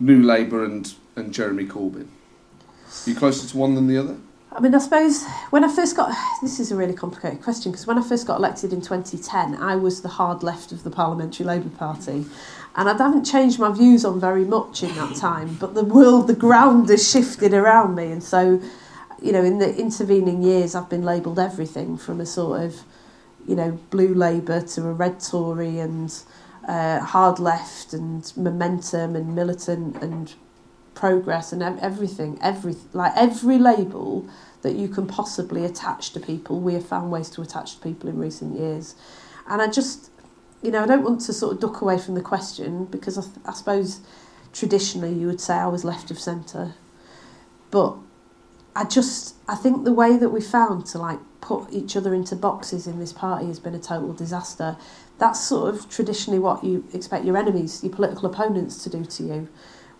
New 0.00 0.24
Labour 0.24 0.64
and, 0.64 0.92
and 1.14 1.32
Jeremy 1.32 1.66
Corbyn? 1.66 2.08
Are 2.08 3.10
you 3.10 3.14
closer 3.14 3.48
to 3.48 3.56
one 3.56 3.76
than 3.76 3.86
the 3.86 3.96
other? 3.96 4.16
I 4.50 4.58
mean, 4.58 4.74
I 4.74 4.78
suppose 4.78 5.24
when 5.50 5.62
I 5.62 5.72
first 5.72 5.96
got 5.96 6.12
this 6.42 6.58
is 6.58 6.72
a 6.72 6.76
really 6.76 6.94
complicated 6.94 7.40
question 7.40 7.70
because 7.70 7.86
when 7.86 7.98
I 7.98 8.02
first 8.02 8.26
got 8.26 8.38
elected 8.38 8.72
in 8.72 8.80
2010, 8.80 9.54
I 9.62 9.76
was 9.76 10.02
the 10.02 10.08
hard 10.08 10.42
left 10.42 10.72
of 10.72 10.82
the 10.82 10.90
Parliamentary 10.90 11.46
Labour 11.46 11.70
Party, 11.70 12.26
and 12.74 12.88
I 12.88 12.96
haven't 12.96 13.24
changed 13.24 13.60
my 13.60 13.70
views 13.70 14.04
on 14.04 14.18
very 14.18 14.44
much 14.44 14.82
in 14.82 14.92
that 14.96 15.14
time. 15.14 15.54
But 15.60 15.74
the 15.74 15.84
world, 15.84 16.26
the 16.26 16.34
ground 16.34 16.88
has 16.88 17.08
shifted 17.08 17.54
around 17.54 17.94
me, 17.94 18.10
and 18.10 18.22
so 18.22 18.60
you 19.22 19.32
know, 19.32 19.42
in 19.42 19.58
the 19.58 19.74
intervening 19.76 20.42
years, 20.42 20.74
I've 20.74 20.88
been 20.88 21.02
labelled 21.02 21.38
everything 21.38 21.96
from 21.96 22.20
a 22.20 22.26
sort 22.26 22.62
of 22.62 22.80
you 23.46 23.56
know 23.56 23.72
blue 23.90 24.14
Labour 24.14 24.60
to 24.60 24.86
a 24.88 24.92
red 24.92 25.20
Tory 25.20 25.78
and 25.78 26.14
uh, 26.66 27.00
hard 27.00 27.38
left 27.38 27.92
and 27.92 28.32
momentum 28.36 29.16
and 29.16 29.34
militant 29.34 30.02
and 30.02 30.34
progress 30.94 31.52
and 31.52 31.62
everything, 31.62 32.38
every 32.40 32.76
like 32.92 33.12
every 33.16 33.58
label 33.58 34.28
that 34.62 34.76
you 34.76 34.88
can 34.88 35.06
possibly 35.06 35.64
attach 35.64 36.10
to 36.12 36.20
people, 36.20 36.60
we 36.60 36.72
have 36.74 36.86
found 36.86 37.10
ways 37.10 37.28
to 37.28 37.42
attach 37.42 37.74
to 37.74 37.80
people 37.82 38.08
in 38.08 38.18
recent 38.18 38.58
years. 38.58 38.94
And 39.46 39.60
I 39.60 39.68
just, 39.68 40.10
you 40.62 40.70
know, 40.70 40.82
I 40.82 40.86
don't 40.86 41.02
want 41.02 41.20
to 41.22 41.34
sort 41.34 41.52
of 41.52 41.60
duck 41.60 41.82
away 41.82 41.98
from 41.98 42.14
the 42.14 42.22
question 42.22 42.86
because 42.86 43.18
I, 43.18 43.24
I 43.50 43.52
suppose 43.52 44.00
traditionally 44.54 45.12
you 45.12 45.26
would 45.26 45.40
say 45.40 45.54
I 45.54 45.66
was 45.66 45.84
left 45.84 46.10
of 46.10 46.18
centre, 46.18 46.74
but 47.70 47.98
I 48.76 48.84
just 48.84 49.36
I 49.48 49.54
think 49.54 49.84
the 49.84 49.92
way 49.92 50.16
that 50.16 50.30
we 50.30 50.40
found 50.40 50.86
to 50.86 50.98
like 50.98 51.20
put 51.40 51.72
each 51.72 51.96
other 51.96 52.14
into 52.14 52.34
boxes 52.34 52.86
in 52.86 52.98
this 52.98 53.12
party 53.12 53.46
has 53.46 53.60
been 53.60 53.74
a 53.74 53.78
total 53.78 54.12
disaster. 54.12 54.76
That's 55.18 55.40
sort 55.40 55.74
of 55.74 55.88
traditionally 55.88 56.38
what 56.38 56.64
you 56.64 56.84
expect 56.92 57.24
your 57.24 57.36
enemies, 57.36 57.84
your 57.84 57.92
political 57.92 58.28
opponents, 58.28 58.82
to 58.84 58.90
do 58.90 59.04
to 59.04 59.22
you. 59.22 59.48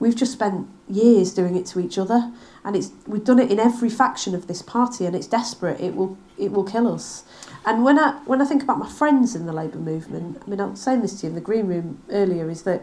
We've 0.00 0.16
just 0.16 0.32
spent 0.32 0.68
years 0.88 1.32
doing 1.32 1.54
it 1.54 1.66
to 1.66 1.78
each 1.78 1.98
other, 1.98 2.32
and 2.64 2.74
it's 2.74 2.90
we've 3.06 3.22
done 3.22 3.38
it 3.38 3.52
in 3.52 3.60
every 3.60 3.90
faction 3.90 4.34
of 4.34 4.48
this 4.48 4.60
party, 4.60 5.06
and 5.06 5.14
it's 5.14 5.28
desperate. 5.28 5.80
It 5.80 5.94
will 5.94 6.18
it 6.36 6.50
will 6.50 6.64
kill 6.64 6.92
us. 6.92 7.24
And 7.64 7.84
when 7.84 7.98
I 7.98 8.18
when 8.24 8.42
I 8.42 8.44
think 8.44 8.62
about 8.62 8.78
my 8.78 8.88
friends 8.88 9.36
in 9.36 9.46
the 9.46 9.52
Labour 9.52 9.78
movement, 9.78 10.42
I 10.44 10.50
mean, 10.50 10.60
I 10.60 10.66
was 10.66 10.80
saying 10.80 11.02
this 11.02 11.20
to 11.20 11.26
you 11.26 11.28
in 11.30 11.34
the 11.36 11.40
green 11.40 11.68
room 11.68 12.02
earlier, 12.10 12.50
is 12.50 12.62
that 12.62 12.82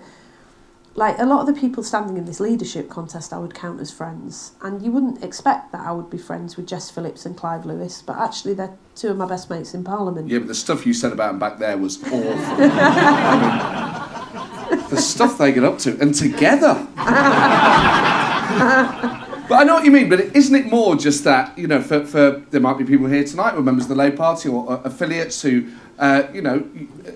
like 0.96 1.18
a 1.20 1.26
lot 1.26 1.48
of 1.48 1.54
the 1.54 1.60
people 1.60 1.84
standing 1.84 2.18
in 2.18 2.26
this 2.26 2.40
leadership 2.42 2.90
contest, 2.90 3.32
I 3.32 3.38
would 3.38 3.54
count 3.54 3.80
as 3.80 3.92
friends, 3.92 4.52
and 4.62 4.82
you 4.82 4.92
wouldn't 4.92 5.24
expect 5.24 5.72
that 5.72 5.82
I 5.82 5.92
would 5.92 6.10
be 6.10 6.18
friends 6.18 6.58
with 6.58 6.68
Jess 6.68 6.90
Phillips 6.90 7.26
and 7.26 7.38
Clive 7.38 7.66
Lewis, 7.66 8.02
but 8.02 8.18
actually 8.18 8.56
they're 8.56 8.78
two 8.96 9.08
of 9.10 9.18
my 9.18 9.26
best 9.26 9.50
mates 9.50 9.74
in 9.74 9.86
Parliament. 9.86 10.28
Yeah, 10.28 10.40
but 10.40 10.48
the 10.48 10.56
stuff 10.56 10.86
you 10.86 10.94
said 10.94 11.14
about 11.14 11.28
them 11.32 11.40
back 11.40 11.60
there 11.60 11.78
was 11.78 12.04
awful. 12.04 12.12
I 12.60 13.78
mean, 14.70 14.90
the 14.90 14.98
stuff 14.98 15.38
they 15.38 15.54
get 15.54 15.64
up 15.64 15.80
to, 15.80 15.98
and 16.02 16.14
together. 16.14 16.88
but 16.96 17.06
I 19.56 19.64
know 19.66 19.76
what 19.76 19.86
you 19.86 19.92
mean. 19.92 20.10
But 20.10 20.36
isn't 20.36 20.56
it 20.56 20.66
more 20.66 20.98
just 20.98 21.24
that 21.24 21.58
you 21.58 21.68
know, 21.68 21.82
for, 21.82 22.06
for 22.06 22.32
there 22.52 22.60
might 22.60 22.78
be 22.78 22.84
people 22.84 23.08
here 23.08 23.24
tonight 23.24 23.52
who 23.52 23.60
are 23.60 23.64
members 23.64 23.86
of 23.86 23.90
the 23.90 23.96
Labour 23.96 24.18
Party 24.18 24.50
or 24.50 24.70
uh, 24.70 24.82
affiliates 24.84 25.42
who, 25.42 25.72
uh, 26.00 26.24
you 26.34 26.42
know, 26.42 26.68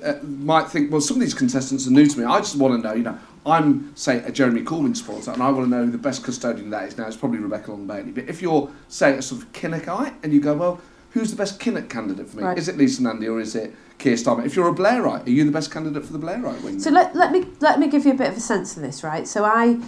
uh, 0.03 0.13
might 0.23 0.69
think, 0.69 0.91
well, 0.91 1.01
some 1.01 1.17
of 1.17 1.21
these 1.21 1.33
contestants 1.33 1.85
are 1.87 1.91
new 1.91 2.05
to 2.05 2.19
me. 2.19 2.23
I 2.25 2.39
just 2.39 2.55
want 2.55 2.81
to 2.81 2.87
know, 2.87 2.95
you 2.95 3.03
know, 3.03 3.19
I'm 3.45 3.95
say 3.95 4.23
a 4.23 4.31
Jeremy 4.31 4.61
Corbyn 4.61 4.95
supporter, 4.97 5.31
and 5.31 5.41
I 5.41 5.49
want 5.51 5.65
to 5.65 5.69
know 5.69 5.85
who 5.85 5.91
the 5.91 5.97
best 5.97 6.23
custodian 6.23 6.69
that 6.71 6.87
is 6.87 6.97
now. 6.97 7.07
It's 7.07 7.15
probably 7.15 7.39
Rebecca 7.39 7.71
Long 7.71 7.85
Bailey. 7.85 8.11
But 8.11 8.27
if 8.27 8.41
you're 8.41 8.71
say 8.87 9.17
a 9.17 9.21
sort 9.21 9.43
of 9.43 9.51
Kinnockite, 9.53 10.15
and 10.23 10.33
you 10.33 10.41
go, 10.41 10.55
well, 10.55 10.81
who's 11.11 11.29
the 11.29 11.37
best 11.37 11.59
Kinnock 11.59 11.89
candidate 11.89 12.27
for 12.27 12.37
me? 12.37 12.43
Right. 12.43 12.57
Is 12.57 12.67
it 12.67 12.77
Lisa 12.77 13.03
Nandy 13.03 13.27
or 13.27 13.39
is 13.39 13.55
it 13.55 13.73
Keir 13.99 14.15
Starmer? 14.15 14.45
If 14.45 14.55
you're 14.55 14.67
a 14.67 14.73
Blairite, 14.73 15.27
are 15.27 15.29
you 15.29 15.45
the 15.45 15.51
best 15.51 15.71
candidate 15.71 16.03
for 16.05 16.13
the 16.13 16.19
Blairite 16.19 16.61
wing? 16.61 16.79
So 16.79 16.89
let, 16.89 17.15
let 17.15 17.31
me 17.31 17.45
let 17.59 17.79
me 17.79 17.87
give 17.87 18.05
you 18.05 18.11
a 18.11 18.15
bit 18.15 18.29
of 18.29 18.37
a 18.37 18.41
sense 18.41 18.75
of 18.75 18.81
this, 18.81 19.03
right? 19.03 19.27
So 19.27 19.45
I 19.45 19.79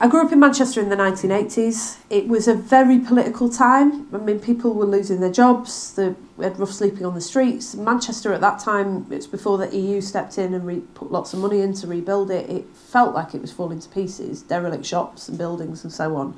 I 0.00 0.08
grew 0.08 0.26
up 0.26 0.32
in 0.32 0.40
Manchester 0.40 0.80
in 0.80 0.88
the 0.88 0.96
1980s. 0.96 1.98
It 2.10 2.26
was 2.26 2.48
a 2.48 2.54
very 2.54 2.98
political 2.98 3.48
time. 3.48 4.08
I 4.12 4.18
mean, 4.18 4.40
people 4.40 4.74
were 4.74 4.86
losing 4.86 5.20
their 5.20 5.30
jobs. 5.30 5.94
They 5.94 6.14
had 6.42 6.58
rough 6.58 6.72
sleeping 6.72 7.06
on 7.06 7.14
the 7.14 7.20
streets. 7.20 7.76
Manchester 7.76 8.32
at 8.32 8.40
that 8.40 8.58
time, 8.58 9.06
it's 9.12 9.28
before 9.28 9.56
the 9.56 9.74
EU 9.74 10.00
stepped 10.00 10.36
in 10.36 10.52
and 10.52 10.66
re- 10.66 10.82
put 10.94 11.12
lots 11.12 11.32
of 11.32 11.38
money 11.38 11.60
in 11.60 11.74
to 11.74 11.86
rebuild 11.86 12.32
it. 12.32 12.50
It 12.50 12.66
felt 12.74 13.14
like 13.14 13.34
it 13.34 13.40
was 13.40 13.52
falling 13.52 13.78
to 13.78 13.88
pieces. 13.88 14.42
Derelict 14.42 14.84
shops 14.84 15.28
and 15.28 15.38
buildings 15.38 15.84
and 15.84 15.92
so 15.92 16.16
on. 16.16 16.36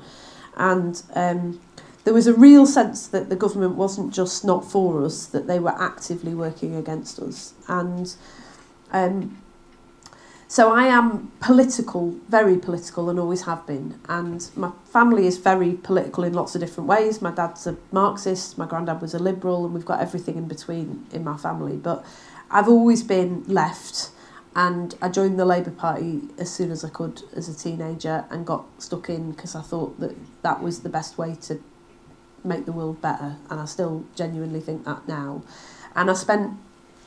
And 0.55 1.01
um, 1.15 1.59
there 2.03 2.13
was 2.13 2.27
a 2.27 2.33
real 2.35 2.67
sense 2.67 3.07
that 3.07 3.29
the 3.29 3.35
government 3.35 3.73
wasn't 3.73 4.13
just 4.13 4.45
not 4.45 4.69
for 4.69 5.03
us, 5.03 5.25
that 5.25 5.47
they 5.47 5.57
were 5.57 5.75
actively 5.81 6.35
working 6.35 6.75
against 6.75 7.17
us. 7.19 7.53
And 7.67 8.15
um, 8.91 9.41
so 10.47 10.73
I 10.73 10.85
am 10.85 11.31
political, 11.39 12.11
very 12.29 12.57
political, 12.57 13.09
and 13.09 13.19
always 13.19 13.43
have 13.43 13.65
been. 13.67 13.99
And 14.07 14.49
my 14.55 14.71
family 14.85 15.27
is 15.27 15.37
very 15.37 15.73
political 15.73 16.23
in 16.23 16.33
lots 16.33 16.55
of 16.55 16.61
different 16.61 16.87
ways. 16.87 17.21
My 17.21 17.31
dad's 17.31 17.67
a 17.67 17.75
Marxist, 17.91 18.57
my 18.57 18.65
granddad 18.65 19.01
was 19.01 19.13
a 19.13 19.19
liberal, 19.19 19.65
and 19.65 19.73
we've 19.73 19.85
got 19.85 19.99
everything 19.99 20.37
in 20.37 20.47
between 20.47 21.05
in 21.11 21.23
my 21.23 21.35
family. 21.35 21.75
But 21.75 22.05
I've 22.49 22.69
always 22.69 23.03
been 23.03 23.43
left. 23.47 24.11
And 24.55 24.95
I 25.01 25.09
joined 25.09 25.37
the 25.37 25.45
Labour 25.45 25.69
Party 25.69 26.21
as 26.39 26.49
soon 26.51 26.71
as 26.71 26.83
I 26.83 26.89
could 26.89 27.21
as 27.35 27.47
a 27.47 27.55
teenager 27.55 28.25
and 28.31 28.43
got 28.43 28.65
stuck 28.79 29.07
in 29.07 29.31
because 29.31 29.53
I 29.53 29.61
thought 29.61 29.99
that 29.99 30.15
that 30.41 30.63
was 30.63 30.79
the 30.79 30.89
best 30.89 31.17
way 31.17 31.35
to 31.41 31.61
make 32.43 32.65
the 32.65 32.71
world 32.71 33.01
better, 33.01 33.35
and 33.49 33.59
I 33.59 33.65
still 33.65 34.05
genuinely 34.15 34.61
think 34.61 34.85
that 34.85 35.07
now. 35.07 35.43
And 35.95 36.09
I 36.09 36.13
spent 36.13 36.57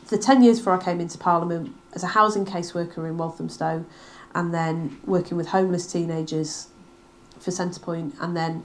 the 0.09 0.19
10 0.19 0.43
years 0.43 0.59
before 0.59 0.75
I 0.75 0.85
came 0.85 1.01
into 1.01 1.19
Parliament 1.19 1.75
as 1.95 2.03
a 2.03 2.09
housing 2.09 2.45
caseworker 2.45 3.09
in 3.09 3.17
Walthamstow, 3.19 3.85
and 4.35 4.55
then 4.55 4.99
working 5.05 5.37
with 5.37 5.49
homeless 5.49 5.91
teenagers 5.91 6.69
for 7.39 7.51
Centrepoint, 7.51 8.13
and 8.21 8.37
then 8.37 8.65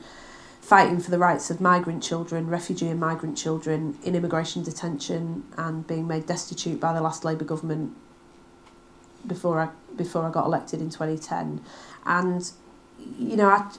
fighting 0.61 0.99
for 0.99 1.11
the 1.11 1.19
rights 1.19 1.49
of 1.49 1.61
migrant 1.61 2.01
children, 2.01 2.47
refugee 2.47 2.87
and 2.87 2.99
migrant 2.99 3.37
children 3.37 3.97
in 4.03 4.15
immigration 4.15 4.63
detention, 4.63 5.43
and 5.57 5.85
being 5.87 6.07
made 6.07 6.25
destitute 6.25 6.79
by 6.79 6.93
the 6.93 7.01
last 7.01 7.23
Labour 7.23 7.45
government 7.45 7.95
before 9.25 9.59
I 9.59 9.69
before 9.95 10.23
I 10.23 10.31
got 10.31 10.45
elected 10.45 10.81
in 10.81 10.89
2010, 10.89 11.61
and 12.05 12.51
you 13.17 13.35
know 13.35 13.49
I. 13.49 13.71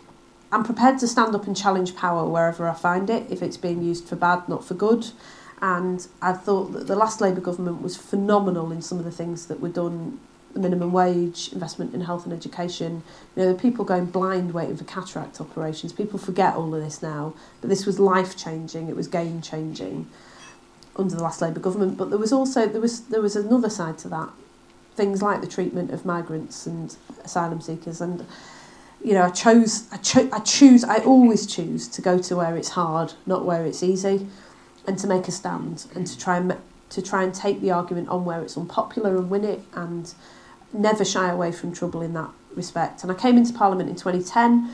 I'm 0.53 0.63
prepared 0.63 1.01
to 1.01 1.09
stand 1.09 1.35
up 1.35 1.49
and 1.49 1.57
challenge 1.57 1.97
power 1.97 2.25
wherever 2.25 2.69
I 2.69 2.73
find 2.73 3.11
it, 3.11 3.29
if 3.29 3.43
it's 3.43 3.57
being 3.57 3.83
used 3.83 4.09
for 4.09 4.15
bad, 4.15 4.49
not 4.49 4.65
for 4.65 4.75
good. 4.75 5.09
And 5.63 6.07
I 6.21 6.33
thought 6.33 6.73
that 6.73 6.87
the 6.87 6.97
last 6.97 7.21
Labour 7.21 7.41
government 7.41 7.81
was 7.83 7.97
phenomenal 7.97 8.71
in 8.73 8.83
some 8.83 8.99
of 8.99 9.05
the 9.05 9.11
things 9.11 9.47
that 9.47 9.61
were 9.61 9.71
done 9.71 10.21
the 10.57 10.63
minimum 10.63 10.91
wage, 10.93 11.51
investment 11.53 11.95
in 11.95 12.01
health 12.01 12.25
and 12.25 12.33
education. 12.33 13.03
You 13.37 13.45
know, 13.45 13.55
people 13.55 13.85
going 13.85 14.07
blind 14.07 14.55
waiting 14.55 14.77
for 14.77 14.85
cataract 14.85 15.41
operations. 15.41 15.93
People 15.93 16.19
forget 16.19 16.55
all 16.55 16.75
of 16.75 16.83
this 16.83 17.03
now, 17.03 17.35
but 17.61 17.71
this 17.71 17.87
was 17.87 18.01
life 18.01 18.37
changing. 18.37 18.89
It 18.89 18.97
was 18.97 19.07
game 19.07 19.43
changing 19.43 20.09
under 20.97 21.15
the 21.15 21.23
last 21.23 21.43
Labour 21.43 21.61
government. 21.61 21.99
But 21.99 22.09
there 22.11 22.19
was 22.19 22.33
also 22.33 22.67
there 22.67 22.81
was 22.81 23.03
there 23.03 23.21
was 23.21 23.37
another 23.37 23.71
side 23.71 23.99
to 23.99 24.09
that. 24.09 24.31
Things 24.95 25.21
like 25.23 25.43
the 25.43 25.47
treatment 25.47 25.91
of 25.91 26.07
migrants 26.07 26.67
and 26.67 26.97
asylum 27.23 27.61
seekers 27.61 28.01
and 28.01 28.27
you 29.05 29.13
know, 29.13 29.23
I 29.23 29.31
chose, 29.31 29.87
I, 29.93 29.99
cho- 29.99 30.29
I 30.33 30.41
choose, 30.41 30.83
I 30.83 30.97
always 30.99 31.47
choose 31.47 31.87
to 31.89 32.03
go 32.03 32.19
to 32.19 32.37
where 32.37 32.57
it's 32.57 32.71
hard, 32.71 33.13
not 33.27 33.45
where 33.45 33.65
it's 33.65 33.83
easy, 33.83 34.27
and 34.87 34.99
to 34.99 35.07
make 35.07 35.29
a 35.29 35.33
stand 35.33 35.87
and 35.95 36.07
to 36.07 36.19
try 36.19 36.37
and 36.37 36.57
to 36.89 37.03
try 37.03 37.25
and 37.25 37.35
take 37.35 37.61
the 37.61 37.71
argument 37.71 38.09
on 38.09 38.25
where 38.25 38.41
it's 38.43 38.57
unpopular 38.57 39.17
and 39.17 39.29
win 39.29 39.45
it, 39.45 39.61
and 39.75 40.15
never 40.73 41.05
shy 41.05 41.31
away 41.31 41.53
from 41.53 41.73
trouble 41.73 42.03
in 42.03 42.13
that 42.15 42.31
respect. 42.55 43.03
And 43.03 43.11
I 43.11 43.15
came 43.15 43.37
into 43.37 43.53
Parliament 43.53 43.89
in 43.91 43.97
2010. 43.97 44.71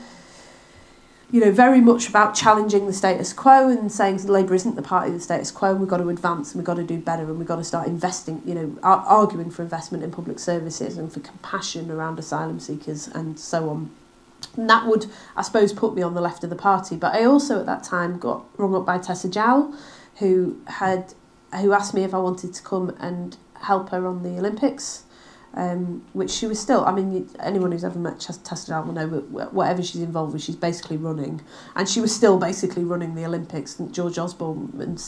You 1.31 1.39
know, 1.39 1.51
very 1.51 1.81
much 1.81 2.07
about 2.07 2.35
challenging 2.35 2.85
the 2.85 2.93
status 2.93 3.33
quo 3.33 3.67
and 3.67 3.91
saying 3.91 4.23
Labour 4.27 4.53
isn't 4.53 4.75
the 4.75 4.83
party 4.83 5.07
of 5.09 5.15
the 5.15 5.19
status 5.19 5.49
quo. 5.49 5.71
And 5.71 5.79
we've 5.79 5.89
got 5.89 5.97
to 5.97 6.09
advance 6.09 6.53
and 6.53 6.59
we've 6.59 6.65
got 6.65 6.75
to 6.75 6.83
do 6.83 6.99
better 6.99 7.23
and 7.23 7.39
we've 7.39 7.47
got 7.47 7.55
to 7.55 7.63
start 7.63 7.87
investing. 7.87 8.43
You 8.45 8.53
know, 8.53 8.77
arguing 8.83 9.49
for 9.49 9.63
investment 9.63 10.03
in 10.03 10.11
public 10.11 10.37
services 10.37 10.95
and 10.95 11.11
for 11.11 11.21
compassion 11.21 11.89
around 11.89 12.19
asylum 12.19 12.59
seekers 12.59 13.07
and 13.07 13.39
so 13.39 13.69
on. 13.71 13.89
And 14.55 14.69
that 14.69 14.85
would, 14.85 15.07
I 15.35 15.41
suppose, 15.41 15.73
put 15.73 15.95
me 15.95 16.03
on 16.03 16.13
the 16.13 16.21
left 16.21 16.43
of 16.43 16.51
the 16.51 16.55
party. 16.55 16.97
But 16.97 17.15
I 17.15 17.25
also 17.25 17.61
at 17.61 17.65
that 17.65 17.83
time 17.83 18.19
got 18.19 18.45
rung 18.57 18.75
up 18.75 18.85
by 18.85 18.99
Tessa 18.99 19.27
Jowell, 19.27 19.75
who 20.17 20.59
had 20.67 21.13
who 21.61 21.71
asked 21.73 21.93
me 21.93 22.03
if 22.03 22.13
I 22.13 22.17
wanted 22.17 22.53
to 22.53 22.63
come 22.63 22.95
and 22.99 23.37
help 23.61 23.89
her 23.89 24.07
on 24.07 24.23
the 24.23 24.37
Olympics. 24.39 25.03
Um, 25.55 26.03
which 26.13 26.31
she 26.31 26.47
was 26.47 26.59
still. 26.59 26.83
I 26.83 26.91
mean, 26.91 27.29
anyone 27.39 27.71
who's 27.71 27.83
ever 27.83 27.99
met 27.99 28.19
Tessa 28.19 28.71
Jowell 28.71 28.87
will 28.87 28.93
know 28.93 29.07
whatever 29.07 29.83
she's 29.83 30.01
involved 30.01 30.33
with, 30.33 30.41
she's 30.41 30.55
basically 30.55 30.97
running, 30.97 31.41
and 31.75 31.87
she 31.87 32.01
was 32.01 32.11
still 32.11 32.39
basically 32.39 32.83
running 32.83 33.13
the 33.13 33.23
Olympics. 33.23 33.77
And 33.77 33.93
George 33.93 34.17
Osborne 34.17 34.73
and 34.79 34.99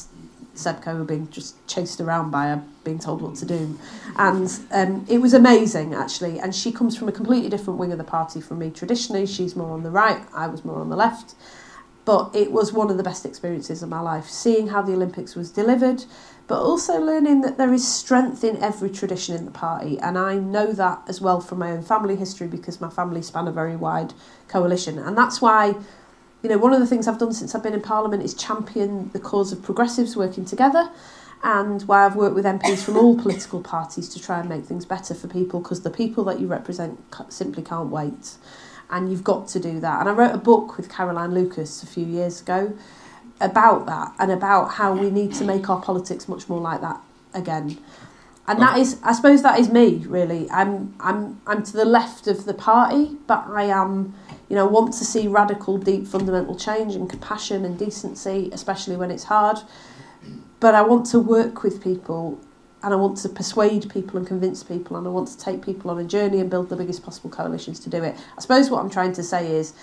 Seb 0.56 0.82
Coe 0.82 0.95
were 0.95 1.03
being 1.03 1.30
just 1.30 1.66
chased 1.68 1.99
around 1.99 2.32
by 2.32 2.45
her, 2.45 2.64
being 2.84 2.99
told 2.99 3.22
what 3.22 3.36
to 3.36 3.45
do. 3.45 3.78
And 4.18 4.49
um, 4.72 5.06
it 5.10 5.20
was 5.20 5.34
amazing, 5.34 5.93
actually. 5.93 6.39
And 6.39 6.56
she 6.56 6.72
comes 6.72 6.97
from 6.97 7.10
a 7.10 7.12
completely 7.12 7.49
different 7.49 7.80
wing 7.80 7.91
of 7.91 7.97
the 7.97 8.03
party 8.03 8.41
from 8.41 8.60
me. 8.60 8.72
Traditionally, 8.72 9.26
she's 9.26 9.56
more 9.56 9.72
on 9.72 9.84
the 9.84 9.91
right, 9.91 10.26
I 10.34 10.47
was 10.47 10.64
more 10.64 10.80
on 10.80 10.89
the 10.89 10.95
left. 10.95 11.36
But 12.06 12.36
it 12.36 12.51
was 12.51 12.72
one 12.72 12.91
of 12.91 12.97
the 12.97 13.03
best 13.03 13.26
experiences 13.26 13.82
of 13.82 13.89
my 13.89 13.99
life, 13.99 14.30
seeing 14.30 14.68
how 14.68 14.84
the 14.84 14.93
Olympics 14.93 15.36
was 15.36 15.51
delivered, 15.51 16.06
but 16.47 16.62
also 16.62 16.99
learning 16.99 17.41
that 17.41 17.58
there 17.58 17.74
is 17.74 17.88
strength 17.88 18.43
in 18.43 18.62
every 18.62 18.91
tradition 18.91 19.36
in 19.36 19.45
the 19.45 19.51
party. 19.51 19.97
And 19.99 20.18
I 20.18 20.36
know 20.36 20.72
that 20.72 21.01
as 21.08 21.20
well 21.20 21.41
from 21.41 21.60
my 21.60 21.72
own 21.72 21.82
family 21.82 22.16
history 22.16 22.47
because 22.47 22.80
my 22.80 22.89
family 22.89 23.24
span 23.24 23.47
a 23.47 23.51
very 23.51 23.76
wide 23.76 24.14
coalition. 24.47 24.99
And 24.99 25.18
that's 25.18 25.41
why 25.41 25.76
you 26.45 26.49
know, 26.49 26.60
one 26.60 26.74
of 26.74 26.80
the 26.80 26.86
things 26.86 27.08
I've 27.08 27.18
done 27.18 27.34
since 27.34 27.56
I've 27.56 27.64
been 27.64 27.74
in 27.74 27.82
Parliament 27.82 28.22
is 28.22 28.36
champion 28.36 29.10
the 29.14 29.20
cause 29.20 29.51
of 29.51 29.64
progressives 29.64 30.16
working 30.16 30.45
together 30.45 30.91
and 31.43 31.82
why 31.84 32.06
I've 32.06 32.16
worked 32.16 32.36
with 32.36 32.45
MPs 32.45 32.84
from 32.84 32.97
all 32.97 33.20
political 33.20 33.62
parties 33.62 34.08
to 34.10 34.22
try 34.22 34.41
and 34.41 34.47
make 34.47 34.64
things 34.66 34.86
better 34.86 35.16
for 35.16 35.28
people 35.28 35.60
because 35.60 35.82
the 35.82 35.89
people 35.89 36.24
that 36.26 36.39
you 36.39 36.45
represent 36.45 36.99
simply 37.30 37.64
can't 37.64 37.89
wait. 37.89 38.36
And 38.89 39.09
you've 39.09 39.23
got 39.23 39.47
to 39.49 39.59
do 39.59 39.79
that. 39.79 39.99
And 40.01 40.09
I 40.09 40.13
wrote 40.13 40.33
a 40.36 40.39
book 40.39 40.77
with 40.77 40.89
Caroline 40.89 41.33
Lucas 41.33 41.83
a 41.83 41.88
few 41.88 42.05
years 42.05 42.41
ago 42.41 42.77
about 43.41 43.86
that 43.88 44.13
and 44.19 44.31
about 44.31 44.73
how 44.73 44.93
we 44.93 45.09
need 45.09 45.33
to 45.36 45.43
make 45.43 45.69
our 45.69 45.81
politics 45.81 46.27
much 46.27 46.47
more 46.47 46.61
like 46.61 46.81
that 46.81 47.01
again. 47.33 47.77
And 48.47 48.61
that 48.61 48.77
is, 48.77 48.99
I 49.01 49.13
suppose, 49.13 49.41
that 49.41 49.59
is 49.59 49.69
me 49.69 50.05
really. 50.07 50.49
I'm, 50.51 50.95
I'm, 50.99 51.41
I'm 51.47 51.63
to 51.63 51.73
the 51.73 51.86
left 51.86 52.27
of 52.27 52.45
the 52.45 52.53
party, 52.53 53.17
but 53.25 53.45
I 53.47 53.63
am 53.63 54.13
you 54.49 54.55
know, 54.55 54.65
want 54.65 54.93
to 54.93 55.05
see 55.05 55.27
radical, 55.27 55.77
deep, 55.77 56.05
fundamental 56.05 56.55
change 56.55 56.95
and 56.95 57.09
compassion 57.09 57.65
and 57.65 57.77
decency, 57.77 58.49
especially 58.53 58.95
when 58.95 59.09
it's 59.09 59.23
hard. 59.23 59.57
But 60.59 60.75
I 60.75 60.81
want 60.81 61.07
to 61.07 61.19
work 61.19 61.63
with 61.63 61.83
people 61.83 62.39
and 62.86 62.93
I 62.93 62.97
want 62.97 63.17
to 63.17 63.29
persuade 63.29 63.89
people 63.89 64.17
and 64.17 64.27
convince 64.27 64.63
people 64.63 64.95
and 64.95 65.07
I 65.07 65.09
want 65.09 65.27
to 65.29 65.38
take 65.39 65.65
people 65.65 65.89
on 65.89 65.97
a 65.97 66.03
journey 66.03 66.39
and 66.39 66.51
build 66.51 66.69
the 66.69 66.75
biggest 66.75 67.01
possible 67.01 67.31
coalitions 67.31 67.79
to 67.79 67.89
do 67.89 68.03
it. 68.03 68.15
I 68.38 68.41
suppose 68.41 68.69
what 68.69 68.79
I'm 68.79 68.91
trying 68.91 69.11
to 69.13 69.23
say 69.23 69.55
is 69.55 69.73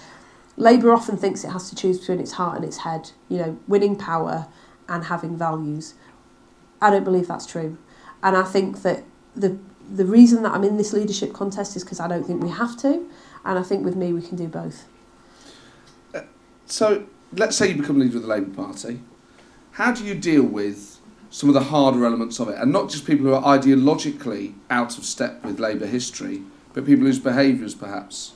Labour 0.57 0.93
often 0.93 1.17
thinks 1.17 1.43
it 1.43 1.51
has 1.51 1.69
to 1.71 1.75
choose 1.75 1.99
between 1.99 2.21
its 2.21 2.33
heart 2.33 2.55
and 2.55 2.65
its 2.65 2.79
head, 2.79 3.11
you 3.29 3.39
know, 3.39 3.59
winning 3.67 3.97
power 3.97 4.47
and 4.89 5.07
having 5.07 5.37
values. 5.37 5.95
I 6.81 6.91
don't 6.91 7.03
believe 7.03 7.27
that's 7.27 7.45
true. 7.45 7.77
And 8.23 8.37
I 8.37 8.45
think 8.45 8.83
that 8.83 9.03
the 9.35 9.59
the 9.91 10.07
reason 10.07 10.45
that 10.45 10.53
I'm 10.53 10.63
in 10.63 10.77
this 10.77 10.93
leadership 10.93 11.33
contest 11.33 11.75
is 11.75 11.83
because 11.83 11.99
I 11.99 12.07
don't 12.07 12.25
think 12.25 12.41
we 12.41 12.51
have 12.51 12.77
to. 12.79 13.05
And 13.45 13.59
I 13.59 13.63
think 13.63 13.85
with 13.85 13.97
me, 13.97 14.13
we 14.13 14.23
can 14.23 14.37
do 14.37 14.47
both. 14.47 14.87
Uh, 16.15 16.21
so, 16.67 17.05
let's 17.33 17.57
say 17.57 17.71
you 17.71 17.75
become 17.75 17.99
leader 17.99 18.17
of 18.17 18.23
the 18.23 18.29
Labour 18.29 18.55
Party. 18.55 19.01
How 19.73 19.93
do 19.93 20.05
you 20.05 20.15
deal 20.15 20.45
with 20.45 20.99
some 21.33 21.49
of 21.49 21.55
the 21.55 21.65
harder 21.65 22.05
elements 22.05 22.39
of 22.39 22.49
it? 22.49 22.57
And 22.59 22.71
not 22.71 22.91
just 22.91 23.07
people 23.07 23.27
who 23.27 23.35
are 23.35 23.43
ideologically 23.59 24.55
out 24.71 24.99
of 24.99 25.05
step 25.05 25.43
with 25.45 25.59
Labour 25.59 25.87
history, 25.87 26.43
but 26.75 26.87
people 26.87 27.07
whose 27.07 27.19
behaviours 27.19 27.75
perhaps 27.75 28.35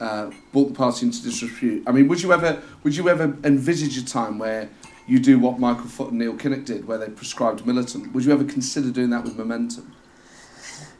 uh, 0.00 0.30
brought 0.50 0.68
the 0.68 0.74
party 0.74 1.06
into 1.06 1.22
disrepute. 1.22 1.84
I 1.86 1.92
mean, 1.92 2.08
would 2.08 2.22
you 2.22 2.32
ever 2.32 2.60
would 2.82 2.96
you 2.96 3.08
ever 3.08 3.36
envisage 3.44 3.96
a 3.98 4.04
time 4.04 4.38
where 4.38 4.68
you 5.06 5.20
do 5.20 5.38
what 5.38 5.60
Michael 5.60 5.84
Foot 5.84 6.10
and 6.10 6.18
Neil 6.18 6.34
Kinnock 6.34 6.64
did, 6.64 6.86
where 6.88 6.98
they 6.98 7.08
prescribed 7.08 7.66
militant? 7.66 8.12
Would 8.12 8.24
you 8.24 8.32
ever 8.32 8.44
consider 8.44 8.90
doing 8.90 9.10
that 9.10 9.24
with 9.24 9.36
Momentum? 9.36 9.94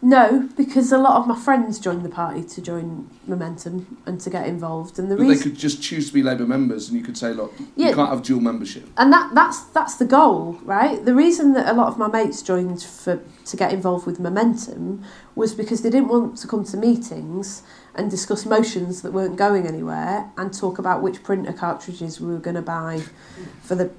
No, 0.04 0.48
because 0.56 0.90
a 0.90 0.98
lot 0.98 1.14
of 1.20 1.28
my 1.28 1.38
friends 1.38 1.78
joined 1.78 2.04
the 2.04 2.08
party 2.08 2.42
to 2.42 2.60
join 2.60 3.08
Momentum 3.28 3.98
and 4.04 4.20
to 4.22 4.30
get 4.30 4.48
involved, 4.48 4.98
and 4.98 5.08
the 5.08 5.14
but 5.14 5.22
reason 5.22 5.36
they 5.38 5.42
could 5.50 5.56
just 5.56 5.80
choose 5.80 6.08
to 6.08 6.12
be 6.12 6.24
Labour 6.24 6.44
members, 6.44 6.88
and 6.88 6.98
you 6.98 7.04
could 7.04 7.16
say, 7.16 7.32
look, 7.32 7.54
Yeah. 7.76 7.90
you 7.90 7.94
can't 7.94 8.08
have 8.08 8.22
dual 8.24 8.40
membership. 8.40 8.88
and 8.96 9.12
that 9.12 9.32
that's 9.32 9.60
that's 9.62 9.94
the 9.96 10.04
goal, 10.04 10.58
right? 10.64 11.04
The 11.04 11.14
reason 11.14 11.52
that 11.52 11.68
a 11.68 11.72
lot 11.72 11.86
of 11.86 11.98
my 11.98 12.08
mates 12.08 12.42
joined 12.42 12.82
for 12.82 13.20
to 13.44 13.56
get 13.56 13.72
involved 13.72 14.04
with 14.04 14.18
Momentum 14.18 15.04
was 15.36 15.54
because 15.54 15.82
they 15.82 15.90
didn't 15.90 16.08
want 16.08 16.36
to 16.38 16.48
come 16.48 16.64
to 16.64 16.76
meetings 16.76 17.62
and 17.94 18.10
discuss 18.10 18.44
motions 18.44 19.02
that 19.02 19.12
weren't 19.12 19.36
going 19.36 19.66
anywhere 19.68 20.30
and 20.36 20.52
talk 20.52 20.78
about 20.80 21.00
which 21.02 21.22
printer 21.22 21.52
cartridges 21.52 22.20
we 22.20 22.32
were 22.32 22.40
going 22.40 22.56
to 22.56 22.62
buy 22.62 23.02
for 23.62 23.76
the 23.76 23.90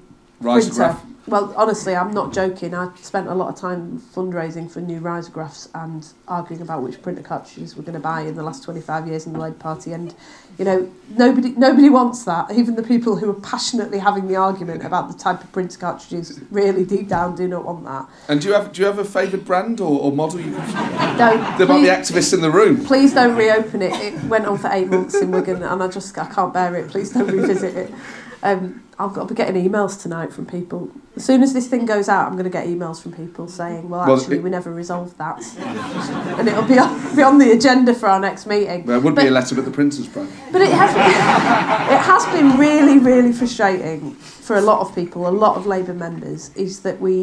printer. 0.44 0.96
Well, 1.26 1.54
honestly, 1.56 1.96
I'm 1.96 2.12
not 2.12 2.34
joking. 2.34 2.74
I 2.74 2.94
spent 2.96 3.28
a 3.28 3.34
lot 3.34 3.48
of 3.48 3.58
time 3.58 3.98
fundraising 3.98 4.70
for 4.70 4.82
new 4.82 5.00
risographs 5.00 5.70
and 5.74 6.06
arguing 6.28 6.60
about 6.60 6.82
which 6.82 7.00
printer 7.00 7.22
cartridges 7.22 7.76
we're 7.76 7.82
going 7.82 7.94
to 7.94 8.00
buy 8.00 8.22
in 8.22 8.34
the 8.34 8.42
last 8.42 8.62
25 8.62 9.08
years 9.08 9.26
in 9.26 9.32
the 9.32 9.38
Labour 9.38 9.56
Party. 9.56 9.92
And 9.92 10.14
you 10.58 10.66
know, 10.66 10.92
nobody 11.08 11.52
nobody 11.52 11.88
wants 11.88 12.24
that. 12.24 12.52
Even 12.52 12.76
the 12.76 12.82
people 12.82 13.16
who 13.16 13.30
are 13.30 13.40
passionately 13.40 13.98
having 13.98 14.28
the 14.28 14.36
argument 14.36 14.84
about 14.84 15.10
the 15.10 15.18
type 15.18 15.42
of 15.42 15.50
printer 15.50 15.78
cartridges, 15.78 16.40
really 16.50 16.84
deep 16.84 17.08
down, 17.08 17.34
do 17.34 17.48
not 17.48 17.64
want 17.64 17.84
that. 17.86 18.06
And 18.28 18.42
do 18.42 18.48
you 18.48 18.54
have 18.54 18.72
do 18.72 18.82
you 18.82 18.86
have 18.86 18.98
a 18.98 19.04
favoured 19.04 19.46
brand 19.46 19.80
or, 19.80 19.98
or 19.98 20.12
model? 20.12 20.40
You 20.40 20.50
Don't. 20.52 20.60
there 21.58 21.66
might 21.66 21.82
be 21.82 21.88
activists 21.88 22.34
in 22.34 22.42
the 22.42 22.50
room. 22.50 22.84
Please 22.84 23.14
don't 23.14 23.34
reopen 23.34 23.80
it. 23.80 23.92
It 23.94 24.22
went 24.24 24.44
on 24.44 24.58
for 24.58 24.68
eight 24.70 24.88
months 24.88 25.14
in 25.14 25.30
Wigan, 25.30 25.62
and 25.62 25.82
I 25.82 25.88
just 25.88 26.16
I 26.18 26.26
can't 26.26 26.52
bear 26.52 26.76
it. 26.76 26.90
Please 26.90 27.12
don't 27.12 27.28
revisit 27.28 27.74
it. 27.74 27.94
Um, 28.42 28.83
I've 28.96 29.12
got 29.12 29.28
to 29.28 29.34
be 29.34 29.36
getting 29.36 29.68
emails 29.68 30.00
tonight 30.00 30.32
from 30.32 30.46
people. 30.46 30.88
As 31.16 31.24
soon 31.24 31.42
as 31.42 31.52
this 31.52 31.66
thing 31.66 31.84
goes 31.84 32.08
out, 32.08 32.26
I'm 32.26 32.34
going 32.34 32.44
to 32.44 32.50
get 32.50 32.66
emails 32.66 33.02
from 33.02 33.12
people 33.12 33.48
saying, 33.48 33.88
"Well, 33.88 34.06
Well, 34.06 34.18
actually, 34.20 34.36
it- 34.38 34.42
we 34.44 34.50
never 34.50 34.72
resolved 34.72 35.18
that," 35.18 35.42
and 36.38 36.46
it'll 36.48 36.62
be 36.62 36.78
on, 36.78 37.16
be 37.16 37.22
on 37.22 37.38
the 37.38 37.50
agenda 37.52 37.92
for 37.94 38.08
our 38.08 38.20
next 38.20 38.46
meeting. 38.46 38.86
There 38.86 39.00
would 39.00 39.14
But- 39.16 39.22
be 39.22 39.28
a 39.28 39.32
letter 39.32 39.56
with 39.56 39.64
the 39.64 39.70
printer's 39.72 40.06
brand. 40.06 40.28
But 40.52 40.62
it 40.62 40.70
has 40.72 40.92
been, 40.94 41.96
it 41.96 42.00
has 42.02 42.26
been 42.26 42.56
really, 42.58 42.98
really 42.98 43.32
frustrating 43.32 44.12
for 44.14 44.56
a 44.56 44.60
lot 44.60 44.80
of 44.80 44.94
people, 44.94 45.26
a 45.26 45.30
lot 45.30 45.56
of 45.56 45.66
Labour 45.66 45.94
members, 45.94 46.50
is 46.54 46.80
that 46.80 47.00
we, 47.00 47.16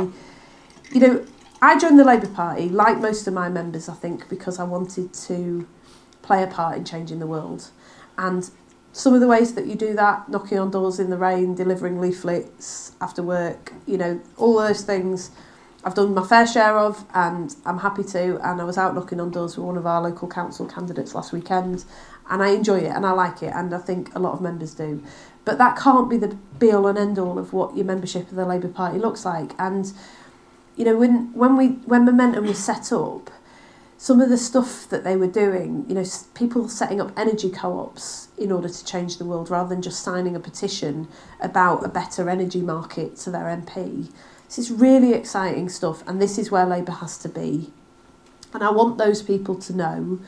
you 0.91 0.99
know, 0.99 1.25
I 1.61 1.77
joined 1.77 1.99
the 1.99 2.03
Labour 2.03 2.27
Party, 2.27 2.67
like 2.69 2.99
most 2.99 3.27
of 3.27 3.33
my 3.33 3.47
members, 3.47 3.87
I 3.87 3.93
think, 3.93 4.27
because 4.27 4.59
I 4.59 4.63
wanted 4.63 5.13
to 5.13 5.67
play 6.21 6.43
a 6.43 6.47
part 6.47 6.75
in 6.77 6.83
changing 6.83 7.19
the 7.19 7.27
world. 7.27 7.69
And 8.17 8.49
some 8.93 9.13
of 9.13 9.21
the 9.21 9.27
ways 9.27 9.53
that 9.55 9.67
you 9.67 9.75
do 9.75 9.93
that, 9.93 10.27
knocking 10.29 10.59
on 10.59 10.71
doors 10.71 10.99
in 10.99 11.09
the 11.09 11.17
rain, 11.17 11.55
delivering 11.55 12.01
leaflets 12.01 12.91
after 12.99 13.23
work, 13.23 13.73
you 13.85 13.97
know, 13.97 14.19
all 14.37 14.57
those 14.57 14.81
things 14.81 15.31
I've 15.83 15.95
done 15.95 16.13
my 16.13 16.23
fair 16.23 16.45
share 16.45 16.77
of 16.77 17.05
and 17.13 17.55
I'm 17.65 17.79
happy 17.79 18.03
to. 18.03 18.39
And 18.47 18.61
I 18.61 18.63
was 18.63 18.77
out 18.77 18.93
knocking 18.93 19.19
on 19.19 19.31
doors 19.31 19.57
with 19.57 19.65
one 19.65 19.77
of 19.77 19.87
our 19.87 20.01
local 20.01 20.27
council 20.27 20.65
candidates 20.65 21.15
last 21.15 21.33
weekend 21.33 21.85
and 22.29 22.43
I 22.43 22.49
enjoy 22.49 22.79
it 22.79 22.91
and 22.91 23.05
I 23.05 23.11
like 23.11 23.41
it 23.41 23.51
and 23.53 23.73
I 23.73 23.79
think 23.79 24.13
a 24.15 24.19
lot 24.19 24.33
of 24.33 24.41
members 24.41 24.75
do. 24.75 25.03
But 25.43 25.57
that 25.57 25.77
can't 25.77 26.09
be 26.09 26.17
the 26.17 26.37
be 26.59 26.71
all 26.71 26.85
and 26.85 26.97
end 26.97 27.17
all 27.17 27.39
of 27.39 27.51
what 27.51 27.75
your 27.75 27.85
membership 27.85 28.29
of 28.29 28.35
the 28.35 28.45
Labour 28.45 28.67
Party 28.67 28.99
looks 28.99 29.25
like. 29.25 29.53
And 29.57 29.91
you 30.75 30.85
know, 30.85 30.95
when 30.95 31.33
when 31.33 31.57
we 31.57 31.69
when 31.85 32.05
Momentum 32.05 32.45
was 32.45 32.59
set 32.59 32.91
up, 32.93 33.31
some 34.01 34.19
of 34.19 34.29
the 34.29 34.37
stuff 34.37 34.89
that 34.89 35.03
they 35.03 35.15
were 35.15 35.27
doing, 35.27 35.85
you 35.87 35.93
know, 35.93 36.03
people 36.33 36.67
setting 36.67 36.99
up 36.99 37.11
energy 37.15 37.51
co-ops 37.51 38.29
in 38.35 38.51
order 38.51 38.67
to 38.67 38.83
change 38.83 39.19
the 39.19 39.25
world 39.25 39.51
rather 39.51 39.69
than 39.69 39.79
just 39.79 40.01
signing 40.01 40.35
a 40.35 40.39
petition 40.39 41.07
about 41.39 41.85
a 41.85 41.87
better 41.87 42.27
energy 42.27 42.61
market 42.61 43.15
to 43.15 43.29
their 43.29 43.43
MP. 43.43 44.11
This 44.47 44.57
is 44.57 44.71
really 44.71 45.13
exciting 45.13 45.69
stuff 45.69 46.01
and 46.07 46.19
this 46.19 46.39
is 46.39 46.49
where 46.49 46.65
Labour 46.65 46.93
has 46.93 47.15
to 47.19 47.29
be. 47.29 47.71
And 48.55 48.63
I 48.63 48.71
want 48.71 48.97
those 48.97 49.21
people 49.21 49.53
to 49.53 49.71
know 49.71 50.19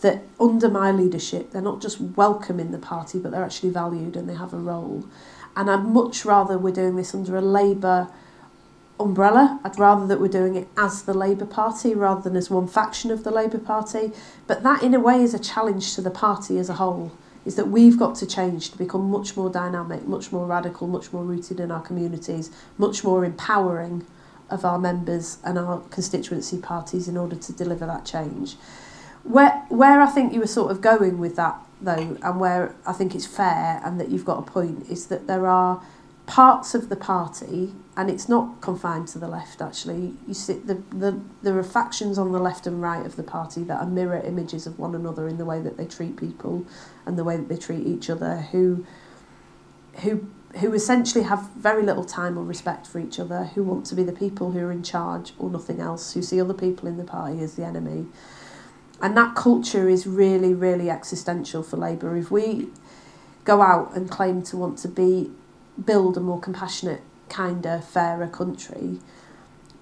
that 0.00 0.22
under 0.40 0.70
my 0.70 0.90
leadership, 0.90 1.50
they're 1.50 1.60
not 1.60 1.82
just 1.82 2.00
welcome 2.00 2.58
in 2.58 2.72
the 2.72 2.78
party, 2.78 3.18
but 3.18 3.32
they're 3.32 3.44
actually 3.44 3.68
valued 3.68 4.16
and 4.16 4.30
they 4.30 4.34
have 4.34 4.54
a 4.54 4.58
role. 4.58 5.04
And 5.54 5.70
I'd 5.70 5.84
much 5.84 6.24
rather 6.24 6.56
we're 6.56 6.72
doing 6.72 6.96
this 6.96 7.14
under 7.14 7.36
a 7.36 7.42
Labour 7.42 8.08
umbrella. 9.00 9.60
I'd 9.64 9.78
rather 9.78 10.06
that 10.06 10.20
we're 10.20 10.28
doing 10.28 10.56
it 10.56 10.68
as 10.76 11.02
the 11.02 11.14
Labour 11.14 11.46
Party 11.46 11.94
rather 11.94 12.20
than 12.20 12.36
as 12.36 12.50
one 12.50 12.68
faction 12.68 13.10
of 13.10 13.24
the 13.24 13.30
Labour 13.30 13.58
Party. 13.58 14.12
But 14.46 14.62
that, 14.62 14.82
in 14.82 14.94
a 14.94 15.00
way, 15.00 15.22
is 15.22 15.34
a 15.34 15.38
challenge 15.38 15.94
to 15.94 16.02
the 16.02 16.10
party 16.10 16.58
as 16.58 16.68
a 16.68 16.74
whole. 16.74 17.12
Is 17.44 17.56
that 17.56 17.68
we've 17.68 17.98
got 17.98 18.16
to 18.16 18.26
change 18.26 18.70
to 18.70 18.78
become 18.78 19.10
much 19.10 19.36
more 19.36 19.48
dynamic, 19.48 20.06
much 20.06 20.30
more 20.30 20.46
radical, 20.46 20.86
much 20.86 21.12
more 21.12 21.24
rooted 21.24 21.58
in 21.58 21.70
our 21.70 21.80
communities, 21.80 22.50
much 22.76 23.02
more 23.02 23.24
empowering 23.24 24.06
of 24.50 24.64
our 24.64 24.78
members 24.78 25.38
and 25.44 25.58
our 25.58 25.80
constituency 25.90 26.58
parties 26.58 27.08
in 27.08 27.16
order 27.16 27.36
to 27.36 27.52
deliver 27.52 27.86
that 27.86 28.04
change. 28.04 28.56
Where 29.22 29.64
where 29.68 30.00
I 30.00 30.06
think 30.06 30.32
you 30.32 30.40
were 30.40 30.46
sort 30.46 30.70
of 30.70 30.80
going 30.80 31.18
with 31.18 31.36
that 31.36 31.56
though, 31.80 32.18
and 32.22 32.40
where 32.40 32.74
I 32.86 32.92
think 32.92 33.14
it's 33.14 33.26
fair 33.26 33.80
and 33.84 33.98
that 34.00 34.10
you've 34.10 34.24
got 34.24 34.38
a 34.38 34.42
point, 34.42 34.88
is 34.90 35.06
that 35.06 35.26
there 35.26 35.46
are 35.46 35.82
parts 36.30 36.76
of 36.76 36.88
the 36.88 36.94
party, 36.94 37.72
and 37.96 38.08
it's 38.08 38.28
not 38.28 38.60
confined 38.60 39.08
to 39.08 39.18
the 39.18 39.26
left 39.26 39.60
actually. 39.60 40.14
You 40.28 40.34
see, 40.34 40.52
the, 40.52 40.74
the, 40.90 41.20
there 41.42 41.58
are 41.58 41.64
factions 41.64 42.18
on 42.18 42.30
the 42.30 42.38
left 42.38 42.68
and 42.68 42.80
right 42.80 43.04
of 43.04 43.16
the 43.16 43.24
party 43.24 43.64
that 43.64 43.80
are 43.80 43.86
mirror 43.86 44.22
images 44.24 44.64
of 44.64 44.78
one 44.78 44.94
another 44.94 45.26
in 45.26 45.38
the 45.38 45.44
way 45.44 45.60
that 45.60 45.76
they 45.76 45.86
treat 45.86 46.16
people 46.16 46.64
and 47.04 47.18
the 47.18 47.24
way 47.24 47.36
that 47.36 47.48
they 47.48 47.56
treat 47.56 47.84
each 47.84 48.08
other, 48.08 48.42
who, 48.52 48.86
who, 50.02 50.30
who 50.60 50.72
essentially 50.72 51.24
have 51.24 51.50
very 51.56 51.82
little 51.82 52.04
time 52.04 52.38
or 52.38 52.44
respect 52.44 52.86
for 52.86 53.00
each 53.00 53.18
other, 53.18 53.46
who 53.56 53.64
want 53.64 53.84
to 53.86 53.96
be 53.96 54.04
the 54.04 54.12
people 54.12 54.52
who 54.52 54.60
are 54.60 54.70
in 54.70 54.84
charge 54.84 55.32
or 55.36 55.50
nothing 55.50 55.80
else, 55.80 56.14
who 56.14 56.22
see 56.22 56.40
other 56.40 56.54
people 56.54 56.86
in 56.86 56.96
the 56.96 57.02
party 57.02 57.42
as 57.42 57.56
the 57.56 57.64
enemy. 57.64 58.06
And 59.02 59.16
that 59.16 59.34
culture 59.34 59.88
is 59.88 60.06
really, 60.06 60.54
really 60.54 60.90
existential 60.90 61.64
for 61.64 61.76
Labour. 61.76 62.16
If 62.16 62.30
we 62.30 62.68
go 63.42 63.62
out 63.62 63.96
and 63.96 64.08
claim 64.08 64.42
to 64.42 64.56
want 64.56 64.78
to 64.78 64.88
be 64.88 65.32
build 65.84 66.16
a 66.16 66.20
more 66.20 66.40
compassionate, 66.40 67.02
kinder, 67.28 67.80
fairer 67.80 68.28
country. 68.28 68.98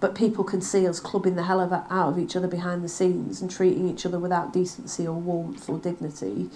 But 0.01 0.15
people 0.15 0.44
can 0.44 0.60
see 0.60 0.86
us 0.86 1.01
clubbing 1.01 1.35
the 1.35 1.44
hell 1.44 1.60
of 1.60 1.73
out 1.73 1.90
of 1.90 2.19
each 2.19 2.36
other 2.36 2.47
behind 2.47 2.85
the 2.85 2.89
scenes 2.89 3.40
and 3.40 3.51
treating 3.51 3.89
each 3.89 4.06
other 4.06 4.19
without 4.19 4.52
decency 4.52 5.06
or 5.06 5.15
warmth 5.15 5.69
or 5.69 5.78
dignity. 5.78 6.51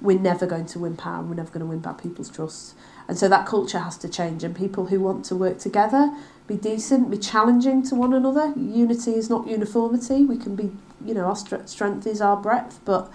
We're 0.00 0.18
never 0.18 0.46
going 0.46 0.66
to 0.66 0.78
win 0.80 0.96
power 0.96 1.20
and 1.20 1.28
we're 1.28 1.36
never 1.36 1.50
going 1.50 1.60
to 1.60 1.66
win 1.66 1.78
back 1.78 2.02
people's 2.02 2.30
trust. 2.30 2.74
And 3.06 3.16
so 3.16 3.28
that 3.28 3.46
culture 3.46 3.78
has 3.78 3.96
to 3.98 4.08
change. 4.08 4.42
And 4.42 4.54
people 4.54 4.86
who 4.86 5.00
want 5.00 5.24
to 5.26 5.36
work 5.36 5.58
together, 5.58 6.12
be 6.46 6.56
decent, 6.56 7.10
be 7.10 7.18
challenging 7.18 7.82
to 7.84 7.94
one 7.94 8.12
another. 8.12 8.52
Unity 8.56 9.14
is 9.14 9.30
not 9.30 9.46
uniformity. 9.46 10.24
We 10.24 10.36
can 10.36 10.56
be, 10.56 10.72
you 11.04 11.14
know, 11.14 11.24
our 11.24 11.36
strength 11.36 12.06
is 12.06 12.20
our 12.20 12.36
breadth. 12.36 12.80
But 12.84 13.10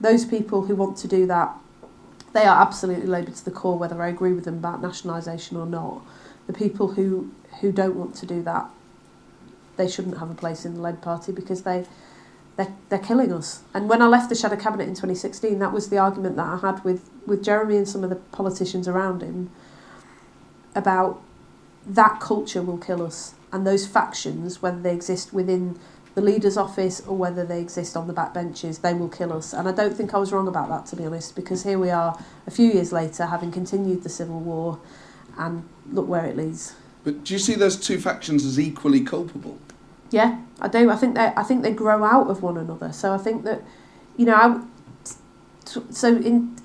those 0.00 0.24
people 0.24 0.66
who 0.66 0.74
want 0.74 0.96
to 0.98 1.08
do 1.08 1.26
that 1.26 1.56
they 2.34 2.44
are 2.44 2.60
absolutely 2.60 3.06
Labour 3.06 3.30
to 3.30 3.44
the 3.44 3.50
core, 3.52 3.78
whether 3.78 4.02
I 4.02 4.08
agree 4.08 4.32
with 4.32 4.44
them 4.44 4.56
about 4.56 4.82
nationalisation 4.82 5.56
or 5.56 5.66
not. 5.66 6.02
The 6.48 6.52
people 6.52 6.88
who, 6.88 7.30
who 7.60 7.72
don't 7.72 7.94
want 7.94 8.16
to 8.16 8.26
do 8.26 8.42
that, 8.42 8.68
they 9.76 9.88
shouldn't 9.88 10.18
have 10.18 10.30
a 10.30 10.34
place 10.34 10.64
in 10.64 10.74
the 10.74 10.80
Labour 10.80 10.98
Party 10.98 11.30
because 11.30 11.62
they, 11.62 11.86
they're, 12.56 12.74
they're 12.88 12.98
killing 12.98 13.32
us. 13.32 13.62
And 13.72 13.88
when 13.88 14.02
I 14.02 14.08
left 14.08 14.28
the 14.28 14.34
Shadow 14.34 14.56
Cabinet 14.56 14.88
in 14.88 14.94
2016, 14.94 15.60
that 15.60 15.72
was 15.72 15.90
the 15.90 15.98
argument 15.98 16.34
that 16.36 16.46
I 16.46 16.56
had 16.58 16.84
with, 16.84 17.08
with 17.24 17.42
Jeremy 17.42 17.76
and 17.76 17.88
some 17.88 18.02
of 18.02 18.10
the 18.10 18.16
politicians 18.16 18.88
around 18.88 19.22
him 19.22 19.50
about 20.74 21.22
that 21.86 22.18
culture 22.20 22.62
will 22.62 22.78
kill 22.78 23.00
us. 23.00 23.34
And 23.52 23.64
those 23.64 23.86
factions, 23.86 24.60
whether 24.60 24.80
they 24.80 24.92
exist 24.92 25.32
within 25.32 25.78
the 26.14 26.20
leader's 26.20 26.56
office 26.56 27.00
or 27.06 27.16
whether 27.16 27.44
they 27.44 27.60
exist 27.60 27.96
on 27.96 28.06
the 28.06 28.12
back 28.12 28.32
benches, 28.32 28.78
they 28.78 28.94
will 28.94 29.08
kill 29.08 29.32
us. 29.32 29.52
And 29.52 29.68
I 29.68 29.72
don't 29.72 29.96
think 29.96 30.14
I 30.14 30.18
was 30.18 30.32
wrong 30.32 30.46
about 30.46 30.68
that, 30.68 30.86
to 30.86 30.96
be 30.96 31.04
honest, 31.04 31.34
because 31.34 31.64
here 31.64 31.78
we 31.78 31.90
are 31.90 32.18
a 32.46 32.50
few 32.50 32.70
years 32.70 32.92
later 32.92 33.26
having 33.26 33.50
continued 33.50 34.02
the 34.02 34.08
civil 34.08 34.38
war 34.38 34.78
and 35.36 35.68
look 35.90 36.08
where 36.08 36.24
it 36.24 36.36
leads. 36.36 36.74
But 37.02 37.24
do 37.24 37.34
you 37.34 37.38
see 37.38 37.54
those 37.54 37.76
two 37.76 38.00
factions 38.00 38.44
as 38.44 38.58
equally 38.58 39.00
culpable? 39.00 39.58
Yeah, 40.10 40.40
I 40.60 40.68
do. 40.68 40.90
I 40.90 40.96
think 40.96 41.16
they 41.16 41.32
I 41.36 41.42
think 41.42 41.62
they 41.62 41.72
grow 41.72 42.04
out 42.04 42.30
of 42.30 42.42
one 42.42 42.56
another. 42.56 42.92
So 42.92 43.12
I 43.12 43.18
think 43.18 43.44
that, 43.44 43.62
you 44.16 44.26
know, 44.26 44.34
I, 44.34 44.60
so 45.90 46.08
in 46.16 46.56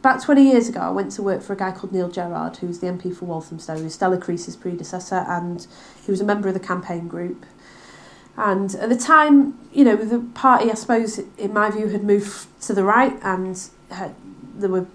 about 0.00 0.22
20 0.22 0.42
years 0.42 0.68
ago, 0.68 0.80
I 0.80 0.90
went 0.90 1.12
to 1.12 1.22
work 1.22 1.42
for 1.42 1.52
a 1.52 1.56
guy 1.56 1.70
called 1.70 1.92
Neil 1.92 2.10
Gerrard, 2.10 2.56
who's 2.58 2.80
the 2.80 2.88
MP 2.88 3.14
for 3.14 3.24
Walthamstow, 3.24 3.78
who's 3.78 3.94
Stella 3.94 4.18
Creasy's 4.18 4.56
predecessor, 4.56 5.24
and 5.28 5.66
he 6.04 6.10
was 6.10 6.20
a 6.20 6.24
member 6.24 6.48
of 6.48 6.54
the 6.54 6.60
campaign 6.60 7.08
group. 7.08 7.46
And 8.36 8.74
at 8.76 8.88
the 8.88 8.96
time, 8.96 9.58
you 9.72 9.84
know, 9.84 9.96
the 9.96 10.20
party, 10.34 10.70
I 10.70 10.74
suppose, 10.74 11.18
in 11.36 11.52
my 11.52 11.70
view, 11.70 11.88
had 11.88 12.02
moved 12.02 12.46
to 12.62 12.72
the 12.72 12.84
right, 12.84 13.18
and 13.22 13.60
had, 13.90 14.14
there 14.54 14.70
were, 14.70 14.86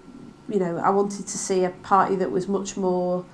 you 0.48 0.58
know, 0.58 0.78
I 0.78 0.90
wanted 0.90 1.26
to 1.26 1.38
see 1.38 1.64
a 1.64 1.70
party 1.70 2.16
that 2.16 2.30
was 2.30 2.48
much 2.48 2.76
more, 2.76 3.24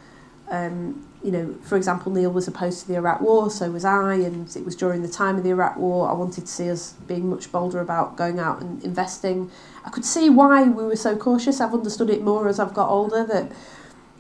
um, 0.51 1.09
you 1.22 1.31
know, 1.31 1.55
for 1.62 1.76
example, 1.76 2.12
Neil 2.12 2.31
was 2.31 2.47
opposed 2.47 2.82
to 2.82 2.89
the 2.89 2.97
Iraq 2.97 3.22
War, 3.22 3.51
so 3.51 3.70
was 3.70 3.85
I, 3.86 4.16
and 4.16 4.55
it 4.55 4.62
was 4.62 4.76
during 4.76 5.01
the 5.01 5.09
time 5.09 5.36
of 5.36 5.43
the 5.43 5.51
Iraq 5.51 5.78
War. 5.78 6.10
I 6.10 6.12
wanted 6.12 6.43
to 6.43 6.52
see 6.52 6.68
us 6.68 6.93
being 7.06 7.31
much 7.31 7.51
bolder 7.51 7.81
about 7.81 8.16
going 8.16 8.39
out 8.39 8.60
and 8.60 8.85
investing. 8.85 9.51
I 9.86 9.90
could 9.90 10.05
see 10.05 10.28
why 10.28 10.64
we 10.64 10.85
were 10.85 10.97
so 10.97 11.16
cautious. 11.16 11.62
I've 11.62 11.72
understood 11.72 12.10
it 12.10 12.22
more 12.22 12.47
as 12.47 12.60
I've 12.60 12.74
got 12.74 12.90
older 12.90 13.24
that, 13.24 13.51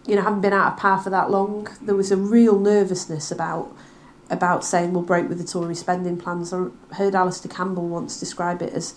you 0.06 0.16
know, 0.16 0.22
having 0.22 0.40
been 0.40 0.54
out 0.54 0.72
of 0.72 0.78
power 0.78 0.98
for 0.98 1.10
that 1.10 1.30
long, 1.30 1.68
there 1.82 1.94
was 1.94 2.10
a 2.10 2.16
real 2.16 2.58
nervousness 2.58 3.30
about 3.30 3.76
about 4.30 4.64
saying 4.64 4.92
we'll 4.92 5.02
break 5.02 5.28
with 5.28 5.38
the 5.38 5.44
Tory 5.44 5.74
spending 5.74 6.16
plans. 6.16 6.52
I 6.52 6.68
heard 6.94 7.14
Alastair 7.14 7.52
Campbell 7.52 7.88
once 7.88 8.18
describe 8.18 8.62
it 8.62 8.72
as, 8.72 8.94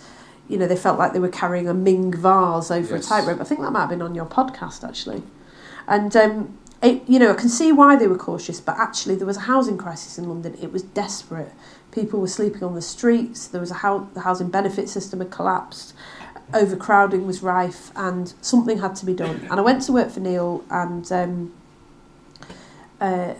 you 0.48 0.56
know, 0.56 0.66
they 0.66 0.76
felt 0.76 0.98
like 0.98 1.12
they 1.12 1.20
were 1.20 1.28
carrying 1.28 1.68
a 1.68 1.74
Ming 1.74 2.12
vase 2.12 2.70
over 2.70 2.96
yes. 2.96 3.06
a 3.06 3.08
tightrope. 3.08 3.40
I 3.40 3.44
think 3.44 3.60
that 3.60 3.70
might 3.70 3.80
have 3.80 3.90
been 3.90 4.02
on 4.02 4.14
your 4.14 4.26
podcast 4.26 4.88
actually, 4.88 5.22
and 5.86 6.14
um, 6.16 6.58
it, 6.82 7.02
you 7.08 7.18
know, 7.18 7.30
I 7.30 7.34
can 7.34 7.48
see 7.48 7.72
why 7.72 7.96
they 7.96 8.06
were 8.06 8.18
cautious, 8.18 8.60
but 8.60 8.76
actually 8.78 9.16
there 9.16 9.26
was 9.26 9.36
a 9.36 9.40
housing 9.40 9.76
crisis 9.76 10.16
in 10.18 10.28
London. 10.28 10.56
It 10.62 10.72
was 10.72 10.82
desperate. 10.82 11.52
People 11.90 12.20
were 12.20 12.28
sleeping 12.28 12.62
on 12.62 12.74
the 12.74 12.82
streets. 12.82 13.48
There 13.48 13.60
was 13.60 13.70
a 13.70 14.06
the 14.14 14.20
housing 14.20 14.48
benefit 14.50 14.88
system 14.88 15.18
had 15.20 15.30
collapsed. 15.30 15.94
Overcrowding 16.54 17.26
was 17.26 17.42
rife, 17.42 17.90
and 17.96 18.32
something 18.40 18.78
had 18.78 18.96
to 18.96 19.06
be 19.06 19.12
done. 19.12 19.46
And 19.50 19.54
I 19.54 19.60
went 19.60 19.82
to 19.82 19.92
work 19.92 20.10
for 20.10 20.20
Neil, 20.20 20.64
and 20.70 21.10
um, 21.12 21.52
uh, 23.00 23.34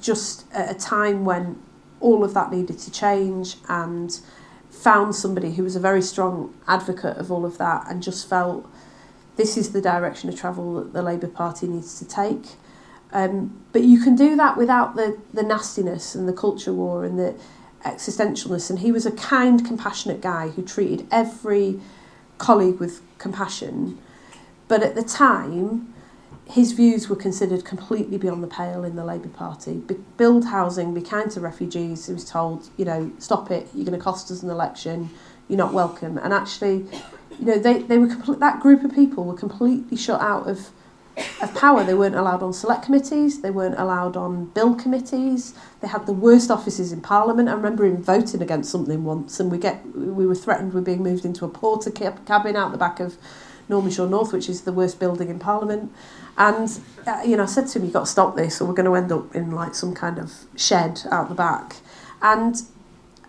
just 0.00 0.50
at 0.52 0.70
a 0.70 0.78
time 0.78 1.24
when 1.24 1.60
all 2.00 2.24
of 2.24 2.34
that 2.34 2.52
needed 2.52 2.78
to 2.78 2.90
change 2.90 3.56
and 3.68 4.20
found 4.70 5.14
somebody 5.14 5.54
who 5.54 5.62
was 5.62 5.74
a 5.74 5.80
very 5.80 6.02
strong 6.02 6.54
advocate 6.68 7.16
of 7.16 7.32
all 7.32 7.44
of 7.44 7.58
that 7.58 7.86
and 7.88 8.02
just 8.02 8.28
felt 8.28 8.68
this 9.36 9.56
is 9.56 9.72
the 9.72 9.80
direction 9.80 10.28
of 10.28 10.38
travel 10.38 10.74
that 10.74 10.92
the 10.92 11.02
Labour 11.02 11.28
Party 11.28 11.66
needs 11.66 11.98
to 11.98 12.04
take. 12.04 12.54
Um, 13.12 13.64
but 13.72 13.82
you 13.82 14.00
can 14.00 14.16
do 14.16 14.36
that 14.36 14.56
without 14.56 14.96
the, 14.96 15.18
the 15.32 15.42
nastiness 15.42 16.14
and 16.14 16.28
the 16.28 16.32
culture 16.32 16.72
war 16.72 17.04
and 17.04 17.18
the 17.18 17.34
existentialness. 17.84 18.68
And 18.68 18.80
he 18.80 18.90
was 18.90 19.06
a 19.06 19.12
kind, 19.12 19.64
compassionate 19.64 20.20
guy 20.20 20.48
who 20.48 20.62
treated 20.62 21.06
every 21.10 21.80
colleague 22.38 22.78
with 22.78 23.02
compassion. 23.18 23.98
But 24.68 24.82
at 24.82 24.94
the 24.94 25.02
time, 25.02 25.94
his 26.48 26.72
views 26.72 27.08
were 27.08 27.16
considered 27.16 27.64
completely 27.64 28.18
beyond 28.18 28.42
the 28.42 28.48
pale 28.48 28.84
in 28.84 28.94
the 28.96 29.04
Labour 29.04 29.28
Party. 29.28 29.74
Be- 29.74 29.96
build 30.16 30.46
housing, 30.46 30.94
be 30.94 31.02
kind 31.02 31.30
to 31.32 31.40
refugees. 31.40 32.06
He 32.06 32.12
was 32.12 32.24
told, 32.24 32.70
you 32.76 32.84
know, 32.84 33.10
stop 33.18 33.50
it. 33.50 33.68
You're 33.74 33.84
going 33.84 33.98
to 33.98 34.02
cost 34.02 34.30
us 34.30 34.42
an 34.42 34.50
election. 34.50 35.10
You're 35.48 35.58
not 35.58 35.72
welcome. 35.72 36.18
And 36.18 36.32
actually, 36.32 36.86
you 37.38 37.46
know, 37.46 37.58
they, 37.58 37.82
they 37.82 37.98
were 37.98 38.08
that 38.36 38.60
group 38.60 38.84
of 38.84 38.94
people 38.94 39.24
were 39.24 39.36
completely 39.36 39.96
shut 39.96 40.20
out 40.20 40.48
of 40.48 40.70
of 41.40 41.54
power. 41.54 41.82
They 41.82 41.94
weren't 41.94 42.14
allowed 42.14 42.42
on 42.42 42.52
select 42.52 42.84
committees. 42.84 43.40
They 43.40 43.50
weren't 43.50 43.78
allowed 43.78 44.16
on 44.16 44.46
bill 44.46 44.74
committees. 44.74 45.54
They 45.80 45.88
had 45.88 46.06
the 46.06 46.12
worst 46.12 46.50
offices 46.50 46.92
in 46.92 47.00
Parliament. 47.00 47.48
I 47.48 47.54
remember 47.54 47.84
him 47.84 48.02
voting 48.02 48.42
against 48.42 48.70
something 48.70 49.04
once, 49.04 49.40
and 49.40 49.50
we 49.50 49.58
get 49.58 49.84
we 49.96 50.26
were 50.26 50.34
threatened 50.34 50.74
with 50.74 50.84
being 50.84 51.02
moved 51.02 51.24
into 51.24 51.44
a 51.44 51.48
Portakabin 51.48 52.54
out 52.54 52.72
the 52.72 52.78
back 52.78 53.00
of 53.00 53.16
Norman 53.68 53.90
Shaw 53.90 54.06
North, 54.06 54.32
which 54.32 54.48
is 54.48 54.62
the 54.62 54.72
worst 54.72 55.00
building 55.00 55.28
in 55.28 55.38
Parliament. 55.38 55.92
And, 56.38 56.68
uh, 57.06 57.22
you 57.24 57.36
know, 57.36 57.44
I 57.44 57.46
said 57.46 57.66
to 57.68 57.78
him, 57.78 57.84
you've 57.84 57.94
got 57.94 58.00
to 58.00 58.06
stop 58.10 58.36
this 58.36 58.60
or 58.60 58.66
we're 58.66 58.74
going 58.74 58.86
to 58.86 58.94
end 58.94 59.10
up 59.12 59.34
in 59.34 59.52
like 59.52 59.74
some 59.74 59.94
kind 59.94 60.18
of 60.18 60.32
shed 60.56 61.02
out 61.10 61.28
the 61.28 61.34
back. 61.34 61.76
And, 62.20 62.56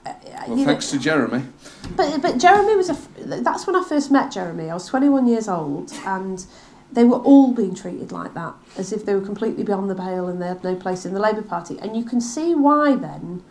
uh, 0.05 0.13
Well, 0.47 0.49
you 0.49 0.55
know, 0.57 0.65
thanks 0.65 0.91
to 0.91 0.99
Jeremy. 0.99 1.43
but 1.95 2.21
but 2.21 2.37
Jeremy 2.37 2.75
was 2.75 2.89
a. 2.89 2.97
That's 3.17 3.65
when 3.67 3.75
I 3.75 3.83
first 3.83 4.11
met 4.11 4.31
Jeremy. 4.31 4.69
I 4.69 4.73
was 4.73 4.87
21 4.87 5.27
years 5.27 5.47
old, 5.47 5.91
and 6.05 6.45
they 6.91 7.03
were 7.03 7.17
all 7.17 7.53
being 7.53 7.75
treated 7.75 8.11
like 8.11 8.33
that, 8.33 8.53
as 8.77 8.91
if 8.93 9.05
they 9.05 9.13
were 9.13 9.25
completely 9.25 9.63
beyond 9.63 9.89
the 9.89 9.95
pale 9.95 10.27
and 10.27 10.41
they 10.41 10.47
had 10.47 10.63
no 10.63 10.75
place 10.75 11.05
in 11.05 11.13
the 11.13 11.19
Labour 11.19 11.41
Party. 11.41 11.77
And 11.79 11.95
you 11.97 12.03
can 12.03 12.21
see 12.21 12.55
why 12.55 12.95
then. 12.95 13.43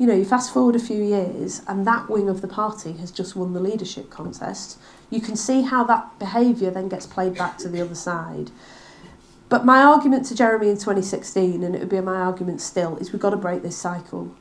You 0.00 0.06
know, 0.06 0.14
you 0.14 0.24
fast 0.24 0.52
forward 0.54 0.76
a 0.76 0.78
few 0.78 1.02
years, 1.02 1.60
and 1.66 1.84
that 1.84 2.08
wing 2.08 2.28
of 2.28 2.40
the 2.40 2.46
party 2.46 2.92
has 2.98 3.10
just 3.10 3.34
won 3.34 3.52
the 3.52 3.58
leadership 3.58 4.10
contest. 4.10 4.78
You 5.10 5.20
can 5.20 5.34
see 5.34 5.62
how 5.62 5.82
that 5.84 6.16
behaviour 6.20 6.70
then 6.70 6.88
gets 6.88 7.04
played 7.04 7.34
back 7.36 7.58
to 7.58 7.68
the 7.68 7.80
other 7.80 7.96
side. 7.96 8.52
But 9.48 9.64
my 9.64 9.82
argument 9.82 10.26
to 10.26 10.34
Jeremy 10.34 10.68
in 10.68 10.76
2016, 10.76 11.62
and 11.62 11.74
it 11.74 11.78
would 11.78 11.88
be 11.88 12.00
my 12.00 12.16
argument 12.16 12.60
still, 12.60 12.96
is 12.98 13.12
we've 13.12 13.22
got 13.22 13.30
to 13.30 13.36
break 13.36 13.62
this 13.62 13.76
cycle. 13.76 14.34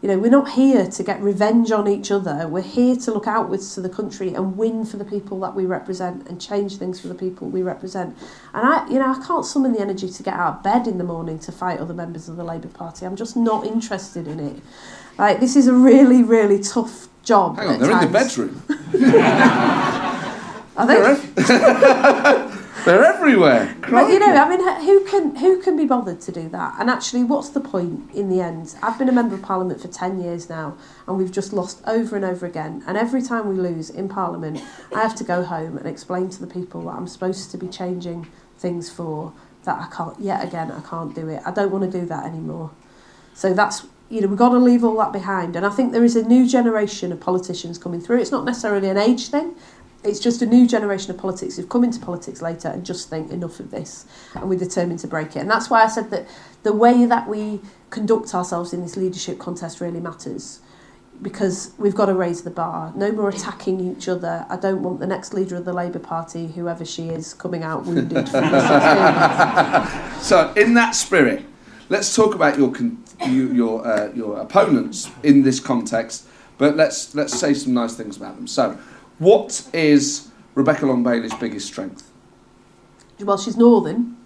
You 0.00 0.08
know, 0.08 0.18
we're 0.18 0.30
not 0.30 0.50
here 0.50 0.86
to 0.86 1.02
get 1.02 1.20
revenge 1.22 1.70
on 1.70 1.88
each 1.88 2.10
other. 2.10 2.46
We're 2.46 2.60
here 2.60 2.94
to 2.94 3.10
look 3.10 3.26
outwards 3.26 3.74
to 3.74 3.80
the 3.80 3.88
country 3.88 4.34
and 4.34 4.56
win 4.56 4.84
for 4.84 4.98
the 4.98 5.04
people 5.04 5.40
that 5.40 5.54
we 5.54 5.64
represent 5.64 6.28
and 6.28 6.38
change 6.38 6.76
things 6.76 7.00
for 7.00 7.08
the 7.08 7.14
people 7.14 7.48
we 7.48 7.62
represent. 7.62 8.14
And 8.52 8.66
I, 8.66 8.86
you 8.88 8.98
know, 8.98 9.10
I 9.10 9.26
can't 9.26 9.46
summon 9.46 9.72
the 9.72 9.80
energy 9.80 10.10
to 10.10 10.22
get 10.22 10.34
out 10.34 10.56
of 10.56 10.62
bed 10.62 10.86
in 10.86 10.98
the 10.98 11.04
morning 11.04 11.38
to 11.40 11.52
fight 11.52 11.80
other 11.80 11.94
members 11.94 12.28
of 12.28 12.36
the 12.36 12.44
Labour 12.44 12.68
Party. 12.68 13.06
I'm 13.06 13.16
just 13.16 13.34
not 13.34 13.66
interested 13.66 14.28
in 14.28 14.40
it. 14.40 14.62
Like, 15.16 15.40
this 15.40 15.56
is 15.56 15.68
a 15.68 15.74
really, 15.74 16.22
really 16.22 16.62
tough 16.62 17.08
job. 17.22 17.56
Hang 17.56 17.68
on, 17.68 17.80
they're 17.80 17.92
in 17.92 18.00
the 18.00 18.06
bedroom. 18.06 18.62
Are 20.76 20.86
they? 20.86 22.54
They're 22.84 23.04
everywhere. 23.04 23.74
But 23.80 24.08
you 24.08 24.18
know, 24.18 24.26
I 24.26 24.48
mean, 24.48 24.84
who 24.84 25.04
can 25.06 25.36
who 25.36 25.60
can 25.62 25.74
be 25.76 25.86
bothered 25.86 26.20
to 26.22 26.32
do 26.32 26.50
that? 26.50 26.74
And 26.78 26.90
actually, 26.90 27.24
what's 27.24 27.48
the 27.48 27.60
point 27.60 28.10
in 28.12 28.28
the 28.28 28.42
end? 28.42 28.74
I've 28.82 28.98
been 28.98 29.08
a 29.08 29.12
member 29.12 29.34
of 29.34 29.42
Parliament 29.42 29.80
for 29.80 29.88
ten 29.88 30.20
years 30.20 30.50
now, 30.50 30.76
and 31.06 31.16
we've 31.16 31.32
just 31.32 31.54
lost 31.54 31.82
over 31.86 32.14
and 32.14 32.24
over 32.24 32.44
again. 32.44 32.82
And 32.86 32.98
every 32.98 33.22
time 33.22 33.48
we 33.48 33.54
lose 33.54 33.88
in 33.88 34.08
Parliament, 34.10 34.60
I 34.94 35.00
have 35.00 35.14
to 35.16 35.24
go 35.24 35.44
home 35.44 35.78
and 35.78 35.86
explain 35.86 36.28
to 36.30 36.40
the 36.40 36.46
people 36.46 36.82
that 36.82 36.90
I'm 36.90 37.06
supposed 37.06 37.50
to 37.52 37.58
be 37.58 37.68
changing 37.68 38.26
things 38.58 38.90
for. 38.90 39.32
That 39.64 39.78
I 39.80 39.94
can't 39.94 40.20
yet 40.20 40.44
again. 40.46 40.70
I 40.70 40.82
can't 40.82 41.14
do 41.14 41.26
it. 41.30 41.40
I 41.46 41.50
don't 41.50 41.72
want 41.72 41.90
to 41.90 42.00
do 42.00 42.04
that 42.06 42.26
anymore. 42.26 42.70
So 43.32 43.54
that's 43.54 43.86
you 44.10 44.20
know 44.20 44.28
we've 44.28 44.38
got 44.38 44.50
to 44.50 44.58
leave 44.58 44.84
all 44.84 44.98
that 44.98 45.10
behind. 45.12 45.56
And 45.56 45.64
I 45.64 45.70
think 45.70 45.92
there 45.92 46.04
is 46.04 46.16
a 46.16 46.28
new 46.28 46.46
generation 46.46 47.12
of 47.12 47.20
politicians 47.20 47.78
coming 47.78 48.02
through. 48.02 48.20
It's 48.20 48.30
not 48.30 48.44
necessarily 48.44 48.90
an 48.90 48.98
age 48.98 49.28
thing. 49.28 49.54
It's 50.04 50.20
just 50.20 50.42
a 50.42 50.46
new 50.46 50.66
generation 50.66 51.10
of 51.10 51.18
politics 51.18 51.56
who've 51.56 51.68
come 51.68 51.82
into 51.82 51.98
politics 51.98 52.42
later 52.42 52.68
and 52.68 52.84
just 52.84 53.08
think 53.08 53.30
enough 53.30 53.58
of 53.58 53.70
this, 53.70 54.06
and 54.34 54.48
we're 54.48 54.58
determined 54.58 55.00
to 55.00 55.08
break 55.08 55.36
it. 55.36 55.40
And 55.40 55.50
that's 55.50 55.70
why 55.70 55.82
I 55.82 55.88
said 55.88 56.10
that 56.10 56.26
the 56.62 56.72
way 56.72 57.06
that 57.06 57.28
we 57.28 57.60
conduct 57.90 58.34
ourselves 58.34 58.72
in 58.72 58.82
this 58.82 58.96
leadership 58.96 59.38
contest 59.38 59.80
really 59.80 60.00
matters, 60.00 60.60
because 61.22 61.72
we've 61.78 61.94
got 61.94 62.06
to 62.06 62.14
raise 62.14 62.42
the 62.42 62.50
bar. 62.50 62.92
No 62.94 63.12
more 63.12 63.28
attacking 63.28 63.80
each 63.80 64.08
other. 64.08 64.44
I 64.50 64.56
don't 64.56 64.82
want 64.82 65.00
the 65.00 65.06
next 65.06 65.32
leader 65.32 65.56
of 65.56 65.64
the 65.64 65.72
Labour 65.72 66.00
Party, 66.00 66.48
whoever 66.48 66.84
she 66.84 67.08
is, 67.08 67.32
coming 67.32 67.62
out 67.62 67.84
wounded 67.84 68.28
from. 68.28 68.44
So, 70.20 70.52
in 70.54 70.74
that 70.74 70.94
spirit, 70.94 71.44
let's 71.88 72.14
talk 72.14 72.34
about 72.34 72.58
your 72.58 72.72
your 73.26 73.86
uh, 73.86 74.12
your 74.12 74.40
opponents 74.40 75.10
in 75.22 75.42
this 75.42 75.60
context. 75.60 76.26
But 76.56 76.76
let's 76.76 77.14
let's 77.14 77.38
say 77.38 77.54
some 77.54 77.74
nice 77.74 77.94
things 77.94 78.16
about 78.16 78.36
them. 78.36 78.46
So, 78.46 78.78
what 79.18 79.68
is 79.72 80.28
Rebecca 80.54 80.86
Long 80.86 81.02
Bailey's 81.02 81.34
biggest 81.34 81.66
strength? 81.66 82.10
Well, 83.20 83.38
she's 83.38 83.56
northern, 83.56 84.16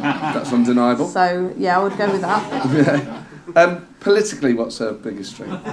That's 0.00 0.52
undeniable. 0.52 1.08
so 1.08 1.54
yeah, 1.56 1.78
I 1.78 1.82
would 1.82 1.96
go 1.96 2.10
with 2.10 2.20
that. 2.22 3.22
Um, 3.54 3.86
politically, 4.00 4.52
what's 4.54 4.78
her 4.78 4.92
biggest 4.92 5.32
strength? 5.34 5.64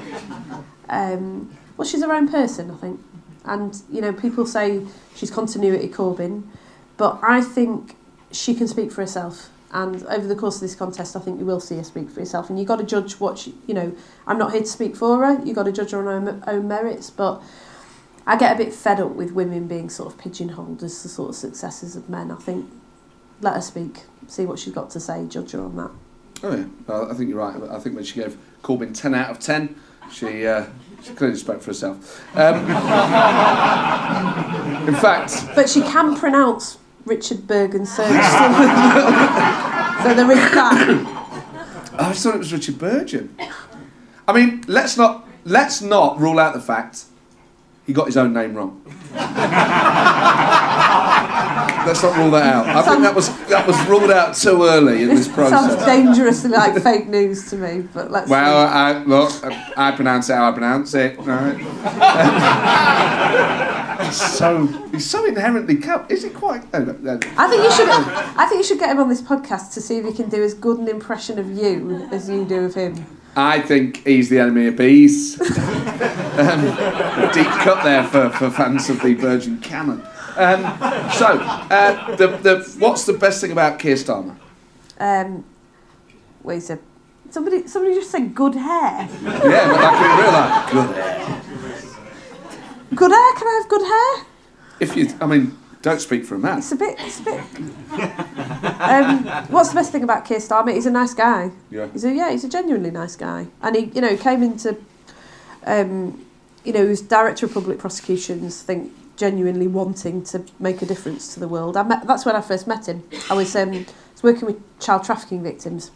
Um, 0.87 1.51
well, 1.75 1.87
she's 1.87 2.03
her 2.03 2.13
own 2.13 2.29
person, 2.29 2.69
I 2.69 2.75
think. 2.75 2.99
And, 3.45 3.81
you 3.91 3.99
know, 3.99 4.13
people 4.13 4.45
say 4.45 4.85
she's 5.15 5.31
continuity 5.31 5.89
Corbyn, 5.89 6.43
but 6.97 7.19
I 7.23 7.41
think 7.41 7.95
she 8.31 8.53
can 8.53 8.67
speak 8.67 8.91
for 8.91 9.01
herself. 9.01 9.49
And 9.71 10.05
over 10.05 10.27
the 10.27 10.35
course 10.35 10.55
of 10.55 10.61
this 10.61 10.75
contest, 10.75 11.15
I 11.15 11.19
think 11.19 11.39
you 11.39 11.45
will 11.45 11.59
see 11.59 11.75
her 11.77 11.83
speak 11.83 12.11
for 12.11 12.19
herself. 12.19 12.49
And 12.49 12.59
you've 12.59 12.67
got 12.67 12.77
to 12.77 12.85
judge 12.85 13.19
what 13.19 13.39
she, 13.39 13.55
you 13.65 13.73
know, 13.73 13.93
I'm 14.27 14.37
not 14.37 14.51
here 14.51 14.61
to 14.61 14.67
speak 14.67 14.95
for 14.95 15.25
her. 15.25 15.43
You've 15.43 15.55
got 15.55 15.63
to 15.63 15.71
judge 15.71 15.91
her 15.91 15.97
on 15.97 16.05
her 16.05 16.31
own, 16.31 16.43
own 16.45 16.67
merits. 16.67 17.09
But 17.09 17.41
I 18.25 18.37
get 18.37 18.53
a 18.53 18.57
bit 18.63 18.73
fed 18.73 18.99
up 19.01 19.11
with 19.11 19.31
women 19.31 19.67
being 19.67 19.89
sort 19.89 20.13
of 20.13 20.19
pigeonholed 20.19 20.81
as 20.83 21.03
the 21.03 21.09
sort 21.09 21.29
of 21.29 21.35
successors 21.35 21.95
of 21.95 22.09
men. 22.09 22.31
I 22.31 22.35
think 22.35 22.69
let 23.41 23.55
her 23.55 23.61
speak, 23.61 24.03
see 24.27 24.45
what 24.45 24.59
she's 24.59 24.73
got 24.73 24.89
to 24.91 24.99
say, 24.99 25.25
judge 25.27 25.51
her 25.51 25.61
on 25.61 25.75
that. 25.75 25.91
Oh 26.43 26.55
yeah, 26.55 26.65
well, 26.87 27.11
I 27.11 27.13
think 27.13 27.29
you're 27.29 27.39
right. 27.39 27.55
I 27.69 27.79
think 27.79 27.95
when 27.95 28.05
she 28.05 28.19
gave 28.19 28.37
Corbyn 28.63 28.93
ten 28.93 29.13
out 29.13 29.29
of 29.29 29.39
ten, 29.39 29.75
she 30.11 30.47
uh, 30.47 30.65
she 31.01 31.13
clearly 31.13 31.37
spoke 31.37 31.61
for 31.61 31.67
herself. 31.67 32.21
Um, 32.37 32.55
in 34.87 34.95
fact, 34.95 35.45
But 35.55 35.69
she 35.69 35.81
can 35.81 36.15
pronounce 36.15 36.77
Richard 37.05 37.45
Burgon's 37.47 37.93
surname. 37.93 38.13
so 40.03 40.13
there 40.13 40.31
is 40.31 40.51
that. 40.51 41.19
I 41.97 42.09
just 42.11 42.23
thought 42.23 42.35
it 42.35 42.39
was 42.39 42.53
Richard 42.53 42.79
Burgeon. 42.79 43.35
I 44.27 44.33
mean, 44.33 44.63
let's 44.67 44.97
not 44.97 45.27
let's 45.45 45.81
not 45.81 46.19
rule 46.19 46.39
out 46.39 46.53
the 46.53 46.61
fact 46.61 47.05
he 47.85 47.93
got 47.93 48.05
his 48.07 48.17
own 48.17 48.33
name 48.33 48.53
wrong. 48.55 48.81
let's 51.85 52.01
not 52.01 52.15
rule 52.17 52.31
that 52.31 52.43
out. 52.53 52.65
I 52.67 52.81
think 52.81 53.01
that 53.01 53.13
was 53.13 53.29
that 53.47 53.67
was 53.67 53.77
ruled 53.87 54.09
out 54.11 54.35
too 54.35 54.63
early 54.63 55.03
in 55.03 55.09
this 55.09 55.27
process. 55.27 55.59
Sounds 55.59 55.75
process. 55.75 55.85
dangerously 55.85 56.49
like 56.51 56.81
fake 56.81 57.07
news 57.07 57.49
to 57.49 57.57
me, 57.57 57.81
but 57.93 58.09
let's 58.11 58.29
Well, 58.29 58.67
see. 58.67 58.73
I, 58.73 59.03
look, 59.03 59.31
I 59.77 59.91
pronounce 59.91 60.29
it 60.29 60.33
how 60.35 60.49
I 60.49 60.51
pronounce 60.53 60.93
it. 60.93 61.17
Right. 61.19 61.57
he's 64.05 64.21
so 64.37 64.65
he's 64.91 65.05
so 65.09 65.25
inherently 65.25 65.75
cut. 65.77 66.09
Is 66.09 66.23
he 66.23 66.29
quite? 66.29 66.71
No, 66.73 66.79
no, 66.79 66.93
no. 66.93 67.19
I 67.37 67.47
think 67.49 67.63
you 67.63 67.71
should. 67.71 67.89
I 67.89 68.45
think 68.47 68.59
you 68.59 68.63
should 68.63 68.79
get 68.79 68.89
him 68.91 68.99
on 68.99 69.09
this 69.09 69.21
podcast 69.21 69.73
to 69.73 69.81
see 69.81 69.97
if 69.97 70.05
he 70.05 70.13
can 70.13 70.29
do 70.29 70.41
as 70.43 70.53
good 70.53 70.79
an 70.79 70.87
impression 70.87 71.37
of 71.37 71.51
you 71.51 72.07
as 72.11 72.29
you 72.29 72.45
do 72.45 72.63
of 72.65 72.73
him. 72.75 73.05
I 73.35 73.61
think 73.61 74.05
he's 74.05 74.29
the 74.29 74.39
enemy 74.39 74.67
of 74.67 74.75
bees. 74.75 75.39
um, 75.41 76.67
a 76.67 77.31
deep 77.33 77.47
cut 77.47 77.83
there 77.83 78.03
for, 78.03 78.29
for 78.29 78.51
fans 78.51 78.89
of 78.89 79.01
the 79.01 79.15
Burgon 79.15 79.61
canon. 79.61 80.01
Um, 80.35 80.61
so, 81.11 81.39
uh, 81.39 82.15
the, 82.15 82.27
the, 82.27 82.75
what's 82.79 83.05
the 83.05 83.13
best 83.13 83.41
thing 83.41 83.51
about 83.51 83.79
Keir 83.79 83.95
Starmer? 83.95 84.35
Um, 84.99 85.45
wait 86.43 86.57
a 86.57 86.61
sec. 86.61 86.79
Somebody, 87.29 87.67
somebody 87.67 87.95
just 87.95 88.11
said 88.11 88.35
good 88.35 88.55
hair. 88.55 89.09
Yeah, 89.23 89.67
but 89.67 89.81
like 89.81 90.01
in 90.01 90.17
real 90.19 90.31
life. 90.31 90.71
Good 90.71 90.95
hair. 90.95 91.41
Good 92.95 93.11
hair? 93.11 93.33
Can 93.33 93.47
I 93.47 93.59
have 93.61 93.69
good 93.69 93.81
hair? 93.81 94.25
If 94.79 94.95
you, 94.95 95.17
I 95.19 95.25
mean, 95.25 95.57
don't 95.83 95.99
speak 95.99 96.25
for 96.25 96.35
a 96.35 96.39
man. 96.39 96.59
It's 96.59 96.71
a 96.71 96.75
bit. 96.77 96.95
It's 96.99 97.19
a 97.19 97.23
bit. 97.23 97.43
Um, 98.79 99.25
what's 99.49 99.69
the 99.69 99.75
best 99.75 99.91
thing 99.91 100.03
about 100.03 100.25
Keir 100.25 100.39
Starmer? 100.39 100.73
He's 100.73 100.85
a 100.85 100.91
nice 100.91 101.13
guy. 101.13 101.51
Yeah. 101.69 101.87
He's 101.91 102.05
a 102.05 102.11
yeah. 102.11 102.31
He's 102.31 102.43
a 102.43 102.49
genuinely 102.49 102.89
nice 102.89 103.15
guy, 103.15 103.47
and 103.61 103.75
he 103.75 103.91
you 103.93 104.01
know 104.01 104.15
came 104.15 104.41
into, 104.41 104.77
um, 105.65 106.25
you 106.63 106.73
know, 106.73 106.83
he 106.83 106.89
was 106.89 107.01
director 107.01 107.45
of 107.45 107.53
public 107.53 107.79
prosecutions. 107.79 108.61
Think 108.61 108.93
genuinely 109.17 109.67
wanting 109.67 110.23
to 110.23 110.43
make 110.57 110.81
a 110.81 110.85
difference 110.85 111.33
to 111.33 111.39
the 111.39 111.47
world. 111.47 111.77
I 111.77 111.83
met, 111.83 112.07
that's 112.07 112.25
when 112.25 112.35
I 112.35 112.41
first 112.41 112.65
met 112.65 112.87
him. 112.87 113.03
I 113.29 113.33
was 113.33 113.55
um, 113.55 113.73
I 113.73 113.85
was 114.13 114.23
working 114.23 114.45
with 114.45 114.79
child 114.79 115.03
trafficking 115.03 115.43
victims, 115.43 115.91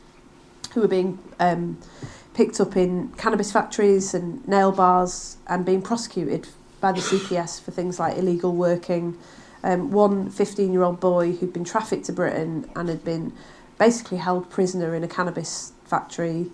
who 0.74 0.82
were 0.82 0.88
being 0.90 1.18
um, 1.40 1.80
picked 2.34 2.60
up 2.60 2.76
in 2.76 3.10
cannabis 3.14 3.54
factories 3.54 4.14
and 4.14 4.46
nail 4.48 4.74
bars 4.74 5.38
and 5.48 5.66
being 5.66 5.82
prosecuted 5.82 6.50
by 6.82 6.92
the 6.92 7.00
CPS 7.00 7.62
for 7.62 7.72
things 7.72 8.00
like 8.00 8.18
illegal 8.18 8.54
working. 8.54 9.18
Um, 9.68 9.92
one 9.92 10.30
15 10.30 10.72
year 10.72 10.82
old 10.82 11.02
boy 11.02 11.34
who'd 11.34 11.52
been 11.52 11.66
trafficked 11.66 12.06
to 12.06 12.14
Britain 12.14 12.70
and 12.74 12.88
had 12.88 13.04
been 13.04 13.34
basically 13.78 14.18
held 14.18 14.50
prisoner 14.50 14.96
in 14.96 15.04
a 15.04 15.10
cannabis 15.10 15.74
factory 15.84 16.50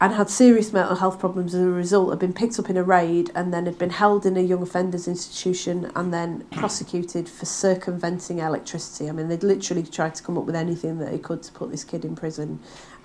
and 0.00 0.14
had 0.14 0.30
serious 0.30 0.72
mental 0.72 0.96
health 0.96 1.18
problems 1.18 1.54
as 1.54 1.60
a 1.60 1.66
result, 1.66 2.08
had 2.08 2.18
been 2.18 2.32
picked 2.32 2.58
up 2.58 2.70
in 2.70 2.78
a 2.78 2.82
raid 2.82 3.30
and 3.34 3.52
then 3.52 3.66
had 3.66 3.76
been 3.76 3.90
held 3.90 4.24
in 4.24 4.38
a 4.38 4.40
young 4.40 4.62
offenders 4.62 5.06
institution 5.06 5.92
and 5.94 6.14
then 6.14 6.46
prosecuted 6.52 7.28
for 7.28 7.44
circumventing 7.44 8.38
electricity. 8.38 9.10
I 9.10 9.12
mean, 9.12 9.28
they'd 9.28 9.42
literally 9.42 9.82
tried 9.82 10.14
to 10.14 10.22
come 10.22 10.38
up 10.38 10.46
with 10.46 10.56
anything 10.56 11.00
that 11.00 11.10
they 11.10 11.18
could 11.18 11.42
to 11.42 11.52
put 11.52 11.70
this 11.70 11.84
kid 11.84 12.06
in 12.06 12.16
prison. 12.16 12.60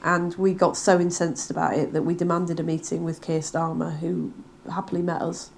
And 0.05 0.33
we 0.35 0.53
got 0.53 0.77
so 0.77 1.01
incensed 1.01 1.51
about 1.51 1.77
it 1.77 1.91
that 1.91 2.03
we 2.03 2.15
demanded 2.15 2.61
a 2.61 2.63
meeting 2.63 3.03
with 3.03 3.21
Keir 3.21 3.41
Starmer, 3.41 3.99
who 3.99 4.31
happily 4.71 5.01
met 5.01 5.21
us 5.21 5.51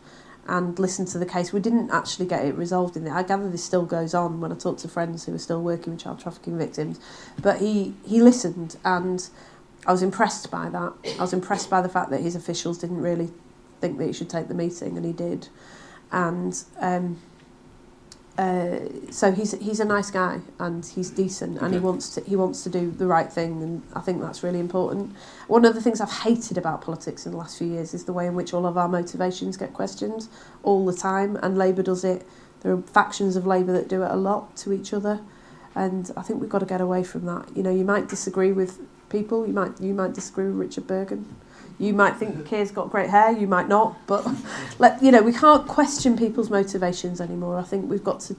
and 0.48 0.78
listened 0.80 1.10
to 1.10 1.18
the 1.18 1.26
case. 1.26 1.52
We 1.52 1.60
didn't 1.60 1.92
actually 1.92 2.26
get 2.26 2.46
it 2.46 2.56
resolved 2.56 2.96
in 2.96 3.04
there. 3.04 3.14
I 3.14 3.24
gather 3.24 3.50
this 3.50 3.64
still 3.64 3.86
goes 3.86 4.14
on 4.14 4.40
when 4.40 4.52
I 4.52 4.56
talk 4.56 4.78
to 4.80 4.88
friends 4.88 5.26
who 5.26 5.36
are 5.36 5.40
still 5.40 5.62
working 5.62 5.94
with 5.94 6.04
child 6.04 6.20
trafficking 6.20 6.58
victims. 6.58 7.00
But 7.42 7.60
he, 7.60 7.94
he 8.06 8.22
listened 8.22 8.78
and 8.86 9.28
I 9.86 9.92
was 9.92 10.02
impressed 10.02 10.50
by 10.50 10.70
that. 10.70 10.94
I 11.18 11.22
was 11.22 11.34
impressed 11.34 11.70
by 11.70 11.82
the 11.82 11.90
fact 11.90 12.10
that 12.12 12.22
his 12.22 12.36
officials 12.36 12.78
didn't 12.78 13.02
really 13.02 13.30
think 13.82 13.98
that 13.98 14.06
he 14.06 14.14
should 14.14 14.30
take 14.30 14.48
the 14.48 14.54
meeting 14.54 14.98
and 14.98 15.06
he 15.06 15.14
did. 15.14 15.50
And 16.12 16.64
um, 16.80 17.22
uh, 18.38 18.78
so 19.10 19.32
he's 19.32 19.54
he's 19.54 19.80
a 19.80 19.86
nice 19.86 20.12
guy 20.12 20.40
and 20.60 20.86
he's 20.86 21.10
decent 21.10 21.60
and 21.60 21.74
he 21.74 21.80
wants 21.80 22.10
to 22.10 22.22
he 22.22 22.36
wants 22.36 22.64
to 22.64 22.70
do 22.70 22.92
the 22.92 23.08
right 23.08 23.34
thing 23.34 23.64
and 23.64 23.82
I 23.96 24.00
think 24.02 24.22
that's 24.22 24.44
really 24.44 24.60
important. 24.60 25.16
One 25.48 25.66
of 25.66 25.74
the 25.74 25.82
things 25.82 26.00
I've 26.00 26.12
hated 26.12 26.56
about 26.56 26.82
politics 26.82 27.26
in 27.26 27.32
the 27.32 27.38
last 27.40 27.58
few 27.58 27.68
years 27.68 27.96
is 27.96 28.06
the 28.06 28.14
way 28.14 28.28
in 28.28 28.36
which 28.36 28.54
all 28.54 28.68
of 28.68 28.78
our 28.78 28.88
motivations 28.88 29.58
get 29.58 29.74
questioned 29.74 30.28
all 30.62 30.86
the 30.86 30.94
time 30.94 31.36
and 31.38 31.58
Labour 31.58 31.82
does 31.82 32.04
it. 32.04 32.28
There 32.62 32.72
are 32.74 32.82
factions 32.82 33.36
of 33.36 33.48
Labour 33.48 33.74
that 33.74 33.88
do 33.88 34.04
it 34.04 34.12
a 34.12 34.16
lot 34.16 34.56
to 34.58 34.72
each 34.72 34.94
other 34.94 35.20
and 35.74 36.12
I 36.16 36.22
think 36.22 36.40
we've 36.40 36.50
got 36.50 36.60
to 36.60 36.66
get 36.68 36.82
away 36.82 37.04
from 37.04 37.26
that. 37.26 37.58
You 37.58 37.64
know, 37.64 37.72
you 37.72 37.86
might 37.86 38.08
disagree 38.08 38.52
with 38.52 38.80
people, 39.10 39.48
you 39.48 39.54
might 39.54 39.82
you 39.82 39.96
might 39.96 40.14
disagree 40.14 40.46
with 40.46 40.58
Richard 40.58 40.86
Burgon. 40.86 41.26
You 41.80 41.94
might 41.94 42.18
think 42.18 42.48
Keir's 42.48 42.72
got 42.72 42.90
great 42.90 43.10
hair, 43.10 43.32
you 43.32 43.48
might 43.48 43.68
not, 43.68 43.96
but 44.08 44.26
you 45.02 45.12
know 45.12 45.22
we 45.22 45.34
can't 45.34 45.68
question 45.68 46.18
people's 46.18 46.50
motivations 46.50 47.22
anymore. 47.22 47.58
I 47.58 47.64
think 47.64 47.90
we've 47.90 48.04
got 48.04 48.20
to, 48.22 48.36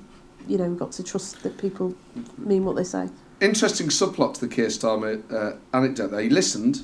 you 0.46 0.58
know, 0.58 0.64
we've 0.64 0.78
got 0.78 0.92
to 0.92 1.04
trust 1.04 1.42
that 1.42 1.58
people 1.58 1.94
mean 2.36 2.64
what 2.64 2.76
they 2.76 2.84
say. 2.84 3.08
Interesting 3.40 3.88
subplot 3.88 4.34
to 4.34 4.40
the 4.40 4.48
Keir 4.48 4.66
Starmer 4.66 5.22
uh, 5.32 5.56
anecdote 5.72 6.08
there. 6.08 6.20
He 6.20 6.28
listened, 6.28 6.82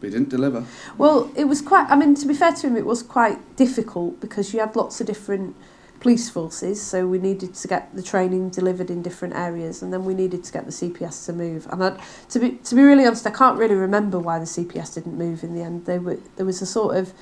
but 0.00 0.08
he 0.08 0.12
didn't 0.12 0.30
deliver. 0.30 0.64
Well, 0.98 1.30
it 1.36 1.44
was 1.44 1.62
quite. 1.62 1.88
I 1.88 1.94
mean, 1.94 2.16
to 2.16 2.26
be 2.26 2.34
fair 2.34 2.52
to 2.52 2.66
him, 2.66 2.76
it 2.76 2.86
was 2.86 3.02
quite 3.02 3.56
difficult 3.56 4.20
because 4.20 4.52
you 4.52 4.60
had 4.60 4.74
lots 4.74 5.00
of 5.00 5.06
different 5.06 5.54
police 6.00 6.28
forces, 6.28 6.80
so 6.80 7.06
we 7.06 7.18
needed 7.18 7.54
to 7.54 7.68
get 7.68 7.94
the 7.94 8.02
training 8.02 8.50
delivered 8.50 8.90
in 8.90 9.02
different 9.02 9.34
areas, 9.34 9.82
and 9.82 9.92
then 9.92 10.04
we 10.04 10.14
needed 10.14 10.44
to 10.44 10.52
get 10.52 10.66
the 10.66 10.72
CPS 10.72 11.26
to 11.26 11.32
move. 11.32 11.66
And 11.70 11.82
I'd, 11.82 12.00
to 12.30 12.38
be 12.38 12.50
to 12.52 12.74
be 12.74 12.82
really 12.82 13.06
honest, 13.06 13.26
I 13.26 13.30
can't 13.30 13.58
really 13.58 13.74
remember 13.74 14.18
why 14.18 14.38
the 14.38 14.44
CPS 14.44 14.94
didn't 14.94 15.16
move 15.16 15.42
in 15.42 15.54
the 15.54 15.62
end. 15.62 15.86
They 15.86 15.98
were 15.98 16.18
there 16.36 16.46
was 16.46 16.62
a 16.62 16.66
sort 16.66 16.96
of, 16.96 17.12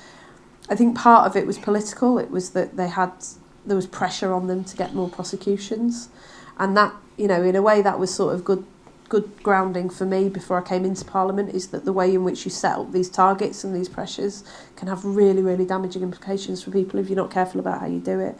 I 0.69 0.75
think 0.75 0.97
part 0.97 1.25
of 1.25 1.35
it 1.35 1.47
was 1.47 1.57
political. 1.57 2.19
It 2.19 2.31
was 2.31 2.51
that 2.51 2.77
they 2.77 2.87
had 2.87 3.13
there 3.65 3.75
was 3.75 3.87
pressure 3.87 4.33
on 4.33 4.47
them 4.47 4.63
to 4.65 4.77
get 4.77 4.93
more 4.93 5.09
prosecutions, 5.09 6.09
and 6.57 6.75
that 6.77 6.93
you 7.17 7.27
know 7.27 7.41
in 7.41 7.55
a 7.55 7.61
way 7.61 7.81
that 7.81 7.99
was 7.99 8.13
sort 8.13 8.33
of 8.33 8.43
good 8.43 8.65
good 9.07 9.43
grounding 9.43 9.89
for 9.89 10.05
me 10.05 10.29
before 10.29 10.57
I 10.57 10.67
came 10.67 10.83
into 10.83 11.05
Parliament 11.05 11.53
is 11.53 11.67
that 11.67 11.85
the 11.85 11.93
way 11.93 12.13
in 12.13 12.23
which 12.23 12.43
you 12.43 12.51
set 12.51 12.77
up 12.77 12.91
these 12.91 13.09
targets 13.09 13.63
and 13.63 13.75
these 13.75 13.87
pressures 13.87 14.43
can 14.75 14.87
have 14.87 15.05
really, 15.05 15.41
really 15.41 15.65
damaging 15.65 16.01
implications 16.01 16.63
for 16.63 16.71
people 16.71 16.99
if 16.99 17.07
you're 17.07 17.15
not 17.15 17.31
careful 17.31 17.59
about 17.59 17.81
how 17.81 17.85
you 17.85 17.99
do 17.99 18.19
it. 18.19 18.35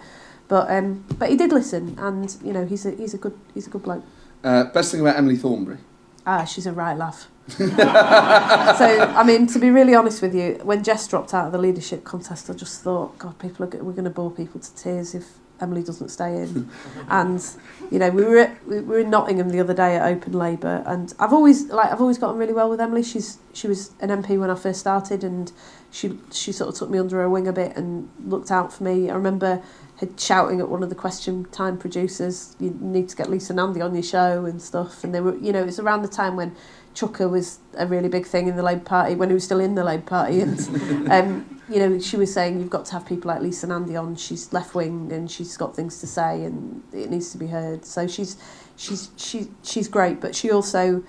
But 0.48 0.70
um, 0.70 1.06
but 1.18 1.30
he 1.30 1.36
did 1.36 1.52
listen, 1.52 1.96
and 2.00 2.36
you 2.44 2.54
know 2.54 2.66
he's 2.66 2.86
a 2.86 2.92
he's 2.92 3.14
a 3.14 3.18
good 3.18 3.38
he's 3.54 3.68
a 3.68 3.70
good 3.70 3.84
bloke. 3.84 4.04
Uh, 4.44 4.66
best 4.66 4.92
thing 4.92 5.02
about 5.02 5.18
Emily 5.18 5.38
Thornberry. 5.38 5.80
Ah, 6.26 6.46
she's 6.46 6.66
a 6.66 6.72
right 6.72 6.98
laugh. 6.98 7.28
so 7.48 7.66
I 7.68 9.24
mean, 9.24 9.46
to 9.48 9.60
be 9.60 9.70
really 9.70 9.94
honest 9.94 10.22
with 10.22 10.34
you, 10.34 10.60
when 10.64 10.84
Jess 10.84 11.08
dropped 11.08 11.34
out 11.34 11.48
of 11.48 11.52
the 11.52 11.60
leadership 11.60 12.04
contest, 12.04 12.50
I 12.50 12.54
just 12.54 12.82
thought, 12.82 13.18
God, 13.20 13.38
people 13.38 13.66
are 13.66 13.84
we're 13.84 13.92
going 13.92 14.06
to 14.06 14.10
bore 14.10 14.32
people 14.32 14.60
to 14.60 14.76
tears 14.76 15.14
if 15.14 15.38
Emily 15.62 15.84
doesn't 15.84 16.10
stay 16.10 16.42
in. 16.42 16.70
and 17.10 17.44
you 17.92 18.00
know, 18.00 18.10
we 18.10 18.24
were 18.24 18.38
at, 18.38 18.68
we 18.68 18.82
were 18.82 19.00
in 19.00 19.10
Nottingham 19.10 19.50
the 19.50 19.60
other 19.60 19.74
day 19.74 19.96
at 19.96 20.06
Open 20.08 20.34
Labour, 20.34 20.84
and 20.88 21.14
I've 21.20 21.34
always 21.34 21.66
like 21.66 21.92
I've 21.92 22.02
always 22.02 22.18
gotten 22.18 22.38
really 22.38 22.54
well 22.54 22.70
with 22.70 22.82
Emily. 22.82 23.04
She's 23.04 23.38
she 23.54 23.68
was 23.68 23.92
an 24.00 24.10
MP 24.10 24.40
when 24.40 24.50
I 24.50 24.56
first 24.56 24.80
started, 24.80 25.24
and 25.24 25.52
she 25.92 26.18
she 26.32 26.52
sort 26.52 26.70
of 26.70 26.76
took 26.76 26.90
me 26.90 26.98
under 26.98 27.18
her 27.18 27.30
wing 27.30 27.48
a 27.48 27.54
bit 27.54 27.76
and 27.78 28.10
looked 28.26 28.52
out 28.52 28.74
for 28.74 28.84
me. 28.84 29.10
I 29.10 29.16
remember 29.16 29.62
her 30.00 30.08
shouting 30.18 30.60
at 30.60 30.70
one 30.70 30.84
of 30.84 30.90
the 30.90 30.96
question 30.96 31.46
time 31.52 31.78
producers, 31.78 32.56
"You 32.60 32.78
need 32.80 33.10
to 33.10 33.16
get 33.16 33.30
Lisa 33.30 33.54
Nandy 33.54 33.82
on 33.82 33.94
your 33.94 34.04
show 34.04 34.46
and 34.46 34.62
stuff." 34.62 35.04
And 35.04 35.14
they 35.14 35.22
were, 35.22 35.36
you 35.38 35.52
know, 35.54 35.62
it 35.62 35.66
was 35.66 35.80
around 35.80 36.02
the 36.02 36.08
time 36.08 36.36
when 36.36 36.56
Chuka 36.94 37.30
was 37.30 37.60
a 37.78 37.86
really 37.88 38.10
big 38.10 38.26
thing 38.26 38.48
in 38.48 38.56
the 38.56 38.64
Labour 38.64 38.84
Party 38.84 39.16
when 39.16 39.30
he 39.30 39.34
was 39.34 39.44
still 39.44 39.60
in 39.60 39.76
the 39.76 39.84
Labour 39.84 40.06
Party, 40.06 40.42
and 40.42 40.60
um, 41.12 41.62
you 41.70 41.80
know, 41.80 42.00
she 42.00 42.18
was 42.18 42.34
saying 42.34 42.60
you've 42.60 42.70
got 42.70 42.86
to 42.86 42.94
have 42.94 43.06
people 43.06 43.30
like 43.30 43.42
Lisa 43.42 43.68
Nandy 43.68 43.96
on. 43.96 44.16
She's 44.16 44.54
left 44.54 44.76
wing 44.76 45.12
and 45.12 45.30
she's 45.30 45.58
got 45.58 45.76
things 45.76 46.00
to 46.00 46.08
say 46.08 46.44
and 46.44 46.84
it 46.94 47.10
needs 47.10 47.32
to 47.32 47.38
be 47.38 47.48
heard. 47.48 47.86
So 47.86 48.08
she's 48.08 48.38
she's 48.76 49.10
she 49.18 49.48
she's 49.64 49.88
great, 49.88 50.22
but 50.22 50.36
she 50.36 50.52
also 50.52 51.04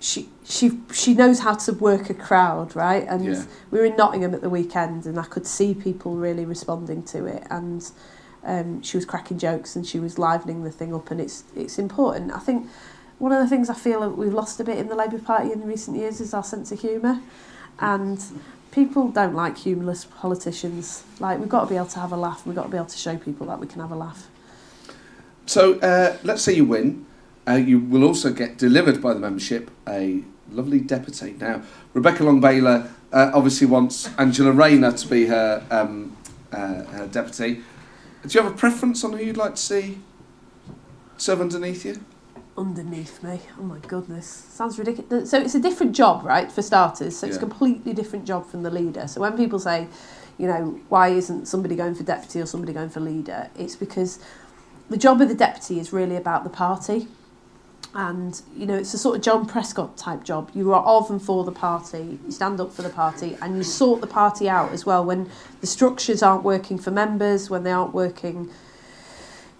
she 0.00 0.28
she 0.44 0.78
she 0.92 1.14
knows 1.14 1.40
how 1.40 1.54
to 1.54 1.72
work 1.74 2.10
a 2.10 2.14
crowd, 2.14 2.74
right? 2.74 3.06
And 3.08 3.24
Yeah. 3.24 3.44
we 3.70 3.78
were 3.78 3.84
in 3.84 3.96
Nottingham 3.96 4.34
at 4.34 4.40
the 4.40 4.50
weekend, 4.50 5.06
and 5.06 5.18
I 5.18 5.24
could 5.24 5.46
see 5.46 5.74
people 5.74 6.16
really 6.16 6.44
responding 6.44 7.02
to 7.04 7.26
it, 7.26 7.46
and 7.50 7.88
um, 8.44 8.82
she 8.82 8.96
was 8.96 9.04
cracking 9.04 9.38
jokes 9.38 9.76
and 9.76 9.86
she 9.86 10.00
was 10.00 10.18
livening 10.18 10.64
the 10.64 10.70
thing 10.70 10.94
up, 10.94 11.10
and 11.10 11.20
it's 11.20 11.44
it's 11.54 11.78
important. 11.78 12.32
I 12.32 12.38
think 12.38 12.66
one 13.18 13.30
of 13.32 13.38
the 13.38 13.48
things 13.48 13.68
I 13.68 13.74
feel 13.74 14.00
that 14.00 14.16
we've 14.16 14.32
lost 14.32 14.58
a 14.60 14.64
bit 14.64 14.78
in 14.78 14.88
the 14.88 14.94
Labour 14.96 15.18
Party 15.18 15.52
in 15.52 15.66
recent 15.66 15.96
years 15.98 16.20
is 16.20 16.32
our 16.32 16.42
sense 16.44 16.72
of 16.72 16.80
humour, 16.80 17.20
and 17.78 18.18
people 18.70 19.08
don't 19.10 19.34
like 19.34 19.58
humorless 19.58 20.06
politicians. 20.06 21.04
Like 21.18 21.38
we've 21.38 21.48
got 21.48 21.64
to 21.64 21.66
be 21.66 21.76
able 21.76 21.86
to 21.88 22.00
have 22.00 22.12
a 22.12 22.16
laugh. 22.16 22.46
We've 22.46 22.56
got 22.56 22.62
to 22.64 22.68
be 22.70 22.78
able 22.78 22.86
to 22.86 22.98
show 22.98 23.18
people 23.18 23.46
that 23.48 23.60
we 23.60 23.66
can 23.66 23.80
have 23.82 23.92
a 23.92 23.96
laugh. 23.96 24.28
So 25.44 25.78
uh, 25.80 26.16
let's 26.22 26.40
say 26.42 26.54
you 26.54 26.64
win. 26.64 27.04
Uh, 27.48 27.54
you 27.54 27.78
will 27.80 28.04
also 28.04 28.32
get 28.32 28.58
delivered 28.58 29.02
by 29.02 29.14
the 29.14 29.20
membership 29.20 29.70
a 29.88 30.22
lovely 30.50 30.80
deputy. 30.80 31.34
Now, 31.38 31.62
Rebecca 31.94 32.22
Long 32.22 32.40
Bailey 32.40 32.84
uh, 33.12 33.30
obviously 33.34 33.66
wants 33.66 34.08
Angela 34.18 34.52
Rayner 34.52 34.92
to 34.92 35.08
be 35.08 35.26
her, 35.26 35.64
um, 35.70 36.16
uh, 36.52 36.84
her 36.84 37.06
deputy. 37.06 37.62
Do 38.26 38.28
you 38.28 38.42
have 38.42 38.52
a 38.52 38.56
preference 38.56 39.02
on 39.04 39.14
who 39.14 39.24
you'd 39.24 39.36
like 39.36 39.54
to 39.54 39.62
see 39.62 39.98
serve 41.16 41.40
underneath 41.40 41.84
you? 41.84 42.00
underneath 42.60 43.22
me. 43.22 43.40
Oh 43.58 43.62
my 43.62 43.78
goodness, 43.78 44.26
sounds 44.26 44.78
ridiculous. 44.78 45.30
So 45.30 45.40
it's 45.40 45.54
a 45.54 45.60
different 45.60 45.96
job, 45.96 46.24
right? 46.24 46.52
For 46.52 46.62
starters, 46.62 47.16
so 47.16 47.26
it's 47.26 47.36
a 47.36 47.40
completely 47.40 47.92
different 47.92 48.26
job 48.26 48.46
from 48.46 48.62
the 48.62 48.70
leader. 48.70 49.08
So 49.08 49.20
when 49.20 49.36
people 49.36 49.58
say, 49.58 49.88
you 50.38 50.46
know, 50.46 50.78
why 50.88 51.08
isn't 51.08 51.46
somebody 51.46 51.74
going 51.74 51.94
for 51.94 52.02
deputy 52.02 52.40
or 52.40 52.46
somebody 52.46 52.72
going 52.72 52.90
for 52.90 53.00
leader? 53.00 53.50
It's 53.56 53.76
because 53.76 54.20
the 54.90 54.96
job 54.96 55.20
of 55.20 55.28
the 55.28 55.34
deputy 55.34 55.78
is 55.78 55.92
really 55.92 56.16
about 56.16 56.44
the 56.44 56.50
party. 56.50 57.08
And 57.94 58.40
you 58.56 58.66
know, 58.66 58.76
it's 58.76 58.94
a 58.94 58.98
sort 58.98 59.16
of 59.16 59.22
John 59.22 59.46
Prescott 59.46 59.96
type 59.96 60.22
job. 60.22 60.50
You 60.54 60.72
are 60.72 60.82
of 60.84 61.10
and 61.10 61.20
for 61.20 61.44
the 61.44 61.52
party. 61.52 62.18
You 62.24 62.30
stand 62.30 62.60
up 62.60 62.72
for 62.72 62.82
the 62.82 62.88
party, 62.88 63.36
and 63.42 63.56
you 63.56 63.64
sort 63.64 64.00
the 64.00 64.06
party 64.06 64.48
out 64.48 64.72
as 64.72 64.86
well 64.86 65.04
when 65.04 65.28
the 65.60 65.66
structures 65.66 66.22
aren't 66.22 66.44
working 66.44 66.78
for 66.78 66.90
members, 66.90 67.50
when 67.50 67.64
they 67.64 67.72
aren't 67.72 67.92
working 67.92 68.50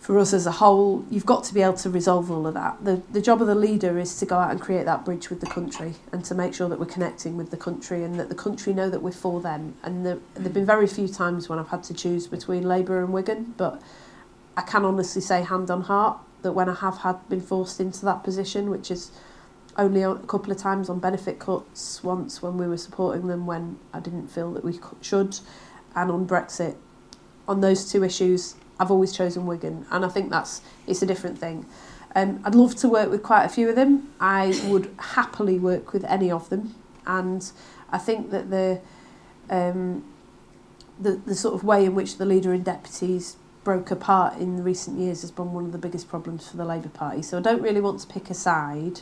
for 0.01 0.19
us 0.19 0.33
as 0.33 0.47
a 0.47 0.51
whole, 0.51 1.05
you've 1.11 1.27
got 1.27 1.45
to 1.45 1.53
be 1.53 1.61
able 1.61 1.75
to 1.75 1.91
resolve 1.91 2.31
all 2.31 2.47
of 2.47 2.55
that. 2.55 2.83
The, 2.83 3.03
the 3.13 3.21
job 3.21 3.43
of 3.43 3.47
the 3.47 3.55
leader 3.55 3.99
is 3.99 4.19
to 4.19 4.27
go 4.27 4.39
out 4.39 4.51
and 4.51 4.59
create 4.59 4.87
that 4.87 5.05
bridge 5.05 5.29
with 5.29 5.41
the 5.41 5.47
country 5.47 5.95
and 6.11 6.25
to 6.25 6.35
make 6.35 6.55
sure 6.55 6.71
that 6.71 6.81
we're 6.81 6.87
connecting 6.87 7.37
with 7.37 7.51
the 7.51 7.59
country 7.59 8.03
and 8.03 8.19
that 8.19 8.31
the 8.31 8.35
country 8.35 8.73
know 8.73 8.89
that 8.89 9.03
we're 9.03 9.13
for 9.13 9.43
them. 9.43 9.77
And 9.83 10.07
there 10.07 10.19
have 10.37 10.55
been 10.55 10.65
very 10.65 10.87
few 10.87 11.07
times 11.07 11.51
when 11.51 11.59
I've 11.59 11.69
had 11.69 11.85
to 11.85 11.95
choose 11.95 12.27
between 12.27 12.63
Labour 12.63 12.99
and 13.05 13.13
Wigan, 13.13 13.55
but 13.59 13.81
I 14.57 14.63
can 14.63 14.87
honestly 14.87 15.21
say, 15.21 15.43
hand 15.43 15.71
on 15.71 15.83
heart, 15.83 16.19
that 16.43 16.53
when 16.53 16.69
I 16.69 16.75
have 16.75 16.99
had 16.99 17.29
been 17.29 17.41
forced 17.41 17.81
into 17.81 18.05
that 18.05 18.23
position, 18.25 18.71
which 18.71 18.91
is 18.91 19.11
only 19.77 20.03
a 20.03 20.15
couple 20.17 20.53
of 20.53 20.59
times 20.59 20.89
on 20.89 20.99
benefit 20.99 21.39
cuts, 21.39 22.03
once 22.03 22.43
when 22.43 22.59
we 22.59 22.67
were 22.67 22.77
supporting 22.77 23.29
them 23.29 23.47
when 23.47 23.79
I 23.93 24.01
didn't 24.01 24.29
feel 24.29 24.53
that 24.53 24.65
we 24.65 24.79
should, 25.01 25.39
and 25.95 26.11
on 26.11 26.27
Brexit, 26.27 26.77
on 27.49 27.61
those 27.61 27.91
two 27.91 28.05
issues, 28.05 28.55
I've 28.79 28.91
always 28.91 29.13
chosen 29.13 29.47
Wigan, 29.47 29.87
and 29.91 30.05
I 30.05 30.09
think 30.09 30.31
that's 30.31 30.63
it's 30.87 31.03
a 31.03 31.07
different 31.07 31.39
thing. 31.39 31.67
Um, 32.15 32.41
I'd 32.45 32.55
love 32.55 32.75
to 32.77 32.89
work 32.89 33.11
with 33.11 33.23
quite 33.23 33.45
a 33.45 33.49
few 33.49 33.69
of 33.69 33.77
them. 33.77 34.13
I 34.19 34.59
would 34.67 34.93
happily 34.99 35.59
work 35.59 35.93
with 35.93 36.05
any 36.05 36.31
of 36.31 36.49
them, 36.49 36.75
and 37.07 37.51
I 37.91 37.99
think 37.99 38.31
that 38.31 38.51
the 38.51 38.81
um, 39.49 40.05
the 40.99 41.13
the 41.13 41.35
sort 41.35 41.55
of 41.55 41.63
way 41.65 41.85
in 41.85 41.95
which 41.95 42.17
the 42.17 42.27
leader 42.27 42.53
and 42.53 42.65
deputies 42.65 43.37
broke 43.65 43.91
apart 43.91 44.39
in 44.39 44.63
recent 44.65 44.99
years 44.99 45.21
has 45.23 45.31
been 45.31 45.53
one 45.53 45.67
of 45.67 45.73
the 45.73 45.79
biggest 45.79 46.09
problems 46.09 46.49
for 46.49 46.57
the 46.57 46.65
Labour 46.65 46.89
Party. 46.89 47.23
So 47.23 47.39
I 47.39 47.41
don't 47.41 47.61
really 47.61 47.81
want 47.81 48.01
to 48.01 48.07
pick 48.07 48.31
a 48.31 48.35
side, 48.35 49.01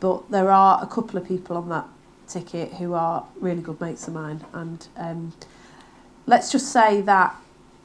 but 0.00 0.30
there 0.30 0.50
are 0.50 0.82
a 0.82 0.86
couple 0.86 1.18
of 1.18 1.26
people 1.26 1.56
on 1.56 1.68
that 1.68 1.86
ticket 2.26 2.74
who 2.74 2.94
are 2.94 3.26
really 3.40 3.60
good 3.62 3.80
mates 3.80 4.08
of 4.08 4.14
mine, 4.14 4.44
and 4.52 4.86
um, 4.96 5.32
let's 6.26 6.50
just 6.50 6.72
say 6.72 7.00
that 7.02 7.36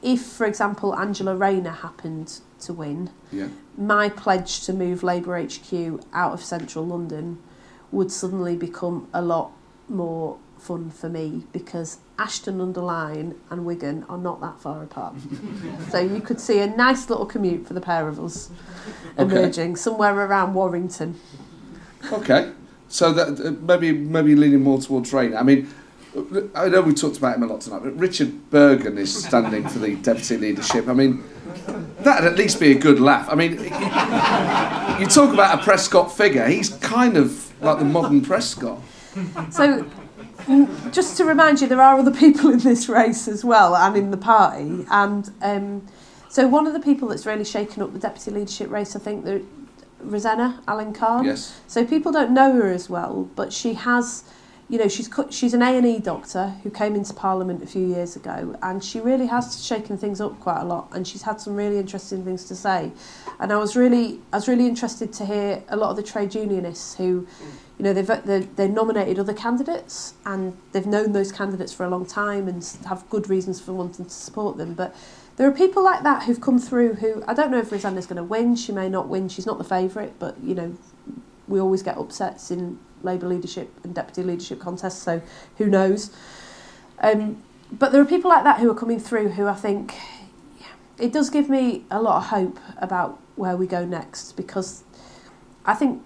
if, 0.02 0.22
for 0.22 0.46
example, 0.46 0.94
Angela 0.94 1.34
Rayner 1.36 1.70
happened 1.70 2.40
to 2.60 2.72
win, 2.72 3.10
Yeah. 3.32 3.48
my 3.76 4.08
pledge 4.08 4.60
to 4.66 4.72
move 4.72 5.02
Labour 5.02 5.40
HQ 5.40 6.00
out 6.12 6.32
of 6.32 6.42
central 6.42 6.86
London 6.86 7.38
would 7.92 8.10
suddenly 8.12 8.56
become 8.56 9.08
a 9.12 9.22
lot 9.22 9.50
more 9.88 10.38
fun 10.60 10.90
for 10.90 11.08
me 11.08 11.44
because 11.52 11.98
Ashton 12.18 12.60
under 12.60 12.80
Lyne 12.80 13.34
and 13.50 13.64
Wigan 13.64 14.04
are 14.08 14.18
not 14.18 14.40
that 14.40 14.60
far 14.60 14.82
apart. 14.82 15.14
so 15.90 15.98
you 15.98 16.20
could 16.20 16.40
see 16.40 16.58
a 16.60 16.66
nice 16.66 17.08
little 17.08 17.26
commute 17.26 17.66
for 17.66 17.74
the 17.74 17.80
pair 17.80 18.08
of 18.08 18.18
us 18.20 18.50
Okay. 19.18 19.22
emerging 19.36 19.76
somewhere 19.76 20.14
around 20.14 20.54
Warrington. 20.54 21.18
Okay. 22.12 22.52
So 22.88 23.12
that 23.12 23.40
uh, 23.44 23.50
maybe 23.62 23.92
maybe 23.92 24.34
leaning 24.34 24.62
more 24.62 24.80
towards 24.80 25.12
Rayner. 25.12 25.36
I 25.36 25.42
mean, 25.42 25.68
I 26.54 26.68
know 26.68 26.80
we 26.80 26.94
talked 26.94 27.18
about 27.18 27.36
him 27.36 27.42
a 27.42 27.46
lot 27.46 27.60
tonight, 27.60 27.80
but 27.84 27.96
Richard 27.98 28.50
Burgon 28.50 28.96
is 28.96 29.24
standing 29.24 29.68
for 29.68 29.78
the 29.78 29.94
deputy 29.96 30.36
leadership. 30.38 30.88
I 30.88 30.94
mean, 30.94 31.22
that'd 32.00 32.24
at 32.32 32.38
least 32.38 32.58
be 32.60 32.70
a 32.72 32.78
good 32.78 32.98
laugh. 32.98 33.28
I 33.30 33.34
mean, 33.34 33.52
you 35.00 35.06
talk 35.06 35.32
about 35.34 35.60
a 35.60 35.62
Prescott 35.62 36.16
figure. 36.16 36.46
He's 36.48 36.70
kind 36.70 37.16
of 37.16 37.52
like 37.62 37.78
the 37.78 37.84
modern 37.84 38.22
Prescott. 38.22 38.80
So, 39.50 39.84
just 40.92 41.16
to 41.18 41.24
remind 41.24 41.60
you, 41.60 41.68
there 41.68 41.80
are 41.80 41.98
other 41.98 42.10
people 42.24 42.50
in 42.50 42.58
this 42.58 42.88
race 42.88 43.28
as 43.28 43.44
well 43.44 43.76
and 43.76 43.96
in 43.96 44.10
the 44.10 44.16
party. 44.16 44.86
And 44.90 45.30
um, 45.42 45.86
So 46.28 46.46
one 46.46 46.66
of 46.66 46.72
the 46.72 46.80
people 46.80 47.08
that's 47.08 47.26
really 47.26 47.44
shaken 47.44 47.82
up 47.82 47.92
the 47.92 47.98
deputy 47.98 48.30
leadership 48.30 48.70
race, 48.70 48.94
I 48.96 48.98
think, 48.98 49.24
the 49.24 49.42
Rosena 50.04 50.60
Allin-Khan. 50.68 51.24
Yes. 51.24 51.60
So 51.66 51.84
people 51.84 52.12
don't 52.12 52.32
know 52.32 52.52
her 52.52 52.68
as 52.68 52.88
well, 52.88 53.28
but 53.34 53.52
she 53.52 53.74
has, 53.74 54.24
you 54.70 54.76
know, 54.76 54.88
she's 54.88 55.08
she's 55.30 55.54
an 55.54 55.62
A 55.62 55.78
and 55.78 55.86
E 55.86 55.98
doctor 55.98 56.48
who 56.62 56.68
came 56.70 56.94
into 56.94 57.14
Parliament 57.14 57.62
a 57.62 57.66
few 57.66 57.86
years 57.86 58.16
ago, 58.16 58.54
and 58.62 58.84
she 58.84 59.00
really 59.00 59.26
has 59.26 59.64
shaken 59.64 59.96
things 59.96 60.20
up 60.20 60.38
quite 60.40 60.60
a 60.60 60.64
lot, 60.64 60.88
and 60.92 61.08
she's 61.08 61.22
had 61.22 61.40
some 61.40 61.56
really 61.56 61.78
interesting 61.78 62.22
things 62.22 62.44
to 62.44 62.54
say. 62.54 62.92
And 63.40 63.50
I 63.50 63.56
was 63.56 63.76
really 63.76 64.20
I 64.30 64.36
was 64.36 64.46
really 64.46 64.66
interested 64.66 65.10
to 65.14 65.24
hear 65.24 65.62
a 65.68 65.76
lot 65.76 65.90
of 65.90 65.96
the 65.96 66.02
trade 66.02 66.34
unionists 66.34 66.96
who, 66.96 67.26
you 67.78 67.84
know, 67.84 67.94
they've 67.94 68.06
they 68.26 68.40
they 68.40 68.68
nominated 68.68 69.18
other 69.18 69.32
candidates, 69.32 70.12
and 70.26 70.54
they've 70.72 70.86
known 70.86 71.12
those 71.12 71.32
candidates 71.32 71.72
for 71.72 71.84
a 71.86 71.88
long 71.88 72.04
time 72.04 72.46
and 72.46 72.62
have 72.86 73.08
good 73.08 73.30
reasons 73.30 73.58
for 73.60 73.72
wanting 73.72 74.04
to 74.04 74.10
support 74.12 74.56
them, 74.58 74.74
but. 74.74 74.94
There 75.36 75.46
are 75.46 75.52
people 75.52 75.84
like 75.84 76.02
that 76.02 76.24
who've 76.24 76.40
come 76.40 76.58
through 76.58 76.94
who 76.94 77.22
I 77.28 77.32
don't 77.32 77.52
know 77.52 77.60
if 77.60 77.70
Rosena's 77.70 78.06
going 78.06 78.16
to 78.16 78.24
win. 78.24 78.56
She 78.56 78.72
may 78.72 78.88
not 78.88 79.06
win. 79.06 79.28
She's 79.28 79.46
not 79.46 79.56
the 79.56 79.62
favourite, 79.62 80.18
but 80.18 80.36
you 80.42 80.52
know, 80.52 80.76
we 81.46 81.60
always 81.60 81.80
get 81.80 81.96
upsets 81.96 82.50
in 82.50 82.80
Labour 83.02 83.28
leadership 83.28 83.70
and 83.84 83.94
deputy 83.94 84.22
leadership 84.22 84.60
contests, 84.60 85.02
so 85.02 85.22
who 85.56 85.66
knows? 85.66 86.10
Um, 87.00 87.42
but 87.70 87.92
there 87.92 88.00
are 88.00 88.06
people 88.06 88.30
like 88.30 88.44
that 88.44 88.60
who 88.60 88.70
are 88.70 88.74
coming 88.74 88.98
through 88.98 89.30
who 89.30 89.46
I 89.46 89.54
think 89.54 89.94
it 90.98 91.12
does 91.12 91.30
give 91.30 91.48
me 91.48 91.84
a 91.90 92.00
lot 92.00 92.18
of 92.18 92.26
hope 92.26 92.58
about 92.78 93.20
where 93.36 93.56
we 93.56 93.66
go 93.66 93.84
next 93.84 94.32
because 94.32 94.82
I 95.64 95.74
think 95.74 96.02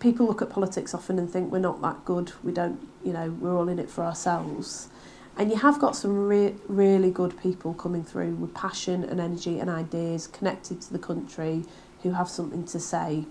people 0.00 0.26
look 0.26 0.42
at 0.42 0.50
politics 0.50 0.94
often 0.94 1.18
and 1.18 1.30
think 1.30 1.52
we're 1.52 1.58
not 1.58 1.82
that 1.82 2.04
good. 2.04 2.32
We 2.42 2.52
don't, 2.52 2.88
you 3.04 3.12
know, 3.12 3.30
we're 3.30 3.56
all 3.56 3.68
in 3.68 3.78
it 3.78 3.90
for 3.90 4.04
ourselves. 4.04 4.88
And 5.36 5.50
you 5.50 5.56
have 5.56 5.78
got 5.78 5.96
some 5.96 6.26
re- 6.28 6.54
really 6.68 7.10
good 7.10 7.40
people 7.40 7.74
coming 7.74 8.04
through 8.04 8.34
with 8.34 8.54
passion 8.54 9.04
and 9.04 9.20
energy 9.20 9.58
and 9.58 9.70
ideas 9.70 10.26
connected 10.26 10.80
to 10.82 10.92
the 10.92 10.98
country 10.98 11.64
who 12.02 12.12
have 12.12 12.28
something 12.28 12.64
to 12.66 12.80
say. 12.80 13.24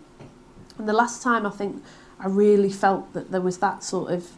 And 0.77 0.87
the 0.87 0.93
last 0.93 1.21
time 1.21 1.45
I 1.45 1.51
think 1.51 1.83
I 2.21 2.27
really 2.27 2.69
felt 2.69 3.13
that 3.13 3.31
there 3.31 3.41
was 3.41 3.57
that 3.57 3.83
sort 3.83 4.11
of 4.11 4.29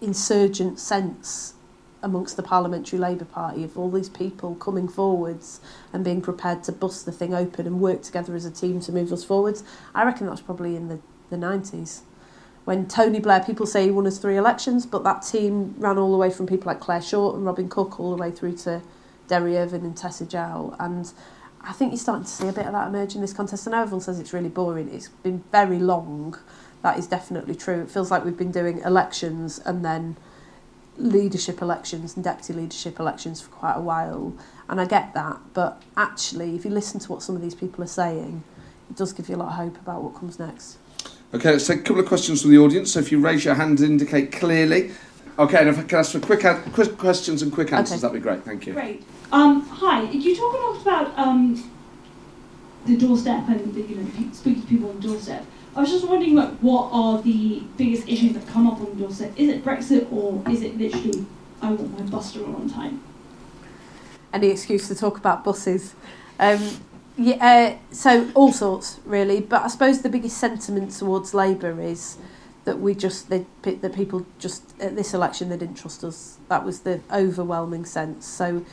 insurgent 0.00 0.78
sense 0.78 1.54
amongst 2.02 2.36
the 2.36 2.42
Parliamentary 2.42 3.00
Labour 3.00 3.24
Party 3.24 3.64
of 3.64 3.76
all 3.76 3.90
these 3.90 4.08
people 4.08 4.54
coming 4.54 4.86
forwards 4.86 5.60
and 5.92 6.04
being 6.04 6.22
prepared 6.22 6.62
to 6.64 6.72
bust 6.72 7.04
the 7.04 7.10
thing 7.10 7.34
open 7.34 7.66
and 7.66 7.80
work 7.80 8.02
together 8.02 8.36
as 8.36 8.44
a 8.44 8.50
team 8.50 8.80
to 8.80 8.92
move 8.92 9.12
us 9.12 9.24
forwards. 9.24 9.64
I 9.92 10.04
reckon 10.04 10.26
that 10.26 10.30
was 10.30 10.40
probably 10.40 10.76
in 10.76 10.86
the, 10.86 11.00
the 11.30 11.36
90s. 11.36 12.02
When 12.64 12.86
Tony 12.86 13.18
Blair, 13.18 13.40
people 13.40 13.66
say 13.66 13.84
he 13.84 13.90
won 13.90 14.06
us 14.06 14.18
three 14.18 14.36
elections, 14.36 14.86
but 14.86 15.02
that 15.02 15.22
team 15.22 15.74
ran 15.78 15.98
all 15.98 16.12
the 16.12 16.18
way 16.18 16.30
from 16.30 16.46
people 16.46 16.66
like 16.66 16.80
Clare 16.80 17.02
Short 17.02 17.34
and 17.34 17.44
Robin 17.44 17.68
Cook 17.68 17.98
all 17.98 18.14
the 18.14 18.22
way 18.22 18.30
through 18.30 18.56
to 18.58 18.82
Derry 19.26 19.56
Irvine 19.56 19.84
and 19.84 19.96
Tessa 19.96 20.26
Jowell. 20.26 20.76
And 20.78 21.12
I 21.62 21.72
think 21.72 21.90
you're 21.90 21.98
starting 21.98 22.24
to 22.24 22.30
see 22.30 22.46
a 22.46 22.52
bit 22.52 22.66
of 22.66 22.72
that 22.72 22.88
emerge 22.88 23.16
in 23.16 23.20
this 23.20 23.32
contest. 23.32 23.66
I 23.66 23.72
know 23.72 23.82
everyone 23.82 24.00
says 24.00 24.20
it's 24.20 24.32
really 24.32 24.48
boring. 24.48 24.88
It's 24.92 25.08
been 25.08 25.42
very 25.50 25.78
long. 25.80 26.36
That 26.82 26.98
is 26.98 27.06
definitely 27.06 27.54
true. 27.54 27.80
It 27.82 27.90
feels 27.90 28.10
like 28.10 28.24
we've 28.24 28.36
been 28.36 28.52
doing 28.52 28.80
elections 28.80 29.58
and 29.64 29.84
then 29.84 30.16
leadership 30.98 31.60
elections 31.60 32.14
and 32.14 32.24
deputy 32.24 32.52
leadership 32.54 32.98
elections 33.00 33.40
for 33.40 33.50
quite 33.50 33.74
a 33.74 33.80
while. 33.80 34.34
And 34.68 34.80
I 34.80 34.86
get 34.86 35.14
that. 35.14 35.38
But 35.52 35.82
actually, 35.96 36.54
if 36.54 36.64
you 36.64 36.70
listen 36.70 37.00
to 37.00 37.12
what 37.12 37.22
some 37.22 37.34
of 37.36 37.42
these 37.42 37.54
people 37.54 37.82
are 37.84 37.88
saying, 37.88 38.42
it 38.90 38.96
does 38.96 39.12
give 39.12 39.28
you 39.28 39.36
a 39.36 39.38
lot 39.38 39.48
of 39.48 39.54
hope 39.54 39.76
about 39.78 40.02
what 40.02 40.14
comes 40.14 40.38
next. 40.38 40.78
Okay, 41.34 41.50
let's 41.52 41.66
take 41.66 41.80
a 41.80 41.82
couple 41.82 42.00
of 42.00 42.06
questions 42.06 42.42
from 42.42 42.52
the 42.52 42.58
audience. 42.58 42.92
So 42.92 43.00
if 43.00 43.10
you 43.10 43.18
raise 43.20 43.44
your 43.44 43.54
hand, 43.54 43.80
indicate 43.80 44.30
clearly. 44.32 44.92
Okay, 45.38 45.58
and 45.58 45.68
if 45.68 45.78
I 45.78 45.82
can 45.82 45.98
ask 45.98 46.12
for 46.12 46.20
quick, 46.20 46.44
an- 46.44 46.62
quick 46.72 46.96
questions 46.96 47.42
and 47.42 47.52
quick 47.52 47.72
answers, 47.72 48.02
Okay. 48.02 48.14
that'd 48.14 48.22
be 48.22 48.22
great. 48.22 48.44
Thank 48.44 48.66
you. 48.66 48.72
Great. 48.72 49.02
Um, 49.32 49.62
hi. 49.62 50.02
You 50.04 50.34
talk 50.36 50.54
a 50.54 50.56
lot 50.56 50.80
about 50.82 51.18
um, 51.18 51.70
the 52.86 52.96
doorstep 52.96 53.48
and 53.48 53.74
the, 53.74 53.82
you 53.82 53.96
know 53.96 54.08
pe- 54.16 54.30
speaking 54.32 54.62
to 54.62 54.68
people 54.68 54.88
on 54.90 54.96
the 55.00 55.08
doorstep. 55.08 55.44
I 55.76 55.80
was 55.80 55.90
just 55.90 56.08
wondering, 56.08 56.34
like, 56.34 56.54
what 56.60 56.88
are 56.90 57.20
the 57.22 57.62
biggest 57.76 58.08
issues 58.08 58.32
that 58.32 58.46
come 58.48 58.66
up 58.66 58.80
on 58.80 58.86
the 58.86 59.04
doorstep? 59.04 59.32
Is 59.36 59.50
it 59.50 59.64
Brexit 59.64 60.10
or 60.10 60.42
is 60.50 60.62
it 60.62 60.78
literally 60.78 61.26
I 61.60 61.70
want 61.70 61.98
my 61.98 62.06
bus 62.06 62.32
to 62.32 62.40
run 62.40 62.54
on 62.54 62.70
time? 62.70 63.02
any 64.36 64.48
excuse 64.48 64.86
to 64.88 64.94
talk 64.94 65.18
about 65.18 65.42
buses. 65.42 65.94
Um, 66.38 66.80
yeah, 67.16 67.78
uh, 67.80 67.94
so 67.94 68.30
all 68.34 68.52
sorts 68.52 69.00
really, 69.04 69.40
but 69.40 69.62
I 69.62 69.68
suppose 69.68 70.02
the 70.02 70.10
biggest 70.10 70.36
sentiment 70.36 70.90
towards 70.92 71.32
Labour 71.32 71.80
is 71.80 72.18
that 72.64 72.78
we 72.78 72.94
just 72.94 73.30
they, 73.30 73.46
that 73.62 73.94
people 73.94 74.26
just 74.38 74.78
at 74.80 74.96
this 74.96 75.14
election 75.14 75.48
they 75.48 75.56
didn't 75.56 75.76
trust 75.76 76.04
us. 76.04 76.36
That 76.48 76.64
was 76.64 76.80
the 76.80 77.00
overwhelming 77.10 77.86
sense. 77.86 78.26
So, 78.26 78.64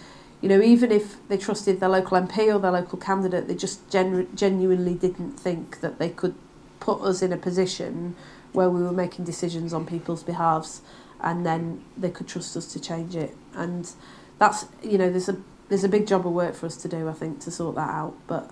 you 0.41 0.49
know, 0.49 0.61
even 0.61 0.91
if 0.91 1.25
they 1.29 1.37
trusted 1.37 1.79
their 1.79 1.89
local 1.89 2.19
MP 2.19 2.53
or 2.53 2.59
their 2.59 2.71
local 2.71 2.97
candidate, 2.97 3.47
they 3.47 3.55
just 3.55 3.89
genu- 3.89 4.27
genuinely 4.35 4.95
didn't 4.95 5.39
think 5.39 5.79
that 5.79 5.99
they 5.99 6.09
could 6.09 6.35
put 6.83 6.99
us 7.01 7.21
in 7.21 7.31
a 7.31 7.37
position 7.37 8.13
where 8.51 8.69
we 8.69 8.83
were 8.83 8.91
making 8.91 9.23
decisions 9.23 9.73
on 9.73 9.85
people's 9.85 10.21
behalves, 10.21 10.81
and 11.21 11.45
then 11.45 11.83
they 11.97 12.09
could 12.09 12.27
trust 12.27 12.57
us 12.57 12.71
to 12.73 12.79
change 12.79 13.15
it. 13.15 13.35
And 13.53 13.89
that's 14.37 14.65
you 14.83 14.97
know 14.97 15.09
there's 15.09 15.29
a 15.29 15.37
there's 15.69 15.85
a 15.85 15.89
big 15.89 16.05
job 16.05 16.27
of 16.27 16.33
work 16.33 16.55
for 16.55 16.65
us 16.65 16.75
to 16.77 16.89
do 16.89 17.07
I 17.07 17.13
think 17.13 17.39
to 17.41 17.51
sort 17.51 17.75
that 17.75 17.89
out. 17.89 18.15
But 18.27 18.51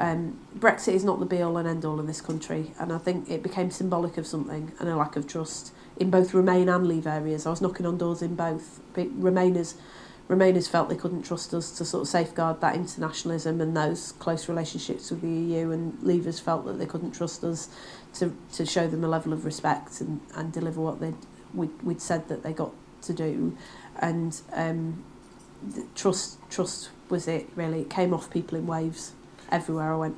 um, 0.00 0.40
Brexit 0.58 0.94
is 0.94 1.04
not 1.04 1.20
the 1.20 1.26
be 1.26 1.40
all 1.42 1.56
and 1.58 1.68
end 1.68 1.84
all 1.84 2.00
in 2.00 2.06
this 2.06 2.20
country 2.20 2.72
and 2.80 2.90
I 2.90 2.96
think 2.96 3.30
it 3.30 3.42
became 3.42 3.70
symbolic 3.70 4.16
of 4.16 4.26
something 4.26 4.72
and 4.80 4.88
a 4.88 4.96
lack 4.96 5.14
of 5.14 5.26
trust 5.26 5.74
in 5.98 6.10
both 6.10 6.32
Remain 6.32 6.70
and 6.70 6.86
Leave 6.88 7.06
areas. 7.06 7.46
I 7.46 7.50
was 7.50 7.60
knocking 7.60 7.84
on 7.84 7.98
doors 7.98 8.22
in 8.22 8.34
both. 8.34 8.80
Remainers 8.94 9.74
Remainers 10.30 10.68
felt 10.68 10.88
they 10.88 10.94
couldn't 10.94 11.22
trust 11.22 11.52
us 11.52 11.72
to 11.72 11.84
sort 11.84 12.02
of 12.02 12.08
safeguard 12.08 12.60
that 12.60 12.76
internationalism 12.76 13.60
and 13.60 13.76
those 13.76 14.12
close 14.12 14.48
relationships 14.48 15.10
with 15.10 15.22
the 15.22 15.28
EU 15.28 15.72
and 15.72 15.98
Leavers 16.04 16.40
felt 16.40 16.64
that 16.66 16.78
they 16.78 16.86
couldn't 16.86 17.10
trust 17.10 17.42
us 17.42 17.68
to, 18.14 18.32
to 18.52 18.64
show 18.64 18.86
them 18.86 19.02
a 19.02 19.08
level 19.08 19.32
of 19.32 19.44
respect 19.44 20.00
and, 20.00 20.20
and 20.36 20.52
deliver 20.52 20.80
what 20.80 21.00
they'd, 21.00 21.16
we'd, 21.52 21.82
we'd 21.82 22.00
said 22.00 22.28
that 22.28 22.44
they 22.44 22.52
got 22.52 22.70
to 23.02 23.12
do 23.12 23.56
and 23.98 24.40
um, 24.52 25.02
the 25.66 25.84
trust 25.96 26.38
trust 26.48 26.90
was 27.08 27.26
it 27.26 27.48
really 27.56 27.80
it 27.80 27.90
came 27.90 28.14
off 28.14 28.30
people 28.30 28.56
in 28.56 28.66
waves 28.66 29.12
everywhere 29.50 29.92
I 29.92 29.96
went 29.96 30.16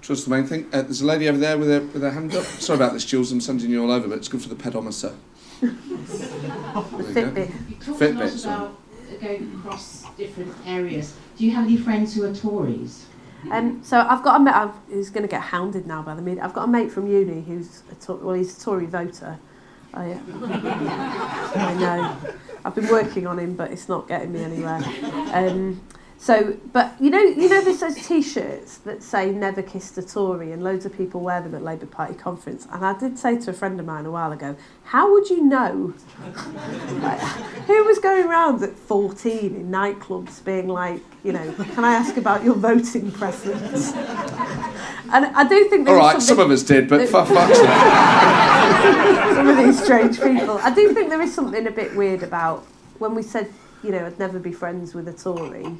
Trust 0.00 0.26
the 0.26 0.30
main 0.30 0.46
thing. 0.46 0.66
Uh, 0.72 0.82
there's 0.82 1.00
a 1.00 1.06
lady 1.06 1.28
over 1.28 1.38
there 1.38 1.58
with 1.58 1.68
her, 1.68 1.80
with 1.80 2.02
her 2.02 2.12
hand 2.12 2.32
up. 2.32 2.44
Sorry 2.44 2.76
about 2.76 2.92
this, 2.92 3.04
Jules. 3.04 3.32
I'm 3.32 3.40
sending 3.40 3.68
you 3.68 3.82
all 3.82 3.90
over, 3.90 4.06
but 4.06 4.18
it's 4.18 4.28
good 4.28 4.40
for 4.40 4.48
the 4.48 4.54
pedometer. 4.54 5.12
the 5.60 5.66
There. 7.12 7.32
Fitbit 7.32 7.86
You 7.86 7.94
Fitbit, 7.94 8.72
about 9.18 9.28
going 9.28 9.54
across 9.54 10.04
different 10.16 10.54
areas. 10.66 11.14
Do 11.36 11.44
you 11.44 11.50
have 11.52 11.64
any 11.64 11.76
friends 11.76 12.14
who 12.14 12.24
are 12.24 12.34
Tories? 12.34 13.06
um, 13.52 13.82
so 13.84 14.00
I've 14.00 14.22
got 14.24 14.40
a 14.40 14.44
mate 14.44 14.74
who's 14.88 15.10
going 15.10 15.22
to 15.22 15.28
get 15.28 15.40
hounded 15.40 15.86
now 15.86 16.02
by 16.02 16.14
the 16.16 16.22
media 16.22 16.42
I've 16.42 16.52
got 16.54 16.64
a 16.64 16.66
mate 16.66 16.90
from 16.90 17.06
uni 17.06 17.40
who's 17.42 17.84
a 17.92 17.94
Tor- 17.94 18.16
well 18.16 18.34
he's 18.34 18.58
a 18.58 18.60
Tory 18.60 18.86
voter 18.86 19.38
I, 19.94 20.10
I 21.54 21.74
know 21.74 22.16
I've 22.64 22.74
been 22.74 22.88
working 22.88 23.28
on 23.28 23.38
him 23.38 23.54
but 23.54 23.70
it's 23.70 23.88
not 23.88 24.08
getting 24.08 24.32
me 24.32 24.42
anywhere 24.42 24.82
um, 25.32 25.80
so 26.18 26.56
but 26.72 26.94
you 27.00 27.10
know 27.10 27.20
you 27.20 27.48
know 27.48 27.62
there's 27.62 27.80
those 27.80 27.94
t-shirts 28.06 28.78
that 28.78 29.02
say 29.02 29.30
never 29.30 29.62
kissed 29.62 29.96
a 29.98 30.02
Tory 30.02 30.52
and 30.52 30.62
loads 30.62 30.84
of 30.84 30.96
people 30.96 31.20
wear 31.20 31.40
them 31.40 31.54
at 31.54 31.62
Labour 31.62 31.86
Party 31.86 32.14
conference 32.14 32.66
and 32.72 32.84
I 32.84 32.98
did 32.98 33.18
say 33.18 33.38
to 33.38 33.50
a 33.50 33.52
friend 33.52 33.78
of 33.78 33.86
mine 33.86 34.04
a 34.04 34.10
while 34.10 34.32
ago 34.32 34.56
how 34.84 35.12
would 35.12 35.30
you 35.30 35.42
know 35.42 35.94
like, 37.00 37.20
who 37.66 37.84
was 37.84 37.98
going 38.00 38.26
around 38.26 38.62
at 38.62 38.74
14 38.74 39.54
in 39.54 39.70
nightclubs 39.70 40.44
being 40.44 40.68
like 40.68 41.00
you 41.22 41.32
know 41.32 41.52
can 41.74 41.84
I 41.84 41.94
ask 41.94 42.16
about 42.16 42.42
your 42.42 42.54
voting 42.54 43.12
preference 43.12 43.92
and 45.12 45.26
I 45.26 45.48
do 45.48 45.68
think 45.68 45.88
All 45.88 45.94
there 45.94 46.08
is 46.08 46.14
right, 46.14 46.22
some 46.22 46.38
of 46.40 46.50
us 46.50 46.62
did, 46.62 46.88
but 46.88 47.08
for 47.08 47.24
fuck's 47.24 47.58
sake. 47.58 47.66
some 49.34 49.48
of 49.48 49.56
these 49.56 49.82
strange 49.82 50.20
people. 50.20 50.58
I 50.58 50.74
do 50.74 50.92
think 50.92 51.08
there 51.08 51.22
is 51.22 51.34
something 51.34 51.66
a 51.66 51.70
bit 51.70 51.94
weird 51.96 52.22
about 52.22 52.66
when 52.98 53.14
we 53.14 53.22
said, 53.22 53.50
you 53.82 53.90
know, 53.90 54.04
I'd 54.04 54.18
never 54.18 54.38
be 54.38 54.52
friends 54.52 54.94
with 54.94 55.08
a 55.08 55.12
Tory. 55.12 55.78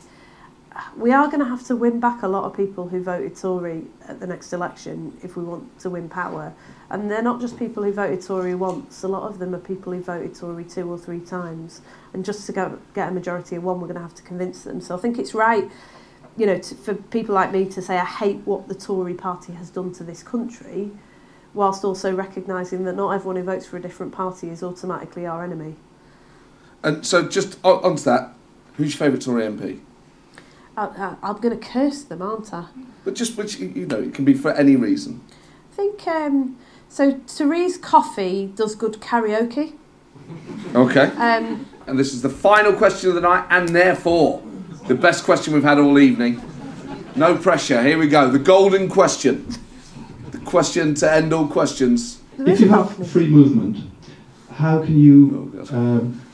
We 0.97 1.13
are 1.13 1.27
going 1.27 1.41
to 1.41 1.45
have 1.45 1.67
to 1.67 1.77
win 1.77 1.99
back 2.01 2.23
a 2.23 2.29
lot 2.29 2.45
of 2.45 2.57
people 2.57 2.89
who 2.89 3.03
voted 3.03 3.37
Tory 3.37 3.85
at 4.07 4.21
the 4.21 4.27
next 4.27 4.53
election 4.53 5.17
if 5.23 5.37
we 5.37 5.43
want 5.43 5.79
to 5.81 5.91
win 5.91 6.09
power. 6.09 6.55
And 6.91 7.11
they're 7.11 7.23
not 7.23 7.41
just 7.41 7.59
people 7.59 7.83
who 7.83 7.93
voted 7.93 8.23
Tory 8.23 8.55
once. 8.55 9.03
A 9.03 9.09
lot 9.09 9.25
of 9.29 9.39
them 9.39 9.55
are 9.55 9.61
people 9.61 9.93
who 9.93 10.01
voted 10.01 10.35
Tory 10.35 10.65
two 10.65 10.91
or 10.91 10.97
three 10.97 11.21
times. 11.21 11.81
And 12.13 12.25
just 12.25 12.47
to 12.47 12.53
go, 12.53 12.79
get 12.95 13.09
a 13.09 13.13
majority 13.13 13.57
of 13.57 13.65
one, 13.65 13.81
we're 13.81 13.89
going 13.89 13.97
to 13.97 14.03
have 14.03 14.15
to 14.17 14.23
convince 14.23 14.63
them. 14.63 14.81
So 14.81 14.97
I 14.97 14.99
think 14.99 15.19
it's 15.19 15.35
right, 15.35 15.69
you 16.37 16.47
know, 16.47 16.59
to, 16.59 16.75
for 16.77 16.95
people 16.95 17.35
like 17.35 17.53
me 17.53 17.65
to 17.67 17.83
say 17.83 17.99
I 17.99 18.05
hate 18.05 18.39
what 18.45 18.69
the 18.69 18.75
Tory 18.75 19.15
party 19.15 19.55
has 19.55 19.71
done 19.71 19.93
to 19.95 20.05
this 20.05 20.23
country 20.23 20.93
whilst 21.55 21.85
also 21.85 22.15
recognising 22.15 22.85
that 22.85 22.95
not 22.95 23.11
everyone 23.11 23.37
who 23.37 23.43
votes 23.43 23.67
for 23.67 23.77
a 23.77 23.81
different 23.81 24.13
party 24.13 24.49
is 24.49 24.63
automatically 24.63 25.27
our 25.27 25.43
enemy. 25.43 25.75
And 26.85 27.05
so, 27.05 27.27
just 27.27 27.59
on, 27.65 27.83
onto 27.83 28.05
that, 28.05 28.35
who's 28.77 28.93
your 28.93 28.99
favourite 28.99 29.23
Tory 29.23 29.43
MP? 29.43 29.81
I, 30.79 30.85
I, 30.97 31.17
I'm 31.31 31.39
going 31.41 31.59
to 31.59 31.67
curse 31.67 32.03
them, 32.05 32.23
aren't 32.23 32.55
I? 32.55 32.67
But 33.05 33.15
just 33.15 33.37
which 33.37 33.59
you 33.59 33.87
know, 33.87 34.01
it 34.01 34.15
can 34.15 34.25
be 34.25 34.35
for 34.35 34.53
any 34.53 34.77
reason. 34.77 35.21
I 35.73 35.75
think 35.75 36.07
um, 36.07 36.57
so. 36.89 37.13
Thérèse 37.13 37.81
Coffey 37.81 38.53
does 38.55 38.75
good 38.75 38.95
karaoke. 39.01 39.75
Okay. 40.75 41.07
Um, 41.17 41.67
And 41.87 41.99
this 41.99 42.13
is 42.13 42.23
the 42.23 42.29
final 42.29 42.73
question 42.73 43.09
of 43.09 43.15
the 43.15 43.21
night, 43.23 43.47
and 43.51 43.69
therefore 43.71 44.43
the 44.87 44.95
best 44.95 45.25
question 45.25 45.55
we've 45.55 45.63
had 45.65 45.79
all 45.79 45.99
evening. 45.99 46.41
No 47.17 47.37
pressure. 47.37 47.83
Here 47.83 47.99
we 47.99 48.09
go. 48.09 48.31
The 48.31 48.39
golden 48.39 48.89
question. 48.89 49.47
The 50.31 50.39
question 50.39 50.95
to 50.97 51.13
end 51.13 51.33
all 51.33 51.49
questions. 51.49 52.21
If 52.39 52.61
you 52.61 52.69
have 52.69 53.09
free 53.09 53.27
movement, 53.27 53.79
how 54.53 54.85
can 54.85 54.99
you 54.99 55.53
Oh, 55.57 55.61
um, 55.61 55.67
sorry. 55.67 56.28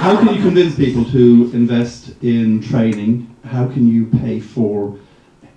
How 0.00 0.16
can 0.18 0.34
you 0.34 0.40
convince 0.42 0.76
people 0.76 1.04
to 1.06 1.50
invest 1.52 2.14
in 2.22 2.62
training? 2.62 3.34
How 3.44 3.66
can 3.66 3.88
you 3.88 4.06
pay 4.06 4.38
for 4.38 4.96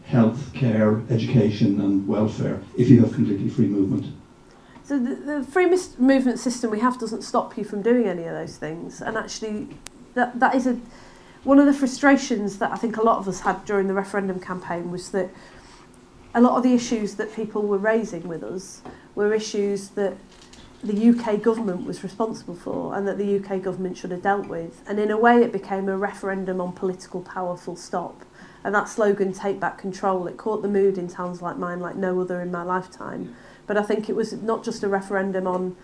health 0.06 0.52
care, 0.54 1.02
education, 1.10 1.80
and 1.82 2.08
welfare 2.08 2.62
if 2.78 2.90
you 2.90 3.02
have 3.02 3.14
completely 3.14 3.50
free 3.50 3.68
movement? 3.68 4.08
So 4.84 4.98
the, 4.98 5.16
the 5.16 5.44
free 5.44 5.68
mis- 5.68 6.00
movement 6.00 6.40
system 6.40 6.72
we 6.72 6.80
have 6.80 6.98
doesn't 7.00 7.22
stop 7.22 7.56
you 7.58 7.64
from 7.64 7.82
doing 7.82 8.08
any 8.08 8.24
of 8.24 8.34
those 8.34 8.58
things, 8.58 9.02
and 9.02 9.16
actually, 9.18 9.68
that 10.16 10.40
that 10.40 10.56
is 10.56 10.66
a 10.66 10.80
one 11.44 11.60
of 11.60 11.68
the 11.68 11.74
frustrations 11.74 12.58
that 12.58 12.72
I 12.72 12.78
think 12.78 12.98
a 12.98 13.04
lot 13.04 13.20
of 13.20 13.28
us 13.28 13.42
had 13.42 13.64
during 13.66 13.88
the 13.88 13.94
referendum 13.94 14.40
campaign 14.40 14.90
was 14.92 15.12
that 15.12 15.30
a 16.34 16.42
lot 16.42 16.58
of 16.58 16.64
the 16.64 16.74
issues 16.74 17.16
that 17.16 17.34
people 17.34 17.62
were 17.64 17.78
raising 17.78 18.28
with 18.28 18.44
us 18.44 18.82
were 19.16 19.34
issues 19.34 19.90
that 19.90 20.18
the 20.84 21.10
UK 21.10 21.42
government 21.42 21.86
was 21.86 22.04
responsible 22.04 22.56
for 22.56 22.96
and 22.96 23.08
that 23.08 23.18
the 23.18 23.38
UK 23.38 23.62
government 23.62 23.98
should 23.98 24.12
have 24.12 24.22
dealt 24.22 24.48
with. 24.48 24.82
And 24.88 25.00
in 25.00 25.10
a 25.10 25.18
way, 25.18 25.42
it 25.42 25.52
became 25.52 25.90
a 25.90 25.98
referendum 25.98 26.62
on 26.62 26.74
political 26.74 27.22
power, 27.22 27.58
full 27.58 27.76
stop. 27.76 28.24
And 28.64 28.76
that 28.76 28.90
slogan, 28.90 29.34
take 29.34 29.60
back 29.60 29.78
control, 29.78 30.28
it 30.28 30.38
caught 30.38 30.62
the 30.62 30.68
mood 30.68 30.98
in 30.98 31.08
towns 31.08 31.42
like 31.42 31.58
mine 31.58 31.80
like 31.80 31.96
no 31.96 32.20
other 32.22 32.42
in 32.42 32.52
my 32.52 32.64
lifetime. 32.64 33.36
But 33.66 33.78
I 33.78 33.84
think 33.84 34.10
it 34.10 34.16
was 34.16 34.34
not 34.34 34.64
just 34.64 34.84
a 34.84 34.88
referendum 34.88 35.48
on 35.48 35.76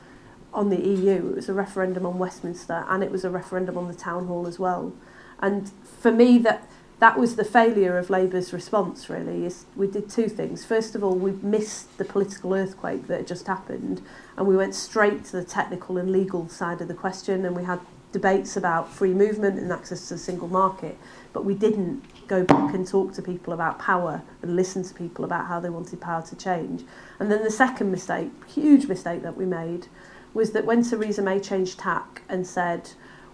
on 0.53 0.69
the 0.69 0.79
EU, 0.79 1.29
it 1.29 1.35
was 1.35 1.49
a 1.49 1.53
referendum 1.53 2.05
on 2.05 2.19
Westminster 2.19 2.85
and 2.87 3.03
it 3.03 3.09
was 3.09 3.25
a 3.25 3.29
referendum 3.31 3.75
on 3.75 3.87
the 3.87 3.95
town 3.95 4.27
hall 4.27 4.45
as 4.45 4.59
well. 4.59 4.93
And 5.39 5.71
for 5.83 6.11
me 6.11 6.37
that 6.39 6.69
that 7.03 7.19
was 7.19 7.35
the 7.35 7.43
failure 7.43 7.97
of 7.97 8.09
Labour's 8.09 8.53
response 8.53 9.09
really 9.09 9.45
is 9.45 9.65
we 9.75 9.87
did 9.87 10.09
two 10.09 10.29
things. 10.29 10.63
First 10.63 10.95
of 10.95 11.03
all, 11.03 11.15
we 11.15 11.31
missed 11.41 11.97
the 11.97 12.05
political 12.05 12.53
earthquake 12.53 13.07
that 13.07 13.17
had 13.17 13.27
just 13.27 13.45
happened 13.45 14.01
and 14.37 14.47
we 14.47 14.55
went 14.55 14.73
straight 14.73 15.25
to 15.25 15.33
the 15.33 15.43
technical 15.43 15.97
and 15.97 16.09
legal 16.13 16.47
side 16.47 16.79
of 16.79 16.87
the 16.87 16.93
question 16.93 17.43
and 17.43 17.57
we 17.57 17.65
had 17.65 17.81
debates 18.13 18.55
about 18.55 18.89
free 18.89 19.13
movement 19.13 19.59
and 19.59 19.69
access 19.69 20.07
to 20.07 20.13
the 20.13 20.17
single 20.17 20.47
market, 20.47 20.97
but 21.33 21.43
we 21.43 21.53
didn't 21.53 22.01
go 22.29 22.41
back 22.45 22.73
and 22.73 22.87
talk 22.87 23.11
to 23.15 23.21
people 23.21 23.51
about 23.51 23.79
power 23.79 24.21
and 24.41 24.55
listen 24.55 24.81
to 24.81 24.93
people 24.93 25.25
about 25.25 25.47
how 25.47 25.59
they 25.59 25.69
wanted 25.69 25.99
power 25.99 26.21
to 26.21 26.37
change. 26.37 26.85
And 27.19 27.29
then 27.29 27.43
the 27.43 27.51
second 27.51 27.91
mistake, 27.91 28.31
huge 28.47 28.85
mistake 28.85 29.23
that 29.23 29.35
we 29.35 29.45
made, 29.45 29.87
was 30.33 30.51
that 30.51 30.63
when 30.63 30.81
Theresa 30.81 31.21
May 31.21 31.41
changed 31.41 31.79
tack 31.79 32.21
and 32.29 32.47
said, 32.47 32.91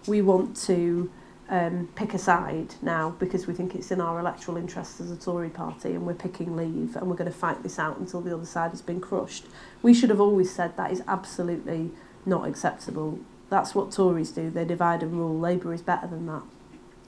we 0.08 0.22
want 0.22 0.56
to 0.56 1.08
um, 1.50 1.88
pick 1.96 2.14
a 2.14 2.18
side 2.18 2.76
now 2.80 3.10
because 3.18 3.48
we 3.48 3.54
think 3.54 3.74
it's 3.74 3.90
in 3.90 4.00
our 4.00 4.20
electoral 4.20 4.56
interests 4.56 5.00
as 5.00 5.10
a 5.10 5.16
Tory 5.16 5.50
party 5.50 5.90
and 5.90 6.06
we're 6.06 6.14
picking 6.14 6.56
leave 6.56 6.94
and 6.94 7.08
we're 7.08 7.16
going 7.16 7.30
to 7.30 7.36
fight 7.36 7.62
this 7.64 7.78
out 7.78 7.98
until 7.98 8.20
the 8.20 8.32
other 8.32 8.46
side 8.46 8.70
has 8.70 8.80
been 8.80 9.00
crushed. 9.00 9.46
We 9.82 9.92
should 9.92 10.10
have 10.10 10.20
always 10.20 10.54
said 10.54 10.76
that 10.76 10.92
is 10.92 11.02
absolutely 11.08 11.90
not 12.24 12.46
acceptable. 12.46 13.18
That's 13.48 13.74
what 13.74 13.90
Tories 13.90 14.30
do, 14.30 14.48
they 14.48 14.64
divide 14.64 15.02
and 15.02 15.12
rule. 15.12 15.36
Labour 15.36 15.74
is 15.74 15.82
better 15.82 16.06
than 16.06 16.26
that. 16.26 16.42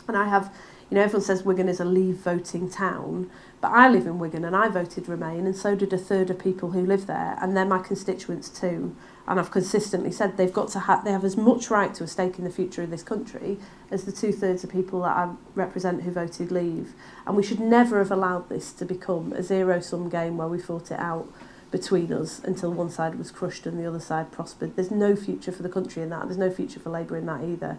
And 0.08 0.16
I 0.16 0.26
have, 0.28 0.52
you 0.90 0.96
know, 0.96 1.02
everyone 1.02 1.22
says 1.22 1.44
Wigan 1.44 1.68
is 1.68 1.78
a 1.78 1.84
leave 1.84 2.16
voting 2.16 2.68
town, 2.68 3.30
but 3.60 3.70
I 3.70 3.88
live 3.88 4.08
in 4.08 4.18
Wigan 4.18 4.44
and 4.44 4.56
I 4.56 4.66
voted 4.66 5.08
Remain, 5.08 5.46
and 5.46 5.54
so 5.54 5.76
did 5.76 5.92
a 5.92 5.98
third 5.98 6.30
of 6.30 6.40
people 6.40 6.72
who 6.72 6.84
live 6.84 7.06
there, 7.06 7.38
and 7.40 7.56
they're 7.56 7.64
my 7.64 7.78
constituents 7.78 8.48
too. 8.48 8.96
And 9.26 9.38
I've 9.38 9.50
consistently 9.50 10.10
said 10.10 10.36
they've 10.36 10.52
got 10.52 10.68
to 10.68 10.80
have, 10.80 11.04
they 11.04 11.12
have 11.12 11.24
as 11.24 11.36
much 11.36 11.70
right 11.70 11.94
to 11.94 12.04
a 12.04 12.08
stake 12.08 12.38
in 12.38 12.44
the 12.44 12.50
future 12.50 12.82
of 12.82 12.90
this 12.90 13.04
country 13.04 13.58
as 13.90 14.04
the 14.04 14.12
two 14.12 14.32
thirds 14.32 14.64
of 14.64 14.70
people 14.70 15.02
that 15.02 15.16
I 15.16 15.32
represent 15.54 16.02
who 16.02 16.10
voted 16.10 16.50
Leave. 16.50 16.92
And 17.26 17.36
we 17.36 17.42
should 17.42 17.60
never 17.60 17.98
have 17.98 18.10
allowed 18.10 18.48
this 18.48 18.72
to 18.72 18.84
become 18.84 19.32
a 19.32 19.42
zero 19.42 19.80
sum 19.80 20.08
game 20.08 20.36
where 20.36 20.48
we 20.48 20.58
fought 20.58 20.90
it 20.90 20.98
out 20.98 21.32
between 21.70 22.12
us 22.12 22.40
until 22.44 22.72
one 22.72 22.90
side 22.90 23.14
was 23.16 23.30
crushed 23.30 23.64
and 23.66 23.78
the 23.78 23.86
other 23.86 24.00
side 24.00 24.30
prospered. 24.32 24.76
There's 24.76 24.90
no 24.90 25.14
future 25.16 25.52
for 25.52 25.62
the 25.62 25.68
country 25.68 26.02
in 26.02 26.10
that. 26.10 26.24
There's 26.24 26.38
no 26.38 26.50
future 26.50 26.80
for 26.80 26.90
Labour 26.90 27.16
in 27.16 27.26
that 27.26 27.42
either. 27.44 27.78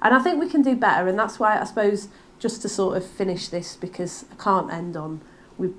And 0.00 0.14
I 0.14 0.18
think 0.20 0.40
we 0.40 0.48
can 0.48 0.62
do 0.62 0.76
better, 0.76 1.08
and 1.08 1.18
that's 1.18 1.38
why 1.38 1.58
I 1.58 1.64
suppose 1.64 2.08
just 2.38 2.62
to 2.62 2.68
sort 2.68 2.96
of 2.96 3.06
finish 3.06 3.48
this 3.48 3.76
because 3.76 4.24
I 4.32 4.42
can't 4.42 4.72
end 4.72 4.96
on 4.96 5.20
we 5.56 5.70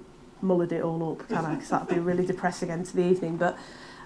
mullered 0.41 0.71
it 0.71 0.81
all 0.81 1.11
up, 1.11 1.27
can 1.27 1.45
I? 1.45 1.55
Because 1.55 1.69
that'd 1.69 1.87
be 1.87 1.99
really 1.99 2.25
depressing 2.25 2.69
end 2.69 2.85
to 2.87 2.95
the 2.95 3.03
evening. 3.03 3.37
But 3.37 3.57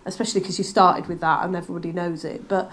especially 0.06 0.42
because 0.42 0.58
you 0.58 0.64
started 0.64 1.08
with 1.08 1.20
that 1.22 1.44
and 1.44 1.56
everybody 1.56 1.92
knows 1.92 2.24
it. 2.24 2.48
But 2.48 2.72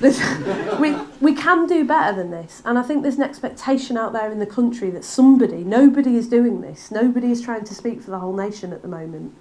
we 0.80 0.94
we 1.20 1.34
can 1.34 1.66
do 1.66 1.84
better 1.84 2.16
than 2.16 2.30
this, 2.30 2.62
and 2.64 2.78
I 2.78 2.82
think 2.82 3.02
there's 3.02 3.16
an 3.16 3.22
expectation 3.22 3.96
out 3.96 4.12
there 4.12 4.30
in 4.30 4.38
the 4.38 4.46
country 4.46 4.90
that 4.90 5.04
somebody, 5.04 5.64
nobody 5.64 6.16
is 6.16 6.28
doing 6.28 6.60
this. 6.60 6.90
Nobody 6.90 7.30
is 7.30 7.40
trying 7.40 7.64
to 7.64 7.74
speak 7.74 8.02
for 8.02 8.10
the 8.10 8.18
whole 8.18 8.34
nation 8.34 8.72
at 8.72 8.82
the 8.82 8.88
moment, 8.88 9.34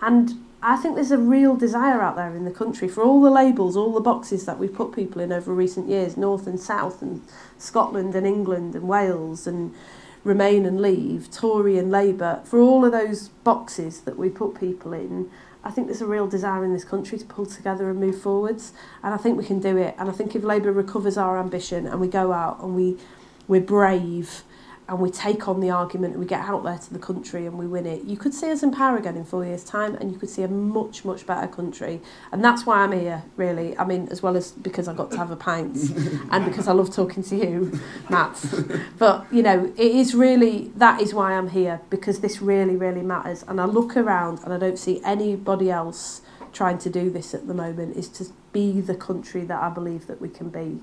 and. 0.00 0.44
I 0.60 0.76
think 0.76 0.96
there's 0.96 1.12
a 1.12 1.18
real 1.18 1.54
desire 1.54 2.00
out 2.00 2.16
there 2.16 2.34
in 2.34 2.44
the 2.44 2.50
country 2.50 2.88
for 2.88 3.04
all 3.04 3.22
the 3.22 3.30
labels, 3.30 3.76
all 3.76 3.92
the 3.92 4.00
boxes 4.00 4.44
that 4.46 4.58
we've 4.58 4.74
put 4.74 4.92
people 4.92 5.22
in 5.22 5.30
over 5.30 5.54
recent 5.54 5.88
years, 5.88 6.16
North 6.16 6.48
and 6.48 6.58
South, 6.58 7.00
and 7.00 7.22
Scotland 7.58 8.16
and 8.16 8.26
England 8.26 8.74
and 8.74 8.88
Wales 8.88 9.46
and 9.46 9.72
Remain 10.24 10.66
and 10.66 10.80
Leave, 10.80 11.30
Tory 11.30 11.78
and 11.78 11.92
Labour, 11.92 12.40
for 12.44 12.60
all 12.60 12.84
of 12.84 12.90
those 12.90 13.28
boxes 13.44 14.00
that 14.00 14.18
we 14.18 14.28
put 14.28 14.58
people 14.58 14.92
in, 14.92 15.30
I 15.64 15.70
think 15.70 15.88
there's 15.88 16.00
a 16.00 16.06
real 16.06 16.26
desire 16.26 16.64
in 16.64 16.72
this 16.72 16.84
country 16.84 17.18
to 17.18 17.24
pull 17.24 17.46
together 17.46 17.90
and 17.90 18.00
move 18.00 18.20
forwards, 18.20 18.72
and 19.02 19.12
I 19.12 19.16
think 19.16 19.36
we 19.36 19.44
can 19.44 19.60
do 19.60 19.76
it. 19.76 19.94
And 19.98 20.08
I 20.08 20.12
think 20.12 20.34
if 20.34 20.42
Labour 20.44 20.72
recovers 20.72 21.18
our 21.18 21.38
ambition 21.38 21.86
and 21.86 22.00
we 22.00 22.08
go 22.08 22.32
out 22.32 22.60
and 22.62 22.74
we 22.74 22.96
we're 23.48 23.60
brave 23.62 24.42
and 24.88 24.98
we 24.98 25.10
take 25.10 25.46
on 25.46 25.60
the 25.60 25.70
argument 25.70 26.14
and 26.14 26.20
we 26.20 26.26
get 26.26 26.40
out 26.40 26.64
there 26.64 26.78
to 26.78 26.92
the 26.94 26.98
country 26.98 27.44
and 27.44 27.58
we 27.58 27.66
win 27.66 27.84
it, 27.84 28.04
you 28.04 28.16
could 28.16 28.32
see 28.32 28.50
us 28.50 28.62
in 28.62 28.70
power 28.70 28.96
again 28.96 29.16
in 29.16 29.24
four 29.24 29.44
years' 29.44 29.62
time 29.62 29.94
and 29.96 30.10
you 30.10 30.18
could 30.18 30.30
see 30.30 30.42
a 30.42 30.48
much, 30.48 31.04
much 31.04 31.26
better 31.26 31.46
country. 31.46 32.00
And 32.32 32.42
that's 32.42 32.64
why 32.64 32.78
I'm 32.78 32.92
here, 32.92 33.22
really. 33.36 33.76
I 33.76 33.84
mean, 33.84 34.08
as 34.10 34.22
well 34.22 34.34
as 34.34 34.52
because 34.52 34.88
I 34.88 34.94
got 34.94 35.10
to 35.10 35.18
have 35.18 35.30
a 35.30 35.36
pint 35.36 35.76
and 36.30 36.44
because 36.46 36.68
I 36.68 36.72
love 36.72 36.90
talking 36.90 37.22
to 37.24 37.36
you, 37.36 37.78
Matt. 38.08 38.42
But, 38.98 39.26
you 39.30 39.42
know, 39.42 39.66
it 39.76 39.92
is 39.92 40.14
really, 40.14 40.72
that 40.76 41.02
is 41.02 41.12
why 41.12 41.34
I'm 41.34 41.50
here 41.50 41.82
because 41.90 42.20
this 42.20 42.40
really, 42.40 42.76
really 42.76 43.02
matters. 43.02 43.44
And 43.46 43.60
I 43.60 43.66
look 43.66 43.94
around 43.94 44.40
and 44.42 44.54
I 44.54 44.58
don't 44.58 44.78
see 44.78 45.02
anybody 45.04 45.70
else 45.70 46.22
trying 46.54 46.78
to 46.78 46.88
do 46.88 47.10
this 47.10 47.34
at 47.34 47.46
the 47.46 47.52
moment, 47.52 47.94
is 47.94 48.08
to 48.08 48.24
be 48.52 48.80
the 48.80 48.94
country 48.94 49.44
that 49.44 49.62
I 49.62 49.68
believe 49.68 50.06
that 50.06 50.18
we 50.18 50.30
can 50.30 50.48
be. 50.48 50.80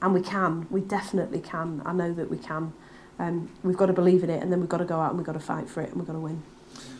And 0.00 0.14
we 0.14 0.20
can, 0.20 0.68
we 0.70 0.80
definitely 0.80 1.40
can. 1.40 1.82
I 1.84 1.92
know 1.92 2.12
that 2.12 2.30
we 2.30 2.38
can. 2.38 2.72
Um, 3.18 3.50
we've 3.62 3.76
got 3.76 3.86
to 3.86 3.92
believe 3.92 4.24
in 4.24 4.30
it 4.30 4.42
and 4.42 4.50
then 4.52 4.60
we've 4.60 4.68
got 4.68 4.78
to 4.78 4.84
go 4.84 5.00
out 5.00 5.10
and 5.10 5.18
we've 5.18 5.26
got 5.26 5.32
to 5.34 5.40
fight 5.40 5.68
for 5.68 5.80
it 5.80 5.88
and 5.90 5.96
we've 5.96 6.06
got 6.06 6.14
to 6.14 6.18
win. 6.18 6.42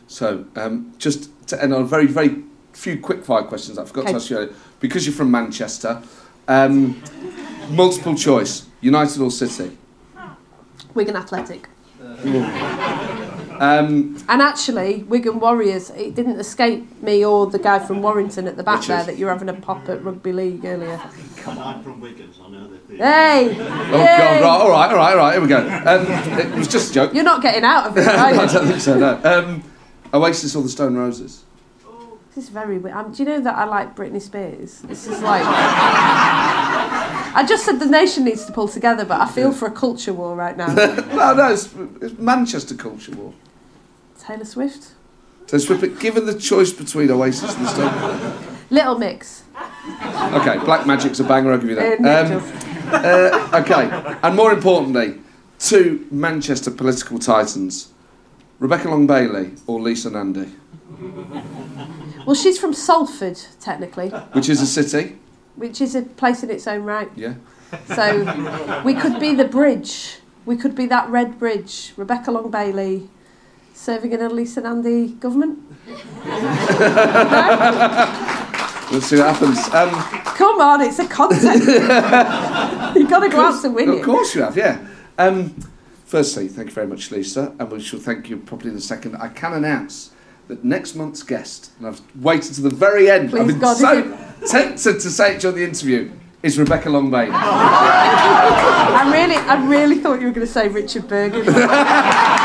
So, 0.06 0.44
um, 0.56 0.94
just 0.98 1.30
to 1.48 1.62
end 1.62 1.72
on 1.74 1.82
a 1.82 1.84
very, 1.84 2.06
very 2.06 2.44
few 2.72 2.98
quick 3.00 3.24
fire 3.24 3.42
questions 3.42 3.78
I 3.78 3.84
forgot 3.84 4.02
Okay. 4.04 4.12
to 4.12 4.16
ask 4.16 4.30
you 4.30 4.36
earlier. 4.38 4.54
Because 4.80 5.06
you're 5.06 5.14
from 5.14 5.30
Manchester, 5.30 6.02
um, 6.48 7.02
multiple 7.70 8.14
choice 8.14 8.66
United 8.80 9.20
or 9.22 9.30
City? 9.30 9.76
Wigan 10.94 11.16
Athletic. 11.16 11.68
Um, 13.62 14.16
And 14.28 14.42
actually, 14.42 15.04
Wigan 15.04 15.38
Warriors, 15.38 15.90
it 15.90 16.16
didn't 16.16 16.40
escape 16.40 17.00
me 17.00 17.24
or 17.24 17.46
the 17.46 17.60
guy 17.60 17.78
from 17.78 18.02
Warrington 18.02 18.48
at 18.48 18.56
the 18.56 18.64
back 18.64 18.82
there 18.86 19.04
that 19.04 19.18
you're 19.18 19.30
having 19.30 19.48
a 19.48 19.52
pop 19.52 19.88
at 19.88 20.02
rugby 20.02 20.32
league 20.32 20.64
earlier. 20.64 21.00
I'm 21.46 21.80
from 21.84 22.00
Wigan, 22.00 22.34
so 22.34 22.44
I 22.46 22.50
know 22.50 22.68
that. 22.68 22.96
Hey! 22.96 23.56
oh, 23.56 23.58
God, 23.58 24.42
right, 24.42 24.42
all 24.42 24.68
right, 24.68 24.90
all 24.90 24.96
right, 24.96 25.12
all 25.12 25.16
right, 25.16 25.32
here 25.34 25.40
we 25.40 25.46
go. 25.46 25.60
Um, 25.60 26.06
it 26.40 26.58
was 26.58 26.66
just 26.66 26.90
a 26.90 26.94
joke. 26.94 27.14
You're 27.14 27.22
not 27.22 27.40
getting 27.40 27.62
out 27.62 27.86
of 27.86 27.96
it, 27.96 28.08
are 28.08 28.10
I 28.16 28.46
don't 28.46 28.66
think 28.66 28.80
so, 28.80 28.98
no. 28.98 29.20
Um, 29.22 29.62
Oasis 30.12 30.56
or 30.56 30.64
the 30.64 30.68
Stone 30.68 30.96
Roses? 30.96 31.44
This 32.34 32.44
is 32.44 32.50
very 32.50 32.78
weird. 32.78 32.96
Um, 32.96 33.12
do 33.12 33.22
you 33.22 33.28
know 33.28 33.40
that 33.42 33.54
I 33.54 33.64
like 33.64 33.94
Britney 33.94 34.20
Spears? 34.20 34.80
This 34.80 35.06
is 35.06 35.20
like. 35.20 35.42
I 37.34 37.44
just 37.46 37.64
said 37.64 37.78
the 37.78 37.86
nation 37.86 38.24
needs 38.24 38.44
to 38.46 38.52
pull 38.52 38.66
together, 38.68 39.04
but 39.04 39.20
I 39.20 39.28
feel 39.28 39.52
for 39.52 39.66
a 39.66 39.70
culture 39.70 40.12
war 40.12 40.34
right 40.34 40.56
now. 40.56 40.66
no, 40.74 41.34
no, 41.34 41.52
it's, 41.52 41.72
it's 42.00 42.18
Manchester 42.18 42.74
Culture 42.74 43.12
War. 43.12 43.32
Taylor 44.22 44.44
Swift? 44.44 44.92
So, 45.46 45.58
Swift, 45.58 45.98
given 46.00 46.24
the 46.26 46.34
choice 46.38 46.72
between 46.72 47.10
Oasis 47.10 47.54
and 47.56 47.66
the 47.66 47.70
Stone 47.70 48.56
Little 48.70 48.96
Mix. 48.98 49.42
Okay, 50.32 50.58
Black 50.64 50.86
Magic's 50.86 51.20
a 51.20 51.24
banger, 51.24 51.52
I'll 51.52 51.58
give 51.58 51.70
you 51.70 51.76
Uh, 51.78 51.96
that. 52.00 52.00
Nick 52.00 52.42
Um, 52.42 52.52
uh, 52.92 53.60
okay, 53.62 54.16
and 54.22 54.36
more 54.36 54.52
importantly, 54.52 55.18
two 55.58 56.06
Manchester 56.10 56.70
political 56.70 57.18
titans 57.18 57.88
Rebecca 58.60 58.88
Long 58.88 59.06
Bailey 59.08 59.50
or 59.66 59.80
Lisa 59.80 60.08
Nandy, 60.10 60.48
Well, 62.24 62.34
she's 62.36 62.58
from 62.58 62.72
Salford, 62.72 63.38
technically, 63.60 64.10
which 64.32 64.48
is 64.48 64.62
a 64.62 64.66
city. 64.66 65.16
which 65.56 65.80
is 65.80 65.94
a 65.96 66.02
place 66.02 66.42
in 66.44 66.50
its 66.50 66.66
own 66.68 66.84
right. 66.84 67.10
Yeah. 67.16 67.34
So 67.94 68.82
we 68.84 68.94
could 68.94 69.18
be 69.18 69.34
the 69.34 69.44
bridge. 69.46 70.18
We 70.46 70.56
could 70.56 70.74
be 70.76 70.86
that 70.86 71.08
red 71.10 71.38
bridge. 71.38 71.92
Rebecca 71.96 72.30
Long 72.30 72.50
Bailey 72.50 73.08
serving 73.74 74.12
in 74.12 74.20
a 74.20 74.28
Lisa 74.28 74.60
Nandy 74.60 75.08
government. 75.08 75.58
Let's 78.92 79.06
see 79.06 79.16
what 79.16 79.34
happens. 79.34 79.58
Um, 79.74 79.90
Come 80.36 80.60
on, 80.60 80.80
it's 80.82 80.98
a 80.98 81.06
contest. 81.08 81.44
You've 82.96 83.08
got 83.08 83.20
to 83.20 83.28
go 83.28 83.40
out 83.40 83.62
to 83.62 83.70
win 83.70 83.88
it. 83.88 83.98
of 83.98 84.04
course 84.04 84.34
you 84.34 84.42
have, 84.42 84.56
yeah. 84.56 84.86
Um, 85.18 85.54
firstly, 86.04 86.48
thank 86.48 86.68
you 86.68 86.74
very 86.74 86.86
much, 86.86 87.10
Lisa, 87.10 87.54
and 87.58 87.70
we 87.70 87.80
shall 87.80 88.00
thank 88.00 88.28
you 88.28 88.36
probably 88.36 88.70
in 88.70 88.76
a 88.76 88.80
second. 88.80 89.16
I 89.16 89.28
can 89.28 89.54
announce 89.54 90.10
that 90.48 90.64
next 90.64 90.94
month's 90.94 91.22
guest, 91.22 91.72
and 91.78 91.86
I've 91.86 92.02
waited 92.16 92.54
to 92.54 92.60
the 92.60 92.70
very 92.70 93.10
end, 93.10 93.34
I've 93.34 93.46
been 93.46 93.58
God, 93.58 93.76
so 93.76 94.02
tempted 94.46 95.00
to 95.00 95.10
say 95.10 95.36
it 95.36 95.40
during 95.40 95.56
the 95.56 95.64
interview, 95.64 96.10
is 96.42 96.58
Rebecca 96.58 96.90
Long 96.90 97.10
Bailey. 97.10 97.30
I 97.34 99.10
really, 99.12 99.36
I 99.36 99.64
really 99.66 99.98
thought 100.00 100.20
you 100.20 100.26
were 100.26 100.32
going 100.32 100.46
to 100.46 100.52
say 100.52 100.68
Richard 100.68 101.04
Burgon. 101.04 101.46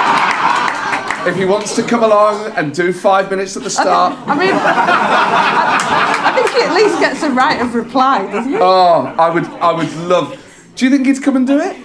if 1.28 1.36
he 1.36 1.46
wants 1.46 1.76
to 1.76 1.84
come 1.84 2.04
along 2.04 2.52
and 2.56 2.74
do 2.74 2.94
five 2.94 3.30
minutes 3.30 3.58
at 3.58 3.64
the 3.64 3.70
start, 3.70 4.18
I 4.28 4.36
mean, 4.38 4.54
I, 4.54 6.24
I 6.24 6.32
think 6.34 6.50
he 6.50 6.62
at 6.62 6.74
least 6.74 7.00
gets 7.00 7.22
a 7.24 7.30
right 7.30 7.62
of 7.62 7.76
reply, 7.76 8.26
doesn't 8.32 8.52
he? 8.52 8.58
oh, 8.60 9.14
I 9.18 9.30
would, 9.30 9.46
I 9.46 9.74
would 9.74 9.94
love. 10.08 10.42
Do 10.76 10.86
you 10.86 10.92
think 10.92 11.06
he'd 11.06 11.22
come 11.22 11.36
and 11.36 11.46
do 11.46 11.60
it? 11.60 11.76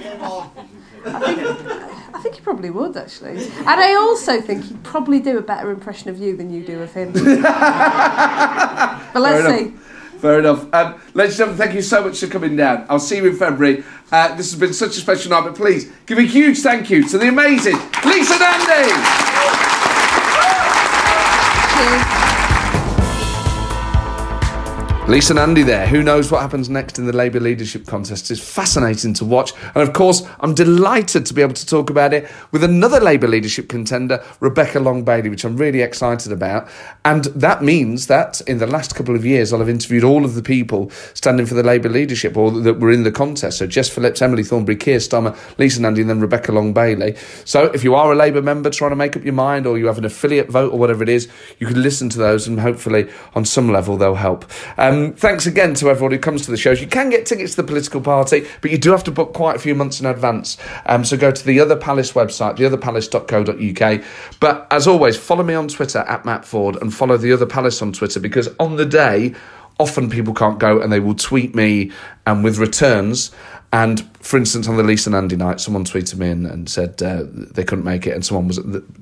I 1.05 2.20
think 2.23 2.36
he 2.36 2.40
probably 2.40 2.70
would 2.70 2.97
actually, 2.97 3.44
and 3.44 3.69
I 3.69 3.94
also 3.94 4.40
think 4.40 4.64
he'd 4.64 4.85
probably 4.85 5.19
do 5.19 5.39
a 5.39 5.43
better 5.43 5.70
impression 5.73 6.10
of 6.10 6.19
you 6.19 6.36
than 6.36 6.52
you 6.52 6.64
do 6.64 6.81
of 6.81 6.93
him. 6.93 7.12
but 7.12 7.23
let's 9.16 9.48
see. 9.48 9.74
Fair 10.23 10.39
enough. 10.39 10.73
Um, 10.73 11.01
ladies 11.15 11.32
and 11.32 11.39
gentlemen, 11.39 11.57
thank 11.57 11.74
you 11.74 11.82
so 11.82 12.05
much 12.05 12.20
for 12.20 12.28
coming 12.28 12.55
down. 12.55 12.86
I'll 12.89 13.01
see 13.01 13.16
you 13.16 13.27
in 13.27 13.36
February. 13.36 13.82
Uh, 14.12 14.32
this 14.36 14.53
has 14.53 14.61
been 14.61 14.73
such 14.73 14.97
a 14.97 15.01
special 15.01 15.31
night, 15.32 15.43
but 15.43 15.57
please 15.57 15.90
give 16.07 16.16
a 16.16 16.23
huge 16.23 16.61
thank 16.61 16.90
you 16.90 17.09
to 17.09 17.19
the 17.19 17.27
amazing 17.27 17.77
Lisa 18.05 18.39
Nandy. 18.39 18.93
Lisa 25.08 25.34
Nandy 25.34 25.64
there. 25.64 25.88
Who 25.88 26.00
knows 26.00 26.30
what 26.30 26.42
happens 26.42 26.70
next 26.70 26.96
in 26.96 27.06
the 27.06 27.12
Labour 27.12 27.40
leadership 27.40 27.86
contest? 27.86 28.30
It's 28.30 28.40
fascinating 28.40 29.12
to 29.14 29.24
watch. 29.24 29.52
And 29.74 29.82
of 29.82 29.92
course, 29.92 30.22
I'm 30.38 30.54
delighted 30.54 31.26
to 31.26 31.34
be 31.34 31.42
able 31.42 31.54
to 31.54 31.66
talk 31.66 31.90
about 31.90 32.14
it 32.14 32.30
with 32.52 32.62
another 32.62 33.00
Labour 33.00 33.26
leadership 33.26 33.68
contender, 33.68 34.24
Rebecca 34.38 34.78
Long 34.78 35.02
Bailey, 35.02 35.28
which 35.28 35.44
I'm 35.44 35.56
really 35.56 35.80
excited 35.80 36.30
about. 36.30 36.68
And 37.04 37.24
that 37.24 37.64
means 37.64 38.06
that 38.06 38.42
in 38.42 38.58
the 38.58 38.66
last 38.66 38.94
couple 38.94 39.16
of 39.16 39.26
years, 39.26 39.52
I'll 39.52 39.58
have 39.58 39.68
interviewed 39.68 40.04
all 40.04 40.24
of 40.24 40.36
the 40.36 40.42
people 40.42 40.88
standing 41.14 41.46
for 41.46 41.54
the 41.54 41.64
Labour 41.64 41.88
leadership 41.88 42.36
or 42.36 42.52
that 42.52 42.78
were 42.78 42.92
in 42.92 43.02
the 43.02 43.10
contest. 43.10 43.58
So 43.58 43.66
Jess 43.66 43.88
Phillips, 43.88 44.22
Emily 44.22 44.44
Thornberry, 44.44 44.76
Keir 44.76 44.98
Starmer, 44.98 45.36
Lisa 45.58 45.82
Nandy, 45.82 46.02
and 46.02 46.10
then 46.10 46.20
Rebecca 46.20 46.52
Long 46.52 46.72
Bailey. 46.72 47.16
So 47.44 47.64
if 47.72 47.82
you 47.82 47.96
are 47.96 48.12
a 48.12 48.16
Labour 48.16 48.40
member 48.40 48.70
trying 48.70 48.92
to 48.92 48.96
make 48.96 49.16
up 49.16 49.24
your 49.24 49.34
mind 49.34 49.66
or 49.66 49.78
you 49.78 49.88
have 49.88 49.98
an 49.98 50.04
affiliate 50.04 50.48
vote 50.48 50.72
or 50.72 50.78
whatever 50.78 51.02
it 51.02 51.08
is, 51.08 51.28
you 51.58 51.66
can 51.66 51.82
listen 51.82 52.08
to 52.10 52.18
those 52.18 52.46
and 52.46 52.60
hopefully 52.60 53.10
on 53.34 53.44
some 53.44 53.68
level 53.68 53.96
they'll 53.96 54.14
help. 54.14 54.44
Um, 54.78 54.91
thanks 55.16 55.47
again 55.47 55.74
to 55.74 55.90
everyone 55.90 56.12
who 56.12 56.19
comes 56.19 56.44
to 56.44 56.51
the 56.51 56.56
shows. 56.56 56.81
You 56.81 56.86
can 56.86 57.10
get 57.10 57.27
tickets 57.27 57.55
to 57.56 57.62
the 57.62 57.66
political 57.66 58.01
party, 58.01 58.47
but 58.60 58.70
you 58.70 58.78
do 58.78 58.90
have 58.90 59.05
to 59.05 59.10
book 59.10 59.32
quite 59.35 59.56
a 59.56 59.59
few 59.59 59.74
months 59.74 60.01
in 60.01 60.06
advance. 60.06 60.56
Um, 60.86 61.05
so 61.05 61.16
go 61.16 61.31
to 61.31 61.44
the 61.44 61.60
Other 61.60 61.77
Palace 61.77 62.12
website, 62.12 62.56
theotherpalace.co.uk. 62.56 64.05
But 64.40 64.66
as 64.70 64.86
always, 64.86 65.16
follow 65.16 65.44
me 65.44 65.55
on 65.55 65.69
Twitter 65.69 66.01
at 66.01 66.24
Matt 66.24 66.43
Forde 66.43 66.81
and 66.81 66.93
follow 66.93 67.16
the 67.16 67.32
Other 67.32 67.47
Palace 67.47 67.82
on 67.82 67.93
Twitter 67.93 68.20
because 68.20 68.48
on 68.59 68.77
the 68.77 68.86
day, 68.86 69.35
often 69.78 70.10
people 70.10 70.35
can't 70.35 70.59
go 70.59 70.81
and 70.81 70.93
they 70.93 71.01
will 71.01 71.14
tweet 71.14 71.55
me 71.55 71.90
and 72.27 72.44
with 72.44 72.59
returns. 72.59 73.32
And 73.73 74.06
for 74.19 74.36
instance, 74.36 74.69
on 74.69 74.77
the 74.77 74.82
Lisa 74.82 75.09
Nandy 75.09 75.35
night, 75.35 75.59
someone 75.59 75.85
tweeted 75.85 76.19
me 76.19 76.28
and, 76.28 76.47
and 76.47 76.69
said 76.69 77.02
uh, 77.02 77.24
they 77.27 77.64
couldn't 77.64 77.86
make 77.86 78.06
it, 78.06 78.10
and 78.10 78.24
someone 78.24 78.47
was 78.47 78.60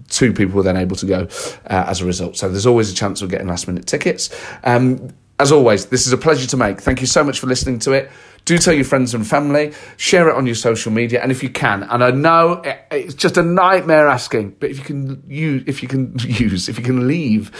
two 0.08 0.32
people 0.32 0.54
were 0.54 0.62
then 0.62 0.76
able 0.76 0.94
to 0.94 1.06
go 1.06 1.26
uh, 1.66 1.84
as 1.88 2.00
a 2.00 2.04
result. 2.04 2.36
So 2.36 2.48
there's 2.48 2.66
always 2.66 2.90
a 2.90 2.94
chance 2.94 3.20
of 3.20 3.30
getting 3.30 3.48
last 3.48 3.66
minute 3.66 3.86
tickets. 3.86 4.30
Um, 4.62 5.12
as 5.40 5.50
always, 5.52 5.86
this 5.86 6.06
is 6.06 6.12
a 6.12 6.18
pleasure 6.18 6.46
to 6.48 6.56
make. 6.56 6.80
Thank 6.80 7.00
you 7.00 7.06
so 7.06 7.24
much 7.24 7.40
for 7.40 7.46
listening 7.46 7.78
to 7.80 7.92
it. 7.92 8.10
Do 8.44 8.58
tell 8.58 8.74
your 8.74 8.84
friends 8.84 9.14
and 9.14 9.26
family, 9.26 9.72
share 9.96 10.28
it 10.28 10.34
on 10.36 10.46
your 10.46 10.54
social 10.54 10.92
media, 10.92 11.22
and 11.22 11.30
if 11.32 11.42
you 11.42 11.50
can, 11.50 11.82
and 11.84 12.02
I 12.04 12.10
know 12.10 12.62
it- 12.64 12.80
it's 12.90 13.14
just 13.14 13.36
a 13.36 13.42
nightmare 13.42 14.06
asking, 14.08 14.56
but 14.60 14.70
if 14.70 14.78
you 14.78 14.84
can 14.84 15.22
use, 15.28 15.62
if 15.66 15.82
you 15.82 15.88
can 15.88 16.14
use, 16.20 16.68
if 16.68 16.78
you 16.78 16.84
can 16.84 17.06
leave 17.08 17.50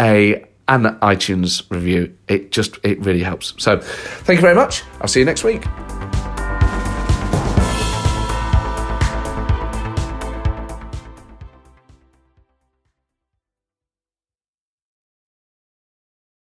a 0.00 0.44
an 0.70 0.84
iTunes 1.00 1.62
review, 1.70 2.12
it 2.28 2.52
just 2.52 2.78
it 2.82 3.00
really 3.00 3.22
helps. 3.22 3.54
So, 3.56 3.78
thank 3.80 4.36
you 4.38 4.42
very 4.42 4.54
much. 4.54 4.82
I'll 5.00 5.08
see 5.08 5.20
you 5.20 5.26
next 5.26 5.42
week. 5.42 5.64